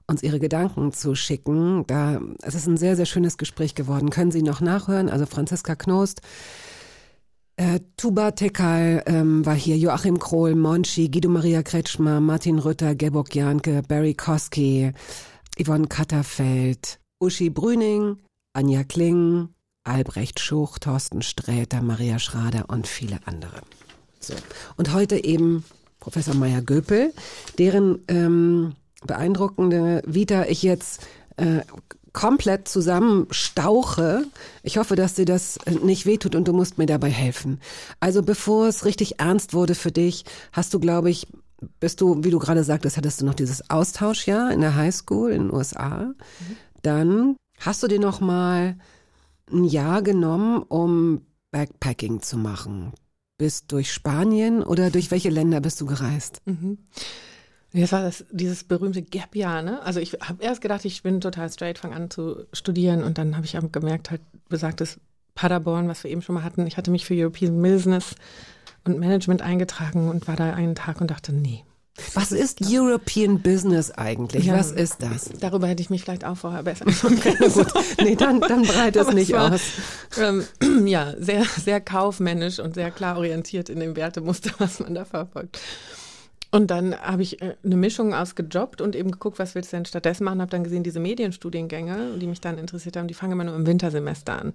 uns 0.06 0.22
ihre 0.22 0.38
Gedanken 0.38 0.92
zu 0.92 1.14
schicken. 1.14 1.84
Da, 1.86 2.20
es 2.42 2.54
ist 2.54 2.66
ein 2.66 2.76
sehr, 2.76 2.96
sehr 2.96 3.06
schönes 3.06 3.38
Gespräch 3.38 3.74
geworden. 3.74 4.10
Können 4.10 4.30
Sie 4.30 4.42
noch 4.42 4.60
nachhören? 4.60 5.08
Also 5.08 5.24
Franziska 5.24 5.76
Knost, 5.76 6.20
äh, 7.56 7.80
Tuba 7.96 8.32
Tekal 8.32 9.02
ähm, 9.06 9.46
war 9.46 9.54
hier, 9.54 9.76
Joachim 9.76 10.18
Krohl, 10.18 10.54
Monchi, 10.54 11.10
Guido 11.10 11.28
Maria 11.28 11.62
Kretschmer, 11.62 12.20
Martin 12.20 12.58
Rütter, 12.58 12.94
Geborg 12.94 13.34
Janke, 13.34 13.82
Barry 13.86 14.14
Koski, 14.14 14.92
Yvonne 15.58 15.86
Katterfeld, 15.86 17.00
Uschi 17.18 17.50
Brüning, 17.50 18.16
Anja 18.54 18.82
Kling, 18.84 19.50
Albrecht 19.90 20.40
Schuch, 20.40 20.78
Thorsten 20.78 21.20
Sträter, 21.20 21.82
Maria 21.82 22.18
Schrader 22.18 22.66
und 22.68 22.86
viele 22.86 23.18
andere. 23.24 23.60
So. 24.20 24.34
Und 24.76 24.92
heute 24.92 25.22
eben 25.22 25.64
Professor 25.98 26.34
Meier 26.34 26.62
Göpel, 26.62 27.12
deren 27.58 27.98
ähm, 28.08 28.74
beeindruckende 29.04 30.02
Vita 30.06 30.44
ich 30.44 30.62
jetzt 30.62 31.06
äh, 31.36 31.60
komplett 32.12 32.68
zusammenstauche. 32.68 34.24
Ich 34.62 34.78
hoffe, 34.78 34.96
dass 34.96 35.14
dir 35.14 35.24
das 35.24 35.56
äh, 35.58 35.72
nicht 35.72 36.06
wehtut 36.06 36.34
und 36.34 36.46
du 36.46 36.52
musst 36.52 36.78
mir 36.78 36.86
dabei 36.86 37.10
helfen. 37.10 37.60
Also 37.98 38.22
bevor 38.22 38.68
es 38.68 38.84
richtig 38.84 39.20
ernst 39.20 39.54
wurde 39.54 39.74
für 39.74 39.92
dich, 39.92 40.24
hast 40.52 40.72
du, 40.72 40.80
glaube 40.80 41.10
ich, 41.10 41.26
bist 41.78 42.00
du, 42.00 42.24
wie 42.24 42.30
du 42.30 42.38
gerade 42.38 42.64
sagtest, 42.64 42.96
hattest 42.96 43.20
du 43.20 43.26
noch 43.26 43.34
dieses 43.34 43.68
Austauschjahr 43.70 44.52
in 44.52 44.60
der 44.60 44.76
Highschool 44.76 45.30
in 45.30 45.44
den 45.44 45.52
USA. 45.52 46.12
Dann 46.82 47.36
hast 47.58 47.82
du 47.82 47.88
dir 47.88 48.00
noch 48.00 48.20
mal 48.20 48.76
ein 49.52 49.64
Jahr 49.64 50.02
genommen, 50.02 50.62
um 50.62 51.22
Backpacking 51.50 52.22
zu 52.22 52.36
machen. 52.36 52.92
Bist 53.38 53.72
durch 53.72 53.92
Spanien 53.92 54.62
oder 54.62 54.90
durch 54.90 55.10
welche 55.10 55.30
Länder 55.30 55.60
bist 55.60 55.80
du 55.80 55.86
gereist? 55.86 56.42
Das 57.72 57.92
war 57.92 58.02
das, 58.02 58.24
dieses 58.30 58.64
berühmte 58.64 59.02
Gap-Jahr, 59.02 59.62
ne? 59.62 59.82
Also 59.82 60.00
ich 60.00 60.14
habe 60.14 60.42
erst 60.42 60.60
gedacht, 60.60 60.84
ich 60.84 61.02
bin 61.02 61.20
total 61.20 61.50
straight, 61.50 61.78
fange 61.78 61.94
an 61.94 62.10
zu 62.10 62.44
studieren 62.52 63.02
und 63.02 63.16
dann 63.16 63.36
habe 63.36 63.46
ich 63.46 63.56
gemerkt, 63.72 64.10
halt 64.10 64.20
besagtes 64.48 64.98
Paderborn, 65.34 65.88
was 65.88 66.04
wir 66.04 66.10
eben 66.10 66.22
schon 66.22 66.34
mal 66.34 66.44
hatten. 66.44 66.66
Ich 66.66 66.76
hatte 66.76 66.90
mich 66.90 67.06
für 67.06 67.14
European 67.14 67.62
Business 67.62 68.14
und 68.84 68.98
Management 68.98 69.42
eingetragen 69.42 70.08
und 70.08 70.28
war 70.28 70.36
da 70.36 70.52
einen 70.52 70.74
Tag 70.74 71.00
und 71.00 71.10
dachte, 71.10 71.32
nee. 71.32 71.64
Was 72.14 72.32
ist 72.32 72.60
European 72.64 73.42
Business 73.42 73.90
eigentlich? 73.90 74.46
Ja. 74.46 74.58
Was 74.58 74.70
ist 74.70 75.02
das? 75.02 75.30
Darüber 75.40 75.66
hätte 75.66 75.82
ich 75.82 75.90
mich 75.90 76.02
vielleicht 76.02 76.24
auch 76.24 76.36
vorher 76.36 76.62
besser 76.62 76.84
Gut, 77.02 77.66
nee, 78.02 78.16
dann, 78.16 78.40
dann 78.40 78.62
breite 78.62 79.00
es 79.00 79.12
nicht 79.12 79.32
war, 79.32 79.54
aus. 79.54 79.60
Ähm, 80.18 80.44
ja, 80.86 81.14
sehr, 81.18 81.44
sehr 81.44 81.80
kaufmännisch 81.80 82.58
und 82.58 82.74
sehr 82.74 82.90
klar 82.90 83.16
orientiert 83.18 83.68
in 83.68 83.80
dem 83.80 83.96
Wertemuster, 83.96 84.50
was 84.58 84.80
man 84.80 84.94
da 84.94 85.04
verfolgt. 85.04 85.58
Und 86.52 86.70
dann 86.70 86.96
habe 86.96 87.22
ich 87.22 87.40
äh, 87.42 87.54
eine 87.64 87.76
Mischung 87.76 88.12
aus 88.12 88.34
gejobbt 88.34 88.80
und 88.80 88.96
eben 88.96 89.12
geguckt, 89.12 89.38
was 89.38 89.54
willst 89.54 89.72
du 89.72 89.76
denn 89.76 89.84
stattdessen 89.84 90.24
machen. 90.24 90.40
Habe 90.40 90.50
dann 90.50 90.64
gesehen, 90.64 90.82
diese 90.82 91.00
Medienstudiengänge, 91.00 92.18
die 92.18 92.26
mich 92.26 92.40
dann 92.40 92.58
interessiert 92.58 92.96
haben, 92.96 93.08
die 93.08 93.14
fangen 93.14 93.32
immer 93.32 93.44
nur 93.44 93.54
im 93.54 93.66
Wintersemester 93.66 94.40
an. 94.40 94.52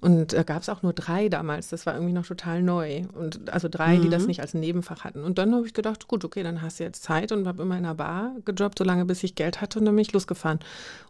Und 0.00 0.32
da 0.32 0.44
gab 0.44 0.62
es 0.62 0.68
auch 0.68 0.82
nur 0.82 0.92
drei 0.92 1.28
damals. 1.28 1.68
Das 1.68 1.84
war 1.84 1.94
irgendwie 1.94 2.12
noch 2.12 2.26
total 2.26 2.62
neu. 2.62 3.02
Und 3.14 3.52
also 3.52 3.68
drei, 3.68 3.96
die 3.96 4.08
das 4.08 4.26
nicht 4.26 4.40
als 4.40 4.54
Nebenfach 4.54 5.02
hatten. 5.04 5.24
Und 5.24 5.38
dann 5.38 5.52
habe 5.54 5.66
ich 5.66 5.74
gedacht, 5.74 6.06
gut, 6.06 6.24
okay, 6.24 6.42
dann 6.44 6.62
hast 6.62 6.78
du 6.78 6.84
jetzt 6.84 7.02
Zeit 7.02 7.32
und 7.32 7.48
habe 7.48 7.62
immer 7.62 7.76
in 7.76 7.84
einer 7.84 7.96
Bar 7.96 8.32
gejobbt, 8.44 8.78
solange 8.78 9.04
bis 9.04 9.24
ich 9.24 9.34
Geld 9.34 9.60
hatte 9.60 9.78
und 9.78 9.86
dann 9.86 9.96
bin 9.96 10.02
ich 10.02 10.12
losgefahren. 10.12 10.60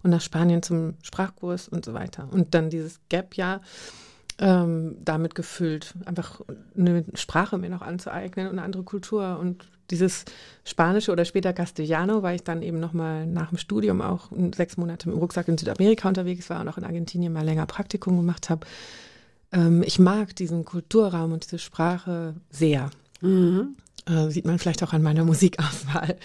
Und 0.03 0.11
nach 0.11 0.23
Spanien 0.23 0.63
zum 0.63 0.95
Sprachkurs 1.03 1.69
und 1.69 1.85
so 1.85 1.93
weiter. 1.93 2.29
Und 2.31 2.55
dann 2.55 2.71
dieses 2.71 3.01
Gap-Jahr 3.11 3.61
ähm, 4.39 4.97
damit 5.05 5.35
gefüllt, 5.35 5.95
einfach 6.05 6.41
eine 6.77 7.05
Sprache 7.15 7.59
mir 7.59 7.71
noch 7.71 7.83
anzueignen 7.83 8.47
und 8.47 8.53
eine 8.53 8.63
andere 8.63 8.85
Kultur. 8.85 9.39
Und 9.41 9.65
dieses 9.91 10.25
Spanische 10.65 11.13
oder 11.13 11.25
später 11.25 11.53
Castellano, 11.53 12.23
weil 12.23 12.37
ich 12.37 12.45
dann 12.45 12.63
eben 12.63 12.79
nochmal 12.79 13.27
nach 13.27 13.49
dem 13.49 13.59
Studium 13.59 14.01
auch 14.01 14.31
sechs 14.55 14.77
Monate 14.77 15.09
mit 15.09 15.17
dem 15.17 15.21
Rucksack 15.21 15.49
in 15.49 15.59
Südamerika 15.59 16.09
unterwegs 16.09 16.51
war 16.51 16.61
und 16.61 16.69
auch 16.69 16.79
in 16.79 16.85
Argentinien 16.85 17.33
mal 17.33 17.45
länger 17.45 17.67
Praktikum 17.67 18.17
gemacht 18.17 18.51
habe. 18.51 18.67
Ähm, 19.53 19.83
ich 19.85 19.99
mag 19.99 20.37
diesen 20.37 20.65
Kulturraum 20.65 21.33
und 21.33 21.45
diese 21.45 21.59
Sprache 21.59 22.35
sehr. 22.51 22.91
Äh, 24.09 24.31
sieht 24.31 24.47
man 24.47 24.59
vielleicht 24.59 24.83
auch 24.83 24.93
an 24.93 25.03
meiner 25.03 25.25
Musikauswahl. 25.25 26.17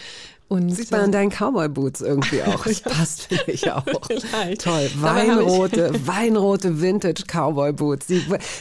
Und, 0.48 0.70
Sieht 0.70 0.92
man 0.92 1.02
an 1.02 1.12
deinen 1.12 1.32
Cowboy-Boots 1.32 2.02
irgendwie 2.02 2.44
auch. 2.44 2.64
Das 2.64 2.82
passt, 2.82 3.24
finde 3.24 3.44
ich 3.52 3.72
auch. 3.72 3.84
Toll. 3.84 4.90
Weinrote, 4.96 5.92
weinrote 6.06 6.82
Vintage-Cowboy-Boots. 6.82 8.08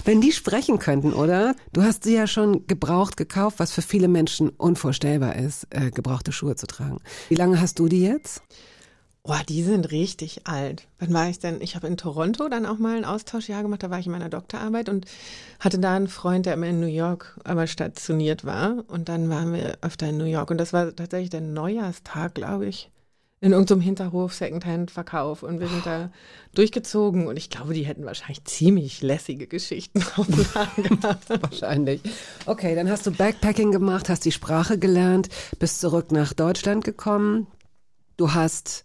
Wenn 0.05 0.21
die 0.21 0.33
sprechen 0.33 0.79
könnten, 0.79 1.13
oder? 1.13 1.55
Du 1.73 1.83
hast 1.83 2.05
sie 2.05 2.15
ja 2.15 2.27
schon 2.27 2.67
gebraucht 2.67 3.17
gekauft, 3.17 3.59
was 3.59 3.73
für 3.73 3.83
viele 3.83 4.09
Menschen 4.09 4.49
unvorstellbar 4.49 5.37
ist, 5.37 5.67
äh, 5.71 5.91
gebrauchte 5.91 6.33
Schuhe 6.33 6.57
zu 6.57 6.67
tragen. 6.67 6.99
Wie 7.29 7.35
lange 7.35 7.61
hast 7.61 7.79
du 7.79 7.89
die 7.89 8.03
jetzt? 8.03 8.43
Boah, 9.25 9.41
die 9.49 9.63
sind 9.63 9.93
richtig 9.93 10.49
alt. 10.49 10.89
Wann 10.99 11.15
war 11.15 11.29
ich 11.29 11.39
denn? 11.39 11.61
Ich 11.61 11.77
habe 11.77 11.87
in 11.87 11.97
Toronto 11.97 12.49
dann 12.49 12.67
auch 12.67 12.79
mal 12.79 12.97
ein 12.97 13.05
Austauschjahr 13.05 13.63
gemacht. 13.63 13.81
Da 13.85 13.89
war 13.89 14.01
ich 14.01 14.07
in 14.07 14.13
meiner 14.13 14.29
Doktorarbeit 14.29 14.89
und 14.89 15.07
hatte 15.61 15.79
da 15.79 15.95
einen 15.95 16.09
Freund, 16.09 16.45
der 16.45 16.55
immer 16.55 16.67
in 16.67 16.81
New 16.81 16.87
York 16.87 17.39
aber 17.45 17.69
stationiert 17.69 18.45
war. 18.45 18.83
Und 18.89 19.09
dann 19.09 19.31
waren 19.31 19.53
wir 19.53 19.79
öfter 19.81 20.09
in 20.09 20.17
New 20.17 20.25
York. 20.25 20.51
Und 20.51 20.59
das 20.59 20.73
war 20.73 20.95
tatsächlich 20.97 21.31
der 21.31 21.41
Neujahrstag, 21.41 22.35
glaube 22.35 22.67
ich. 22.67 22.91
In 23.41 23.53
irgendeinem 23.53 23.81
Hinterhof, 23.81 24.35
Secondhand-Verkauf. 24.35 25.45
Und 25.45 25.61
wir 25.61 25.69
sind 25.69 25.87
da 25.87 26.11
durchgezogen. 26.57 27.29
Und 27.29 27.37
ich 27.37 27.49
glaube, 27.49 27.75
die 27.75 27.87
hätten 27.87 28.05
wahrscheinlich 28.05 28.45
ziemlich 28.45 29.03
lässige 29.03 29.47
Geschichten 29.47 30.03
auf 30.17 30.27
gehabt. 30.27 31.31
Wahrscheinlich. 31.43 32.01
Okay, 32.47 32.75
dann 32.75 32.91
hast 32.91 33.07
du 33.07 33.13
Backpacking 33.13 33.71
gemacht, 33.71 34.09
hast 34.09 34.25
die 34.25 34.33
Sprache 34.33 34.79
gelernt, 34.79 35.29
bist 35.61 35.81
zurück 35.81 36.11
nach 36.11 36.33
Deutschland 36.33 36.83
gekommen. 36.83 37.47
Du 38.17 38.35
hast 38.35 38.85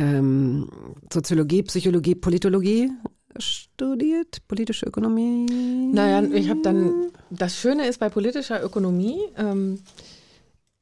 ähm, 0.00 0.68
Soziologie, 1.12 1.62
Psychologie, 1.64 2.14
Politologie 2.14 2.90
studiert, 3.38 4.38
politische 4.48 4.86
Ökonomie. 4.86 5.46
Naja, 5.92 6.22
ich 6.32 6.48
habe 6.50 6.60
dann, 6.62 7.10
das 7.30 7.56
Schöne 7.56 7.86
ist 7.86 8.00
bei 8.00 8.08
politischer 8.08 8.62
Ökonomie, 8.62 9.18
ähm, 9.36 9.78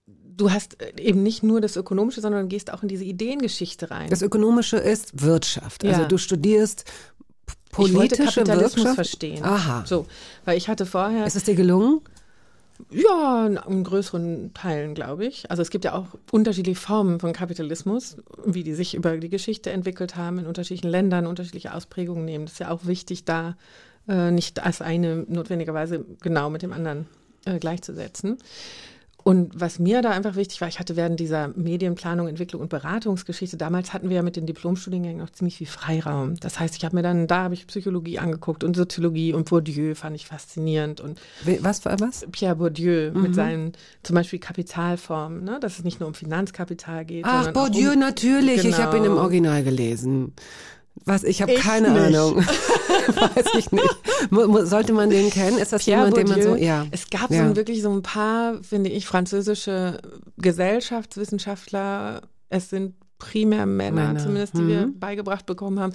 du 0.07 0.51
hast 0.51 0.81
äh, 0.81 0.93
eben 1.03 1.23
nicht 1.23 1.43
nur 1.43 1.61
das 1.61 1.77
Ökonomische, 1.77 2.21
sondern 2.21 2.49
gehst 2.49 2.73
auch 2.73 2.83
in 2.83 2.89
diese 2.89 3.05
Ideengeschichte 3.05 3.91
rein. 3.91 4.09
Das 4.11 4.23
Ökonomische 4.23 4.77
ist 4.79 5.21
Wirtschaft. 5.23 5.85
Also 5.85 6.03
Ja. 6.03 6.09
du 6.09 6.17
studierst 6.17 6.85
p- 7.47 7.55
ich 7.73 7.77
wollte 7.79 7.93
politische 8.17 8.25
Kapitalismus 8.41 8.77
Wirtschaft. 8.77 8.95
verstehen. 8.95 9.45
Aha. 9.45 9.85
So, 9.87 10.07
weil 10.45 10.57
ich 10.57 10.69
hatte 10.69 10.87
vorher 10.87 11.27
Ist 11.27 11.37
es 11.37 11.45
dir 11.45 11.55
gelungen? 11.55 12.01
Ja, 12.91 13.47
in, 13.47 13.85
größeren 13.85 14.53
Teilen, 14.55 14.95
glaube 14.95 15.27
ich. 15.27 15.51
Also 15.51 15.63
es 15.63 15.71
gibt 15.71 15.85
ja 15.85 15.95
auch 15.95 16.07
unterschiedliche 16.31 16.81
Formen 16.81 17.21
von 17.21 17.33
Kapitalismus, 17.33 18.17
wie 18.45 18.63
die 18.63 18.75
sich 18.75 18.95
über 18.95 19.17
die 19.17 19.29
Geschichte 19.29 19.71
entwickelt 19.71 20.17
haben, 20.17 20.39
in 20.39 20.47
unterschiedlichen 20.47 20.91
Ländern 20.91 21.27
unterschiedliche 21.27 21.75
Ausprägungen 21.75 22.25
nehmen. 22.25 22.47
Das 22.47 22.55
ist 22.55 22.61
ja 22.61 22.71
auch 22.71 22.87
wichtig, 22.87 23.25
da 23.25 23.57
äh, 24.09 24.31
nicht 24.31 24.63
als 24.63 24.81
eine 24.81 25.27
notwendigerweise 25.29 26.05
genau 26.21 26.51
mit 26.51 26.63
dem 26.63 26.73
anderen 26.73 27.07
äh, 27.45 27.59
gleichzusetzen. 27.59 28.39
Und 29.29 29.61
was 29.61 29.79
mir 29.79 30.01
da 30.01 30.09
einfach 30.09 30.37
wichtig 30.37 30.59
war, 30.63 30.69
ich 30.69 30.79
hatte 30.79 30.97
während 30.97 31.21
dieser 31.21 31.49
Medienplanung, 31.49 32.29
Entwicklung 32.29 32.63
und 32.63 32.71
Beratungsgeschichte, 32.71 33.59
damals 33.59 33.93
hatten 33.93 34.09
wir 34.09 34.17
ja 34.17 34.23
mit 34.23 34.37
den 34.37 34.47
Diplomstudiengängen 34.47 35.19
noch 35.19 35.29
ziemlich 35.29 35.59
viel 35.59 35.67
Freiraum. 35.67 36.37
Das 36.41 36.59
heißt, 36.59 36.75
ich 36.79 36.85
habe 36.87 36.97
mir 36.97 37.03
dann, 37.03 37.27
da 37.27 37.43
habe 37.43 37.53
ich 37.53 37.67
Psychologie 37.67 38.19
angeguckt 38.19 38.65
und 38.65 38.75
Soziologie 38.75 39.35
und 39.35 39.51
Bourdieu 39.51 39.95
fand 39.95 40.17
ich 40.17 40.25
faszinierend 40.25 41.03
und 41.03 41.21
Was 41.61 41.81
für 41.81 41.95
was? 42.01 42.27
Pierre 42.33 42.57
Bourdieu 42.57 43.11
Mhm. 43.13 43.21
mit 43.23 43.35
seinen 43.35 43.73
zum 44.03 44.15
Beispiel 44.15 44.39
Kapitalformen, 44.39 45.45
ne? 45.45 45.59
dass 45.61 45.79
es 45.79 45.85
nicht 45.85 46.01
nur 46.01 46.07
um 46.09 46.15
Finanzkapital 46.15 47.05
geht. 47.05 47.27
Ach, 47.29 47.53
Bourdieu, 47.53 47.93
um, 47.93 47.99
natürlich. 47.99 48.65
Ich 48.65 48.79
habe 48.79 48.97
ihn 48.97 49.05
im 49.05 49.11
Genau. 49.11 49.23
Original 49.25 49.63
gelesen. 49.63 50.33
Was? 51.05 51.25
Ich 51.25 51.43
habe 51.43 51.55
keine 51.55 51.91
nicht. 51.91 52.17
Ahnung. 52.17 52.37
Weiß 53.09 53.47
ich 53.57 53.73
nicht. 53.73 54.69
Sollte 54.69 54.93
man 54.93 55.11
den 55.11 55.31
kennen? 55.31 55.59
Ist 55.59 55.73
das 55.73 55.85
Pierre 55.85 56.07
jemand, 56.07 56.17
den 56.17 56.29
man 56.29 56.41
Bourdieu. 56.41 56.57
so, 56.57 56.63
ja. 56.63 56.87
Es 56.91 57.09
gab 57.09 57.31
ja. 57.31 57.49
so 57.49 57.57
wirklich 57.57 57.83
so 57.83 57.91
ein 57.91 58.03
paar, 58.03 58.63
finde 58.63 58.91
ich, 58.91 59.07
französische 59.07 59.99
Gesellschaftswissenschaftler. 60.37 62.23
Es 62.51 62.71
sind 62.71 62.95
primär 63.19 63.67
Männer, 63.67 64.09
Männer. 64.09 64.21
zumindest, 64.21 64.55
die 64.57 64.61
Mhm. 64.63 64.69
wir 64.69 64.91
beigebracht 64.99 65.45
bekommen 65.47 65.81
haben. 65.81 65.93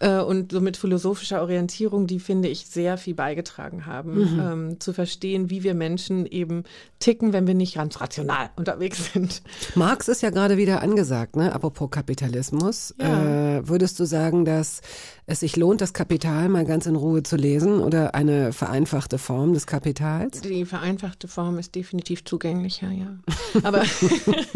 Äh, 0.00 0.18
und 0.20 0.52
so 0.52 0.60
mit 0.60 0.76
philosophischer 0.76 1.40
Orientierung, 1.42 2.06
die, 2.06 2.20
finde 2.20 2.48
ich, 2.48 2.66
sehr 2.66 2.98
viel 2.98 3.14
beigetragen 3.14 3.86
haben, 3.86 4.14
Mhm. 4.34 4.40
ähm, 4.40 4.80
zu 4.80 4.92
verstehen, 4.92 5.48
wie 5.50 5.62
wir 5.62 5.74
Menschen 5.74 6.26
eben 6.26 6.64
ticken, 6.98 7.32
wenn 7.32 7.46
wir 7.46 7.54
nicht 7.54 7.74
ganz 7.76 8.00
rational 8.00 8.50
unterwegs 8.56 9.12
sind. 9.12 9.42
Marx 9.74 10.08
ist 10.08 10.22
ja 10.22 10.30
gerade 10.30 10.56
wieder 10.56 10.82
angesagt, 10.82 11.36
ne? 11.36 11.52
Apropos 11.54 11.90
Kapitalismus. 11.90 12.94
Ja. 13.00 13.56
Äh, 13.58 13.68
würdest 13.68 13.98
du 13.98 14.04
sagen, 14.04 14.44
dass 14.44 14.80
es 15.28 15.40
sich 15.40 15.56
lohnt, 15.56 15.80
das 15.80 15.92
Kapital 15.92 16.48
mal 16.48 16.64
ganz 16.64 16.86
in 16.86 16.94
Ruhe 16.94 17.22
zu 17.24 17.36
lesen 17.36 17.80
oder 17.80 18.14
eine 18.14 18.52
vereinfachte 18.52 19.18
Form 19.18 19.54
des 19.54 19.66
Kapitals? 19.66 20.40
Die 20.40 20.64
vereinfachte 20.64 21.26
Form 21.26 21.58
ist 21.58 21.74
definitiv 21.74 22.24
zugänglicher, 22.24 22.90
ja. 22.92 23.18
Aber, 23.64 23.82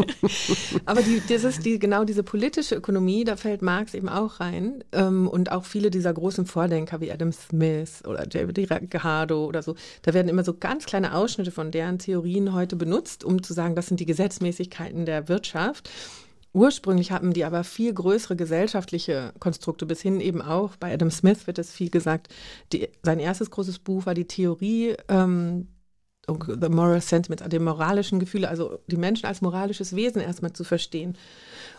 aber 0.85 1.03
die, 1.03 1.21
das 1.29 1.43
ist 1.43 1.65
die, 1.65 1.81
genau 1.81 2.05
diese 2.05 2.23
politische 2.23 2.77
Ökonomie, 2.77 3.25
da 3.25 3.37
fällt 3.37 3.63
Marx 3.63 3.95
eben 3.95 4.09
auch 4.09 4.39
rein. 4.39 4.85
Ähm, 4.93 5.27
und 5.27 5.51
auch 5.51 5.65
viele 5.65 5.91
dieser 5.91 6.15
großen 6.15 6.47
Vordenker 6.47 7.01
wie 7.01 7.11
Adam 7.11 7.33
Smith 7.33 8.05
oder 8.07 8.25
David 8.27 8.59
Ricardo 8.59 9.47
oder 9.47 9.63
so, 9.63 9.75
da 10.03 10.15
werden 10.15 10.29
immer 10.29 10.45
so 10.45 10.55
ganz 10.55 10.87
kleine 10.87 11.15
Ausschnitte 11.15 11.51
von 11.51 11.73
deren 11.73 11.99
Theorien 11.99 12.55
heute 12.55 12.77
benutzt, 12.77 13.25
um 13.25 13.43
zu 13.43 13.55
sagen, 13.55 13.75
das 13.75 13.89
sind 13.89 13.99
die 13.99 14.07
Gesetzmäßigkeiten 14.07 15.05
der 15.05 15.29
Wirtschaft. 15.29 15.91
Ursprünglich 16.53 17.13
hatten 17.13 17.33
die 17.33 17.45
aber 17.45 17.63
viel 17.63 17.95
größere 17.95 18.35
gesellschaftliche 18.35 19.33
Konstrukte, 19.39 19.87
bis 19.87 20.01
hin 20.01 20.21
eben 20.21 20.43
auch, 20.43 20.77
bei 20.77 20.93
Adam 20.93 21.11
Smith 21.11 21.47
wird 21.47 21.59
es 21.59 21.71
viel 21.71 21.91
gesagt, 21.91 22.29
die, 22.73 22.89
sein 23.03 23.21
erstes 23.21 23.51
großes 23.51 23.79
Buch 23.79 24.07
war 24.07 24.15
die 24.15 24.27
Theorie 24.27 24.97
ähm, 25.09 25.69
The 26.29 26.69
Moral 26.69 27.01
Sentiments, 27.01 27.43
die 27.49 27.59
moralischen 27.59 28.21
Gefühle, 28.21 28.49
also 28.49 28.79
die 28.87 28.97
Menschen 28.97 29.27
als 29.27 29.41
moralisches 29.41 29.97
Wesen 29.97 30.21
erstmal 30.21 30.53
zu 30.53 30.65
verstehen. 30.65 31.17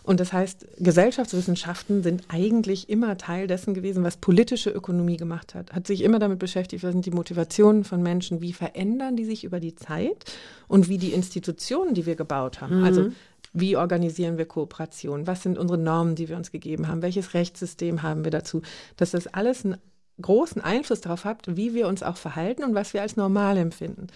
Und 0.02 0.20
das 0.20 0.32
heißt, 0.32 0.66
Gesellschaftswissenschaften 0.78 2.02
sind 2.02 2.24
eigentlich 2.28 2.88
immer 2.88 3.16
Teil 3.16 3.46
dessen 3.46 3.72
gewesen, 3.72 4.02
was 4.02 4.16
politische 4.16 4.70
Ökonomie 4.70 5.16
gemacht 5.16 5.54
hat. 5.54 5.72
Hat 5.72 5.86
sich 5.86 6.02
immer 6.02 6.18
damit 6.18 6.38
beschäftigt, 6.38 6.82
was 6.82 6.92
sind 6.92 7.06
die 7.06 7.12
Motivationen 7.12 7.84
von 7.84 8.02
Menschen, 8.02 8.40
wie 8.40 8.52
verändern 8.52 9.16
die 9.16 9.24
sich 9.24 9.44
über 9.44 9.60
die 9.60 9.74
Zeit 9.74 10.24
und 10.66 10.88
wie 10.88 10.98
die 10.98 11.12
Institutionen, 11.12 11.94
die 11.94 12.04
wir 12.04 12.16
gebaut 12.16 12.60
haben. 12.60 12.82
Also 12.84 13.10
wie 13.52 13.76
organisieren 13.76 14.38
wir 14.38 14.46
Kooperation? 14.46 15.26
Was 15.26 15.42
sind 15.42 15.58
unsere 15.58 15.78
Normen, 15.78 16.14
die 16.14 16.28
wir 16.28 16.36
uns 16.36 16.50
gegeben 16.50 16.88
haben? 16.88 17.02
Welches 17.02 17.34
Rechtssystem 17.34 18.02
haben 18.02 18.24
wir 18.24 18.30
dazu? 18.30 18.62
Dass 18.96 19.10
das 19.10 19.26
alles 19.26 19.64
einen 19.64 19.76
großen 20.20 20.62
Einfluss 20.62 21.00
darauf 21.00 21.24
hat, 21.24 21.44
wie 21.48 21.74
wir 21.74 21.88
uns 21.88 22.02
auch 22.02 22.16
verhalten 22.16 22.64
und 22.64 22.74
was 22.74 22.94
wir 22.94 23.02
als 23.02 23.16
normal 23.16 23.56
empfinden. 23.56 24.08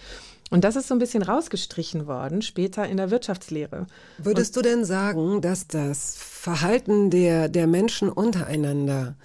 Und 0.49 0.63
das 0.63 0.75
ist 0.75 0.87
so 0.87 0.95
ein 0.95 0.99
bisschen 0.99 1.23
rausgestrichen 1.23 2.07
worden 2.07 2.41
später 2.41 2.87
in 2.87 2.97
der 2.97 3.11
Wirtschaftslehre. 3.11 3.85
Würdest 4.17 4.55
du 4.55 4.61
denn 4.61 4.85
sagen, 4.85 5.41
dass 5.41 5.67
das 5.67 6.15
Verhalten 6.17 7.09
der, 7.09 7.49
der 7.49 7.67
Menschen 7.67 8.09
untereinander, 8.09 9.15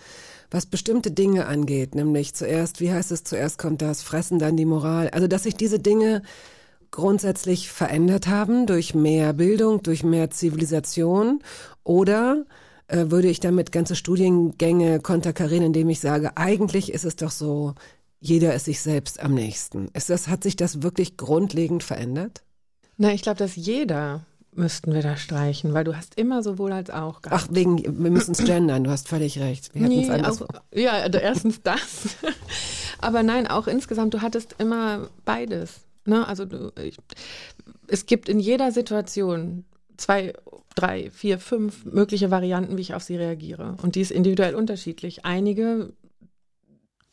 was 0.51 0.67
bestimmte 0.67 1.13
Dinge 1.13 1.47
angeht, 1.47 1.95
nämlich 1.95 2.35
zuerst, 2.35 2.81
wie 2.81 2.93
heißt 2.93 3.13
es, 3.13 3.25
zuerst 3.25 3.57
kommt 3.59 3.83
das 3.83 4.03
Fressen, 4.03 4.39
dann 4.39 4.57
die 4.57 4.67
Moral, 4.67 5.11
also 5.11 5.29
dass 5.29 5.45
sich 5.45 5.55
diese 5.55 5.79
Dinge 5.79 6.23
grundsätzlich 6.93 7.71
verändert 7.73 8.29
haben 8.29 8.67
durch 8.67 8.95
mehr 8.95 9.33
Bildung, 9.33 9.83
durch 9.83 10.05
mehr 10.05 10.31
Zivilisation 10.31 11.43
oder 11.83 12.45
äh, 12.87 13.07
würde 13.09 13.29
ich 13.29 13.41
damit 13.41 13.73
ganze 13.73 13.97
Studiengänge 13.97 15.01
konterkarieren, 15.01 15.65
indem 15.65 15.89
ich 15.89 15.99
sage, 15.99 16.37
eigentlich 16.37 16.93
ist 16.93 17.05
es 17.05 17.17
doch 17.17 17.31
so, 17.33 17.75
jeder 18.21 18.55
ist 18.55 18.67
sich 18.67 18.81
selbst 18.81 19.21
am 19.21 19.35
nächsten. 19.35 19.89
Ist 19.95 20.11
das, 20.11 20.29
hat 20.29 20.45
sich 20.45 20.55
das 20.55 20.83
wirklich 20.83 21.17
grundlegend 21.17 21.83
verändert? 21.83 22.43
Na, 22.97 23.13
ich 23.13 23.23
glaube, 23.23 23.39
dass 23.39 23.57
jeder 23.57 24.25
müssten 24.55 24.93
wir 24.93 25.01
da 25.03 25.17
streichen, 25.17 25.73
weil 25.73 25.85
du 25.85 25.97
hast 25.97 26.17
immer 26.17 26.43
sowohl 26.43 26.73
als 26.73 26.91
auch 26.91 27.23
gehabt. 27.23 27.43
Ach, 27.45 27.55
wegen, 27.55 27.83
wir 27.83 28.11
müssen 28.11 28.33
es 28.33 28.45
gendern, 28.45 28.85
du 28.85 28.91
hast 28.91 29.09
völlig 29.09 29.41
recht. 29.41 29.75
Wir 29.75 29.85
hätten 29.85 29.99
es 29.99 30.09
Nee, 30.09 30.13
anders. 30.13 30.43
auch, 30.43 30.49
ja, 30.75 30.93
also 30.93 31.19
erstens 31.19 31.63
das. 31.63 32.17
Aber 33.01 33.23
nein, 33.23 33.47
auch 33.47 33.67
insgesamt, 33.67 34.13
du 34.13 34.21
hattest 34.21 34.57
immer 34.59 35.09
beides. 35.25 35.81
Ne? 36.05 36.27
Also 36.27 36.45
du, 36.45 36.73
ich, 36.83 36.97
es 37.87 38.07
gibt 38.07 38.29
in 38.29 38.41
jeder 38.41 38.73
Situation 38.73 39.65
zwei, 39.97 40.35
drei, 40.75 41.11
vier, 41.11 41.39
fünf 41.39 41.85
mögliche 41.85 42.31
Varianten, 42.31 42.77
wie 42.77 42.83
ich 42.83 42.95
auf 42.95 43.03
sie 43.03 43.17
reagiere. 43.17 43.77
Und 43.83 43.95
die 43.95 44.01
ist 44.01 44.11
individuell 44.11 44.55
unterschiedlich. 44.55 45.25
Einige, 45.25 45.93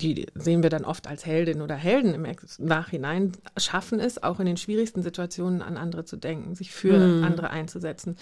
die 0.01 0.27
sehen 0.33 0.63
wir 0.63 0.69
dann 0.69 0.85
oft 0.85 1.07
als 1.07 1.25
Heldin 1.25 1.61
oder 1.61 1.75
Helden 1.75 2.13
im 2.13 2.25
Nachhinein, 2.57 3.33
schaffen 3.57 3.99
es 3.99 4.23
auch 4.23 4.39
in 4.39 4.45
den 4.45 4.57
schwierigsten 4.57 5.03
Situationen 5.03 5.61
an 5.61 5.77
andere 5.77 6.05
zu 6.05 6.17
denken, 6.17 6.55
sich 6.55 6.71
für 6.71 6.95
andere 7.23 7.49
einzusetzen. 7.49 8.17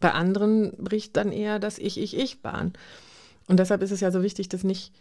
Bei 0.00 0.12
anderen 0.12 0.72
bricht 0.78 1.16
dann 1.16 1.30
eher 1.30 1.58
das 1.58 1.78
Ich, 1.78 2.00
Ich, 2.00 2.16
Ich-Bahn. 2.16 2.72
Und 3.48 3.58
deshalb 3.58 3.82
ist 3.82 3.90
es 3.90 4.00
ja 4.00 4.10
so 4.10 4.22
wichtig, 4.22 4.48
dass 4.48 4.64
nicht, 4.64 4.92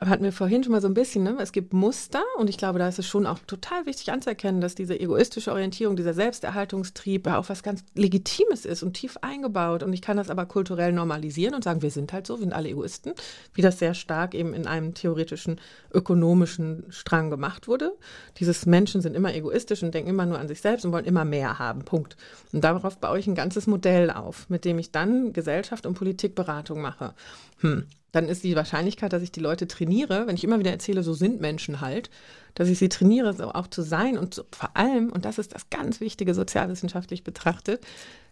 hatten 0.00 0.24
wir 0.24 0.32
vorhin 0.32 0.62
schon 0.62 0.72
mal 0.72 0.80
so 0.80 0.88
ein 0.88 0.94
bisschen, 0.94 1.24
ne? 1.24 1.36
es 1.40 1.52
gibt 1.52 1.72
Muster 1.72 2.22
und 2.38 2.48
ich 2.50 2.58
glaube, 2.58 2.78
da 2.78 2.88
ist 2.88 2.98
es 2.98 3.06
schon 3.06 3.26
auch 3.26 3.38
total 3.46 3.86
wichtig 3.86 4.10
anzuerkennen, 4.10 4.60
dass 4.60 4.74
diese 4.74 4.98
egoistische 4.98 5.52
Orientierung, 5.52 5.96
dieser 5.96 6.14
Selbsterhaltungstrieb 6.14 7.26
ja 7.26 7.38
auch 7.38 7.48
was 7.48 7.62
ganz 7.62 7.84
Legitimes 7.94 8.64
ist 8.64 8.82
und 8.82 8.94
tief 8.94 9.16
eingebaut. 9.20 9.82
Und 9.82 9.92
ich 9.92 10.02
kann 10.02 10.16
das 10.16 10.30
aber 10.30 10.46
kulturell 10.46 10.92
normalisieren 10.92 11.54
und 11.54 11.64
sagen, 11.64 11.82
wir 11.82 11.90
sind 11.90 12.12
halt 12.12 12.26
so, 12.26 12.36
wir 12.36 12.42
sind 12.42 12.52
alle 12.52 12.68
Egoisten, 12.68 13.12
wie 13.54 13.62
das 13.62 13.78
sehr 13.78 13.94
stark 13.94 14.34
eben 14.34 14.54
in 14.54 14.66
einem 14.66 14.94
theoretischen 14.94 15.60
ökonomischen 15.92 16.84
Strang 16.90 17.30
gemacht 17.30 17.68
wurde. 17.68 17.92
Dieses 18.38 18.66
Menschen 18.66 19.00
sind 19.00 19.14
immer 19.14 19.34
egoistisch 19.34 19.82
und 19.82 19.94
denken 19.94 20.10
immer 20.10 20.26
nur 20.26 20.38
an 20.38 20.48
sich 20.48 20.60
selbst 20.60 20.84
und 20.84 20.92
wollen 20.92 21.04
immer 21.04 21.24
mehr 21.24 21.58
haben. 21.58 21.84
Punkt. 21.84 22.16
Und 22.52 22.64
darauf 22.64 22.98
baue 22.98 23.18
ich 23.18 23.26
ein 23.26 23.34
ganzes 23.34 23.66
Modell 23.66 24.10
auf, 24.10 24.48
mit 24.48 24.64
dem 24.64 24.78
ich 24.78 24.90
dann 24.90 25.32
Gesellschaft 25.32 25.86
und 25.86 25.94
Politikberatung 25.94 26.80
mache. 26.80 27.14
Hm. 27.60 27.86
Dann 28.12 28.28
ist 28.28 28.44
die 28.44 28.56
Wahrscheinlichkeit, 28.56 29.12
dass 29.12 29.22
ich 29.22 29.32
die 29.32 29.40
Leute 29.40 29.66
trainiere, 29.66 30.26
wenn 30.26 30.36
ich 30.36 30.44
immer 30.44 30.58
wieder 30.58 30.70
erzähle, 30.70 31.02
so 31.02 31.12
sind 31.12 31.40
Menschen 31.40 31.80
halt, 31.80 32.10
dass 32.54 32.68
ich 32.68 32.78
sie 32.78 32.88
trainiere, 32.88 33.34
so 33.34 33.50
auch 33.52 33.66
zu 33.66 33.82
sein 33.82 34.16
und 34.16 34.44
vor 34.52 34.76
allem, 34.76 35.10
und 35.12 35.24
das 35.24 35.38
ist 35.38 35.54
das 35.54 35.68
ganz 35.70 36.00
Wichtige 36.00 36.34
sozialwissenschaftlich 36.34 37.24
betrachtet, 37.24 37.84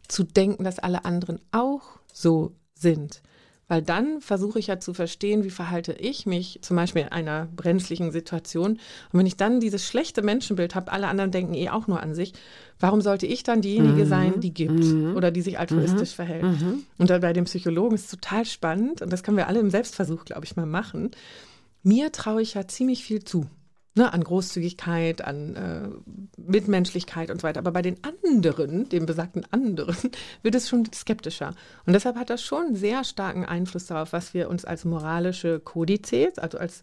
zu 0.09 0.23
denken, 0.23 0.65
dass 0.65 0.79
alle 0.79 1.05
anderen 1.05 1.41
auch 1.53 1.83
so 2.13 2.53
sind. 2.75 3.23
Weil 3.67 3.81
dann 3.81 4.21
versuche 4.21 4.59
ich 4.59 4.67
ja 4.67 4.79
zu 4.79 4.93
verstehen, 4.93 5.43
wie 5.43 5.51
verhalte 5.51 5.93
ich 5.93 6.27
mich 6.27 6.59
zum 6.61 6.77
Beispiel 6.77 7.03
in 7.03 7.09
einer 7.09 7.49
brenzlichen 7.57 8.13
Situation. 8.13 8.73
Und 8.73 9.19
wenn 9.19 9.27
ich 9.27 9.37
dann 9.39 9.59
dieses 9.59 9.87
schlechte 9.87 10.21
Menschenbild 10.21 10.75
habe, 10.75 10.93
alle 10.93 11.09
anderen 11.09 11.31
denken 11.31 11.55
eh 11.55 11.71
auch 11.71 11.87
nur 11.87 12.03
an 12.03 12.15
sich, 12.15 12.35
warum 12.79 13.01
sollte 13.01 13.27
ich 13.27 13.43
dann 13.43 13.63
diejenige 13.63 14.05
sein, 14.07 14.41
die 14.41 14.53
gibt 14.53 14.85
oder 15.17 15.31
die 15.31 15.41
sich 15.41 15.59
altruistisch 15.59 16.15
verhält? 16.15 16.45
Und 16.99 17.09
dann 17.09 17.23
bei 17.23 17.33
den 17.33 17.45
Psychologen 17.45 17.95
ist 17.95 18.05
es 18.05 18.11
total 18.11 18.45
spannend, 18.45 19.01
und 19.01 19.11
das 19.11 19.23
können 19.23 19.39
wir 19.39 19.49
alle 19.49 19.61
im 19.61 19.71
Selbstversuch, 19.71 20.25
glaube 20.27 20.45
ich, 20.45 20.57
mal 20.57 20.67
machen. 20.67 21.11
Mir 21.83 22.13
traue 22.13 22.43
ich 22.43 22.55
ja 22.55 22.69
ziemlich 22.69 23.03
viel 23.03 23.25
zu. 23.25 23.47
Ne, 23.97 24.13
an 24.13 24.25
Großzügigkeit, 24.25 25.23
an 25.23 25.55
äh, 25.55 25.89
Mitmenschlichkeit 26.37 27.31
und 27.31 27.41
so 27.41 27.47
weiter. 27.47 27.61
Aber 27.61 27.71
bei 27.71 27.83
den 27.83 28.03
anderen, 28.03 28.89
den 28.89 29.07
besagten 29.07 29.47
anderen, 29.53 29.97
wird 30.43 30.57
es 30.57 30.69
schon 30.69 30.93
skeptischer. 30.93 31.55
Und 31.87 31.93
deshalb 31.93 32.17
hat 32.17 32.29
das 32.29 32.43
schon 32.43 32.75
sehr 32.75 33.05
starken 33.05 33.45
Einfluss 33.45 33.87
darauf, 33.87 34.13
was 34.13 34.35
wir 34.35 34.51
uns 34.51 34.65
als 34.65 34.85
moralische 34.85 35.61
Kodizes, 35.61 36.39
also 36.39 36.59
als 36.59 36.83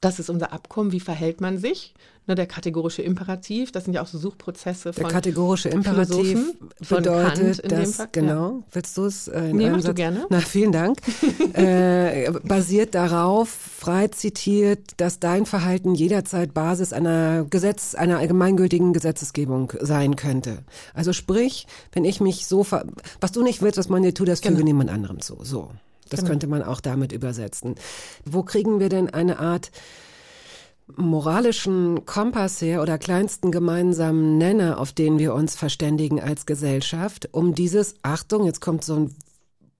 das 0.00 0.20
ist 0.20 0.30
unser 0.30 0.52
Abkommen, 0.52 0.92
wie 0.92 1.00
verhält 1.00 1.40
man 1.40 1.58
sich? 1.58 1.94
Ne, 2.28 2.34
der 2.34 2.46
kategorische 2.46 3.02
Imperativ, 3.02 3.70
das 3.70 3.84
sind 3.84 3.94
ja 3.94 4.02
auch 4.02 4.08
so 4.08 4.18
Suchprozesse 4.18 4.92
von 4.92 5.04
Der 5.04 5.12
kategorische 5.12 5.68
Imperativ 5.68 6.54
bedeutet, 6.88 7.70
dass, 7.70 8.00
genau, 8.10 8.64
willst 8.72 8.96
du 8.96 9.04
es 9.04 9.28
äh, 9.28 9.50
in 9.50 9.56
Nee, 9.58 9.66
einem 9.66 9.80
Satz? 9.80 9.94
gerne. 9.94 10.26
Na, 10.28 10.40
vielen 10.40 10.72
Dank. 10.72 10.98
äh, 11.54 12.32
basiert 12.42 12.96
darauf, 12.96 13.48
frei 13.48 14.08
zitiert, 14.08 14.80
dass 14.96 15.20
dein 15.20 15.46
Verhalten 15.46 15.94
jederzeit 15.94 16.52
Basis 16.52 16.92
einer 16.92 17.44
Gesetz, 17.44 17.94
einer 17.94 18.18
allgemeingültigen 18.18 18.92
Gesetzesgebung 18.92 19.72
sein 19.80 20.16
könnte. 20.16 20.64
Also 20.94 21.12
sprich, 21.12 21.68
wenn 21.92 22.04
ich 22.04 22.20
mich 22.20 22.46
so, 22.46 22.64
ver 22.64 22.86
was 23.20 23.30
du 23.30 23.42
nicht 23.44 23.62
willst, 23.62 23.78
was 23.78 23.88
man 23.88 24.02
dir 24.02 24.14
tut, 24.14 24.26
das 24.26 24.40
füge 24.40 24.54
Genau. 24.56 24.64
niemand 24.64 24.90
anderem 24.90 25.20
zu. 25.20 25.38
So. 25.44 25.70
Das 26.08 26.20
Genau. 26.20 26.30
könnte 26.30 26.46
man 26.48 26.62
auch 26.62 26.80
damit 26.80 27.12
übersetzen. 27.12 27.74
Wo 28.24 28.42
kriegen 28.42 28.80
wir 28.80 28.88
denn 28.88 29.10
eine 29.10 29.38
Art 29.38 29.70
moralischen 30.94 32.04
Kompass 32.04 32.60
her 32.60 32.82
oder 32.82 32.98
kleinsten 32.98 33.50
gemeinsamen 33.50 34.38
Nenner, 34.38 34.78
auf 34.78 34.92
den 34.92 35.18
wir 35.18 35.34
uns 35.34 35.56
verständigen 35.56 36.20
als 36.20 36.46
Gesellschaft, 36.46 37.28
um 37.32 37.54
dieses, 37.54 37.96
Achtung, 38.02 38.46
jetzt 38.46 38.60
kommt 38.60 38.84
so 38.84 38.94
ein 38.94 39.14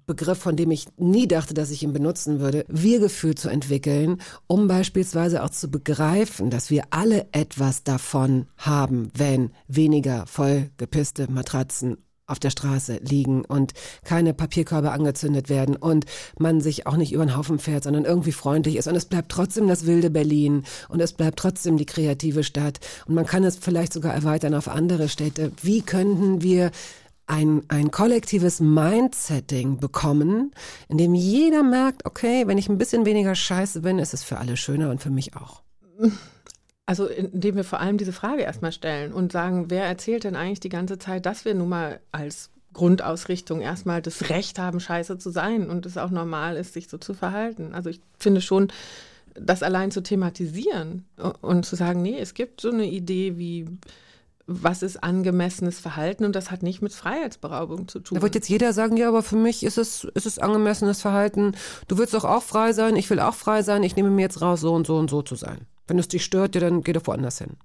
Begriff, 0.07 0.39
von 0.39 0.57
dem 0.57 0.71
ich 0.71 0.87
nie 0.99 1.27
dachte, 1.27 1.53
dass 1.53 1.73
ich 1.73 1.83
ihn 1.83 1.93
benutzen 1.93 2.39
würde, 2.39 2.65
Wir-Gefühl 2.69 3.35
zu 3.35 3.49
entwickeln, 3.49 4.21
um 4.47 4.69
beispielsweise 4.69 5.43
auch 5.43 5.51
zu 5.51 5.69
begreifen, 5.69 6.49
dass 6.49 6.71
wir 6.71 6.85
alle 6.91 7.27
etwas 7.33 7.83
davon 7.83 8.47
haben, 8.57 9.11
wenn 9.15 9.51
weniger 9.67 10.25
vollgepisste 10.27 11.31
Matratzen 11.31 11.97
auf 12.27 12.39
der 12.39 12.51
Straße 12.51 13.01
liegen 13.03 13.45
und 13.45 13.73
keine 14.05 14.35
Papierkörbe 14.35 14.91
angezündet 14.91 15.49
werden 15.49 15.77
und 15.77 16.07
man 16.39 16.61
sich 16.61 16.87
auch 16.87 16.97
nicht 16.97 17.13
über 17.13 17.25
den 17.25 17.37
Haufen 17.37 17.59
fährt, 17.59 17.85
sondern 17.85 18.05
irgendwie 18.05 18.33
freundlich 18.33 18.77
ist 18.77 18.89
und 18.89 18.97
es 18.97 19.05
bleibt 19.05 19.31
trotzdem 19.31 19.69
das 19.69 19.87
wilde 19.87 20.11
Berlin 20.11 20.65
und 20.89 21.01
es 21.01 21.13
bleibt 21.13 21.39
trotzdem 21.39 21.77
die 21.77 21.87
kreative 21.87 22.45
Stadt 22.45 22.81
und 23.07 23.15
man 23.15 23.27
kann 23.27 23.45
es 23.45 23.57
vielleicht 23.57 23.93
sogar 23.93 24.13
erweitern 24.15 24.55
auf 24.55 24.69
andere 24.69 25.09
Städte. 25.09 25.53
Wie 25.63 25.83
könnten 25.83 26.43
wir 26.43 26.71
ein, 27.27 27.63
ein 27.69 27.91
kollektives 27.91 28.61
Mindsetting 28.61 29.79
bekommen, 29.79 30.53
in 30.89 30.99
dem 30.99 31.15
jeder 31.15 31.63
merkt, 31.63 32.07
okay, 32.07 32.47
wenn 32.47 32.59
ich 32.59 32.69
ein 32.69 32.79
bisschen 32.79 33.05
weniger 33.05 33.35
scheiße 33.35 33.81
bin, 33.81 33.99
ist 33.99 34.15
es 34.15 34.23
für 34.23 34.39
alle 34.39 34.57
schöner 34.57 34.91
und 34.91 35.03
für 35.03 35.11
mich 35.11 35.37
auch. 35.37 35.63
Also 36.87 37.07
indem 37.07 37.57
wir 37.57 37.65
vor 37.65 37.81
allem 37.81 37.99
diese 37.99 38.13
Frage 38.13 38.43
erstmal 38.43 38.73
stellen 38.73 39.13
und 39.13 39.33
sagen, 39.33 39.71
wer 39.71 39.85
erzählt 39.85 40.23
denn 40.25 40.37
eigentlich 40.37 40.61
die 40.61 40.69
ganze 40.69 40.99
Zeit, 40.99 41.27
dass 41.27 41.45
wir 41.45 41.55
nun 41.55 41.69
mal 41.69 42.01
als 42.13 42.51
Grundausrichtung 42.73 43.61
erstmal 43.61 44.03
das 44.03 44.29
Recht 44.31 44.59
haben, 44.59 44.79
scheiße 44.79 45.19
zu 45.19 45.31
sein 45.31 45.69
und 45.69 45.85
es 45.85 45.99
auch 45.99 46.11
normal 46.11 46.57
ist, 46.57 46.75
sich 46.75 46.89
so 46.89 46.99
zu 46.99 47.15
verhalten. 47.15 47.75
Also 47.75 47.91
ich 47.91 48.01
finde 48.19 48.41
schon, 48.41 48.69
das 49.35 49.63
allein 49.63 49.91
zu 49.91 50.03
thematisieren 50.03 51.05
und 51.41 51.67
zu 51.67 51.75
sagen, 51.75 52.03
nee, 52.03 52.19
es 52.19 52.35
gibt 52.35 52.61
so 52.61 52.71
eine 52.71 52.87
Idee 52.87 53.37
wie, 53.37 53.67
was 54.47 54.83
ist 54.83 55.03
angemessenes 55.03 55.81
Verhalten 55.81 56.25
und 56.25 56.37
das 56.37 56.51
hat 56.51 56.63
nicht 56.63 56.81
mit 56.81 56.93
Freiheitsberaubung 56.93 57.89
zu 57.89 57.99
tun. 57.99 58.17
Da 58.17 58.23
wird 58.23 58.35
jetzt 58.37 58.49
jeder 58.49 58.73
sagen, 58.73 58.97
ja, 58.97 59.09
aber 59.09 59.23
für 59.23 59.37
mich 59.37 59.65
ist 59.65 59.77
es, 59.77 60.05
ist 60.15 60.27
es 60.27 60.39
angemessenes 60.39 61.01
Verhalten. 61.01 61.53
Du 61.89 61.99
willst 61.99 62.15
doch 62.15 62.25
auch 62.25 62.43
frei 62.43 62.73
sein, 62.73 62.95
ich 62.97 63.11
will 63.11 63.21
auch 63.21 63.35
frei 63.35 63.63
sein, 63.63 63.83
ich 63.83 63.97
nehme 63.97 64.11
mir 64.11 64.23
jetzt 64.23 64.41
raus, 64.41 64.61
so 64.61 64.73
und 64.73 64.87
so 64.87 64.97
und 64.97 65.11
so 65.11 65.23
zu 65.23 65.35
sein. 65.35 65.67
Wenn 65.89 65.99
es 65.99 66.09
dich 66.09 66.25
stört, 66.25 66.55
ja, 66.55 66.61
dann 66.61 66.83
geh 66.83 66.93
doch 66.93 67.07
woanders 67.07 67.39
hin. 67.39 67.57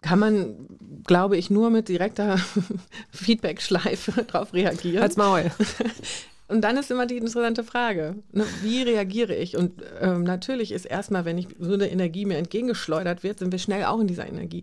Kann 0.00 0.18
man, 0.18 0.66
glaube 1.04 1.36
ich, 1.36 1.50
nur 1.50 1.70
mit 1.70 1.88
direkter 1.88 2.38
Feedback-Schleife 3.10 4.24
darauf 4.32 4.52
reagieren. 4.52 5.02
Als 5.02 5.16
Maul. 5.16 5.50
Und 6.52 6.60
dann 6.60 6.76
ist 6.76 6.90
immer 6.90 7.06
die 7.06 7.16
interessante 7.16 7.64
Frage, 7.64 8.16
ne, 8.30 8.44
wie 8.62 8.82
reagiere 8.82 9.34
ich? 9.34 9.56
Und 9.56 9.82
ähm, 10.00 10.22
natürlich 10.22 10.70
ist 10.70 10.84
erstmal, 10.84 11.24
wenn 11.24 11.38
ich 11.38 11.48
so 11.58 11.72
eine 11.72 11.90
Energie 11.90 12.26
mir 12.26 12.36
entgegengeschleudert 12.36 13.22
wird, 13.22 13.38
sind 13.38 13.52
wir 13.52 13.58
schnell 13.58 13.84
auch 13.84 13.98
in 14.00 14.06
dieser 14.06 14.26
Energie. 14.28 14.62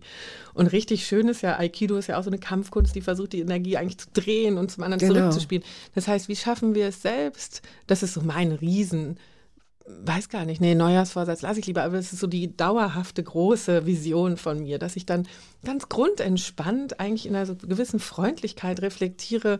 Und 0.54 0.68
richtig 0.68 1.04
schön 1.04 1.28
ist 1.28 1.42
ja, 1.42 1.58
Aikido 1.58 1.96
ist 1.96 2.06
ja 2.06 2.16
auch 2.18 2.22
so 2.22 2.30
eine 2.30 2.38
Kampfkunst, 2.38 2.94
die 2.94 3.00
versucht, 3.00 3.32
die 3.32 3.40
Energie 3.40 3.76
eigentlich 3.76 3.98
zu 3.98 4.06
drehen 4.14 4.56
und 4.56 4.70
zum 4.70 4.84
anderen 4.84 5.00
Genau. 5.00 5.14
zurückzuspielen. 5.14 5.64
Das 5.94 6.06
heißt, 6.06 6.28
wie 6.28 6.36
schaffen 6.36 6.74
wir 6.76 6.86
es 6.86 7.02
selbst? 7.02 7.62
Das 7.88 8.02
ist 8.02 8.14
so 8.14 8.20
mein 8.20 8.52
Riesen, 8.52 9.18
weiß 10.04 10.28
gar 10.28 10.44
nicht, 10.44 10.60
nee, 10.60 10.74
Neujahrsvorsatz 10.74 11.42
lasse 11.42 11.60
ich 11.60 11.66
lieber, 11.66 11.82
aber 11.82 11.96
es 11.98 12.12
ist 12.12 12.20
so 12.20 12.26
die 12.26 12.56
dauerhafte 12.56 13.22
große 13.22 13.86
Vision 13.86 14.36
von 14.36 14.60
mir, 14.62 14.78
dass 14.78 14.96
ich 14.96 15.06
dann 15.06 15.26
ganz 15.64 15.88
grundentspannt 15.88 17.00
eigentlich 17.00 17.26
in 17.26 17.34
einer 17.34 17.46
so 17.46 17.56
gewissen 17.56 17.98
Freundlichkeit 17.98 18.80
reflektiere, 18.82 19.58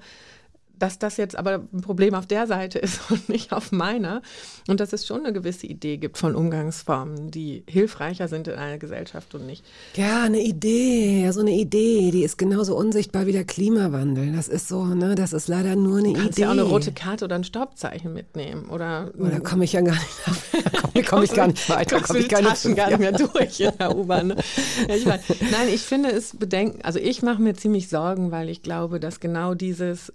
dass 0.80 0.98
das 0.98 1.16
jetzt 1.16 1.36
aber 1.36 1.62
ein 1.72 1.80
Problem 1.82 2.14
auf 2.14 2.26
der 2.26 2.46
Seite 2.48 2.78
ist 2.80 3.00
und 3.10 3.28
nicht 3.28 3.52
auf 3.52 3.70
meiner. 3.70 4.22
Und 4.66 4.80
dass 4.80 4.92
es 4.92 5.06
schon 5.06 5.20
eine 5.24 5.32
gewisse 5.32 5.66
Idee 5.66 5.96
gibt 5.98 6.18
von 6.18 6.34
Umgangsformen, 6.34 7.30
die 7.30 7.62
hilfreicher 7.68 8.26
sind 8.28 8.48
in 8.48 8.54
einer 8.54 8.78
Gesellschaft 8.78 9.34
und 9.34 9.46
nicht. 9.46 9.64
Ja, 9.94 10.24
eine 10.24 10.40
Idee, 10.40 11.22
ja, 11.24 11.32
so 11.32 11.40
eine 11.40 11.52
Idee, 11.52 12.10
die 12.10 12.24
ist 12.24 12.38
genauso 12.38 12.76
unsichtbar 12.76 13.26
wie 13.26 13.32
der 13.32 13.44
Klimawandel. 13.44 14.32
Das 14.32 14.48
ist 14.48 14.68
so, 14.68 14.84
ne, 14.86 15.14
das 15.14 15.32
ist 15.32 15.48
leider 15.48 15.76
nur 15.76 15.98
eine 15.98 16.08
Du 16.08 16.14
kannst 16.14 16.30
Idee. 16.32 16.42
ja 16.42 16.48
auch 16.48 16.52
eine 16.52 16.62
rote 16.62 16.92
Karte 16.92 17.24
oder 17.26 17.36
ein 17.36 17.44
Stoppzeichen 17.44 18.12
mitnehmen. 18.12 18.68
Oder 18.70 19.10
Oh, 19.18 19.26
da 19.26 19.38
komme 19.40 19.64
ich 19.64 19.72
ja 19.72 19.80
gar 19.82 19.94
nicht, 19.94 20.04
da 20.64 21.02
komme 21.02 21.04
komm 21.04 21.22
ich 21.24 21.32
gar 21.34 21.46
nicht 21.46 21.68
weiter. 21.68 21.96
Kommst 21.96 22.06
Komm 22.08 22.16
du 22.16 22.22
ich 22.22 22.28
Taschen 22.28 22.56
fünf 22.56 22.76
gar 22.76 22.88
nicht 22.88 22.98
mehr 22.98 23.12
durch 23.12 23.60
in 23.60 23.72
der 23.78 23.96
U-Bahn. 23.96 24.28
Ne? 24.28 24.36
Ja, 24.88 24.94
ich 24.94 25.06
weiß. 25.06 25.20
Nein, 25.40 25.68
ich 25.72 25.82
finde 25.82 26.10
es 26.10 26.36
bedenken, 26.36 26.80
also 26.82 26.98
ich 26.98 27.22
mache 27.22 27.42
mir 27.42 27.54
ziemlich 27.54 27.88
Sorgen, 27.88 28.30
weil 28.30 28.48
ich 28.48 28.62
glaube, 28.62 29.00
dass 29.00 29.20
genau 29.20 29.54
dieses 29.54 30.12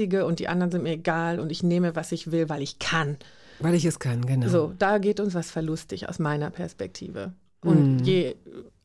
Rotzige 0.00 0.26
und 0.26 0.38
die 0.38 0.48
anderen 0.48 0.70
sind 0.70 0.82
mir 0.82 0.92
egal 0.92 1.40
und 1.40 1.50
ich 1.52 1.62
nehme, 1.62 1.94
was 1.96 2.12
ich 2.12 2.30
will, 2.30 2.48
weil 2.48 2.62
ich 2.62 2.78
kann. 2.78 3.16
Weil 3.58 3.74
ich 3.74 3.84
es 3.84 3.98
kann, 3.98 4.24
genau. 4.24 4.48
So, 4.48 4.72
da 4.78 4.98
geht 4.98 5.20
uns 5.20 5.34
was 5.34 5.50
verlustig 5.50 6.08
aus 6.08 6.18
meiner 6.18 6.50
Perspektive. 6.50 7.32
Und 7.62 8.00
je 8.06 8.36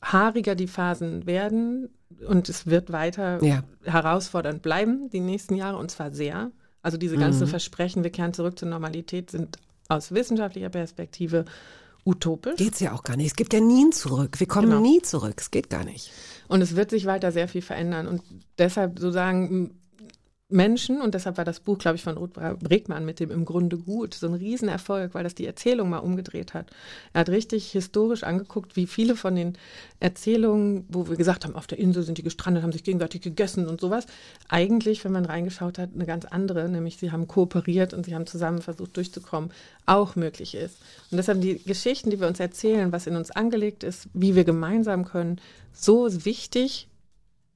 haariger 0.02 0.54
die 0.54 0.66
Phasen 0.66 1.26
werden, 1.26 1.88
und 2.28 2.48
es 2.50 2.66
wird 2.66 2.92
weiter 2.92 3.42
Ja. 3.42 3.62
herausfordernd 3.84 4.60
bleiben, 4.62 5.08
die 5.10 5.20
nächsten 5.20 5.54
Jahre, 5.56 5.78
und 5.78 5.90
zwar 5.90 6.12
sehr. 6.12 6.50
Also 6.82 6.98
diese 6.98 7.16
ganzen 7.16 7.44
Mhm. 7.44 7.48
Versprechen, 7.48 8.04
wir 8.04 8.10
kehren 8.10 8.34
zurück 8.34 8.58
zur 8.58 8.68
Normalität, 8.68 9.30
sind 9.30 9.56
aus 9.88 10.12
wissenschaftlicher 10.12 10.68
Perspektive 10.68 11.46
utopisch. 12.04 12.56
Geht's 12.56 12.80
ja 12.80 12.92
auch 12.92 13.02
gar 13.02 13.16
nicht. 13.16 13.28
Es 13.28 13.34
gibt 13.36 13.52
ja 13.54 13.60
nie 13.60 13.84
ein 13.86 13.92
Zurück. 13.92 14.38
Wir 14.38 14.46
kommen 14.46 14.68
Genau. 14.68 14.80
nie 14.82 15.00
zurück. 15.02 15.34
Es 15.38 15.50
geht 15.50 15.70
gar 15.70 15.84
nicht. 15.84 16.12
Und 16.48 16.60
es 16.60 16.76
wird 16.76 16.90
sich 16.90 17.06
weiter 17.06 17.32
sehr 17.32 17.48
viel 17.48 17.62
verändern. 17.62 18.06
Und 18.06 18.22
deshalb 18.58 18.98
sozusagen 19.00 19.48
m, 19.48 19.70
Menschen, 20.48 21.00
und 21.00 21.14
deshalb 21.14 21.38
war 21.38 21.44
das 21.44 21.58
Buch, 21.58 21.76
glaube 21.76 21.96
ich, 21.96 22.04
von 22.04 22.16
Ruth 22.16 22.34
Bregmann 22.34 23.04
mit 23.04 23.18
dem 23.18 23.32
Im 23.32 23.44
Grunde 23.44 23.78
gut, 23.78 24.14
so 24.14 24.28
ein 24.28 24.34
Riesenerfolg, 24.34 25.12
weil 25.12 25.24
das 25.24 25.34
die 25.34 25.46
Erzählung 25.46 25.90
mal 25.90 25.98
umgedreht 25.98 26.54
hat. 26.54 26.70
Er 27.12 27.22
hat 27.22 27.30
richtig 27.30 27.72
historisch 27.72 28.22
angeguckt, 28.22 28.76
wie 28.76 28.86
viele 28.86 29.16
von 29.16 29.34
den 29.34 29.58
Erzählungen, 29.98 30.84
wo 30.88 31.08
wir 31.08 31.16
gesagt 31.16 31.44
haben, 31.44 31.56
auf 31.56 31.66
der 31.66 31.80
Insel 31.80 32.04
sind 32.04 32.18
die 32.18 32.22
gestrandet, 32.22 32.62
haben 32.62 32.70
sich 32.70 32.84
gegenseitig 32.84 33.22
gegessen 33.22 33.66
und 33.66 33.80
sowas, 33.80 34.06
eigentlich, 34.48 35.04
wenn 35.04 35.10
man 35.10 35.24
reingeschaut 35.24 35.78
hat, 35.78 35.90
eine 35.94 36.06
ganz 36.06 36.24
andere, 36.26 36.68
nämlich 36.68 36.96
sie 36.96 37.10
haben 37.10 37.26
kooperiert 37.26 37.92
und 37.92 38.06
sie 38.06 38.14
haben 38.14 38.28
zusammen 38.28 38.62
versucht 38.62 38.96
durchzukommen, 38.96 39.50
auch 39.84 40.14
möglich 40.14 40.54
ist. 40.54 40.78
Und 41.10 41.16
deshalb 41.16 41.40
die 41.40 41.60
Geschichten, 41.64 42.10
die 42.10 42.20
wir 42.20 42.28
uns 42.28 42.38
erzählen, 42.38 42.92
was 42.92 43.08
in 43.08 43.16
uns 43.16 43.32
angelegt 43.32 43.82
ist, 43.82 44.08
wie 44.14 44.36
wir 44.36 44.44
gemeinsam 44.44 45.06
können, 45.06 45.40
so 45.72 46.24
wichtig, 46.24 46.88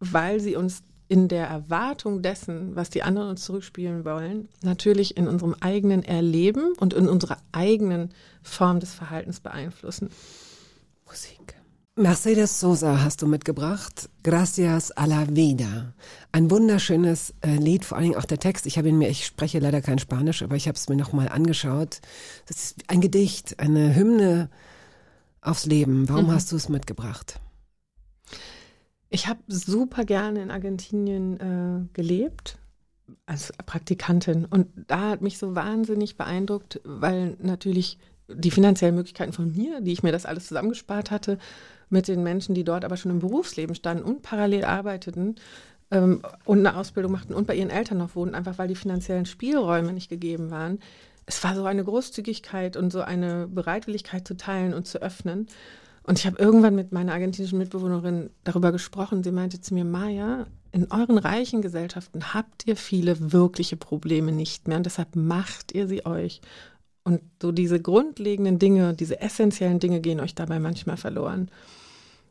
weil 0.01 0.41
sie 0.41 0.57
uns 0.57 0.83
in 1.11 1.27
der 1.27 1.49
Erwartung 1.49 2.23
dessen, 2.23 2.77
was 2.77 2.89
die 2.89 3.03
anderen 3.03 3.31
uns 3.31 3.43
zurückspielen 3.45 4.05
wollen, 4.05 4.49
natürlich 4.63 5.17
in 5.17 5.27
unserem 5.27 5.57
eigenen 5.59 6.05
Erleben 6.05 6.73
und 6.79 6.95
in 6.95 7.09
unserer 7.09 7.39
eigenen 7.51 8.11
Form 8.43 8.79
des 8.79 8.95
Verhaltens 8.95 9.41
beeinflussen. 9.41 10.11
Musik. 11.07 11.57
Mercedes 11.97 12.61
Sosa 12.61 13.03
hast 13.03 13.23
du 13.23 13.27
mitgebracht. 13.27 14.09
Gracias 14.23 14.93
a 14.97 15.05
la 15.07 15.27
vida. 15.29 15.93
Ein 16.31 16.49
wunderschönes 16.49 17.35
äh, 17.41 17.57
Lied, 17.57 17.85
vor 17.85 17.99
allen 17.99 18.11
Dingen 18.11 18.19
auch 18.19 18.25
der 18.25 18.39
Text. 18.39 18.65
Ich 18.67 18.79
habe 18.79 18.89
ihn 18.89 18.97
mir, 18.97 19.09
ich 19.09 19.27
spreche 19.27 19.59
leider 19.59 19.83
kein 19.83 19.99
Spanisch, 19.99 20.43
aber 20.43 20.55
ich 20.55 20.69
habe 20.69 20.77
es 20.77 20.89
mir 20.89 20.97
nochmal 20.97 21.29
angeschaut. 21.29 22.01
Das 22.47 22.57
ist 22.57 22.77
ein 22.87 23.01
Gedicht, 23.01 23.59
eine 23.59 23.97
Hymne 23.97 24.49
aufs 25.41 25.67
Leben. 25.67 26.09
Warum 26.09 26.27
Mhm. 26.27 26.33
hast 26.33 26.53
du 26.53 26.57
es 26.57 26.69
mitgebracht? 26.69 27.41
Ich 29.11 29.27
habe 29.27 29.41
super 29.49 30.05
gerne 30.05 30.41
in 30.41 30.51
Argentinien 30.53 31.41
äh, 31.41 31.89
gelebt 31.93 32.59
als 33.27 33.53
Praktikantin 33.67 34.45
und 34.45 34.69
da 34.87 35.11
hat 35.11 35.21
mich 35.21 35.37
so 35.37 35.57
wahnsinnig 35.57 36.17
beeindruckt, 36.17 36.81
weil 36.85 37.37
natürlich 37.41 37.99
die 38.29 38.53
finanziellen 38.53 38.95
Möglichkeiten 38.95 39.33
von 39.33 39.51
mir, 39.51 39.81
die 39.81 39.93
ich 39.93 40.05
mir 40.05 40.13
das 40.13 40.27
alles 40.27 40.47
zusammengespart 40.47 41.11
hatte, 41.11 41.39
mit 41.89 42.07
den 42.07 42.23
Menschen, 42.23 42.55
die 42.55 42.63
dort 42.63 42.85
aber 42.85 42.97
schon 42.97 43.11
im 43.11 43.19
Berufsleben 43.19 43.75
standen 43.75 44.05
und 44.05 44.23
parallel 44.23 44.65
arbeiteten 44.65 45.35
ähm, 45.91 46.23
und 46.45 46.61
eine 46.61 46.77
Ausbildung 46.77 47.11
machten 47.11 47.35
und 47.35 47.49
bei 47.49 47.57
ihren 47.57 47.71
Eltern 47.71 47.99
noch 47.99 48.15
wohnten, 48.15 48.37
einfach 48.37 48.59
weil 48.59 48.69
die 48.69 48.77
finanziellen 48.77 49.27
Spielräume 49.27 49.93
nicht 49.93 50.09
gegeben 50.09 50.53
waren. 50.53 50.79
Es 51.27 51.43
war 51.43 51.57
so 51.57 51.65
eine 51.65 51.83
Großzügigkeit 51.83 52.77
und 52.77 52.93
so 52.93 53.01
eine 53.01 53.49
Bereitwilligkeit 53.49 54.27
zu 54.27 54.37
teilen 54.37 54.73
und 54.73 54.87
zu 54.87 55.03
öffnen. 55.03 55.49
Und 56.11 56.19
ich 56.19 56.27
habe 56.27 56.43
irgendwann 56.43 56.75
mit 56.75 56.91
meiner 56.91 57.13
argentinischen 57.13 57.57
Mitbewohnerin 57.57 58.31
darüber 58.43 58.73
gesprochen. 58.73 59.23
Sie 59.23 59.31
meinte 59.31 59.61
zu 59.61 59.75
mir, 59.75 59.85
Maja, 59.85 60.49
in 60.73 60.91
euren 60.91 61.19
reichen 61.19 61.63
Gesellschaften 61.63 62.35
habt 62.35 62.67
ihr 62.67 62.75
viele 62.75 63.31
wirkliche 63.31 63.77
Probleme 63.77 64.33
nicht 64.33 64.67
mehr 64.67 64.79
und 64.79 64.87
deshalb 64.87 65.15
macht 65.15 65.71
ihr 65.73 65.87
sie 65.87 66.05
euch. 66.07 66.41
Und 67.05 67.21
so 67.41 67.53
diese 67.53 67.81
grundlegenden 67.81 68.59
Dinge, 68.59 68.93
diese 68.93 69.21
essentiellen 69.21 69.79
Dinge 69.79 70.01
gehen 70.01 70.19
euch 70.19 70.35
dabei 70.35 70.59
manchmal 70.59 70.97
verloren. 70.97 71.49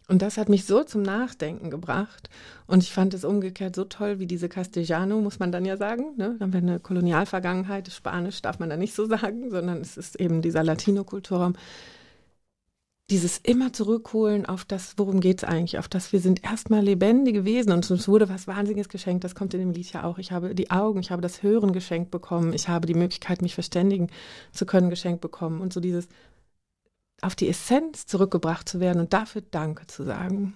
Und 0.09 0.23
das 0.23 0.35
hat 0.35 0.49
mich 0.49 0.65
so 0.65 0.83
zum 0.83 1.01
Nachdenken 1.01 1.69
gebracht. 1.69 2.29
Und 2.67 2.83
ich 2.83 2.91
fand 2.91 3.13
es 3.13 3.23
umgekehrt 3.23 3.77
so 3.77 3.85
toll, 3.85 4.19
wie 4.19 4.27
diese 4.27 4.49
Castellano, 4.49 5.21
muss 5.21 5.39
man 5.39 5.53
dann 5.53 5.63
ja 5.63 5.77
sagen. 5.77 6.17
Ne? 6.17 6.35
Dann 6.37 6.41
haben 6.41 6.53
wir 6.53 6.59
eine 6.59 6.79
Kolonialvergangenheit. 6.81 7.89
Spanisch 7.89 8.41
darf 8.41 8.59
man 8.59 8.69
da 8.69 8.75
nicht 8.75 8.93
so 8.93 9.05
sagen, 9.05 9.49
sondern 9.49 9.79
es 9.79 9.95
ist 9.95 10.19
eben 10.19 10.41
dieser 10.41 10.65
Latino-Kulturraum. 10.65 11.53
Dieses 13.09 13.39
immer 13.39 13.73
zurückholen 13.73 14.45
auf 14.45 14.65
das, 14.65 14.93
worum 14.97 15.19
geht 15.19 15.39
es 15.39 15.43
eigentlich, 15.43 15.79
auf 15.79 15.87
das 15.87 16.13
wir 16.13 16.19
sind 16.19 16.43
erstmal 16.43 16.81
lebendige 16.81 17.43
Wesen 17.43 17.71
und 17.71 17.89
uns 17.89 18.07
wurde 18.07 18.29
was 18.29 18.45
Wahnsinniges 18.45 18.87
geschenkt, 18.87 19.23
das 19.23 19.33
kommt 19.33 19.53
in 19.55 19.61
dem 19.61 19.71
Lied 19.71 19.91
ja 19.91 20.03
auch. 20.03 20.19
Ich 20.19 20.31
habe 20.31 20.53
die 20.53 20.69
Augen, 20.69 20.99
ich 20.99 21.09
habe 21.09 21.21
das 21.21 21.41
Hören 21.41 21.73
geschenkt 21.73 22.11
bekommen, 22.11 22.53
ich 22.53 22.67
habe 22.67 22.85
die 22.85 22.93
Möglichkeit, 22.93 23.41
mich 23.41 23.55
verständigen 23.55 24.09
zu 24.51 24.67
können, 24.67 24.91
geschenkt 24.91 25.21
bekommen 25.21 25.59
und 25.59 25.73
so 25.73 25.79
dieses 25.79 26.07
auf 27.21 27.35
die 27.35 27.49
Essenz 27.49 28.05
zurückgebracht 28.05 28.69
zu 28.69 28.79
werden 28.79 28.99
und 28.99 29.11
dafür 29.11 29.41
Danke 29.41 29.87
zu 29.87 30.03
sagen. 30.03 30.55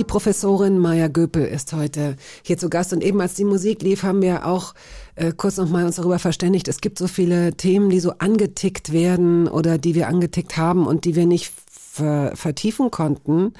Die 0.00 0.04
Professorin 0.04 0.78
Maya 0.78 1.08
Göpel 1.08 1.44
ist 1.44 1.74
heute 1.74 2.16
hier 2.42 2.56
zu 2.56 2.70
Gast 2.70 2.94
und 2.94 3.02
eben 3.04 3.20
als 3.20 3.34
die 3.34 3.44
Musik 3.44 3.82
lief, 3.82 4.02
haben 4.02 4.22
wir 4.22 4.46
auch 4.46 4.72
äh, 5.14 5.32
kurz 5.36 5.58
noch 5.58 5.68
mal 5.68 5.84
uns 5.84 5.96
darüber 5.96 6.18
verständigt. 6.18 6.68
Es 6.68 6.80
gibt 6.80 6.96
so 6.96 7.06
viele 7.06 7.52
Themen, 7.52 7.90
die 7.90 8.00
so 8.00 8.14
angetickt 8.18 8.92
werden 8.92 9.46
oder 9.46 9.76
die 9.76 9.94
wir 9.94 10.08
angetickt 10.08 10.56
haben 10.56 10.86
und 10.86 11.04
die 11.04 11.16
wir 11.16 11.26
nicht 11.26 11.52
ver 11.66 12.32
vertiefen 12.34 12.90
konnten. 12.90 13.52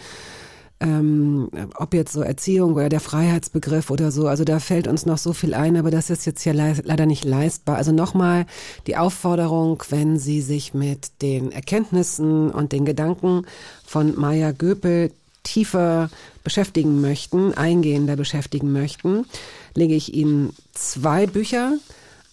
Ähm, 0.82 1.50
ob 1.74 1.92
jetzt 1.92 2.14
so 2.14 2.22
Erziehung 2.22 2.72
oder 2.72 2.88
der 2.88 3.00
Freiheitsbegriff 3.00 3.90
oder 3.90 4.10
so, 4.10 4.28
also 4.28 4.44
da 4.44 4.60
fällt 4.60 4.88
uns 4.88 5.04
noch 5.04 5.18
so 5.18 5.34
viel 5.34 5.52
ein, 5.52 5.76
aber 5.76 5.90
das 5.90 6.08
ist 6.08 6.24
jetzt 6.24 6.42
le 6.46 6.74
leider 6.84 7.04
nicht 7.04 7.26
leistbar. 7.26 7.76
Also 7.76 7.92
nochmal 7.92 8.46
die 8.86 8.96
Aufforderung, 8.96 9.82
wenn 9.90 10.18
Sie 10.18 10.40
sich 10.40 10.72
mit 10.72 11.10
den 11.20 11.52
Erkenntnissen 11.52 12.50
und 12.50 12.72
den 12.72 12.86
Gedanken 12.86 13.44
von 13.84 14.18
Maya 14.18 14.52
Göpel 14.52 15.12
tiefer 15.42 16.08
beschäftigen 16.44 17.02
möchten, 17.02 17.52
eingehender 17.52 18.16
beschäftigen 18.16 18.72
möchten, 18.72 19.26
lege 19.74 19.94
ich 19.94 20.14
Ihnen 20.14 20.54
zwei 20.72 21.26
Bücher 21.26 21.74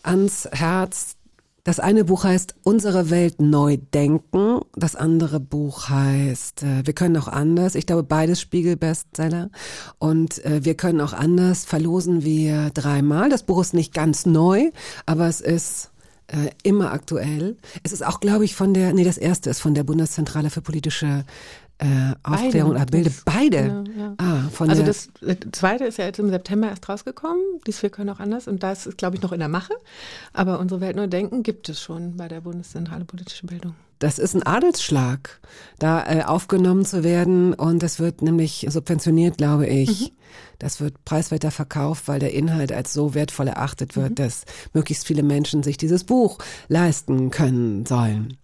ans 0.03 0.47
Herz. 0.51 1.16
Das 1.67 1.81
eine 1.81 2.05
Buch 2.05 2.23
heißt 2.23 2.55
Unsere 2.63 3.09
Welt 3.09 3.41
neu 3.41 3.75
denken. 3.75 4.61
Das 4.77 4.95
andere 4.95 5.41
Buch 5.41 5.89
heißt 5.89 6.63
äh, 6.63 6.85
Wir 6.85 6.93
können 6.93 7.17
auch 7.17 7.27
anders. 7.27 7.75
Ich 7.75 7.85
glaube, 7.85 8.03
beides 8.03 8.39
Spiegel-Bestseller. 8.39 9.49
Und 9.99 10.45
äh, 10.45 10.63
Wir 10.63 10.75
können 10.75 11.01
auch 11.01 11.11
anders 11.11 11.65
verlosen 11.65 12.23
wir 12.23 12.69
dreimal. 12.69 13.29
Das 13.29 13.43
Buch 13.43 13.59
ist 13.59 13.73
nicht 13.73 13.93
ganz 13.93 14.25
neu, 14.25 14.71
aber 15.05 15.27
es 15.27 15.41
ist 15.41 15.91
äh, 16.27 16.51
immer 16.63 16.93
aktuell. 16.93 17.57
Es 17.83 17.91
ist 17.91 18.05
auch, 18.05 18.21
glaube 18.21 18.45
ich, 18.45 18.55
von 18.55 18.73
der, 18.73 18.93
nee, 18.93 19.03
das 19.03 19.17
erste 19.17 19.49
ist 19.49 19.59
von 19.59 19.73
der 19.73 19.83
Bundeszentrale 19.83 20.49
für 20.49 20.61
politische 20.61 21.25
äh, 21.79 22.13
Aufklärung 22.23 22.71
oder 22.71 22.85
Bilde. 22.85 23.11
Beide. 23.25 23.57
Ja, 23.57 24.01
ja. 24.01 24.13
Ah, 24.17 24.49
von 24.51 24.69
Also 24.69 24.83
der, 24.83 24.93
das 24.93 25.09
äh, 25.21 25.35
zweite 25.51 25.85
ist 25.85 25.97
ja 25.97 26.05
jetzt 26.05 26.19
im 26.19 26.29
September 26.29 26.69
erst 26.69 26.87
rausgekommen. 26.89 27.41
Dies 27.67 27.83
wir 27.83 27.89
können 27.89 28.09
auch 28.09 28.19
anders. 28.19 28.47
Und 28.47 28.63
das 28.63 28.87
ist, 28.87 28.97
glaube 28.97 29.15
ich, 29.15 29.21
noch 29.21 29.31
in 29.31 29.39
der 29.39 29.47
Mache. 29.49 29.73
Aber 30.33 30.59
unsere 30.59 30.81
Welt 30.81 30.95
neu 30.95 31.07
denken 31.07 31.43
gibt 31.43 31.69
es 31.69 31.79
schon 31.81 32.17
bei 32.17 32.27
der 32.27 32.41
Bundeszentrale 32.41 33.05
politische 33.05 33.45
Bildung. 33.45 33.75
das 33.99 34.19
ist 34.19 34.35
ein 34.35 34.43
Adelsschlag, 34.43 35.39
da 35.79 36.05
äh, 36.05 36.23
aufgenommen 36.23 36.85
zu 36.85 37.03
werden 37.03 37.53
und 37.53 37.81
das 37.81 37.99
wird 37.99 38.21
nämlich 38.21 38.67
subventioniert, 38.69 39.37
glaube 39.37 39.67
ich. 39.67 40.13
Das 40.59 40.81
wird 40.81 41.03
preiswerter 41.05 41.51
verkauft, 41.51 42.07
weil 42.07 42.19
der 42.19 42.33
Inhalt 42.33 42.71
als 42.71 42.93
so 42.93 43.13
wertvoll 43.13 43.47
erachtet 43.47 43.95
wird, 43.95 44.19
dass 44.19 44.45
möglichst 44.73 45.05
viele 45.07 45.23
Menschen 45.23 45.63
sich 45.63 45.77
dieses 45.77 46.03
Buch 46.03 46.39
leisten 46.67 47.31
können 47.31 47.85
sollen. 47.85 48.37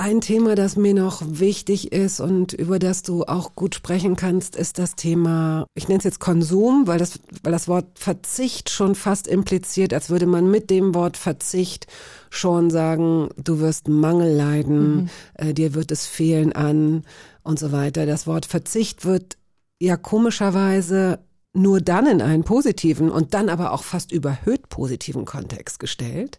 Ein 0.00 0.20
Thema, 0.20 0.54
das 0.54 0.76
mir 0.76 0.94
noch 0.94 1.22
wichtig 1.26 1.90
ist 1.90 2.20
und 2.20 2.52
über 2.52 2.78
das 2.78 3.02
du 3.02 3.24
auch 3.24 3.56
gut 3.56 3.74
sprechen 3.74 4.14
kannst, 4.14 4.54
ist 4.54 4.78
das 4.78 4.94
Thema, 4.94 5.66
ich 5.74 5.88
nenne 5.88 5.98
es 5.98 6.04
jetzt 6.04 6.20
Konsum, 6.20 6.86
weil 6.86 7.00
das, 7.00 7.18
weil 7.42 7.50
das 7.50 7.66
Wort 7.66 7.98
Verzicht 7.98 8.70
schon 8.70 8.94
fast 8.94 9.26
impliziert, 9.26 9.92
als 9.92 10.08
würde 10.08 10.26
man 10.26 10.48
mit 10.48 10.70
dem 10.70 10.94
Wort 10.94 11.16
Verzicht 11.16 11.88
schon 12.30 12.70
sagen, 12.70 13.30
du 13.42 13.58
wirst 13.58 13.88
Mangel 13.88 14.36
leiden, 14.36 15.10
äh, 15.34 15.52
dir 15.52 15.74
wird 15.74 15.90
es 15.90 16.06
fehlen 16.06 16.52
an 16.52 17.02
und 17.42 17.58
so 17.58 17.72
weiter. 17.72 18.06
Das 18.06 18.28
Wort 18.28 18.46
Verzicht 18.46 19.04
wird 19.04 19.36
ja 19.80 19.96
komischerweise 19.96 21.18
nur 21.54 21.80
dann 21.80 22.06
in 22.06 22.22
einen 22.22 22.44
positiven 22.44 23.10
und 23.10 23.34
dann 23.34 23.48
aber 23.48 23.72
auch 23.72 23.82
fast 23.82 24.12
überhöht 24.12 24.68
positiven 24.68 25.24
Kontext 25.24 25.80
gestellt, 25.80 26.38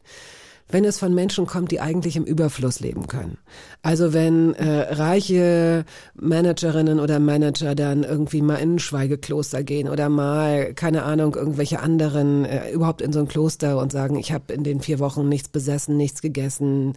wenn 0.70 0.86
es 0.86 1.00
von 1.00 1.14
Menschen 1.14 1.48
kommt, 1.48 1.72
die 1.72 1.82
eigentlich 1.82 2.16
im 2.16 2.24
Überfluss 2.24 2.80
leben 2.80 3.08
können. 3.08 3.38
Also 3.82 4.14
wenn 4.14 4.54
äh, 4.54 4.94
reiche 4.94 5.84
Managerinnen 6.14 7.00
oder 7.00 7.20
Manager 7.20 7.74
dann 7.74 8.04
irgendwie 8.04 8.41
mal 8.41 8.58
in 8.58 8.76
ein 8.76 8.80
Schweigekloster 8.80 9.64
gehen 9.64 9.90
oder 9.90 10.10
mal, 10.10 10.74
keine 10.76 11.04
Ahnung, 11.04 11.36
irgendwelche 11.36 11.80
anderen 11.80 12.46
äh, 12.46 12.72
überhaupt 12.72 13.02
in 13.02 13.12
so 13.12 13.20
ein 13.20 13.28
Kloster 13.28 13.80
und 13.80 13.91
sagen, 13.91 14.16
ich 14.16 14.32
habe 14.32 14.54
in 14.54 14.64
den 14.64 14.80
vier 14.80 15.00
Wochen 15.00 15.28
nichts 15.28 15.50
besessen, 15.50 15.98
nichts 15.98 16.22
gegessen, 16.22 16.94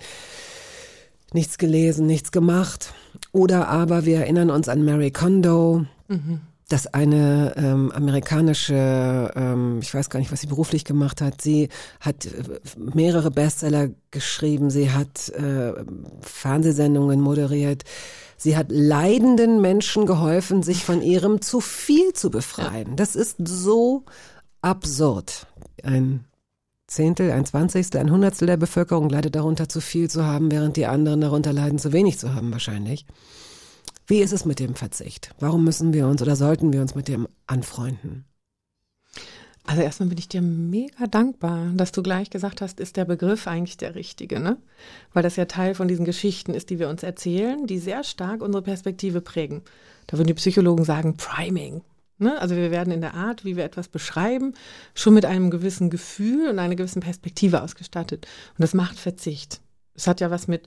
nichts 1.33 1.57
gelesen, 1.57 2.07
nichts 2.07 2.31
gemacht. 2.31 2.93
Oder 3.33 3.69
aber 3.69 4.05
wir 4.05 4.19
erinnern 4.19 4.51
uns 4.51 4.69
an 4.69 4.85
Mary 4.85 5.11
Kondo, 5.11 5.87
dass 6.73 6.87
eine 6.87 7.53
ähm, 7.57 7.93
amerikanische, 7.93 9.31
ähm, 9.37 9.81
ich 9.83 9.93
weiß 9.93 10.09
gar 10.09 10.21
nicht, 10.21 10.33
was 10.33 10.41
sie 10.41 10.47
beruflich 10.47 10.87
gemacht 10.87 11.21
hat, 11.21 11.43
sie 11.43 11.69
hat 12.01 12.25
äh, 12.25 12.31
mehrere 12.77 13.31
Bestseller 13.31 13.91
geschrieben, 14.11 14.71
sie 14.71 14.91
hat 14.91 15.29
äh, 15.31 15.75
Fernsehsendungen 16.23 17.21
moderiert, 17.21 17.83
sie 18.39 18.57
hat 18.57 18.69
leidenden 18.71 19.61
Menschen 19.61 20.07
geholfen, 20.07 20.63
sich 20.63 20.83
von 20.83 21.03
ihrem 21.03 21.43
zu 21.43 21.61
viel 21.61 22.15
zu 22.15 22.31
befreien. 22.31 22.97
Das 22.97 23.17
ist 23.17 23.37
so 23.45 24.05
absurd. 24.63 25.47
Ein 25.83 26.25
Zehntel, 26.87 27.33
ein 27.33 27.45
Zwanzigstel, 27.45 28.01
ein 28.01 28.11
Hundertstel 28.11 28.47
der 28.47 28.57
Bevölkerung 28.57 29.11
leidet 29.11 29.35
darunter, 29.35 29.69
zu 29.69 29.83
viel 29.83 30.09
zu 30.09 30.25
haben, 30.25 30.51
während 30.51 30.77
die 30.77 30.87
anderen 30.87 31.21
darunter 31.21 31.53
leiden, 31.53 31.79
zu 31.79 31.93
wenig 31.93 32.19
zu 32.19 32.35
haben 32.35 32.51
wahrscheinlich. 32.51 33.05
Wie 34.07 34.21
ist 34.21 34.33
es 34.33 34.45
mit 34.45 34.59
dem 34.59 34.75
Verzicht? 34.75 35.35
Warum 35.39 35.65
müssen 35.65 35.93
wir 35.93 36.07
uns 36.07 36.21
oder 36.23 36.37
sollten 36.37 36.73
wir 36.73 36.81
uns 36.81 36.95
mit 36.95 37.09
dem 37.09 37.29
anfreunden? 37.47 38.25
Also 39.65 39.83
erstmal 39.83 40.09
bin 40.09 40.19
ich 40.19 40.29
dir 40.29 40.43
mega 40.43 41.07
dankbar, 41.07 41.71
dass 41.75 41.93
du 41.93 42.03
gleich 42.03 42.31
gesagt 42.31 42.61
hast, 42.61 42.81
ist 42.81 42.97
der 42.97 43.05
Begriff 43.05 43.47
eigentlich 43.47 43.77
der 43.77 43.95
richtige, 43.95 44.41
ne? 44.41 44.57
Weil 45.13 45.23
das 45.23 45.37
ja 45.37 45.45
Teil 45.45 45.77
von 45.77 45.87
diesen 45.87 46.05
Geschichten 46.05 46.53
ist, 46.53 46.71
die 46.71 46.81
wir 46.81 46.89
uns 46.89 47.05
erzählen, 47.05 47.67
die 47.67 47.79
sehr 47.79 48.03
stark 48.03 48.43
unsere 48.43 48.63
Perspektive 48.63 49.21
prägen. 49.21 49.63
Da 50.09 50.19
würden 50.19 50.27
die 50.27 50.35
Psychologen 50.35 50.85
sagen, 50.85 51.17
Priming. 51.17 51.83
Ne? 52.19 52.41
Also 52.41 52.57
wir 52.57 52.71
werden 52.71 52.93
in 52.93 53.01
der 53.01 53.15
Art, 53.15 53.45
wie 53.45 53.57
wir 53.57 53.65
etwas 53.65 53.89
beschreiben, 53.89 54.55
schon 54.95 55.15
mit 55.15 55.25
einem 55.25 55.51
gewissen 55.51 55.91
Gefühl 55.91 56.49
und 56.49 56.59
einer 56.59 56.77
gewissen 56.77 57.01
Perspektive 57.01 57.63
ausgestattet. 57.63 58.27
Und 58.57 58.63
das 58.63 58.75
macht 58.75 58.99
Verzicht. 58.99 59.61
Es 59.95 60.07
hat 60.07 60.21
ja 60.21 60.31
was 60.31 60.49
mit, 60.49 60.67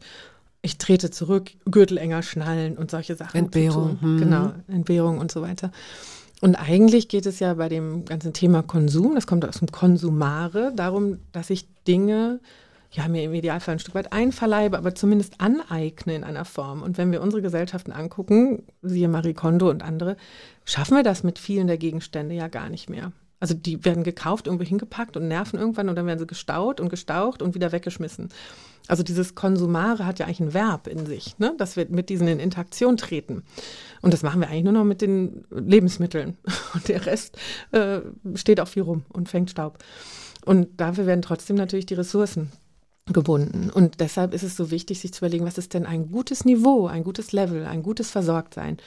ich 0.65 0.77
trete 0.77 1.11
zurück, 1.11 1.51
Gürtel 1.69 1.97
enger 1.97 2.23
schnallen 2.23 2.77
und 2.77 2.91
solche 2.91 3.15
Sachen. 3.15 3.37
Entbehrung, 3.37 4.01
hm. 4.01 4.19
Genau, 4.19 4.53
Entbehrung 4.67 5.19
und 5.19 5.31
so 5.31 5.41
weiter. 5.41 5.71
Und 6.41 6.55
eigentlich 6.55 7.07
geht 7.07 7.25
es 7.25 7.39
ja 7.39 7.53
bei 7.53 7.69
dem 7.69 8.05
ganzen 8.05 8.33
Thema 8.33 8.61
Konsum, 8.61 9.15
das 9.15 9.27
kommt 9.27 9.45
aus 9.45 9.59
dem 9.59 9.71
Konsumare, 9.71 10.73
darum, 10.75 11.19
dass 11.31 11.49
ich 11.49 11.67
Dinge 11.87 12.39
ja, 12.91 13.07
mir 13.07 13.23
im 13.23 13.33
Idealfall 13.33 13.75
ein 13.75 13.79
Stück 13.79 13.95
weit 13.95 14.13
einverleibe, 14.13 14.77
aber 14.77 14.95
zumindest 14.95 15.41
aneigne 15.41 16.15
in 16.15 16.23
einer 16.23 16.45
Form. 16.45 16.81
Und 16.81 16.97
wenn 16.97 17.11
wir 17.11 17.21
unsere 17.21 17.41
Gesellschaften 17.41 17.91
angucken, 17.91 18.63
siehe 18.81 19.07
Marie 19.07 19.33
Kondo 19.33 19.69
und 19.69 19.83
andere, 19.83 20.15
schaffen 20.63 20.95
wir 20.95 21.03
das 21.03 21.23
mit 21.23 21.37
vielen 21.37 21.67
der 21.67 21.77
Gegenstände 21.77 22.35
ja 22.35 22.47
gar 22.47 22.69
nicht 22.69 22.89
mehr. 22.89 23.11
Also 23.45 23.53
die 23.53 23.85
werden 23.85 24.03
gekauft, 24.03 24.47
irgendwo 24.47 24.65
hingepackt 24.65 25.15
und 25.15 25.27
nerven 25.27 25.59
irgendwann 25.59 25.87
und 25.87 25.95
dann 25.95 26.07
werden 26.07 26.17
sie 26.17 26.25
gestaut 26.25 26.79
und 26.79 26.89
gestaucht 26.89 27.43
und 27.43 27.53
wieder 27.53 27.71
weggeschmissen. 27.71 28.29
Also 28.87 29.03
dieses 29.03 29.35
Konsumare 29.35 30.07
hat 30.07 30.17
ja 30.17 30.25
eigentlich 30.25 30.39
ein 30.39 30.55
Verb 30.55 30.87
in 30.87 31.05
sich, 31.05 31.37
ne? 31.37 31.53
dass 31.59 31.77
wir 31.77 31.85
mit 31.87 32.09
diesen 32.09 32.27
in 32.27 32.39
Interaktion 32.39 32.97
treten. 32.97 33.43
Und 34.01 34.15
das 34.15 34.23
machen 34.23 34.41
wir 34.41 34.47
eigentlich 34.47 34.63
nur 34.63 34.73
noch 34.73 34.83
mit 34.83 35.03
den 35.03 35.45
Lebensmitteln. 35.51 36.37
Und 36.73 36.87
der 36.87 37.05
Rest 37.05 37.37
äh, 37.71 37.99
steht 38.33 38.59
auch 38.59 38.67
viel 38.67 38.81
rum 38.81 39.05
und 39.09 39.29
fängt 39.29 39.51
Staub. 39.51 39.77
Und 40.43 40.81
dafür 40.81 41.05
werden 41.05 41.21
trotzdem 41.21 41.55
natürlich 41.55 41.85
die 41.85 41.93
Ressourcen 41.93 42.51
gebunden. 43.13 43.69
Und 43.69 43.99
deshalb 43.99 44.33
ist 44.33 44.41
es 44.41 44.55
so 44.55 44.71
wichtig, 44.71 44.99
sich 44.99 45.13
zu 45.13 45.19
überlegen, 45.19 45.45
was 45.45 45.59
ist 45.59 45.75
denn 45.75 45.85
ein 45.85 46.09
gutes 46.11 46.43
Niveau, 46.43 46.87
ein 46.87 47.03
gutes 47.03 47.33
Level, 47.33 47.67
ein 47.67 47.83
gutes 47.83 48.09
Versorgtsein. 48.09 48.77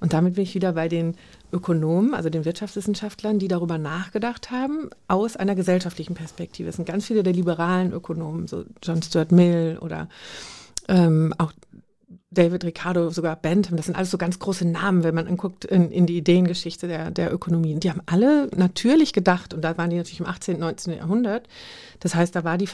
Und 0.00 0.12
damit 0.12 0.34
bin 0.34 0.42
ich 0.42 0.56
wieder 0.56 0.72
bei 0.72 0.88
den 0.88 1.14
Ökonomen, 1.52 2.12
also 2.12 2.28
den 2.28 2.44
Wirtschaftswissenschaftlern, 2.44 3.38
die 3.38 3.46
darüber 3.46 3.78
nachgedacht 3.78 4.50
haben, 4.50 4.90
aus 5.06 5.36
einer 5.36 5.54
gesellschaftlichen 5.54 6.14
Perspektive. 6.14 6.70
Es 6.70 6.76
sind 6.76 6.88
ganz 6.88 7.06
viele 7.06 7.22
der 7.22 7.32
liberalen 7.32 7.92
Ökonomen, 7.92 8.48
so 8.48 8.64
John 8.82 9.00
Stuart 9.00 9.30
Mill 9.30 9.78
oder 9.80 10.08
ähm, 10.88 11.32
auch 11.38 11.52
David 12.30 12.64
Ricardo, 12.64 13.10
sogar 13.10 13.36
Bentham, 13.36 13.76
das 13.76 13.86
sind 13.86 13.94
alles 13.94 14.10
so 14.10 14.18
ganz 14.18 14.38
große 14.38 14.66
Namen, 14.66 15.02
wenn 15.02 15.14
man 15.14 15.28
anguckt 15.28 15.64
in, 15.64 15.90
in 15.90 16.06
die 16.06 16.18
Ideengeschichte 16.18 16.88
der, 16.88 17.10
der 17.10 17.32
Ökonomie. 17.32 17.74
Und 17.74 17.84
die 17.84 17.90
haben 17.90 18.02
alle 18.06 18.48
natürlich 18.54 19.12
gedacht, 19.12 19.54
und 19.54 19.62
da 19.62 19.78
waren 19.78 19.88
die 19.88 19.96
natürlich 19.96 20.20
im 20.20 20.26
18., 20.26 20.58
19. 20.58 20.94
Jahrhundert, 20.94 21.48
das 22.00 22.14
heißt, 22.14 22.34
da 22.34 22.44
war 22.44 22.58
die 22.58 22.66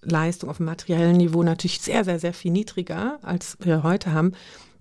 Versorgungsleistung 0.00 0.50
auf 0.50 0.56
dem 0.58 0.66
materiellen 0.66 1.16
Niveau 1.16 1.42
natürlich 1.42 1.80
sehr, 1.80 2.04
sehr, 2.04 2.18
sehr 2.18 2.32
viel 2.32 2.52
niedriger, 2.52 3.18
als 3.22 3.56
wir 3.60 3.82
heute 3.82 4.12
haben. 4.12 4.32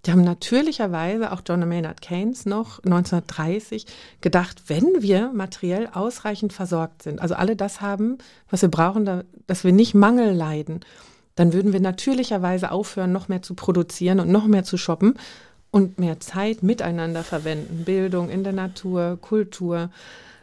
Die 0.06 0.12
haben 0.12 0.24
natürlicherweise, 0.24 1.32
auch 1.32 1.42
John 1.46 1.68
Maynard 1.68 2.02
Keynes 2.02 2.46
noch 2.46 2.82
1930, 2.86 3.86
gedacht, 4.22 4.64
wenn 4.68 5.02
wir 5.02 5.32
materiell 5.34 5.90
ausreichend 5.92 6.54
versorgt 6.54 7.04
sind, 7.04 7.22
also 7.22 7.36
alle 7.36 7.58
das 7.58 7.82
haben, 7.82 8.18
was 8.50 8.62
wir 8.62 8.70
brauchen, 8.70 9.04
da, 9.04 9.24
dass 9.46 9.66
wir 9.66 9.74
nicht 9.74 9.94
Mangel 9.94 10.34
leiden, 10.34 10.80
dann 11.36 11.52
würden 11.52 11.74
wir 11.74 11.82
natürlicherweise 11.82 12.72
aufhören, 12.72 13.12
noch 13.12 13.28
mehr 13.28 13.42
zu 13.42 13.56
produzieren 13.56 14.22
und 14.22 14.30
noch 14.30 14.48
mehr 14.48 14.64
zu 14.64 14.78
shoppen 14.78 15.16
und 15.70 16.00
mehr 16.00 16.22
Zeit 16.22 16.64
miteinander 16.64 17.24
verwenden. 17.24 17.84
Bildung 17.84 18.30
in 18.30 18.46
der 18.46 18.54
Natur, 18.54 19.18
Kultur, 19.20 19.90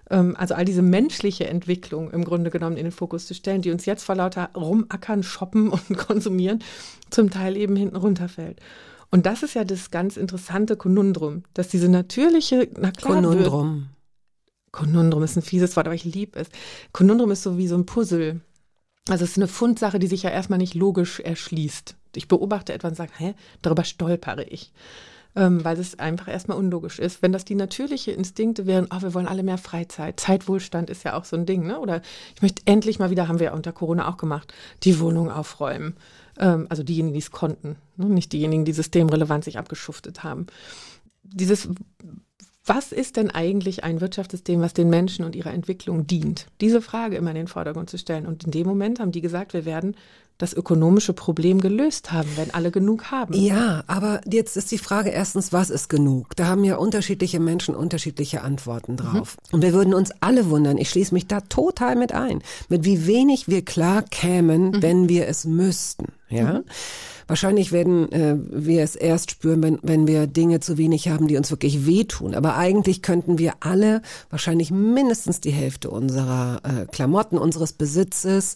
also 0.08 0.54
all 0.54 0.64
diese 0.64 0.82
menschliche 0.82 1.46
Entwicklung 1.48 2.10
im 2.10 2.24
Grunde 2.24 2.50
genommen 2.50 2.76
in 2.76 2.84
den 2.84 2.92
Fokus 2.92 3.26
zu 3.26 3.34
stellen, 3.34 3.62
die 3.62 3.72
uns 3.72 3.86
jetzt 3.86 4.04
vor 4.04 4.14
lauter 4.14 4.50
Rumackern, 4.54 5.22
Shoppen 5.22 5.68
und 5.70 5.96
Konsumieren 5.96 6.62
zum 7.10 7.30
Teil 7.30 7.56
eben 7.56 7.76
hinten 7.76 7.96
runterfällt. 7.96 8.60
Und 9.10 9.26
das 9.26 9.42
ist 9.42 9.54
ja 9.54 9.64
das 9.64 9.90
ganz 9.90 10.16
interessante 10.16 10.76
Konundrum, 10.76 11.44
dass 11.54 11.68
diese 11.68 11.88
natürliche, 11.88 12.68
na 12.78 12.90
klar, 12.90 13.14
Konundrum. 13.14 13.88
Konundrum 14.72 15.22
ist 15.22 15.36
ein 15.36 15.42
fieses 15.42 15.76
Wort, 15.76 15.86
aber 15.86 15.94
ich 15.94 16.04
liebe 16.04 16.38
es. 16.38 16.48
Konundrum 16.92 17.30
ist 17.30 17.42
so 17.42 17.56
wie 17.56 17.68
so 17.68 17.76
ein 17.76 17.86
Puzzle. 17.86 18.40
Also 19.08 19.24
es 19.24 19.30
ist 19.30 19.36
eine 19.36 19.48
Fundsache, 19.48 19.98
die 19.98 20.08
sich 20.08 20.24
ja 20.24 20.30
erstmal 20.30 20.58
nicht 20.58 20.74
logisch 20.74 21.20
erschließt. 21.20 21.96
Ich 22.16 22.28
beobachte 22.28 22.72
etwas 22.72 22.90
und 22.90 22.96
sage, 22.96 23.12
hä, 23.16 23.34
darüber 23.62 23.84
stolpere 23.84 24.44
ich. 24.44 24.72
Ähm, 25.36 25.64
weil 25.64 25.78
es 25.78 25.98
einfach 25.98 26.28
erstmal 26.28 26.56
unlogisch 26.56 26.98
ist. 26.98 27.20
Wenn 27.20 27.32
das 27.32 27.44
die 27.44 27.54
natürliche 27.54 28.10
Instinkte 28.10 28.66
wären, 28.66 28.88
oh, 28.90 29.02
wir 29.02 29.12
wollen 29.12 29.28
alle 29.28 29.42
mehr 29.42 29.58
Freizeit. 29.58 30.18
Zeitwohlstand 30.18 30.88
ist 30.88 31.04
ja 31.04 31.14
auch 31.14 31.26
so 31.26 31.36
ein 31.36 31.44
Ding, 31.44 31.66
ne? 31.66 31.78
Oder 31.78 32.00
ich 32.34 32.40
möchte 32.40 32.62
endlich 32.64 32.98
mal 32.98 33.10
wieder, 33.10 33.28
haben 33.28 33.38
wir 33.38 33.52
unter 33.52 33.72
Corona 33.72 34.08
auch 34.08 34.16
gemacht, 34.16 34.54
die 34.82 34.98
Wohnung 34.98 35.30
aufräumen. 35.30 35.94
Ähm, 36.38 36.66
also 36.70 36.82
diejenigen, 36.82 37.12
die 37.12 37.20
es 37.20 37.30
konnten, 37.30 37.76
ne? 37.96 38.06
nicht 38.06 38.32
diejenigen, 38.32 38.64
die 38.64 38.72
systemrelevant 38.72 39.44
sich 39.44 39.58
abgeschuftet 39.58 40.24
haben. 40.24 40.46
Dieses 41.22 41.68
was 42.66 42.90
ist 42.90 43.16
denn 43.16 43.30
eigentlich 43.30 43.84
ein 43.84 44.00
Wirtschaftssystem, 44.00 44.60
was 44.60 44.74
den 44.74 44.90
Menschen 44.90 45.24
und 45.24 45.36
ihrer 45.36 45.54
Entwicklung 45.54 46.08
dient? 46.08 46.48
Diese 46.60 46.82
Frage 46.82 47.14
immer 47.14 47.30
in 47.30 47.36
den 47.36 47.46
Vordergrund 47.46 47.88
zu 47.88 47.96
stellen. 47.96 48.26
Und 48.26 48.42
in 48.42 48.50
dem 48.50 48.66
Moment 48.66 48.98
haben 48.98 49.12
die 49.12 49.20
gesagt, 49.20 49.54
wir 49.54 49.64
werden 49.64 49.94
das 50.38 50.52
ökonomische 50.52 51.14
Problem 51.14 51.60
gelöst 51.60 52.12
haben, 52.12 52.28
wenn 52.36 52.52
alle 52.52 52.70
genug 52.70 53.10
haben. 53.10 53.32
Ja, 53.32 53.84
aber 53.86 54.20
jetzt 54.30 54.56
ist 54.56 54.70
die 54.70 54.78
Frage 54.78 55.10
erstens, 55.10 55.52
was 55.52 55.70
ist 55.70 55.88
genug? 55.88 56.36
Da 56.36 56.46
haben 56.46 56.62
ja 56.64 56.76
unterschiedliche 56.76 57.40
Menschen 57.40 57.74
unterschiedliche 57.74 58.42
Antworten 58.42 58.96
drauf. 58.96 59.36
Und 59.50 59.62
wir 59.62 59.72
würden 59.72 59.94
uns 59.94 60.10
alle 60.20 60.50
wundern, 60.50 60.76
ich 60.76 60.90
schließe 60.90 61.14
mich 61.14 61.26
da 61.26 61.40
total 61.40 61.96
mit 61.96 62.12
ein, 62.12 62.42
mit 62.68 62.84
wie 62.84 63.06
wenig 63.06 63.48
wir 63.48 63.64
klar 63.64 64.02
kämen, 64.02 64.82
wenn 64.82 65.08
wir 65.08 65.26
es 65.26 65.46
müssten. 65.46 66.12
Ja. 66.28 66.62
Wahrscheinlich 67.28 67.72
werden 67.72 68.10
äh, 68.12 68.36
wir 68.38 68.82
es 68.84 68.94
erst 68.94 69.32
spüren, 69.32 69.62
wenn, 69.62 69.78
wenn 69.82 70.06
wir 70.06 70.26
Dinge 70.26 70.60
zu 70.60 70.78
wenig 70.78 71.08
haben, 71.08 71.26
die 71.26 71.36
uns 71.36 71.50
wirklich 71.50 71.86
wehtun. 71.86 72.34
Aber 72.34 72.56
eigentlich 72.56 73.02
könnten 73.02 73.38
wir 73.38 73.54
alle 73.60 74.02
wahrscheinlich 74.30 74.70
mindestens 74.70 75.40
die 75.40 75.50
Hälfte 75.50 75.90
unserer 75.90 76.60
äh, 76.62 76.86
Klamotten, 76.86 77.38
unseres 77.38 77.72
Besitzes 77.72 78.54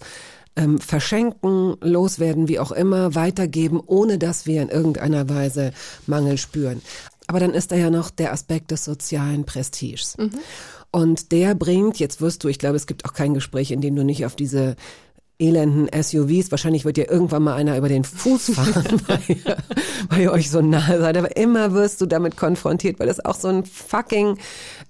ähm, 0.56 0.78
verschenken, 0.78 1.76
loswerden, 1.80 2.48
wie 2.48 2.58
auch 2.58 2.72
immer, 2.72 3.14
weitergeben, 3.14 3.80
ohne 3.84 4.18
dass 4.18 4.46
wir 4.46 4.62
in 4.62 4.68
irgendeiner 4.68 5.28
Weise 5.28 5.72
Mangel 6.06 6.38
spüren. 6.38 6.82
Aber 7.26 7.40
dann 7.40 7.54
ist 7.54 7.70
da 7.70 7.76
ja 7.76 7.90
noch 7.90 8.10
der 8.10 8.32
Aspekt 8.32 8.70
des 8.72 8.84
sozialen 8.84 9.44
Prestiges. 9.44 10.16
Und 10.92 11.30
der 11.30 11.54
bringt, 11.54 12.00
jetzt 12.00 12.20
wirst 12.20 12.42
du, 12.42 12.48
ich 12.48 12.58
glaube, 12.58 12.76
es 12.76 12.88
gibt 12.88 13.04
auch 13.04 13.12
kein 13.12 13.34
Gespräch, 13.34 13.70
in 13.70 13.80
dem 13.80 13.94
du 13.94 14.04
nicht 14.04 14.26
auf 14.26 14.34
diese 14.34 14.74
elenden 15.40 15.88
SUVs. 15.92 16.50
Wahrscheinlich 16.50 16.84
wird 16.84 16.96
dir 16.96 17.10
irgendwann 17.10 17.42
mal 17.42 17.54
einer 17.54 17.76
über 17.76 17.88
den 17.88 18.04
Fuß 18.04 18.50
fahren, 18.54 19.02
weil, 19.06 19.20
ihr, 19.28 19.56
weil 20.08 20.20
ihr 20.20 20.32
euch 20.32 20.50
so 20.50 20.60
nahe 20.60 21.00
seid. 21.00 21.16
Aber 21.16 21.36
immer 21.36 21.72
wirst 21.72 22.00
du 22.00 22.06
damit 22.06 22.36
konfrontiert, 22.36 23.00
weil 23.00 23.06
das 23.06 23.24
auch 23.24 23.34
so 23.34 23.48
ein 23.48 23.64
fucking 23.64 24.38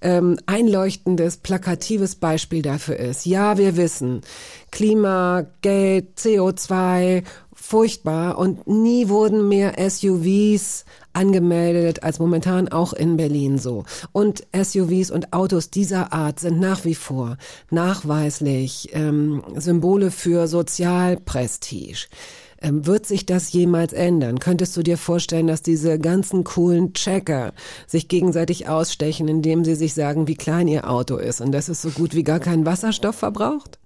ähm, 0.02 0.38
einleuchtendes, 0.46 1.38
plakatives 1.38 2.16
Beispiel 2.16 2.62
dafür 2.62 2.96
ist. 2.96 3.26
Ja, 3.26 3.58
wir 3.58 3.76
wissen, 3.76 4.22
Klima, 4.70 5.46
Geld, 5.62 6.18
CO2, 6.18 7.24
furchtbar 7.60 8.38
und 8.38 8.66
nie 8.66 9.08
wurden 9.08 9.48
mehr 9.48 9.74
SUVs 9.78 10.84
angemeldet 11.12 12.02
als 12.02 12.18
momentan 12.18 12.68
auch 12.68 12.92
in 12.92 13.16
Berlin 13.16 13.58
so. 13.58 13.84
Und 14.12 14.46
SUVs 14.54 15.10
und 15.10 15.32
Autos 15.32 15.70
dieser 15.70 16.12
Art 16.12 16.40
sind 16.40 16.60
nach 16.60 16.84
wie 16.84 16.94
vor 16.94 17.36
nachweislich 17.70 18.90
ähm, 18.92 19.42
Symbole 19.56 20.10
für 20.10 20.46
Sozialprestige. 20.46 22.06
Ähm, 22.62 22.86
wird 22.86 23.06
sich 23.06 23.24
das 23.26 23.52
jemals 23.52 23.92
ändern? 23.92 24.38
Könntest 24.38 24.76
du 24.76 24.82
dir 24.82 24.98
vorstellen, 24.98 25.46
dass 25.46 25.62
diese 25.62 25.98
ganzen 25.98 26.44
coolen 26.44 26.92
Checker 26.92 27.52
sich 27.86 28.08
gegenseitig 28.08 28.68
ausstechen, 28.68 29.28
indem 29.28 29.64
sie 29.64 29.74
sich 29.74 29.94
sagen, 29.94 30.28
wie 30.28 30.34
klein 30.34 30.68
ihr 30.68 30.88
Auto 30.90 31.16
ist 31.16 31.40
und 31.40 31.52
dass 31.52 31.68
es 31.68 31.80
so 31.82 31.90
gut 31.90 32.14
wie 32.14 32.24
gar 32.24 32.40
keinen 32.40 32.66
Wasserstoff 32.66 33.16
verbraucht? 33.16 33.79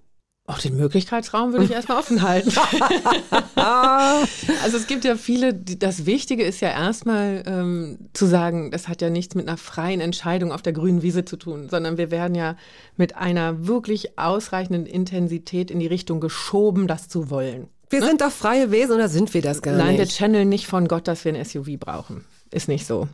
Auch 0.47 0.59
den 0.59 0.77
Möglichkeitsraum 0.77 1.53
würde 1.53 1.65
ich 1.65 1.71
erstmal 1.73 1.97
offen 1.97 2.21
halten. 2.21 2.51
also 3.55 4.77
es 4.77 4.85
gibt 4.85 5.03
ja 5.03 5.15
viele, 5.15 5.55
die, 5.55 5.79
das 5.79 6.05
Wichtige 6.05 6.43
ist 6.43 6.61
ja 6.61 6.69
erstmal 6.69 7.43
ähm, 7.47 7.97
zu 8.13 8.27
sagen, 8.27 8.69
das 8.69 8.87
hat 8.87 9.01
ja 9.01 9.09
nichts 9.09 9.33
mit 9.33 9.47
einer 9.47 9.57
freien 9.57 10.01
Entscheidung 10.01 10.51
auf 10.51 10.61
der 10.61 10.73
grünen 10.73 11.01
Wiese 11.01 11.25
zu 11.25 11.37
tun, 11.37 11.67
sondern 11.69 11.97
wir 11.97 12.11
werden 12.11 12.35
ja 12.35 12.57
mit 12.95 13.15
einer 13.15 13.65
wirklich 13.65 14.19
ausreichenden 14.19 14.85
Intensität 14.85 15.71
in 15.71 15.79
die 15.79 15.87
Richtung 15.87 16.19
geschoben, 16.19 16.87
das 16.87 17.09
zu 17.09 17.31
wollen. 17.31 17.67
Wir 17.89 18.03
sind 18.03 18.21
doch 18.21 18.31
freie 18.31 18.71
Wesen 18.71 18.95
oder 18.95 19.09
sind 19.09 19.33
wir 19.33 19.41
das 19.41 19.61
gar 19.61 19.75
Nein, 19.75 19.97
wir 19.97 20.05
nicht? 20.05 20.17
channeln 20.17 20.49
nicht 20.49 20.67
von 20.67 20.87
Gott, 20.87 21.07
dass 21.07 21.25
wir 21.25 21.33
ein 21.33 21.43
SUV 21.43 21.79
brauchen. 21.79 22.25
Ist 22.51 22.67
nicht 22.67 22.85
so. 22.85 23.07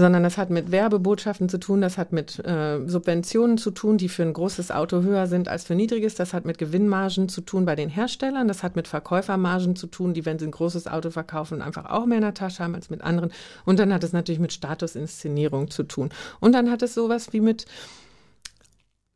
Sondern 0.00 0.22
das 0.22 0.38
hat 0.38 0.48
mit 0.48 0.70
Werbebotschaften 0.70 1.50
zu 1.50 1.58
tun, 1.58 1.82
das 1.82 1.98
hat 1.98 2.10
mit 2.12 2.38
äh, 2.46 2.80
Subventionen 2.86 3.58
zu 3.58 3.70
tun, 3.70 3.98
die 3.98 4.08
für 4.08 4.22
ein 4.22 4.32
großes 4.32 4.70
Auto 4.70 5.02
höher 5.02 5.26
sind 5.26 5.48
als 5.48 5.64
für 5.64 5.74
niedriges. 5.74 6.14
Das 6.14 6.32
hat 6.32 6.46
mit 6.46 6.56
Gewinnmargen 6.56 7.28
zu 7.28 7.42
tun 7.42 7.66
bei 7.66 7.76
den 7.76 7.90
Herstellern. 7.90 8.48
Das 8.48 8.62
hat 8.62 8.76
mit 8.76 8.88
Verkäufermargen 8.88 9.76
zu 9.76 9.86
tun, 9.86 10.14
die, 10.14 10.24
wenn 10.24 10.38
sie 10.38 10.46
ein 10.46 10.52
großes 10.52 10.86
Auto 10.86 11.10
verkaufen, 11.10 11.60
einfach 11.60 11.84
auch 11.84 12.06
mehr 12.06 12.18
in 12.18 12.24
der 12.24 12.34
Tasche 12.34 12.64
haben 12.64 12.74
als 12.74 12.88
mit 12.88 13.02
anderen. 13.02 13.30
Und 13.66 13.78
dann 13.78 13.92
hat 13.92 14.02
es 14.02 14.14
natürlich 14.14 14.40
mit 14.40 14.54
Statusinszenierung 14.54 15.70
zu 15.70 15.82
tun. 15.82 16.08
Und 16.40 16.52
dann 16.52 16.70
hat 16.70 16.80
es 16.80 16.94
sowas 16.94 17.32
wie 17.32 17.40
mit 17.40 17.66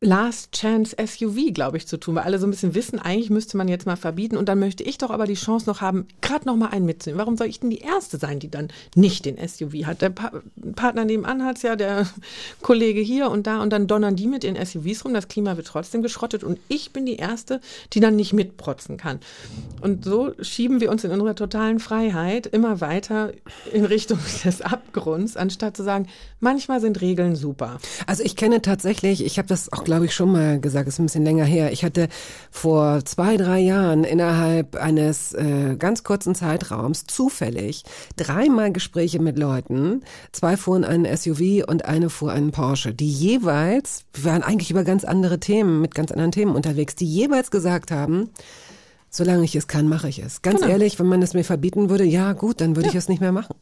Last 0.05 0.51
Chance 0.51 0.95
SUV, 1.03 1.51
glaube 1.51 1.77
ich, 1.77 1.87
zu 1.87 1.97
tun, 1.97 2.15
weil 2.15 2.23
alle 2.23 2.37
so 2.37 2.45
ein 2.45 2.51
bisschen 2.51 2.75
wissen, 2.75 2.99
eigentlich 2.99 3.31
müsste 3.31 3.57
man 3.57 3.67
jetzt 3.67 3.87
mal 3.87 3.95
verbieten 3.95 4.37
und 4.37 4.47
dann 4.47 4.59
möchte 4.59 4.83
ich 4.83 4.99
doch 4.99 5.09
aber 5.09 5.25
die 5.25 5.33
Chance 5.33 5.65
noch 5.65 5.81
haben, 5.81 6.07
gerade 6.21 6.45
noch 6.45 6.55
mal 6.55 6.67
einen 6.67 6.85
mitzunehmen. 6.85 7.19
Warum 7.19 7.37
soll 7.37 7.47
ich 7.47 7.59
denn 7.59 7.71
die 7.71 7.79
Erste 7.79 8.19
sein, 8.19 8.39
die 8.39 8.51
dann 8.51 8.67
nicht 8.93 9.25
den 9.25 9.35
SUV 9.35 9.85
hat? 9.85 10.03
Der 10.03 10.11
pa 10.11 10.31
Partner 10.75 11.05
nebenan 11.05 11.43
hat's 11.43 11.63
ja, 11.63 11.75
der 11.75 12.07
Kollege 12.61 13.01
hier 13.01 13.31
und 13.31 13.47
da 13.47 13.63
und 13.63 13.71
dann 13.71 13.87
donnern 13.87 14.15
die 14.15 14.27
mit 14.27 14.43
den 14.43 14.63
SUVs 14.63 15.05
rum, 15.05 15.13
das 15.15 15.27
Klima 15.27 15.57
wird 15.57 15.67
trotzdem 15.67 16.03
geschrottet 16.03 16.43
und 16.43 16.59
ich 16.67 16.93
bin 16.93 17.07
die 17.07 17.15
Erste, 17.15 17.59
die 17.93 17.99
dann 17.99 18.15
nicht 18.15 18.31
mitprotzen 18.31 18.97
kann. 18.97 19.19
Und 19.81 20.05
so 20.05 20.33
schieben 20.39 20.81
wir 20.81 20.91
uns 20.91 21.03
in 21.03 21.11
unserer 21.11 21.35
totalen 21.35 21.79
Freiheit 21.79 22.45
immer 22.45 22.79
weiter 22.79 23.31
in 23.73 23.85
Richtung 23.85 24.19
des 24.45 24.61
Abgrunds, 24.61 25.35
anstatt 25.35 25.75
zu 25.75 25.83
sagen, 25.83 26.07
manchmal 26.39 26.79
sind 26.79 27.01
Regeln 27.01 27.35
super. 27.35 27.79
Also 28.05 28.23
ich 28.23 28.35
kenne 28.35 28.61
tatsächlich, 28.61 29.25
ich 29.25 29.39
habe 29.39 29.47
das 29.47 29.73
auch, 29.73 29.83
glaube 29.83 29.94
glaube 29.95 30.07
ich, 30.07 30.13
schon 30.13 30.33
mal 30.33 30.59
gesagt, 30.59 30.89
ist 30.89 30.99
ein 30.99 31.05
bisschen 31.05 31.23
länger 31.23 31.45
her. 31.45 31.71
Ich 31.71 31.85
hatte 31.85 32.09
vor 32.51 33.05
zwei, 33.05 33.37
drei 33.37 33.59
Jahren 33.59 34.03
innerhalb 34.03 34.75
eines 34.75 35.31
äh, 35.31 35.77
ganz 35.79 36.03
kurzen 36.03 36.35
Zeitraums 36.35 37.05
zufällig 37.05 37.85
dreimal 38.17 38.73
Gespräche 38.73 39.21
mit 39.21 39.39
Leuten. 39.39 40.03
Zwei 40.33 40.57
fuhren 40.57 40.83
einen 40.83 41.05
SUV 41.15 41.65
und 41.65 41.85
eine 41.85 42.09
fuhr 42.09 42.33
einen 42.33 42.51
Porsche, 42.51 42.93
die 42.93 43.09
jeweils, 43.09 44.03
wir 44.13 44.25
waren 44.25 44.43
eigentlich 44.43 44.69
über 44.69 44.83
ganz 44.83 45.05
andere 45.05 45.39
Themen, 45.39 45.79
mit 45.79 45.95
ganz 45.95 46.11
anderen 46.11 46.33
Themen 46.33 46.55
unterwegs, 46.55 46.95
die 46.95 47.05
jeweils 47.05 47.49
gesagt 47.49 47.89
haben, 47.89 48.31
Solange 49.15 49.45
ich 49.45 49.55
es 49.55 49.67
kann, 49.67 49.87
mache 49.87 50.09
ich 50.09 50.19
es. 50.19 50.41
Ganz 50.41 50.59
Genau. 50.59 50.71
ehrlich, 50.73 50.99
wenn 50.99 51.05
man 51.05 51.21
es 51.21 51.33
mir 51.33 51.45
verbieten 51.45 51.89
würde, 51.89 52.03
ja 52.03 52.33
gut, 52.33 52.59
dann 52.59 52.75
würde 52.75 52.89
ich 52.89 52.95
es 52.95 53.07
nicht 53.07 53.21
mehr 53.21 53.31
machen. 53.31 53.55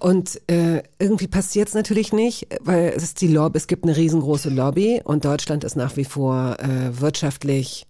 Und 0.00 0.40
äh, 0.50 0.82
irgendwie 0.98 1.26
passiert 1.26 1.68
es 1.68 1.74
natürlich 1.74 2.14
nicht, 2.14 2.46
weil 2.62 2.94
es 2.96 3.02
ist 3.02 3.20
die 3.20 3.28
Lobby, 3.28 3.58
es 3.58 3.66
gibt 3.66 3.84
eine 3.84 3.94
riesengroße 3.94 4.48
Lobby 4.48 5.02
und 5.04 5.26
Deutschland 5.26 5.64
ist 5.64 5.76
nach 5.76 5.98
wie 5.98 6.04
vor 6.06 6.56
äh, 6.60 6.98
wirtschaftlich 6.98 7.86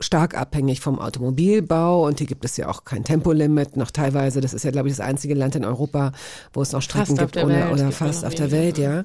stark 0.00 0.36
abhängig 0.36 0.80
vom 0.80 0.98
Automobilbau 0.98 2.06
und 2.06 2.18
hier 2.18 2.26
gibt 2.26 2.44
es 2.44 2.56
ja 2.56 2.68
auch 2.68 2.84
kein 2.84 3.04
Tempolimit, 3.04 3.76
noch 3.76 3.90
teilweise, 3.90 4.40
das 4.40 4.52
ist 4.52 4.64
ja 4.64 4.70
glaube 4.70 4.88
ich 4.88 4.96
das 4.96 5.04
einzige 5.04 5.34
Land 5.34 5.56
in 5.56 5.64
Europa, 5.64 6.12
wo 6.52 6.62
es 6.62 6.72
noch 6.72 6.82
Strecken 6.82 7.16
gibt 7.16 7.36
ohne, 7.36 7.54
Welt, 7.54 7.72
oder 7.72 7.92
fast 7.92 8.24
auf 8.24 8.34
der 8.34 8.50
Welt, 8.50 8.78
ja. 8.78 9.04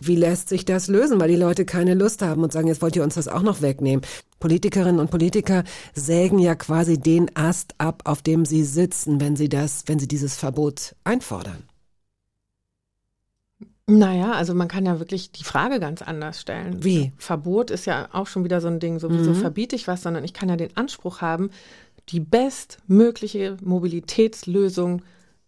Wie 0.00 0.16
lässt 0.16 0.48
sich 0.48 0.64
das 0.64 0.86
lösen, 0.86 1.20
weil 1.20 1.28
die 1.28 1.36
Leute 1.36 1.64
keine 1.64 1.94
Lust 1.94 2.22
haben 2.22 2.42
und 2.44 2.52
sagen, 2.52 2.68
jetzt 2.68 2.82
wollt 2.82 2.94
ihr 2.94 3.02
uns 3.02 3.16
das 3.16 3.26
auch 3.26 3.42
noch 3.42 3.62
wegnehmen. 3.62 4.04
Politikerinnen 4.38 5.00
und 5.00 5.10
Politiker 5.10 5.64
sägen 5.94 6.38
ja 6.38 6.54
quasi 6.54 6.98
den 6.98 7.34
Ast 7.34 7.74
ab, 7.78 8.02
auf 8.04 8.22
dem 8.22 8.44
sie 8.44 8.62
sitzen, 8.62 9.20
wenn 9.20 9.34
sie 9.34 9.48
das, 9.48 9.84
wenn 9.86 9.98
sie 9.98 10.06
dieses 10.06 10.36
Verbot 10.36 10.94
einfordern. 11.02 11.64
Naja, 13.90 14.32
also 14.32 14.52
man 14.54 14.68
kann 14.68 14.84
ja 14.84 14.98
wirklich 14.98 15.32
die 15.32 15.44
Frage 15.44 15.80
ganz 15.80 16.02
anders 16.02 16.38
stellen. 16.38 16.84
Wie? 16.84 17.12
Verbot 17.16 17.70
ist 17.70 17.86
ja 17.86 18.10
auch 18.12 18.26
schon 18.26 18.44
wieder 18.44 18.60
so 18.60 18.68
ein 18.68 18.80
Ding, 18.80 18.98
so 18.98 19.10
wieso 19.10 19.32
verbiete 19.32 19.76
ich 19.76 19.88
was, 19.88 20.02
sondern 20.02 20.24
ich 20.24 20.34
kann 20.34 20.50
ja 20.50 20.56
den 20.56 20.76
Anspruch 20.76 21.22
haben, 21.22 21.50
die 22.10 22.20
bestmögliche 22.20 23.56
Mobilitätslösung 23.62 25.00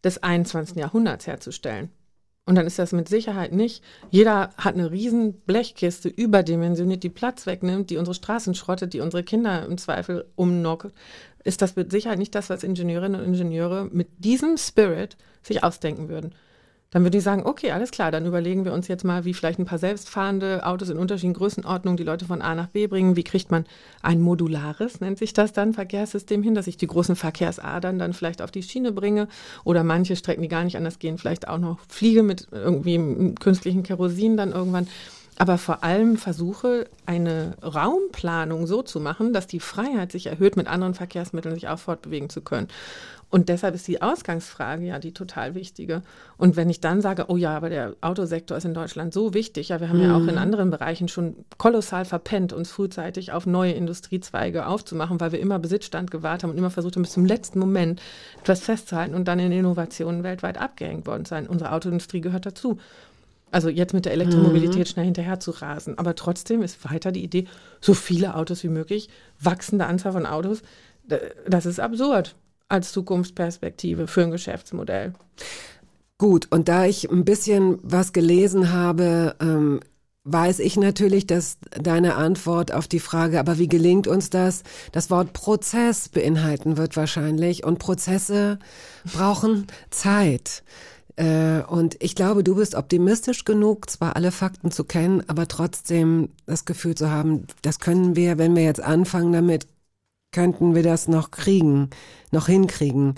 des 0.03 0.23
21. 0.23 0.77
Jahrhunderts 0.77 1.27
herzustellen. 1.27 1.91
Und 2.47 2.55
dann 2.55 2.67
ist 2.67 2.79
das 2.79 2.93
mit 2.93 3.09
Sicherheit 3.09 3.53
nicht. 3.53 3.85
Jeder 4.11 4.51
hat 4.57 4.75
eine 4.75 4.91
riesen 4.91 5.35
Blechkiste, 5.43 6.09
überdimensioniert, 6.09 7.03
die 7.03 7.11
Platz 7.11 7.47
wegnimmt, 7.47 7.91
die 7.91 7.99
unsere 7.99 8.15
Straßen 8.15 8.55
schrottet, 8.55 8.95
die 8.95 9.01
unsere 9.01 9.23
Kinder 9.23 9.67
im 9.67 9.77
Zweifel 9.77 10.25
umnockt. 10.35 10.95
Ist 11.45 11.61
das 11.61 11.77
mit 11.77 11.91
Sicherheit 11.91 12.19
nicht 12.19 12.35
das, 12.35 12.49
was 12.49 12.65
Ingenieurinnen 12.65 13.21
und 13.21 13.27
Ingenieure 13.27 13.89
mit 13.93 14.09
diesem 14.19 14.57
Spirit 14.57 15.19
sich 15.43 15.63
ausdenken 15.63 16.09
würden. 16.09 16.35
Dann 16.91 17.05
würde 17.05 17.19
ich 17.19 17.25
sagen, 17.25 17.43
okay, 17.45 17.71
alles 17.71 17.93
klar, 17.93 18.11
dann 18.11 18.27
überlegen 18.27 18.65
wir 18.65 18.73
uns 18.73 18.89
jetzt 18.89 19.05
mal, 19.05 19.25
wie 19.25 19.33
vielleicht 19.33 19.61
ein 19.61 19.65
paar 19.65 19.79
selbstfahrende 19.79 20.67
Autos 20.67 20.91
in 20.91 20.99
unterschiedlichen 20.99 21.39
Größenordnungen 21.39 21.97
die 21.97 22.03
Leute 22.03 22.25
von 22.25 22.43
A 22.43 22.57
nach 22.57 22.67
B 22.67 22.89
bringen. 22.89 23.15
Wie 23.15 23.23
kriegt 23.23 23.53
man 23.53 23.65
ein 24.03 24.21
modulares, 24.21 25.01
nennt 25.01 25.19
sich 25.19 25.33
das 25.33 25.53
dann, 25.53 25.73
Verkehrssystem 25.73 26.43
hin, 26.43 26.57
dass 26.57 26.67
ich 26.67 26.77
die 26.77 26.89
großen 26.89 27.15
Verkehrsadern 27.15 28.01
dann 28.01 28.13
vielleicht 28.13 28.43
auf 28.43 28.51
die 28.51 28.65
Schiene 28.65 28.91
bringe 28.91 29.29
oder 29.63 29.85
manche 29.85 30.17
Strecken, 30.17 30.43
die 30.43 30.49
gar 30.49 30.65
nicht 30.65 30.77
anders 30.77 30.99
gehen, 30.99 31.17
vielleicht 31.17 31.47
auch 31.47 31.59
noch 31.59 31.79
fliege 31.89 32.25
mit 32.25 32.49
irgendwie 32.51 33.35
künstlichen 33.39 33.85
Kerosin 33.85 34.37
dann 34.37 34.51
irgendwann. 34.51 34.89
Aber 35.39 35.57
vor 35.57 35.85
allem 35.85 36.19
versuche, 36.19 36.87
eine 37.07 37.55
Raumplanung 37.63 38.67
so 38.67 38.83
zu 38.83 39.01
machen, 39.01 39.33
dass 39.33 39.47
die 39.47 39.61
Freiheit 39.61 40.13
sich 40.13 40.27
erhöht, 40.27 40.55
mit 40.57 40.67
anderen 40.67 40.93
Verkehrsmitteln 40.93 41.55
sich 41.55 41.69
auch 41.69 41.79
fortbewegen 41.79 42.29
zu 42.29 42.43
können. 42.43 42.69
Und 43.31 43.49
deshalb 43.49 43.77
ist 43.77 43.87
die 43.87 44.03
Ausgangsfrage 44.03 44.85
ja 44.85 44.99
die 44.99 45.15
total 45.15 45.55
wichtige. 45.55 46.03
Und 46.37 46.57
wenn 46.57 46.69
ich 46.69 46.81
dann 46.81 47.01
sage, 47.01 47.27
oh 47.29 47.37
ja, 47.37 47.57
aber 47.57 47.71
der 47.71 47.95
Autosektor 48.01 48.57
ist 48.57 48.65
in 48.65 48.75
Deutschland 48.75 49.15
so 49.15 49.35
wichtig, 49.35 49.69
ja, 49.69 49.81
wir 49.81 49.89
haben 49.89 50.03
ja 50.03 50.17
auch 50.17 50.27
in 50.27 50.37
anderen 50.37 50.71
Bereichen 50.71 51.07
schon 51.07 51.37
kolossal 51.57 52.05
verpennt, 52.05 52.53
uns 52.53 52.73
frühzeitig 52.73 53.31
auf 53.31 53.47
neue 53.47 53.73
Industriezweige 53.73 54.67
aufzumachen, 54.67 55.21
weil 55.21 55.31
wir 55.31 55.39
immer 55.39 55.61
Besitzstand 55.61 56.11
gewahrt 56.11 56.43
haben 56.43 56.51
und 56.51 56.59
immer 56.59 56.71
versucht 56.71 56.97
haben, 56.97 57.03
bis 57.03 57.13
zum 57.13 57.25
letzten 57.25 57.61
Moment 57.61 58.03
etwas 58.41 58.61
festzuhalten 58.61 59.15
und 59.15 59.29
dann 59.29 59.39
in 59.39 59.53
Innovationen 59.53 60.25
weltweit 60.25 60.59
abgehängt 60.59 61.07
worden 61.07 61.25
sein. 61.25 61.47
Unsere 61.47 61.73
Autoindustrie 61.73 62.21
gehört 62.21 62.47
dazu. 62.47 62.79
Also 63.53 63.69
jetzt 63.69 63.95
mit 63.95 64.05
der 64.05 64.13
Elektromobilität 64.13 64.89
schnell 64.89 65.05
hinterher 65.05 65.41
zu 65.41 65.53
rasen. 65.53 65.99
Aber 65.99 66.15
trotzdem 66.15 66.63
ist 66.63 66.85
weiter 66.91 67.11
die 67.13 67.25
Idee, 67.25 67.47
so 67.81 67.95
viele 67.95 68.35
Autos 68.35 68.63
wie 68.65 68.69
möglich, 68.69 69.09
wachsende 69.41 69.87
Anzahl 69.87 70.13
von 70.13 70.27
Autos. 70.27 70.63
Das 71.49 71.67
ist 71.67 71.81
absurd 71.81 72.37
als 72.71 72.93
Zukunftsperspektive 72.93 74.07
für 74.07 74.23
ein 74.23 74.31
Geschäftsmodell. 74.31 75.13
Gut, 76.19 76.49
und 76.51 76.69
da 76.69 76.85
ich 76.85 77.11
ein 77.11 77.25
bisschen 77.25 77.79
was 77.83 78.13
gelesen 78.13 78.73
habe, 78.73 79.35
ähm, 79.41 79.81
weiß 80.25 80.59
ich 80.59 80.77
natürlich, 80.77 81.27
dass 81.27 81.57
deine 81.71 82.17
Antwort 82.17 82.73
auf 82.73 82.87
die 82.87 83.01
Frage, 83.01 83.41
aber 83.41 83.59
wie 83.59 83.69
gelingt 83.69 84.07
uns 84.07 84.29
das, 84.29 84.63
das 84.93 85.11
Wort 85.11 85.33
Prozess 85.33 86.09
beinhalten 86.11 86.77
wird 86.77 86.97
wahrscheinlich. 86.97 87.65
Und 87.65 87.79
Prozesse 87.79 88.59
brauchen 89.11 89.67
Zeit. 89.89 90.63
Äh, 91.17 91.63
Und 91.69 91.97
ich 92.01 92.15
glaube, 92.15 92.45
du 92.45 92.55
bist 92.55 92.75
optimistisch 92.75 93.45
genug, 93.45 93.89
zwar 93.91 94.15
alle 94.15 94.31
Fakten 94.31 94.71
zu 94.71 94.85
kennen, 94.85 95.23
aber 95.27 95.49
trotzdem 95.49 96.29
das 96.47 96.67
Gefühl 96.67 96.95
zu 96.95 97.11
haben, 97.11 97.47
das 97.63 97.79
können 97.79 98.15
wir, 98.15 98.37
wenn 98.39 98.55
wir 98.55 98.63
jetzt 98.63 98.83
anfangen 98.83 99.33
damit, 99.33 99.67
könnten 100.33 100.75
wir 100.75 100.83
das 100.83 101.09
noch 101.09 101.31
kriegen, 101.31 101.91
noch 102.31 102.47
hinkriegen. 102.47 103.15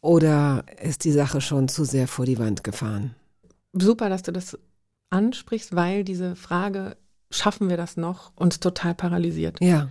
Oder 0.00 0.64
ist 0.82 1.04
die 1.04 1.12
Sache 1.12 1.40
schon 1.40 1.68
zu 1.68 1.84
sehr 1.84 2.08
vor 2.08 2.26
die 2.26 2.38
Wand 2.38 2.64
gefahren? 2.64 3.14
Super, 3.72 4.08
dass 4.08 4.22
du 4.22 4.32
das 4.32 4.58
ansprichst, 5.10 5.76
weil 5.76 6.04
diese 6.04 6.34
Frage, 6.34 6.96
schaffen 7.30 7.70
wir 7.70 7.76
das 7.76 7.96
noch, 7.96 8.32
uns 8.36 8.60
total 8.60 8.94
paralysiert. 8.94 9.60
Ja. 9.60 9.90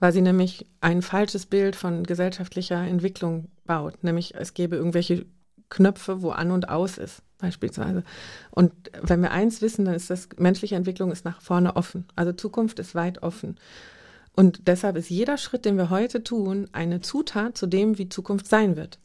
weil 0.00 0.12
sie 0.12 0.20
nämlich 0.20 0.66
ein 0.80 1.00
falsches 1.00 1.46
Bild 1.46 1.76
von 1.76 2.02
gesellschaftlicher 2.02 2.82
Entwicklung 2.84 3.46
baut. 3.64 4.02
Nämlich 4.02 4.34
es 4.34 4.52
gäbe 4.52 4.74
irgendwelche 4.74 5.26
Knöpfe, 5.68 6.22
wo 6.22 6.30
an 6.30 6.50
und 6.50 6.68
aus 6.68 6.98
ist, 6.98 7.22
beispielsweise. 7.38 8.02
Und 8.50 8.72
wenn 9.00 9.22
wir 9.22 9.30
eins 9.30 9.62
wissen, 9.62 9.84
dann 9.84 9.94
ist 9.94 10.10
das, 10.10 10.28
menschliche 10.38 10.74
Entwicklung 10.74 11.12
ist 11.12 11.24
nach 11.24 11.40
vorne 11.40 11.76
offen. 11.76 12.06
Also 12.16 12.32
Zukunft 12.32 12.80
ist 12.80 12.96
weit 12.96 13.22
offen. 13.22 13.56
Und 14.34 14.66
deshalb 14.66 14.96
ist 14.96 15.10
jeder 15.10 15.36
Schritt, 15.36 15.64
den 15.64 15.76
wir 15.76 15.90
heute 15.90 16.24
tun, 16.24 16.68
eine 16.72 17.00
Zutat 17.00 17.56
zu 17.56 17.66
dem, 17.66 17.98
wie 17.98 18.08
Zukunft 18.08 18.48
sein 18.48 18.76
wird. 18.76 18.98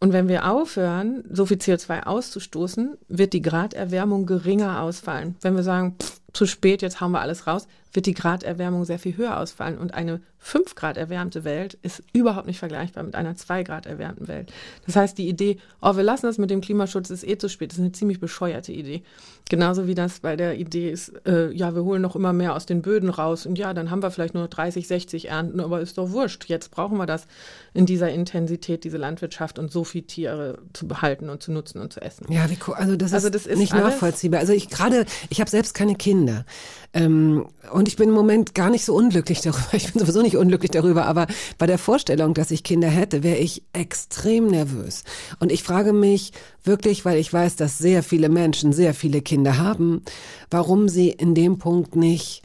Und 0.00 0.12
wenn 0.12 0.28
wir 0.28 0.50
aufhören, 0.50 1.24
so 1.30 1.46
viel 1.46 1.56
CO2 1.56 2.02
auszustoßen, 2.02 2.98
wird 3.08 3.32
die 3.32 3.42
Graderwärmung 3.42 4.26
geringer 4.26 4.82
ausfallen. 4.82 5.36
Wenn 5.40 5.56
wir 5.56 5.62
sagen, 5.62 5.96
pff, 6.00 6.20
zu 6.34 6.46
spät, 6.46 6.82
jetzt 6.82 7.00
hauen 7.00 7.12
wir 7.12 7.20
alles 7.20 7.46
raus, 7.46 7.66
wird 7.92 8.06
die 8.06 8.12
Graderwärmung 8.12 8.84
sehr 8.84 8.98
viel 8.98 9.16
höher 9.16 9.38
ausfallen. 9.38 9.78
Und 9.78 9.94
eine 9.94 10.20
5 10.40 10.74
Grad 10.74 10.96
erwärmte 10.96 11.44
Welt 11.44 11.78
ist 11.82 12.02
überhaupt 12.12 12.46
nicht 12.46 12.58
vergleichbar 12.58 13.04
mit 13.04 13.14
einer 13.14 13.36
2 13.36 13.62
Grad 13.62 13.86
erwärmten 13.86 14.28
Welt. 14.28 14.52
Das 14.84 14.96
heißt, 14.96 15.16
die 15.16 15.28
Idee, 15.28 15.58
oh, 15.80 15.96
wir 15.96 16.02
lassen 16.02 16.26
das 16.26 16.36
mit 16.36 16.50
dem 16.50 16.60
Klimaschutz, 16.60 17.10
ist 17.10 17.26
eh 17.26 17.38
zu 17.38 17.48
spät, 17.48 17.72
ist 17.72 17.78
eine 17.78 17.92
ziemlich 17.92 18.20
bescheuerte 18.20 18.72
Idee. 18.72 19.04
Genauso 19.50 19.86
wie 19.86 19.94
das 19.94 20.20
bei 20.20 20.36
der 20.36 20.58
Idee 20.58 20.90
ist, 20.90 21.12
äh, 21.26 21.50
ja, 21.52 21.74
wir 21.74 21.84
holen 21.84 22.00
noch 22.00 22.16
immer 22.16 22.32
mehr 22.32 22.54
aus 22.56 22.64
den 22.64 22.80
Böden 22.80 23.10
raus 23.10 23.44
und 23.44 23.58
ja, 23.58 23.74
dann 23.74 23.90
haben 23.90 24.02
wir 24.02 24.10
vielleicht 24.10 24.32
nur 24.32 24.48
30, 24.48 24.88
60 24.88 25.28
Ernten, 25.28 25.60
aber 25.60 25.82
ist 25.82 25.98
doch 25.98 26.12
wurscht. 26.12 26.46
Jetzt 26.48 26.70
brauchen 26.70 26.96
wir 26.96 27.04
das 27.04 27.26
in 27.74 27.84
dieser 27.84 28.08
Intensität, 28.08 28.84
diese 28.84 28.96
Landwirtschaft 28.96 29.58
und 29.58 29.70
so 29.70 29.84
viel 29.84 30.00
Tiere 30.02 30.58
zu 30.72 30.88
behalten 30.88 31.28
und 31.28 31.42
zu 31.42 31.52
nutzen 31.52 31.78
und 31.82 31.92
zu 31.92 32.00
essen. 32.00 32.24
Ja, 32.32 32.48
wie 32.48 32.56
cool. 32.66 32.74
Also 32.74 32.96
das 32.96 33.08
ist, 33.08 33.14
Also 33.16 33.28
das 33.28 33.44
ist 33.44 33.58
nicht 33.58 33.74
alles- 33.74 33.84
nachvollziehbar. 33.84 34.40
Also 34.40 34.54
ich 34.54 34.70
gerade, 34.70 35.04
ich 35.28 35.40
habe 35.40 35.50
selbst 35.50 35.74
keine 35.74 35.94
Kinder. 35.94 36.46
Ähm, 36.94 37.44
und 37.70 37.88
ich 37.88 37.96
bin 37.96 38.08
im 38.08 38.14
Moment 38.14 38.54
gar 38.54 38.70
nicht 38.70 38.86
so 38.86 38.94
unglücklich 38.94 39.42
darüber. 39.42 39.64
Ich 39.74 39.92
bin 39.92 40.00
sowieso 40.00 40.22
nicht 40.22 40.38
unglücklich 40.38 40.70
darüber, 40.70 41.04
aber 41.04 41.26
bei 41.58 41.66
der 41.66 41.76
Vorstellung, 41.78 42.32
dass 42.32 42.50
ich 42.50 42.62
Kinder 42.62 42.88
hätte, 42.88 43.22
wäre 43.22 43.36
ich 43.38 43.62
extrem 43.74 44.46
nervös. 44.46 45.04
Und 45.38 45.52
ich 45.52 45.62
frage 45.62 45.92
mich 45.92 46.32
wirklich, 46.62 47.04
weil 47.04 47.18
ich 47.18 47.30
weiß, 47.30 47.56
dass 47.56 47.76
sehr 47.76 48.02
viele 48.02 48.30
Menschen 48.30 48.72
sehr 48.72 48.94
viele 48.94 49.20
Kinder 49.20 49.33
haben, 49.58 50.02
warum 50.50 50.88
sie 50.88 51.10
in 51.10 51.34
dem 51.34 51.58
Punkt 51.58 51.96
nicht 51.96 52.42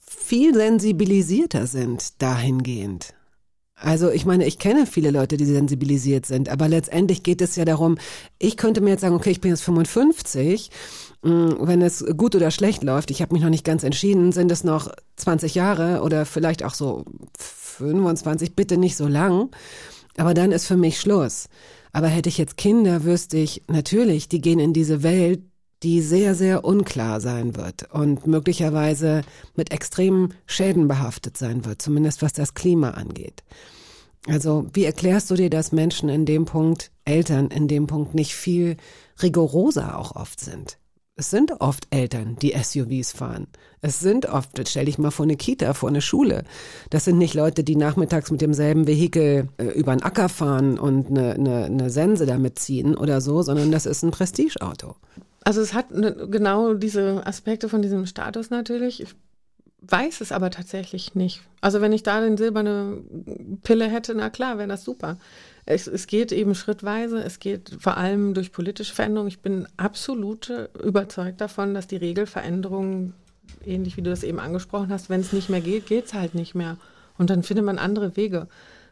viel 0.00 0.54
sensibilisierter 0.54 1.66
sind 1.66 2.20
dahingehend. 2.22 3.14
Also 3.78 4.10
ich 4.10 4.24
meine, 4.24 4.46
ich 4.46 4.58
kenne 4.58 4.86
viele 4.86 5.10
Leute, 5.10 5.36
die 5.36 5.44
sensibilisiert 5.44 6.24
sind, 6.24 6.48
aber 6.48 6.66
letztendlich 6.66 7.22
geht 7.22 7.42
es 7.42 7.56
ja 7.56 7.66
darum, 7.66 7.98
ich 8.38 8.56
könnte 8.56 8.80
mir 8.80 8.90
jetzt 8.90 9.02
sagen, 9.02 9.14
okay, 9.14 9.30
ich 9.30 9.42
bin 9.42 9.50
jetzt 9.50 9.64
55, 9.64 10.70
mh, 11.22 11.56
wenn 11.60 11.82
es 11.82 12.02
gut 12.16 12.34
oder 12.34 12.50
schlecht 12.50 12.82
läuft, 12.82 13.10
ich 13.10 13.20
habe 13.20 13.34
mich 13.34 13.42
noch 13.42 13.50
nicht 13.50 13.66
ganz 13.66 13.84
entschieden, 13.84 14.32
sind 14.32 14.50
es 14.50 14.64
noch 14.64 14.90
20 15.16 15.54
Jahre 15.54 16.00
oder 16.00 16.24
vielleicht 16.24 16.64
auch 16.64 16.72
so 16.72 17.04
25, 17.38 18.56
bitte 18.56 18.78
nicht 18.78 18.96
so 18.96 19.06
lang, 19.06 19.50
aber 20.16 20.32
dann 20.32 20.52
ist 20.52 20.66
für 20.66 20.78
mich 20.78 20.98
Schluss. 20.98 21.48
Aber 21.92 22.08
hätte 22.08 22.30
ich 22.30 22.38
jetzt 22.38 22.56
Kinder, 22.56 23.04
wüsste 23.04 23.36
ich, 23.36 23.62
natürlich, 23.68 24.28
die 24.28 24.40
gehen 24.40 24.58
in 24.58 24.72
diese 24.72 25.02
Welt, 25.02 25.42
die 25.82 26.00
sehr, 26.00 26.34
sehr 26.34 26.64
unklar 26.64 27.20
sein 27.20 27.56
wird 27.56 27.92
und 27.92 28.26
möglicherweise 28.26 29.22
mit 29.54 29.72
extremen 29.72 30.34
Schäden 30.46 30.88
behaftet 30.88 31.36
sein 31.36 31.64
wird, 31.64 31.82
zumindest 31.82 32.22
was 32.22 32.32
das 32.32 32.54
Klima 32.54 32.90
angeht. 32.90 33.44
Also 34.26 34.66
wie 34.72 34.84
erklärst 34.84 35.30
du 35.30 35.34
dir, 35.34 35.50
dass 35.50 35.72
Menschen 35.72 36.08
in 36.08 36.24
dem 36.24 36.46
Punkt, 36.46 36.90
Eltern 37.04 37.48
in 37.48 37.68
dem 37.68 37.86
Punkt 37.86 38.14
nicht 38.14 38.34
viel 38.34 38.76
rigoroser 39.22 39.98
auch 39.98 40.16
oft 40.16 40.40
sind? 40.40 40.78
Es 41.18 41.30
sind 41.30 41.62
oft 41.62 41.86
Eltern, 41.90 42.36
die 42.42 42.52
SUVs 42.52 43.12
fahren. 43.12 43.46
Es 43.80 44.00
sind 44.00 44.26
oft, 44.26 44.68
stell 44.68 44.84
dich 44.84 44.98
mal 44.98 45.10
vor 45.10 45.24
eine 45.24 45.36
Kita, 45.36 45.72
vor 45.72 45.88
eine 45.88 46.02
Schule. 46.02 46.44
Das 46.90 47.06
sind 47.06 47.16
nicht 47.16 47.32
Leute, 47.32 47.64
die 47.64 47.76
nachmittags 47.76 48.30
mit 48.30 48.42
demselben 48.42 48.86
Vehikel 48.86 49.48
äh, 49.56 49.64
über 49.68 49.96
den 49.96 50.02
Acker 50.02 50.28
fahren 50.28 50.78
und 50.78 51.08
eine, 51.08 51.32
eine, 51.32 51.64
eine 51.64 51.88
Sense 51.88 52.26
damit 52.26 52.58
ziehen 52.58 52.94
oder 52.94 53.22
so, 53.22 53.40
sondern 53.40 53.72
das 53.72 53.86
ist 53.86 54.02
ein 54.02 54.10
Prestigeauto. 54.10 54.96
Also 55.46 55.60
es 55.60 55.74
hat 55.74 55.92
ne, 55.92 56.12
genau 56.28 56.74
diese 56.74 57.24
Aspekte 57.24 57.68
von 57.68 57.80
diesem 57.80 58.04
Status 58.06 58.50
natürlich. 58.50 59.00
Ich 59.00 59.14
weiß 59.80 60.20
es 60.20 60.32
aber 60.32 60.50
tatsächlich 60.50 61.14
nicht. 61.14 61.40
Also 61.60 61.80
wenn 61.80 61.92
ich 61.92 62.02
da 62.02 62.20
den 62.20 62.36
silberne 62.36 62.98
Pille 63.62 63.86
hätte, 63.86 64.16
na 64.16 64.28
klar, 64.28 64.58
wäre 64.58 64.66
das 64.66 64.82
super. 64.82 65.18
Es, 65.64 65.86
es 65.86 66.08
geht 66.08 66.32
eben 66.32 66.56
schrittweise, 66.56 67.22
es 67.22 67.38
geht 67.38 67.76
vor 67.78 67.96
allem 67.96 68.34
durch 68.34 68.50
politische 68.50 68.92
Veränderungen. 68.92 69.28
Ich 69.28 69.38
bin 69.38 69.68
absolut 69.76 70.52
überzeugt 70.82 71.40
davon, 71.40 71.74
dass 71.74 71.86
die 71.86 71.96
Regelveränderungen, 71.96 73.14
ähnlich 73.64 73.96
wie 73.96 74.02
du 74.02 74.10
das 74.10 74.24
eben 74.24 74.40
angesprochen 74.40 74.90
hast, 74.90 75.10
wenn 75.10 75.20
es 75.20 75.32
nicht 75.32 75.48
mehr 75.48 75.60
geht, 75.60 75.86
geht 75.86 76.06
es 76.06 76.14
halt 76.14 76.34
nicht 76.34 76.56
mehr. 76.56 76.76
Und 77.18 77.30
dann 77.30 77.44
findet 77.44 77.64
man 77.64 77.78
andere 77.78 78.16
Wege. 78.16 78.48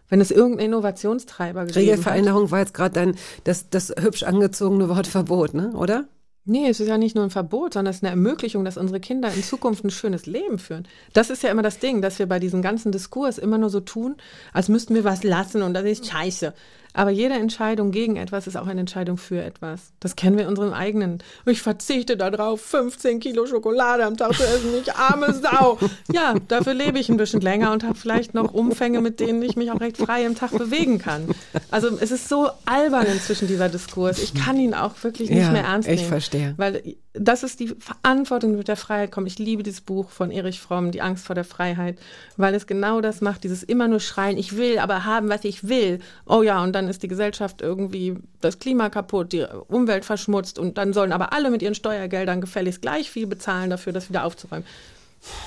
Wenn 0.08 0.20
es 0.20 0.30
irgendeinen 0.30 0.68
Innovationstreiber 0.68 1.62
hat. 1.62 1.74
Regelveränderung 1.74 2.52
war 2.52 2.60
jetzt 2.60 2.74
gerade 2.74 2.94
dein, 2.94 3.16
das, 3.42 3.70
das 3.70 3.92
hübsch 3.98 4.22
angezogene 4.22 4.88
Wort 4.88 5.08
Verbot, 5.08 5.54
ne? 5.54 5.72
oder? 5.72 6.06
Nee, 6.46 6.68
es 6.68 6.78
ist 6.78 6.88
ja 6.88 6.98
nicht 6.98 7.14
nur 7.14 7.24
ein 7.24 7.30
Verbot, 7.30 7.72
sondern 7.72 7.90
es 7.90 7.96
ist 7.96 8.02
eine 8.02 8.10
Ermöglichung, 8.10 8.66
dass 8.66 8.76
unsere 8.76 9.00
Kinder 9.00 9.32
in 9.32 9.42
Zukunft 9.42 9.82
ein 9.82 9.90
schönes 9.90 10.26
Leben 10.26 10.58
führen. 10.58 10.86
Das 11.14 11.30
ist 11.30 11.42
ja 11.42 11.50
immer 11.50 11.62
das 11.62 11.78
Ding, 11.78 12.02
dass 12.02 12.18
wir 12.18 12.26
bei 12.26 12.38
diesem 12.38 12.60
ganzen 12.60 12.92
Diskurs 12.92 13.38
immer 13.38 13.56
nur 13.56 13.70
so 13.70 13.80
tun, 13.80 14.16
als 14.52 14.68
müssten 14.68 14.94
wir 14.94 15.04
was 15.04 15.24
lassen 15.24 15.62
und 15.62 15.72
das 15.72 15.84
ist 15.84 16.06
scheiße. 16.06 16.52
Aber 16.94 17.10
jede 17.10 17.34
Entscheidung 17.34 17.90
gegen 17.90 18.16
etwas 18.16 18.46
ist 18.46 18.56
auch 18.56 18.66
eine 18.68 18.80
Entscheidung 18.80 19.18
für 19.18 19.42
etwas. 19.42 19.92
Das 20.00 20.14
kennen 20.16 20.36
wir 20.36 20.44
in 20.44 20.48
unserem 20.50 20.72
eigenen. 20.72 21.18
Ich 21.44 21.60
verzichte 21.60 22.16
darauf, 22.16 22.60
15 22.60 23.18
Kilo 23.20 23.46
Schokolade 23.46 24.04
am 24.04 24.16
Tag 24.16 24.34
zu 24.34 24.44
essen, 24.44 24.70
ich 24.80 24.94
arme 24.94 25.34
Sau. 25.34 25.78
Ja, 26.12 26.34
dafür 26.48 26.72
lebe 26.74 26.98
ich 27.00 27.08
ein 27.08 27.16
bisschen 27.16 27.40
länger 27.40 27.72
und 27.72 27.82
habe 27.82 27.96
vielleicht 27.96 28.32
noch 28.34 28.54
Umfänge, 28.54 29.00
mit 29.00 29.18
denen 29.20 29.42
ich 29.42 29.56
mich 29.56 29.70
auch 29.72 29.80
recht 29.80 29.96
frei 29.98 30.24
im 30.24 30.36
Tag 30.36 30.52
bewegen 30.56 30.98
kann. 30.98 31.28
Also 31.70 31.88
es 31.98 32.12
ist 32.12 32.28
so 32.28 32.48
albern 32.64 33.06
inzwischen 33.06 33.48
dieser 33.48 33.68
Diskurs. 33.68 34.20
Ich 34.20 34.32
kann 34.34 34.56
ihn 34.58 34.72
auch 34.74 34.92
wirklich 35.02 35.30
nicht 35.30 35.40
Ja, 35.40 35.50
mehr 35.50 35.64
ernst 35.64 35.88
ich 35.88 35.96
nehmen. 35.96 36.08
verstehe. 36.08 36.54
Weil 36.56 36.94
das 37.16 37.44
ist 37.44 37.60
die 37.60 37.68
Verantwortung, 37.78 38.50
die 38.52 38.56
mit 38.56 38.66
der 38.68 38.76
Freiheit 38.76 39.12
kommt. 39.12 39.28
Ich 39.28 39.38
liebe 39.38 39.62
dieses 39.62 39.80
Buch 39.80 40.10
von 40.10 40.30
Erich 40.32 40.60
Fromm, 40.60 40.90
Die 40.90 41.00
Angst 41.00 41.24
vor 41.26 41.34
der 41.34 41.44
Freiheit, 41.44 41.96
weil 42.36 42.54
es 42.54 42.66
genau 42.66 43.00
das 43.00 43.20
macht, 43.20 43.44
dieses 43.44 43.62
immer 43.62 43.86
nur 43.86 44.00
schreien, 44.00 44.36
ich 44.36 44.56
will 44.56 44.78
aber 44.80 45.04
haben, 45.04 45.28
was 45.28 45.44
ich 45.44 45.68
will. 45.68 46.00
Oh 46.26 46.42
ja, 46.42 46.60
und 46.62 46.72
dann 46.72 46.83
ist 46.88 47.02
die 47.02 47.08
Gesellschaft 47.08 47.62
irgendwie 47.62 48.16
das 48.40 48.58
Klima 48.58 48.88
kaputt, 48.88 49.32
die 49.32 49.46
Umwelt 49.68 50.04
verschmutzt 50.04 50.58
und 50.58 50.78
dann 50.78 50.92
sollen 50.92 51.12
aber 51.12 51.32
alle 51.32 51.50
mit 51.50 51.62
ihren 51.62 51.74
Steuergeldern 51.74 52.40
gefälligst 52.40 52.82
gleich 52.82 53.10
viel 53.10 53.26
bezahlen 53.26 53.70
dafür, 53.70 53.92
das 53.92 54.08
wieder 54.08 54.24
aufzuräumen. 54.24 54.66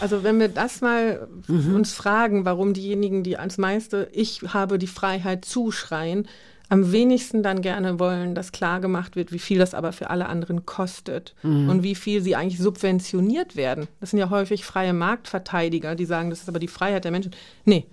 Also 0.02 0.24
wenn 0.24 0.40
wir 0.40 0.48
das 0.48 0.82
mal 0.82 1.28
uns 1.48 1.94
fragen, 1.94 2.46
warum 2.46 2.74
diejenigen, 2.74 3.24
die 3.24 3.38
als 3.38 3.58
meiste 3.58 4.10
Ich 4.12 4.42
habe 4.48 4.80
die 4.80 4.88
Freiheit 4.88 5.46
zuschreien, 5.46 6.28
am 6.70 6.92
wenigsten 6.92 7.44
dann 7.44 7.62
gerne 7.62 8.00
wollen, 8.00 8.36
dass 8.36 8.52
klar 8.52 8.82
gemacht 8.82 9.16
wird, 9.16 9.32
wie 9.32 9.40
viel 9.40 9.58
das 9.58 9.74
aber 9.74 9.94
für 9.94 10.10
alle 10.10 10.28
anderen 10.28 10.66
kostet 10.66 11.34
und 11.44 11.82
wie 11.84 11.96
viel 11.96 12.22
sie 12.22 12.36
eigentlich 12.36 12.60
subventioniert 12.60 13.56
werden. 13.56 13.88
Das 14.02 14.10
sind 14.10 14.20
ja 14.20 14.30
häufig 14.30 14.66
freie 14.66 14.94
Marktverteidiger, 14.94 15.96
die 15.96 16.06
sagen, 16.06 16.30
das 16.30 16.42
ist 16.42 16.50
aber 16.50 16.60
die 16.60 16.68
Freiheit 16.68 17.06
der 17.06 17.12
Menschen. 17.12 17.32
Nee, 17.64 17.86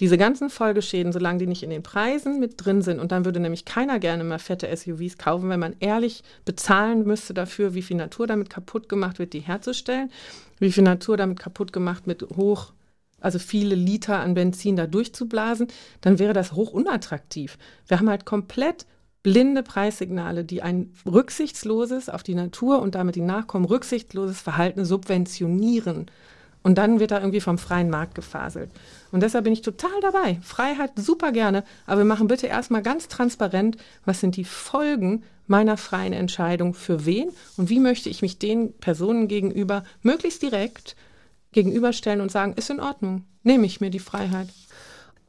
diese 0.00 0.18
ganzen 0.18 0.50
Folgeschäden, 0.50 1.12
solange 1.12 1.38
die 1.38 1.46
nicht 1.46 1.62
in 1.62 1.70
den 1.70 1.82
Preisen 1.82 2.40
mit 2.40 2.54
drin 2.56 2.82
sind, 2.82 2.98
und 2.98 3.12
dann 3.12 3.24
würde 3.24 3.40
nämlich 3.40 3.64
keiner 3.64 3.98
gerne 3.98 4.24
mehr 4.24 4.38
fette 4.38 4.74
SUVs 4.74 5.18
kaufen, 5.18 5.48
wenn 5.48 5.60
man 5.60 5.76
ehrlich 5.80 6.22
bezahlen 6.44 7.04
müsste 7.04 7.34
dafür, 7.34 7.74
wie 7.74 7.82
viel 7.82 7.96
Natur 7.96 8.26
damit 8.26 8.50
kaputt 8.50 8.88
gemacht 8.88 9.18
wird, 9.18 9.32
die 9.32 9.40
herzustellen, 9.40 10.10
wie 10.58 10.72
viel 10.72 10.82
Natur 10.82 11.16
damit 11.16 11.38
kaputt 11.38 11.72
gemacht 11.72 12.06
mit 12.06 12.22
hoch, 12.36 12.72
also 13.20 13.38
viele 13.38 13.74
Liter 13.74 14.20
an 14.20 14.34
Benzin 14.34 14.76
da 14.76 14.86
durchzublasen, 14.86 15.68
dann 16.00 16.18
wäre 16.18 16.32
das 16.32 16.52
hoch 16.52 16.72
unattraktiv. 16.72 17.56
Wir 17.86 17.98
haben 17.98 18.10
halt 18.10 18.24
komplett 18.24 18.86
blinde 19.22 19.62
Preissignale, 19.62 20.44
die 20.44 20.60
ein 20.60 20.92
rücksichtsloses 21.06 22.10
auf 22.10 22.22
die 22.22 22.34
Natur 22.34 22.82
und 22.82 22.94
damit 22.94 23.16
die 23.16 23.22
Nachkommen 23.22 23.64
rücksichtsloses 23.64 24.40
Verhalten 24.40 24.84
subventionieren. 24.84 26.10
Und 26.64 26.76
dann 26.76 26.98
wird 26.98 27.10
da 27.10 27.20
irgendwie 27.20 27.42
vom 27.42 27.58
freien 27.58 27.90
Markt 27.90 28.14
gefaselt. 28.14 28.70
Und 29.12 29.22
deshalb 29.22 29.44
bin 29.44 29.52
ich 29.52 29.60
total 29.60 30.00
dabei. 30.00 30.40
Freiheit 30.42 30.92
super 30.96 31.30
gerne, 31.30 31.62
aber 31.86 31.98
wir 31.98 32.04
machen 32.06 32.26
bitte 32.26 32.46
erstmal 32.46 32.82
ganz 32.82 33.06
transparent, 33.06 33.76
was 34.06 34.20
sind 34.20 34.36
die 34.36 34.44
Folgen 34.44 35.22
meiner 35.46 35.76
freien 35.76 36.14
Entscheidung 36.14 36.72
für 36.72 37.04
wen 37.04 37.28
und 37.58 37.68
wie 37.68 37.80
möchte 37.80 38.08
ich 38.08 38.22
mich 38.22 38.38
den 38.38 38.72
Personen 38.78 39.28
gegenüber 39.28 39.84
möglichst 40.02 40.40
direkt 40.40 40.96
gegenüberstellen 41.52 42.22
und 42.22 42.32
sagen, 42.32 42.54
ist 42.54 42.70
in 42.70 42.80
Ordnung, 42.80 43.24
nehme 43.42 43.66
ich 43.66 43.82
mir 43.82 43.90
die 43.90 43.98
Freiheit. 43.98 44.48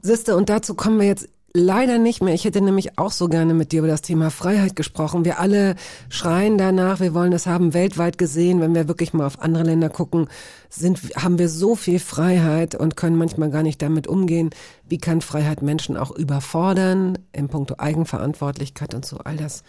Siehste, 0.01 0.37
und 0.37 0.49
dazu 0.49 0.73
kommen 0.73 0.99
wir 0.99 1.07
jetzt 1.07 1.27
leider 1.55 1.97
nicht 1.97 2.21
mehr. 2.21 2.33
Ich 2.33 2.43
hätte 2.43 2.61
nämlich 2.61 2.99
auch 2.99 3.11
so 3.11 3.27
gerne 3.27 3.53
mit 3.53 3.71
dir 3.71 3.79
über 3.79 3.87
das 3.87 4.01
Thema 4.01 4.29
Freiheit 4.29 4.75
gesprochen. 4.75 5.23
Wir 5.23 5.39
alle 5.39 5.75
schreien 6.09 6.57
danach, 6.57 6.99
wir 6.99 7.13
wollen 7.13 7.31
es 7.31 7.47
haben 7.47 7.73
weltweit 7.73 8.17
gesehen. 8.17 8.59
Wenn 8.59 8.75
wir 8.75 8.89
wirklich 8.89 9.13
mal 9.13 9.25
auf 9.25 9.41
andere 9.41 9.63
Länder 9.63 9.89
gucken, 9.89 10.27
sind, 10.69 10.99
haben 11.15 11.39
wir 11.39 11.47
so 11.47 11.75
viel 11.75 11.99
Freiheit 11.99 12.75
und 12.75 12.97
können 12.97 13.15
manchmal 13.15 13.49
gar 13.49 13.63
nicht 13.63 13.81
damit 13.81 14.05
umgehen. 14.05 14.49
Wie 14.87 14.97
kann 14.97 15.21
Freiheit 15.21 15.61
Menschen 15.61 15.95
auch 15.95 16.11
überfordern 16.11 17.17
in 17.31 17.47
puncto 17.47 17.75
Eigenverantwortlichkeit 17.77 18.93
und 18.93 19.05
so? 19.05 19.17
All 19.23 19.37
das 19.37 19.63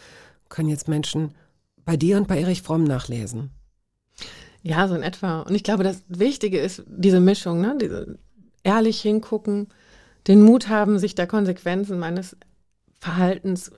können 0.49 0.69
jetzt 0.69 0.89
Menschen 0.89 1.35
bei 1.85 1.97
dir 1.97 2.17
und 2.17 2.27
bei 2.27 2.41
Erich 2.41 2.63
Fromm 2.63 2.83
nachlesen. 2.83 3.51
Ja, 4.63 4.89
so 4.89 4.97
in 4.97 5.03
etwa. 5.03 5.43
Und 5.43 5.55
ich 5.55 5.63
glaube, 5.63 5.85
das 5.85 6.03
Wichtige 6.09 6.59
ist 6.59 6.83
diese 6.89 7.21
Mischung, 7.21 7.61
ne? 7.61 7.79
diese 7.81 8.19
ehrlich 8.65 9.01
hingucken, 9.01 9.69
den 10.27 10.43
Mut 10.43 10.69
haben, 10.69 10.99
sich 10.99 11.15
der 11.15 11.27
Konsequenzen 11.27 11.99
meines 11.99 12.37
Verhaltens, 12.99 13.71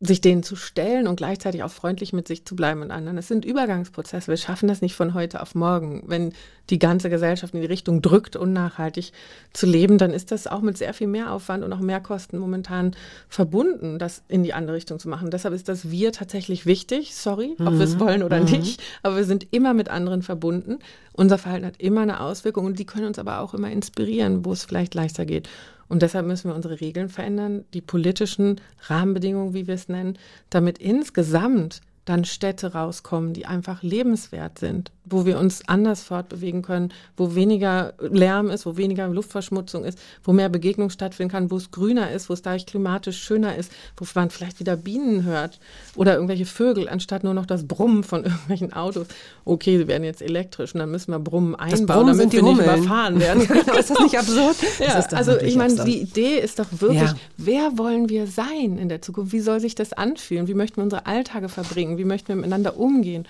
sich 0.00 0.20
denen 0.20 0.44
zu 0.44 0.54
stellen 0.54 1.08
und 1.08 1.16
gleichzeitig 1.16 1.64
auch 1.64 1.72
freundlich 1.72 2.12
mit 2.12 2.28
sich 2.28 2.44
zu 2.44 2.54
bleiben 2.54 2.82
und 2.82 2.92
anderen. 2.92 3.18
Es 3.18 3.26
sind 3.26 3.44
Übergangsprozesse. 3.44 4.28
Wir 4.28 4.36
schaffen 4.36 4.68
das 4.68 4.80
nicht 4.80 4.94
von 4.94 5.12
heute 5.12 5.42
auf 5.42 5.56
morgen. 5.56 6.04
Wenn 6.06 6.32
die 6.70 6.78
ganze 6.78 7.10
Gesellschaft 7.10 7.52
in 7.52 7.62
die 7.62 7.66
Richtung 7.66 8.00
drückt, 8.00 8.36
unnachhaltig 8.36 9.12
zu 9.52 9.66
leben, 9.66 9.98
dann 9.98 10.12
ist 10.12 10.30
das 10.30 10.46
auch 10.46 10.60
mit 10.60 10.78
sehr 10.78 10.94
viel 10.94 11.08
Mehraufwand 11.08 11.64
und 11.64 11.72
auch 11.72 11.80
Mehrkosten 11.80 12.38
momentan 12.38 12.94
verbunden, 13.28 13.98
das 13.98 14.22
in 14.28 14.44
die 14.44 14.54
andere 14.54 14.76
Richtung 14.76 15.00
zu 15.00 15.08
machen. 15.08 15.30
Deshalb 15.32 15.52
ist 15.52 15.68
das 15.68 15.90
Wir 15.90 16.12
tatsächlich 16.12 16.64
wichtig. 16.64 17.16
Sorry, 17.16 17.56
ob 17.58 17.72
wir 17.72 17.80
es 17.80 17.98
wollen 17.98 18.22
oder 18.22 18.38
nicht. 18.38 18.80
Aber 19.02 19.16
wir 19.16 19.24
sind 19.24 19.48
immer 19.50 19.74
mit 19.74 19.88
anderen 19.88 20.22
verbunden. 20.22 20.78
Unser 21.12 21.38
Verhalten 21.38 21.66
hat 21.66 21.80
immer 21.80 22.02
eine 22.02 22.20
Auswirkung 22.20 22.66
und 22.66 22.78
die 22.78 22.86
können 22.86 23.06
uns 23.06 23.18
aber 23.18 23.40
auch 23.40 23.52
immer 23.52 23.72
inspirieren, 23.72 24.44
wo 24.44 24.52
es 24.52 24.64
vielleicht 24.64 24.94
leichter 24.94 25.26
geht. 25.26 25.48
Und 25.88 26.02
deshalb 26.02 26.26
müssen 26.26 26.50
wir 26.50 26.54
unsere 26.54 26.80
Regeln 26.80 27.08
verändern, 27.08 27.64
die 27.72 27.80
politischen 27.80 28.60
Rahmenbedingungen, 28.88 29.54
wie 29.54 29.66
wir 29.66 29.74
es 29.74 29.88
nennen, 29.88 30.18
damit 30.50 30.78
insgesamt 30.78 31.80
dann 32.04 32.24
Städte 32.24 32.72
rauskommen, 32.72 33.34
die 33.34 33.46
einfach 33.46 33.82
lebenswert 33.82 34.58
sind, 34.58 34.92
wo 35.10 35.24
wir 35.26 35.38
uns 35.38 35.62
anders 35.68 36.02
fortbewegen 36.02 36.62
können, 36.62 36.92
wo 37.16 37.34
weniger 37.34 37.94
Lärm 38.00 38.50
ist, 38.50 38.66
wo 38.66 38.76
weniger 38.76 39.08
Luftverschmutzung 39.08 39.84
ist, 39.84 39.98
wo 40.24 40.32
mehr 40.32 40.48
Begegnung 40.48 40.90
stattfinden 40.90 41.30
kann, 41.32 41.50
wo 41.50 41.56
es 41.56 41.70
grüner 41.70 42.10
ist, 42.10 42.28
wo 42.28 42.34
es 42.34 42.42
dadurch 42.42 42.66
klimatisch 42.66 43.18
schöner 43.22 43.56
ist, 43.56 43.72
wo 43.96 44.06
man 44.14 44.30
vielleicht 44.30 44.60
wieder 44.60 44.76
Bienen 44.76 45.24
hört 45.24 45.58
oder 45.96 46.14
irgendwelche 46.14 46.46
Vögel, 46.46 46.88
anstatt 46.88 47.24
nur 47.24 47.34
noch 47.34 47.46
das 47.46 47.66
Brummen 47.66 48.02
von 48.04 48.24
irgendwelchen 48.24 48.72
Autos. 48.72 49.06
Okay, 49.44 49.78
sie 49.78 49.88
werden 49.88 50.04
jetzt 50.04 50.22
elektrisch 50.22 50.74
und 50.74 50.80
dann 50.80 50.90
müssen 50.90 51.10
wir 51.12 51.18
Brummen 51.18 51.54
einbauen, 51.54 51.86
Brummen 51.86 52.06
damit 52.18 52.30
sind 52.30 52.32
die 52.32 52.36
wir 52.38 52.42
nicht 52.42 52.60
Hummeln. 52.60 52.78
überfahren 52.80 53.20
werden. 53.20 53.42
ist 53.78 53.90
das 53.90 54.00
nicht 54.00 54.18
absurd? 54.18 54.56
Ja, 54.78 54.94
Das 54.94 55.12
also 55.12 55.36
ich 55.40 55.56
meine, 55.56 55.84
die 55.84 55.98
Idee 56.00 56.38
ist 56.38 56.58
doch 56.58 56.66
wirklich, 56.70 57.00
Ja. 57.02 57.14
wer 57.36 57.78
wollen 57.78 58.08
wir 58.08 58.26
sein 58.26 58.78
in 58.78 58.88
der 58.88 59.02
Zukunft? 59.02 59.32
Wie 59.32 59.40
soll 59.40 59.60
sich 59.60 59.74
das 59.74 59.92
anfühlen? 59.92 60.46
Wie 60.48 60.54
möchten 60.54 60.76
wir 60.76 60.84
unsere 60.84 61.06
Alltage 61.06 61.48
verbringen? 61.48 61.98
Wie 61.98 62.04
möchten 62.04 62.28
wir 62.28 62.36
miteinander 62.36 62.76
umgehen? 62.78 63.26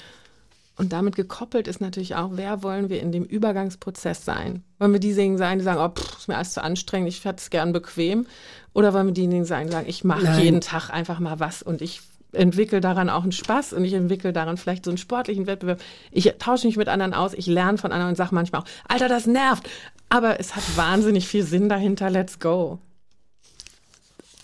Und 0.79 0.93
damit 0.93 1.17
gekoppelt 1.17 1.67
ist 1.67 1.81
natürlich 1.81 2.15
auch, 2.15 2.31
wer 2.35 2.63
wollen 2.63 2.89
wir 2.89 3.03
in 3.03 3.11
dem 3.11 3.25
Übergangsprozess 3.25 4.25
sein? 4.25 4.63
Wollen 4.79 4.93
wir 4.93 5.01
diejenigen 5.01 5.37
sein, 5.37 5.59
die 5.59 5.65
sagen, 5.65 5.81
oh, 5.81 5.89
pff, 5.89 6.19
ist 6.19 6.29
mir 6.29 6.37
alles 6.37 6.53
zu 6.53 6.63
anstrengend, 6.63 7.09
ich 7.09 7.25
hätte 7.25 7.39
es 7.39 7.51
gern 7.51 7.73
bequem? 7.73 8.27
Oder 8.75 8.95
wollen 8.95 9.09
wir 9.09 9.15
diejenigen 9.15 9.45
sein, 9.45 9.67
die 9.67 9.73
sagen, 9.73 9.89
ich 9.89 10.05
mache 10.05 10.41
jeden 10.41 10.61
Tag 10.61 10.91
einfach 10.91 11.19
mal 11.19 11.41
was 11.41 11.63
und 11.63 11.83
ich 11.83 12.01
entwickle 12.33 12.81
daran 12.81 13.11
auch 13.11 13.25
einen 13.25 13.33
Spaß 13.33 13.73
und 13.73 13.85
ich 13.85 13.93
entwickle 13.93 14.33
daran 14.33 14.57
vielleicht 14.57 14.85
so 14.85 14.93
einen 14.93 14.99
sportlichen 14.99 15.49
Wettbewerb. 15.49 15.81
Ich 16.13 16.33
tausche 16.39 16.69
mich 16.69 16.77
mit 16.77 16.89
anderen 16.89 17.13
aus, 17.13 17.35
ich 17.35 17.47
lerne 17.47 17.79
von 17.79 17.91
anderen 17.91 18.11
und 18.11 18.17
sage 18.17 18.35
manchmal 18.35 18.63
auch, 18.63 18.67
Alter, 18.87 19.09
das 19.09 19.27
nervt. 19.27 19.69
Aber 20.11 20.39
es 20.39 20.55
hat 20.55 20.63
wahnsinnig 20.77 21.27
viel 21.27 21.43
Sinn 21.43 21.69
dahinter, 21.69 22.09
let's 22.09 22.39
go. 22.39 22.79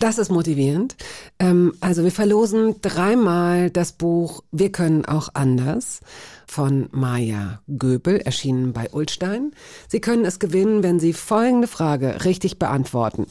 Das 0.01 0.19
ist 0.19 0.31
motivierend. 0.31 0.97
Ähm, 1.39 1.75
also 1.81 2.03
wir 2.05 2.11
verlosen 2.11 2.77
dreimal 2.83 3.71
das 3.71 3.93
Buch 3.93 4.43
Wir 4.51 4.73
können 4.73 5.05
auch 5.05 5.29
anders 5.35 6.01
von 6.47 6.89
Maja 6.91 7.61
Göbel, 7.79 8.19
erschienen 8.19 8.73
bei 8.73 8.89
Ulstein. 8.91 9.53
Sie 9.89 10.01
können 10.01 10.25
es 10.25 10.39
gewinnen, 10.39 10.83
wenn 10.83 10.99
Sie 10.99 11.12
folgende 11.12 11.69
Frage 11.69 12.25
richtig 12.25 12.59
beantworten. 12.59 13.27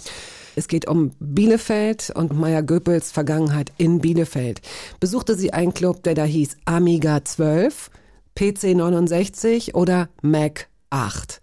Es 0.56 0.68
geht 0.68 0.88
um 0.88 1.12
Bielefeld 1.20 2.12
und 2.16 2.38
Maya 2.38 2.62
Göpels 2.62 3.12
Vergangenheit 3.12 3.72
in 3.78 4.00
Bielefeld. 4.00 4.62
Besuchte 5.00 5.36
sie 5.36 5.52
einen 5.52 5.74
Club, 5.74 6.04
der 6.04 6.14
da 6.14 6.26
hieß 6.26 6.58
Amiga 6.66 7.26
12, 7.26 7.90
PC 8.36 8.76
69 8.76 9.74
oder 9.74 10.10
Mac 10.22 10.68
8. 10.92 11.42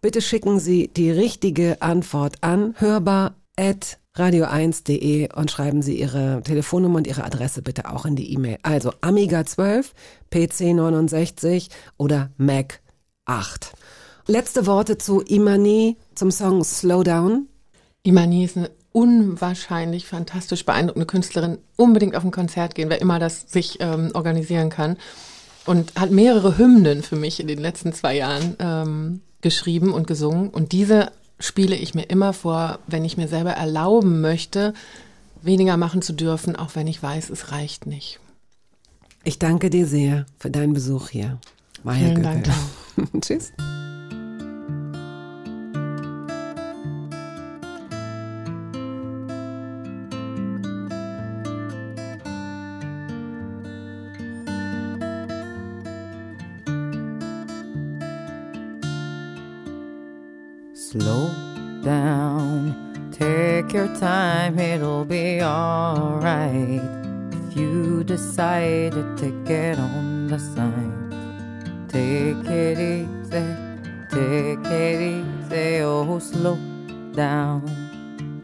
Bitte 0.00 0.20
schicken 0.22 0.60
Sie 0.60 0.88
die 0.88 1.10
richtige 1.10 1.82
Antwort 1.82 2.36
an 2.42 2.74
hörbar 2.78 3.34
at 3.56 3.98
radio1.de 4.16 5.32
und 5.34 5.50
schreiben 5.50 5.82
Sie 5.82 5.98
Ihre 5.98 6.42
Telefonnummer 6.44 6.98
und 6.98 7.06
Ihre 7.06 7.24
Adresse 7.24 7.62
bitte 7.62 7.90
auch 7.90 8.06
in 8.06 8.14
die 8.14 8.32
E-Mail. 8.32 8.58
Also 8.62 8.92
Amiga 9.00 9.44
12, 9.44 9.92
PC 10.30 10.74
69 10.74 11.68
oder 11.96 12.30
Mac 12.36 12.80
8. 13.24 13.72
Letzte 14.26 14.66
Worte 14.66 14.98
zu 14.98 15.20
Imani 15.20 15.96
zum 16.14 16.30
Song 16.30 16.62
Slow 16.62 17.02
Down. 17.02 17.48
Imani 18.04 18.44
ist 18.44 18.56
eine 18.56 18.70
unwahrscheinlich 18.92 20.06
fantastisch 20.06 20.64
beeindruckende 20.64 21.06
Künstlerin. 21.06 21.58
Unbedingt 21.76 22.14
auf 22.14 22.24
ein 22.24 22.30
Konzert 22.30 22.76
gehen, 22.76 22.90
wer 22.90 23.00
immer 23.00 23.18
das 23.18 23.42
sich 23.50 23.78
ähm, 23.80 24.12
organisieren 24.14 24.70
kann. 24.70 24.96
Und 25.66 25.92
hat 25.98 26.12
mehrere 26.12 26.56
Hymnen 26.56 27.02
für 27.02 27.16
mich 27.16 27.40
in 27.40 27.48
den 27.48 27.58
letzten 27.58 27.92
zwei 27.92 28.16
Jahren 28.16 28.56
ähm, 28.60 29.20
geschrieben 29.40 29.92
und 29.92 30.06
gesungen. 30.06 30.50
Und 30.50 30.72
diese 30.72 31.10
spiele 31.44 31.76
ich 31.76 31.94
mir 31.94 32.04
immer 32.04 32.32
vor, 32.32 32.78
wenn 32.86 33.04
ich 33.04 33.16
mir 33.16 33.28
selber 33.28 33.52
erlauben 33.52 34.20
möchte, 34.20 34.74
weniger 35.42 35.76
machen 35.76 36.02
zu 36.02 36.12
dürfen, 36.12 36.56
auch 36.56 36.74
wenn 36.74 36.86
ich 36.86 37.02
weiß, 37.02 37.30
es 37.30 37.52
reicht 37.52 37.86
nicht. 37.86 38.20
Ich 39.24 39.38
danke 39.38 39.70
dir 39.70 39.86
sehr 39.86 40.26
für 40.38 40.50
deinen 40.50 40.74
Besuch 40.74 41.08
hier. 41.08 41.38
Maya 41.82 41.98
Vielen 41.98 42.22
Göbel. 42.22 42.42
Dank. 42.42 43.10
Tschüss. 43.20 43.52
Slow 60.94 61.28
down, 61.82 63.10
take 63.10 63.72
your 63.72 63.88
time, 63.96 64.60
it'll 64.60 65.04
be 65.04 65.42
alright. 65.42 66.80
If 67.32 67.56
you 67.56 68.04
decide 68.04 68.92
to 68.92 69.42
get 69.44 69.80
on 69.80 70.28
the 70.28 70.38
sign, 70.38 71.10
take 71.88 72.48
it 72.48 72.78
easy, 72.78 73.56
take 74.08 74.64
it 74.70 75.02
easy, 75.02 75.80
oh, 75.82 76.20
slow 76.20 76.58
down. 77.12 77.64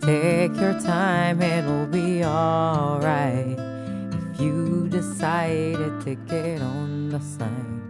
Take 0.01 0.57
your 0.57 0.75
time, 0.81 1.41
it'll 1.41 1.87
be 1.87 2.25
alright. 2.25 3.61
If 4.33 4.41
you 4.41 4.89
decide 4.89 6.01
to 6.03 6.17
get 6.27 6.61
on 6.63 7.11
the 7.11 7.21
sign, 7.21 7.51
take 7.53 7.79
it 7.79 7.90